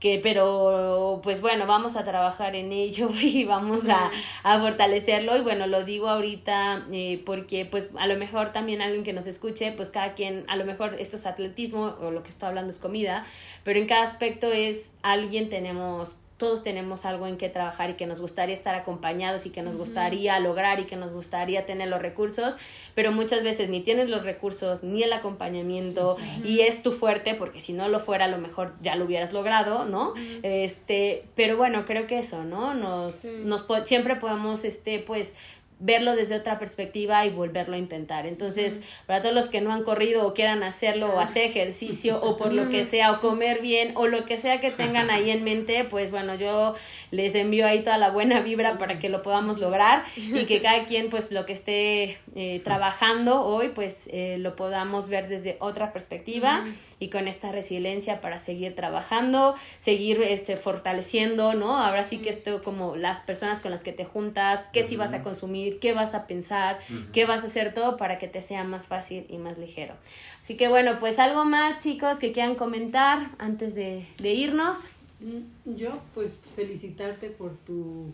que 0.00 0.20
pero 0.22 1.20
pues 1.22 1.40
bueno 1.40 1.66
vamos 1.66 1.96
a 1.96 2.04
trabajar 2.04 2.54
en 2.54 2.72
ello 2.72 3.10
y 3.20 3.44
vamos 3.44 3.88
a, 3.88 4.10
a 4.42 4.58
fortalecerlo. 4.58 5.36
Y 5.36 5.40
bueno 5.40 5.66
lo 5.66 5.84
digo 5.84 6.08
ahorita 6.08 6.86
eh, 6.92 7.22
porque 7.24 7.64
pues 7.64 7.90
a 7.98 8.06
lo 8.06 8.16
mejor 8.16 8.52
también 8.52 8.82
alguien 8.82 9.04
que 9.04 9.12
nos 9.12 9.26
escuche 9.26 9.72
pues 9.72 9.90
cada 9.90 10.14
quien 10.14 10.44
a 10.48 10.56
lo 10.56 10.64
mejor 10.64 10.96
esto 10.98 11.16
es 11.16 11.26
atletismo 11.26 11.96
o 12.00 12.10
lo 12.10 12.22
que 12.22 12.28
estoy 12.28 12.48
hablando 12.48 12.70
es 12.70 12.78
comida 12.78 13.24
pero 13.64 13.78
en 13.78 13.86
cada 13.86 14.02
aspecto 14.02 14.52
es 14.52 14.92
alguien 15.02 15.48
tenemos 15.48 16.16
todos 16.38 16.62
tenemos 16.62 17.04
algo 17.04 17.26
en 17.26 17.36
que 17.36 17.48
trabajar 17.48 17.90
y 17.90 17.94
que 17.94 18.06
nos 18.06 18.20
gustaría 18.20 18.54
estar 18.54 18.74
acompañados 18.74 19.44
y 19.44 19.50
que 19.50 19.60
nos 19.60 19.76
gustaría 19.76 20.38
lograr 20.38 20.78
y 20.80 20.84
que 20.84 20.96
nos 20.96 21.12
gustaría 21.12 21.66
tener 21.66 21.88
los 21.88 22.00
recursos, 22.00 22.56
pero 22.94 23.12
muchas 23.12 23.42
veces 23.42 23.68
ni 23.68 23.80
tienes 23.80 24.08
los 24.08 24.24
recursos 24.24 24.84
ni 24.84 25.02
el 25.02 25.12
acompañamiento 25.12 26.16
y 26.44 26.60
es 26.60 26.82
tu 26.82 26.92
fuerte 26.92 27.34
porque 27.34 27.60
si 27.60 27.72
no 27.72 27.88
lo 27.88 27.98
fuera 27.98 28.26
a 28.26 28.28
lo 28.28 28.38
mejor 28.38 28.74
ya 28.80 28.94
lo 28.94 29.04
hubieras 29.04 29.32
logrado, 29.32 29.84
¿no? 29.84 30.14
Este, 30.42 31.24
pero 31.34 31.56
bueno, 31.56 31.84
creo 31.84 32.06
que 32.06 32.18
eso, 32.18 32.44
¿no? 32.44 32.72
Nos, 32.72 33.24
nos 33.24 33.66
siempre 33.84 34.16
podemos, 34.16 34.64
este, 34.64 35.00
pues, 35.00 35.34
verlo 35.80 36.16
desde 36.16 36.36
otra 36.36 36.58
perspectiva 36.58 37.24
y 37.24 37.30
volverlo 37.30 37.74
a 37.74 37.78
intentar. 37.78 38.26
Entonces, 38.26 38.80
para 39.06 39.22
todos 39.22 39.34
los 39.34 39.48
que 39.48 39.60
no 39.60 39.72
han 39.72 39.84
corrido 39.84 40.26
o 40.26 40.34
quieran 40.34 40.62
hacerlo 40.62 41.14
o 41.14 41.20
hacer 41.20 41.44
ejercicio 41.44 42.20
o 42.20 42.36
por 42.36 42.52
lo 42.52 42.68
que 42.68 42.84
sea 42.84 43.12
o 43.12 43.20
comer 43.20 43.60
bien 43.60 43.92
o 43.94 44.06
lo 44.06 44.24
que 44.24 44.38
sea 44.38 44.60
que 44.60 44.70
tengan 44.70 45.10
ahí 45.10 45.30
en 45.30 45.44
mente, 45.44 45.84
pues 45.84 46.10
bueno, 46.10 46.34
yo 46.34 46.74
les 47.10 47.34
envío 47.34 47.66
ahí 47.66 47.82
toda 47.82 47.98
la 47.98 48.10
buena 48.10 48.40
vibra 48.40 48.78
para 48.78 48.98
que 48.98 49.08
lo 49.08 49.22
podamos 49.22 49.58
lograr 49.58 50.04
y 50.16 50.46
que 50.46 50.60
cada 50.60 50.84
quien 50.84 51.10
pues 51.10 51.30
lo 51.30 51.46
que 51.46 51.52
esté 51.52 52.18
eh, 52.34 52.60
trabajando 52.64 53.44
hoy 53.44 53.68
pues 53.68 54.08
eh, 54.08 54.36
lo 54.38 54.56
podamos 54.56 55.08
ver 55.08 55.28
desde 55.28 55.56
otra 55.60 55.92
perspectiva 55.92 56.64
y 57.00 57.10
con 57.10 57.28
esta 57.28 57.52
resiliencia 57.52 58.20
para 58.20 58.38
seguir 58.38 58.74
trabajando, 58.74 59.54
seguir 59.78 60.20
este 60.22 60.56
fortaleciendo, 60.56 61.54
¿no? 61.54 61.78
Ahora 61.78 62.04
sí 62.04 62.18
que 62.18 62.30
esto 62.30 62.62
como 62.62 62.96
las 62.96 63.20
personas 63.20 63.60
con 63.60 63.70
las 63.70 63.84
que 63.84 63.92
te 63.92 64.04
juntas, 64.04 64.64
qué 64.72 64.82
si 64.82 64.96
vas 64.96 65.12
a 65.12 65.22
consumir, 65.22 65.78
qué 65.78 65.92
vas 65.92 66.14
a 66.14 66.26
pensar, 66.26 66.78
qué 67.12 67.24
vas 67.24 67.44
a 67.44 67.46
hacer 67.46 67.72
todo 67.74 67.96
para 67.96 68.18
que 68.18 68.28
te 68.28 68.42
sea 68.42 68.64
más 68.64 68.86
fácil 68.86 69.26
y 69.28 69.38
más 69.38 69.58
ligero. 69.58 69.94
Así 70.42 70.56
que 70.56 70.68
bueno, 70.68 70.98
pues 70.98 71.18
algo 71.18 71.44
más 71.44 71.82
chicos 71.82 72.18
que 72.18 72.32
quieran 72.32 72.56
comentar 72.56 73.30
antes 73.38 73.74
de, 73.74 74.04
de 74.20 74.32
irnos. 74.34 74.88
Mm, 75.20 75.76
yo 75.76 76.00
pues 76.14 76.40
felicitarte 76.56 77.30
por 77.30 77.56
tu 77.58 78.12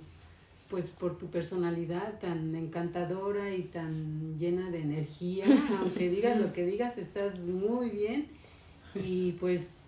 pues 0.71 0.89
por 0.89 1.17
tu 1.17 1.27
personalidad 1.29 2.19
tan 2.19 2.55
encantadora 2.57 3.55
y 3.55 3.63
tan 3.63 4.39
llena 4.39 4.71
de 4.71 4.81
energía, 4.81 5.45
aunque 5.81 6.09
digas 6.09 6.39
lo 6.39 6.53
que 6.53 6.65
digas, 6.65 6.99
estás 6.99 7.39
muy 7.39 7.91
bien 7.91 8.27
y 9.05 9.33
pues 9.33 9.85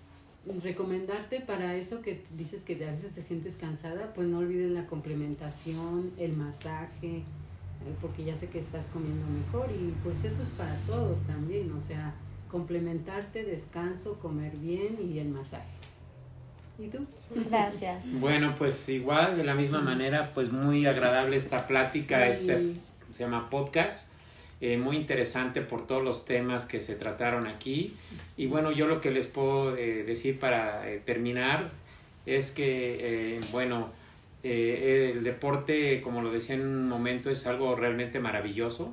recomendarte 0.62 1.40
para 1.40 1.74
eso 1.74 2.02
que 2.02 2.22
dices 2.36 2.62
que 2.62 2.74
a 2.84 2.90
veces 2.90 3.12
te 3.12 3.22
sientes 3.22 3.56
cansada, 3.56 4.12
pues 4.14 4.28
no 4.28 4.38
olvides 4.38 4.70
la 4.70 4.86
complementación, 4.86 6.12
el 6.18 6.34
masaje, 6.34 7.16
eh, 7.16 7.94
porque 8.00 8.24
ya 8.24 8.36
sé 8.36 8.48
que 8.48 8.58
estás 8.58 8.86
comiendo 8.86 9.26
mejor 9.26 9.70
y 9.70 9.92
pues 10.04 10.24
eso 10.24 10.42
es 10.42 10.48
para 10.50 10.76
todos 10.86 11.22
también, 11.22 11.72
o 11.72 11.80
sea, 11.80 12.14
complementarte, 12.50 13.44
descanso, 13.44 14.18
comer 14.20 14.56
bien 14.56 14.98
y 15.02 15.18
el 15.18 15.28
masaje. 15.28 15.66
¿Y 16.78 16.88
tú? 16.88 17.06
Gracias. 17.50 18.04
Bueno, 18.20 18.54
pues 18.56 18.88
igual, 18.88 19.36
de 19.36 19.44
la 19.44 19.54
misma 19.54 19.80
manera, 19.80 20.32
pues 20.34 20.52
muy 20.52 20.86
agradable 20.86 21.36
esta 21.36 21.66
plática, 21.66 22.28
este 22.28 22.76
se 23.12 23.24
llama 23.24 23.48
podcast. 23.48 24.10
Eh, 24.62 24.78
muy 24.78 24.96
interesante 24.96 25.60
por 25.60 25.86
todos 25.86 26.02
los 26.02 26.24
temas 26.24 26.64
que 26.64 26.80
se 26.80 26.94
trataron 26.94 27.46
aquí. 27.46 27.94
Y 28.36 28.46
bueno, 28.46 28.72
yo 28.72 28.86
lo 28.86 29.00
que 29.00 29.10
les 29.10 29.26
puedo 29.26 29.76
eh, 29.76 30.02
decir 30.04 30.38
para 30.38 30.90
eh, 30.90 31.00
terminar 31.04 31.68
es 32.24 32.52
que, 32.52 33.38
bueno, 33.52 33.92
el 34.42 35.22
deporte, 35.22 36.00
como 36.00 36.22
lo 36.22 36.32
decía 36.32 36.56
en 36.56 36.62
un 36.62 36.88
momento, 36.88 37.30
es 37.30 37.46
algo 37.46 37.76
realmente 37.76 38.18
maravilloso, 38.18 38.92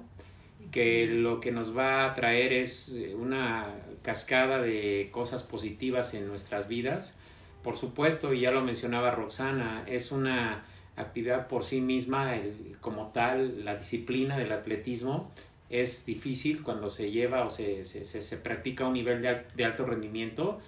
que 0.72 1.08
lo 1.08 1.40
que 1.40 1.52
nos 1.52 1.76
va 1.76 2.06
a 2.06 2.14
traer 2.14 2.54
es 2.54 2.96
una 3.18 3.74
cascada 4.04 4.62
de 4.62 5.10
cosas 5.12 5.42
positivas 5.42 6.14
en 6.14 6.28
nuestras 6.28 6.68
vidas. 6.68 7.20
Por 7.64 7.76
supuesto, 7.76 8.34
y 8.34 8.42
ya 8.42 8.52
lo 8.52 8.62
mencionaba 8.62 9.10
Roxana, 9.10 9.84
es 9.88 10.12
una 10.12 10.64
actividad 10.96 11.48
por 11.48 11.64
sí 11.64 11.82
misma, 11.82 12.36
como 12.82 13.08
tal, 13.08 13.66
la 13.66 13.76
disciplina 13.76 14.38
del 14.38 14.52
atletismo 14.52 15.32
es 15.74 16.06
difícil 16.06 16.62
cuando 16.62 16.90
se 16.92 17.10
lleva 17.10 17.44
o 17.44 17.50
se, 17.50 17.84
se, 17.84 18.06
se, 18.06 18.38
practica 18.38 18.84
a 18.84 18.88
un 18.88 18.94
nivel 18.94 19.24
de, 19.24 19.42
de, 19.56 19.66
alto 19.66 19.86
rendimiento. 19.86 20.60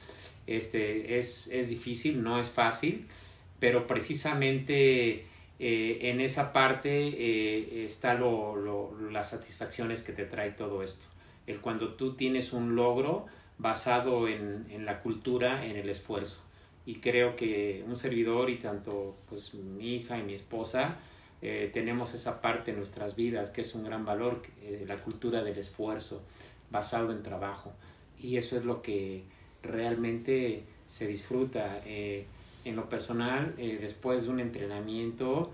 Este, 0.48 1.20
es, 1.20 1.48
es, 1.48 1.70
difícil, 1.70 2.24
no 2.24 2.40
es 2.40 2.50
fácil, 2.50 3.06
pero 3.60 3.86
precisamente 3.86 5.26
eh, 5.60 6.00
en 6.02 6.22
esa 6.22 6.52
parte 6.52 6.90
eh, 6.90 7.86
está 7.86 8.16
lo, 8.16 8.56
lo, 8.56 9.10
las 9.12 9.30
satisfacciones 9.30 10.02
que 10.02 10.12
te 10.12 10.26
trae 10.26 10.52
todo 10.52 10.82
esto. 10.82 11.06
El 11.46 11.62
cuando 11.62 11.94
tú 11.94 12.16
tienes 12.16 12.52
un 12.52 12.76
logro 12.76 13.28
basado 13.60 14.28
en, 14.28 14.66
en 14.72 14.86
la 14.86 15.02
cultura, 15.02 15.68
en 15.68 15.76
el 15.76 15.88
esfuerzo. 15.88 16.44
Y 16.88 16.96
creo 16.96 17.36
que 17.36 17.84
un 17.88 17.96
servidor 17.96 18.50
y 18.50 18.58
tanto 18.58 19.18
pues 19.30 19.54
mi 19.54 19.98
hija 19.98 20.18
y 20.18 20.24
mi 20.24 20.34
esposa, 20.34 20.98
eh, 21.42 21.70
tenemos 21.74 22.14
esa 22.14 22.42
parte 22.42 22.72
en 22.72 22.78
nuestras 22.78 23.16
vidas 23.16 23.50
que 23.50 23.62
es 23.62 23.76
un 23.76 23.84
gran 23.84 24.06
valor, 24.06 24.42
eh, 24.62 24.84
la 24.88 24.98
cultura 24.98 25.44
del 25.44 25.58
esfuerzo 25.58 26.24
basado 26.72 27.12
en 27.12 27.24
trabajo. 27.24 27.74
Y 28.20 28.38
eso 28.38 28.58
es 28.58 28.66
lo 28.66 28.82
que 28.82 29.24
realmente 29.62 30.64
se 30.88 31.08
disfruta. 31.08 31.82
Eh, 31.86 32.26
en 32.64 32.76
lo 32.76 32.90
personal, 32.90 33.54
después 33.58 34.24
de 34.24 34.30
un 34.32 34.40
entrenamiento, 34.40 35.54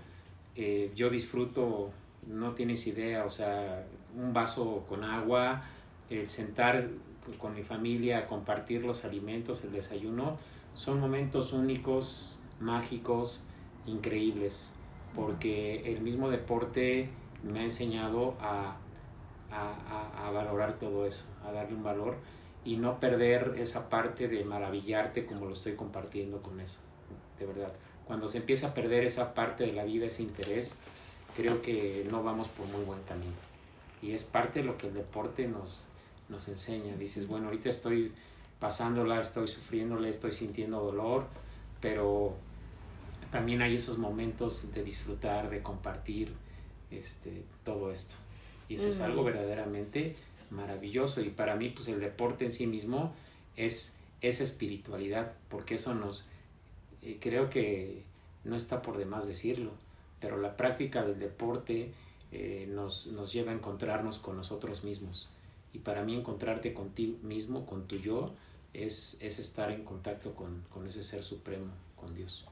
yo 0.96 1.10
disfruto, 1.10 1.90
no 2.26 2.52
tienes 2.52 2.86
idea, 2.86 3.26
o 3.26 3.30
sea, 3.30 3.84
un 4.16 4.32
vaso 4.32 4.86
con 4.88 5.04
agua, 5.04 5.62
el 6.08 6.30
sentar 6.30 6.88
con 7.36 7.54
mi 7.54 7.64
familia, 7.64 8.26
compartir 8.26 8.82
los 8.82 9.04
alimentos, 9.04 9.62
el 9.62 9.72
desayuno, 9.72 10.38
son 10.72 11.00
momentos 11.00 11.52
únicos, 11.52 12.40
mágicos, 12.60 13.42
increíbles 13.84 14.72
porque 15.14 15.82
el 15.92 16.00
mismo 16.00 16.30
deporte 16.30 17.08
me 17.42 17.60
ha 17.60 17.64
enseñado 17.64 18.34
a, 18.40 18.76
a, 19.50 20.26
a, 20.26 20.30
valorar 20.30 20.78
todo 20.78 21.06
eso, 21.06 21.24
a 21.46 21.52
darle 21.52 21.74
un 21.74 21.82
valor 21.82 22.16
y 22.64 22.76
no 22.76 23.00
perder 23.00 23.54
esa 23.58 23.88
parte 23.88 24.28
de 24.28 24.44
maravillarte 24.44 25.26
como 25.26 25.46
lo 25.46 25.52
estoy 25.52 25.74
compartiendo 25.74 26.40
con 26.40 26.60
eso, 26.60 26.78
de 27.38 27.46
verdad. 27.46 27.72
Cuando 28.06 28.28
se 28.28 28.38
empieza 28.38 28.68
a 28.68 28.74
perder 28.74 29.04
esa 29.04 29.34
parte 29.34 29.64
de 29.64 29.72
la 29.72 29.84
vida, 29.84 30.06
ese 30.06 30.22
interés, 30.22 30.76
creo 31.36 31.62
que 31.62 32.06
no 32.10 32.22
vamos 32.22 32.48
por 32.48 32.66
muy 32.66 32.84
buen 32.84 33.02
camino. 33.02 33.32
Y 34.00 34.12
es 34.12 34.24
parte 34.24 34.60
de 34.60 34.66
lo 34.66 34.76
que 34.76 34.88
el 34.88 34.94
deporte 34.94 35.46
nos, 35.46 35.84
nos 36.28 36.48
enseña. 36.48 36.96
Dices, 36.96 37.28
bueno, 37.28 37.46
ahorita 37.46 37.70
estoy 37.70 38.12
pasándola, 38.58 39.20
estoy 39.20 39.48
sufriéndola, 39.48 40.08
estoy 40.08 40.32
sintiendo 40.32 40.80
dolor, 40.80 41.26
pero 41.80 42.34
también 43.32 43.62
hay 43.62 43.76
esos 43.76 43.96
momentos 43.96 44.72
de 44.74 44.84
disfrutar, 44.84 45.48
de 45.48 45.62
compartir 45.62 46.34
este, 46.90 47.42
todo 47.64 47.90
esto. 47.90 48.14
Y 48.68 48.74
eso 48.74 48.88
es 48.88 49.00
algo 49.00 49.24
verdaderamente 49.24 50.16
maravilloso. 50.50 51.22
Y 51.22 51.30
para 51.30 51.56
mí, 51.56 51.70
pues 51.70 51.88
el 51.88 51.98
deporte 51.98 52.44
en 52.44 52.52
sí 52.52 52.66
mismo 52.66 53.14
es 53.56 53.94
esa 54.20 54.44
espiritualidad, 54.44 55.32
porque 55.48 55.76
eso 55.76 55.94
nos, 55.94 56.26
eh, 57.00 57.16
creo 57.20 57.48
que 57.48 58.04
no 58.44 58.54
está 58.54 58.82
por 58.82 58.98
demás 58.98 59.26
decirlo, 59.26 59.72
pero 60.20 60.36
la 60.36 60.56
práctica 60.58 61.02
del 61.02 61.18
deporte 61.18 61.92
eh, 62.32 62.68
nos, 62.70 63.06
nos 63.08 63.32
lleva 63.32 63.52
a 63.52 63.54
encontrarnos 63.54 64.18
con 64.18 64.36
nosotros 64.36 64.84
mismos. 64.84 65.30
Y 65.72 65.78
para 65.78 66.04
mí 66.04 66.14
encontrarte 66.14 66.74
contigo 66.74 67.16
mismo, 67.22 67.64
con 67.64 67.86
tu 67.86 67.96
yo, 67.96 68.34
es, 68.74 69.16
es 69.20 69.38
estar 69.38 69.70
en 69.70 69.84
contacto 69.84 70.34
con, 70.34 70.62
con 70.68 70.86
ese 70.86 71.02
ser 71.02 71.22
supremo, 71.22 71.72
con 71.96 72.14
Dios. 72.14 72.44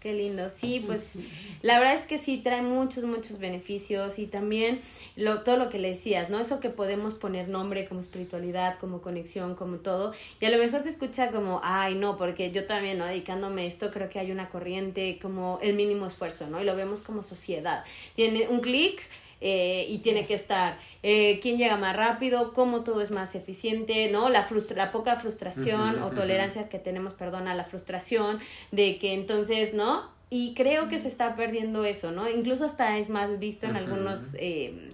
Qué 0.00 0.12
lindo. 0.12 0.48
Sí, 0.48 0.82
pues 0.86 1.18
la 1.62 1.78
verdad 1.78 1.94
es 1.94 2.04
que 2.04 2.18
sí 2.18 2.38
trae 2.38 2.62
muchos, 2.62 3.04
muchos 3.04 3.38
beneficios 3.38 4.18
y 4.18 4.26
también 4.26 4.80
lo, 5.16 5.42
todo 5.42 5.56
lo 5.56 5.68
que 5.68 5.78
le 5.78 5.88
decías, 5.88 6.30
¿no? 6.30 6.38
Eso 6.38 6.60
que 6.60 6.70
podemos 6.70 7.14
poner 7.14 7.48
nombre 7.48 7.86
como 7.86 8.00
espiritualidad, 8.00 8.78
como 8.78 9.00
conexión, 9.00 9.54
como 9.54 9.78
todo. 9.78 10.12
Y 10.40 10.44
a 10.44 10.50
lo 10.50 10.58
mejor 10.58 10.82
se 10.82 10.90
escucha 10.90 11.30
como, 11.30 11.60
ay, 11.64 11.94
no, 11.94 12.18
porque 12.18 12.52
yo 12.52 12.66
también, 12.66 12.98
¿no? 12.98 13.06
Dedicándome 13.06 13.62
a 13.62 13.64
esto, 13.64 13.90
creo 13.90 14.08
que 14.08 14.18
hay 14.18 14.30
una 14.30 14.48
corriente 14.48 15.18
como 15.20 15.58
el 15.62 15.74
mínimo 15.74 16.06
esfuerzo, 16.06 16.46
¿no? 16.46 16.60
Y 16.60 16.64
lo 16.64 16.76
vemos 16.76 17.00
como 17.00 17.22
sociedad. 17.22 17.84
Tiene 18.14 18.48
un 18.48 18.60
clic 18.60 19.00
eh, 19.40 19.86
y 19.88 19.98
tiene 19.98 20.26
que 20.26 20.34
estar 20.34 20.78
eh, 21.02 21.38
quién 21.40 21.58
llega 21.58 21.76
más 21.76 21.94
rápido, 21.94 22.52
cómo 22.52 22.84
todo 22.84 23.00
es 23.00 23.10
más 23.10 23.34
eficiente, 23.34 24.10
¿no? 24.10 24.28
La, 24.28 24.44
frustra 24.44 24.76
la 24.76 24.92
poca 24.92 25.16
frustración 25.16 26.02
o 26.02 26.10
tolerancia 26.10 26.68
que 26.68 26.78
tenemos, 26.78 27.14
perdón, 27.14 27.48
a 27.48 27.54
la 27.54 27.64
frustración, 27.64 28.38
de 28.72 28.98
que 28.98 29.14
entonces, 29.14 29.74
¿no? 29.74 30.16
y 30.28 30.54
creo 30.54 30.88
que 30.88 30.98
se 30.98 31.06
está 31.06 31.36
perdiendo 31.36 31.84
eso, 31.84 32.10
¿no? 32.10 32.28
Incluso 32.28 32.64
hasta 32.64 32.98
es 32.98 33.10
mal 33.10 33.36
visto 33.36 33.66
en 33.66 33.76
algunos 33.76 34.34
eh, 34.40 34.90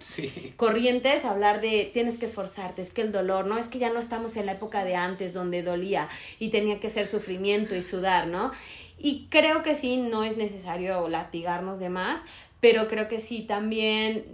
corrientes 0.56 1.24
hablar 1.24 1.62
de 1.62 1.90
tienes 1.93 2.19
que 2.19 2.27
esforzarte, 2.27 2.82
es 2.82 2.90
que 2.90 3.01
el 3.01 3.12
dolor, 3.12 3.47
¿no? 3.47 3.56
Es 3.56 3.69
que 3.69 3.78
ya 3.78 3.90
no 3.90 3.98
estamos 3.98 4.36
en 4.36 4.44
la 4.44 4.52
época 4.52 4.85
de 4.85 4.94
antes 4.94 5.32
donde 5.32 5.62
dolía 5.62 6.10
y 6.39 6.51
tenía 6.51 6.81
que 6.81 6.90
ser 6.90 7.06
sufrimiento 7.06 7.74
y 7.74 7.81
sudar, 7.81 8.27
¿no? 8.27 8.52
Y 8.98 9.27
creo 9.31 9.62
que 9.62 9.74
sí, 9.74 9.97
no 9.97 10.23
es 10.23 10.36
necesario 10.36 11.09
latigarnos 11.09 11.78
de 11.78 11.89
más, 11.89 12.24
pero 12.62 12.86
creo 12.86 13.09
que 13.09 13.18
sí 13.18 13.43
también 13.43 14.24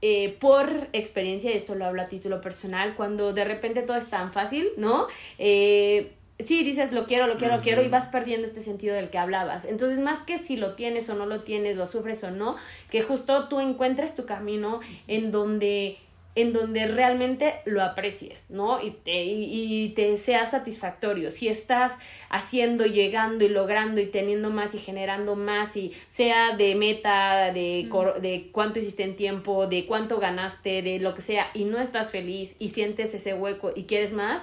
eh, 0.00 0.36
por 0.40 0.88
experiencia, 0.94 1.52
y 1.52 1.54
esto 1.54 1.74
lo 1.74 1.84
hablo 1.84 2.00
a 2.00 2.08
título 2.08 2.40
personal, 2.40 2.96
cuando 2.96 3.34
de 3.34 3.44
repente 3.44 3.82
todo 3.82 3.98
es 3.98 4.08
tan 4.08 4.32
fácil, 4.32 4.68
¿no? 4.78 5.06
Eh, 5.38 6.12
sí 6.38 6.64
dices 6.64 6.92
lo 6.92 7.06
quiero, 7.06 7.26
lo 7.26 7.36
quiero, 7.36 7.56
lo 7.56 7.62
quiero 7.62 7.82
y 7.82 7.88
vas 7.88 8.06
perdiendo 8.06 8.46
este 8.46 8.60
sentido 8.60 8.94
del 8.94 9.10
que 9.10 9.18
hablabas. 9.18 9.66
Entonces, 9.66 9.98
más 9.98 10.20
que 10.20 10.38
si 10.38 10.56
lo 10.56 10.74
tienes 10.74 11.10
o 11.10 11.14
no 11.14 11.26
lo 11.26 11.42
tienes, 11.42 11.76
lo 11.76 11.86
sufres 11.86 12.24
o 12.24 12.30
no, 12.30 12.56
que 12.90 13.02
justo 13.02 13.48
tú 13.48 13.60
encuentres 13.60 14.16
tu 14.16 14.24
camino 14.24 14.80
en 15.06 15.30
donde 15.30 15.98
en 16.36 16.52
donde 16.52 16.86
realmente 16.88 17.54
lo 17.64 17.82
aprecies, 17.82 18.50
¿no? 18.50 18.82
Y 18.82 18.90
te, 18.90 19.24
y, 19.24 19.90
te 19.90 20.16
sea 20.16 20.46
satisfactorio. 20.46 21.30
Si 21.30 21.48
estás 21.48 21.98
haciendo, 22.28 22.86
llegando 22.86 23.44
y 23.44 23.48
logrando 23.48 24.00
y 24.00 24.06
teniendo 24.06 24.50
más 24.50 24.74
y 24.74 24.78
generando 24.78 25.36
más 25.36 25.76
y 25.76 25.92
sea 26.08 26.56
de 26.56 26.74
meta, 26.74 27.52
de, 27.52 27.88
de 28.20 28.48
cuánto 28.50 28.80
hiciste 28.80 29.04
en 29.04 29.16
tiempo, 29.16 29.66
de 29.66 29.84
cuánto 29.86 30.18
ganaste, 30.18 30.82
de 30.82 30.98
lo 30.98 31.14
que 31.14 31.22
sea, 31.22 31.50
y 31.54 31.64
no 31.64 31.78
estás 31.78 32.10
feliz 32.10 32.56
y 32.58 32.70
sientes 32.70 33.14
ese 33.14 33.34
hueco 33.34 33.72
y 33.74 33.84
quieres 33.84 34.12
más, 34.12 34.42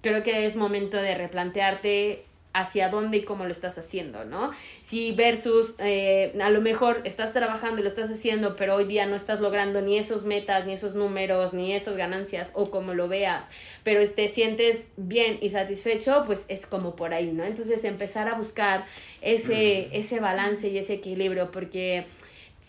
creo 0.00 0.22
que 0.22 0.44
es 0.44 0.54
momento 0.54 0.96
de 0.96 1.16
replantearte 1.16 2.24
hacia 2.52 2.88
dónde 2.88 3.18
y 3.18 3.22
cómo 3.22 3.44
lo 3.44 3.52
estás 3.52 3.78
haciendo, 3.78 4.24
¿no? 4.24 4.52
Si 4.82 5.12
versus 5.12 5.74
eh, 5.78 6.34
a 6.42 6.50
lo 6.50 6.60
mejor 6.60 7.00
estás 7.04 7.32
trabajando 7.32 7.80
y 7.80 7.82
lo 7.82 7.88
estás 7.88 8.10
haciendo, 8.10 8.56
pero 8.56 8.74
hoy 8.74 8.84
día 8.84 9.06
no 9.06 9.16
estás 9.16 9.40
logrando 9.40 9.80
ni 9.80 9.98
esos 9.98 10.24
metas, 10.24 10.66
ni 10.66 10.74
esos 10.74 10.94
números, 10.94 11.52
ni 11.52 11.72
esas 11.72 11.96
ganancias 11.96 12.52
o 12.54 12.70
como 12.70 12.94
lo 12.94 13.08
veas, 13.08 13.48
pero 13.84 14.06
te 14.08 14.28
sientes 14.28 14.88
bien 14.96 15.38
y 15.40 15.50
satisfecho, 15.50 16.24
pues 16.26 16.44
es 16.48 16.66
como 16.66 16.94
por 16.94 17.14
ahí, 17.14 17.32
¿no? 17.32 17.44
Entonces 17.44 17.84
empezar 17.84 18.28
a 18.28 18.34
buscar 18.34 18.84
ese, 19.22 19.88
mm. 19.90 19.96
ese 19.96 20.20
balance 20.20 20.68
y 20.68 20.78
ese 20.78 20.94
equilibrio, 20.94 21.50
porque 21.50 22.04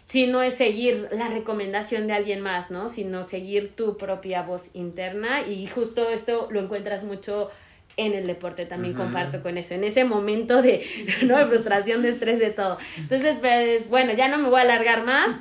si 0.06 0.28
no 0.28 0.42
es 0.42 0.54
seguir 0.54 1.10
la 1.12 1.28
recomendación 1.30 2.08
de 2.08 2.14
alguien 2.14 2.42
más, 2.42 2.72
¿no? 2.72 2.88
Sino 2.88 3.24
seguir 3.24 3.76
tu 3.76 3.98
propia 3.98 4.44
voz 4.44 4.70
interna 4.74 5.42
y 5.48 5.66
justo 5.68 6.10
esto 6.10 6.48
lo 6.52 6.60
encuentras 6.60 7.04
mucho 7.04 7.50
en 7.98 8.14
el 8.14 8.28
deporte 8.28 8.66
también 8.66 8.94
comparto 8.94 9.42
con 9.44 9.58
eso, 9.58 9.74
en 9.74 9.84
ese 9.84 10.06
momento 10.06 10.62
de, 10.62 10.86
¿no? 11.26 11.38
de 11.38 11.46
frustración, 11.46 12.02
de 12.02 12.10
estrés, 12.10 12.40
de 12.40 12.50
todo. 12.50 12.78
Entonces, 12.98 13.38
pues, 13.40 13.90
bueno, 13.90 14.14
ya 14.14 14.28
no 14.28 14.38
me 14.38 14.50
voy 14.50 14.60
a 14.60 14.64
alargar 14.64 15.06
más. 15.06 15.40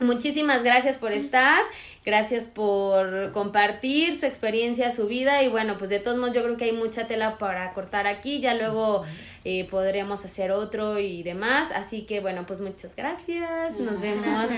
Muchísimas 0.00 0.62
gracias 0.62 0.98
por 0.98 1.12
estar, 1.12 1.62
gracias 2.04 2.46
por 2.46 3.32
compartir 3.32 4.18
su 4.18 4.26
experiencia, 4.26 4.90
su 4.90 5.06
vida 5.06 5.42
y 5.42 5.48
bueno, 5.48 5.76
pues 5.78 5.90
de 5.90 5.98
todos 5.98 6.16
modos 6.16 6.34
yo 6.34 6.42
creo 6.42 6.56
que 6.56 6.64
hay 6.64 6.72
mucha 6.72 7.06
tela 7.06 7.38
para 7.38 7.72
cortar 7.72 8.06
aquí, 8.06 8.40
ya 8.40 8.54
luego 8.54 9.04
eh, 9.44 9.68
podremos 9.70 10.24
hacer 10.24 10.50
otro 10.50 10.98
y 10.98 11.22
demás, 11.22 11.70
así 11.74 12.02
que 12.02 12.20
bueno, 12.20 12.44
pues 12.46 12.60
muchas 12.60 12.96
gracias, 12.96 13.78
nos 13.78 14.00
vemos. 14.00 14.50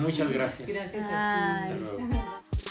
Muchas 0.00 0.30
gracias. 0.30 0.68
Gracias 0.68 1.04
a 1.08 1.68
ti. 1.68 2.70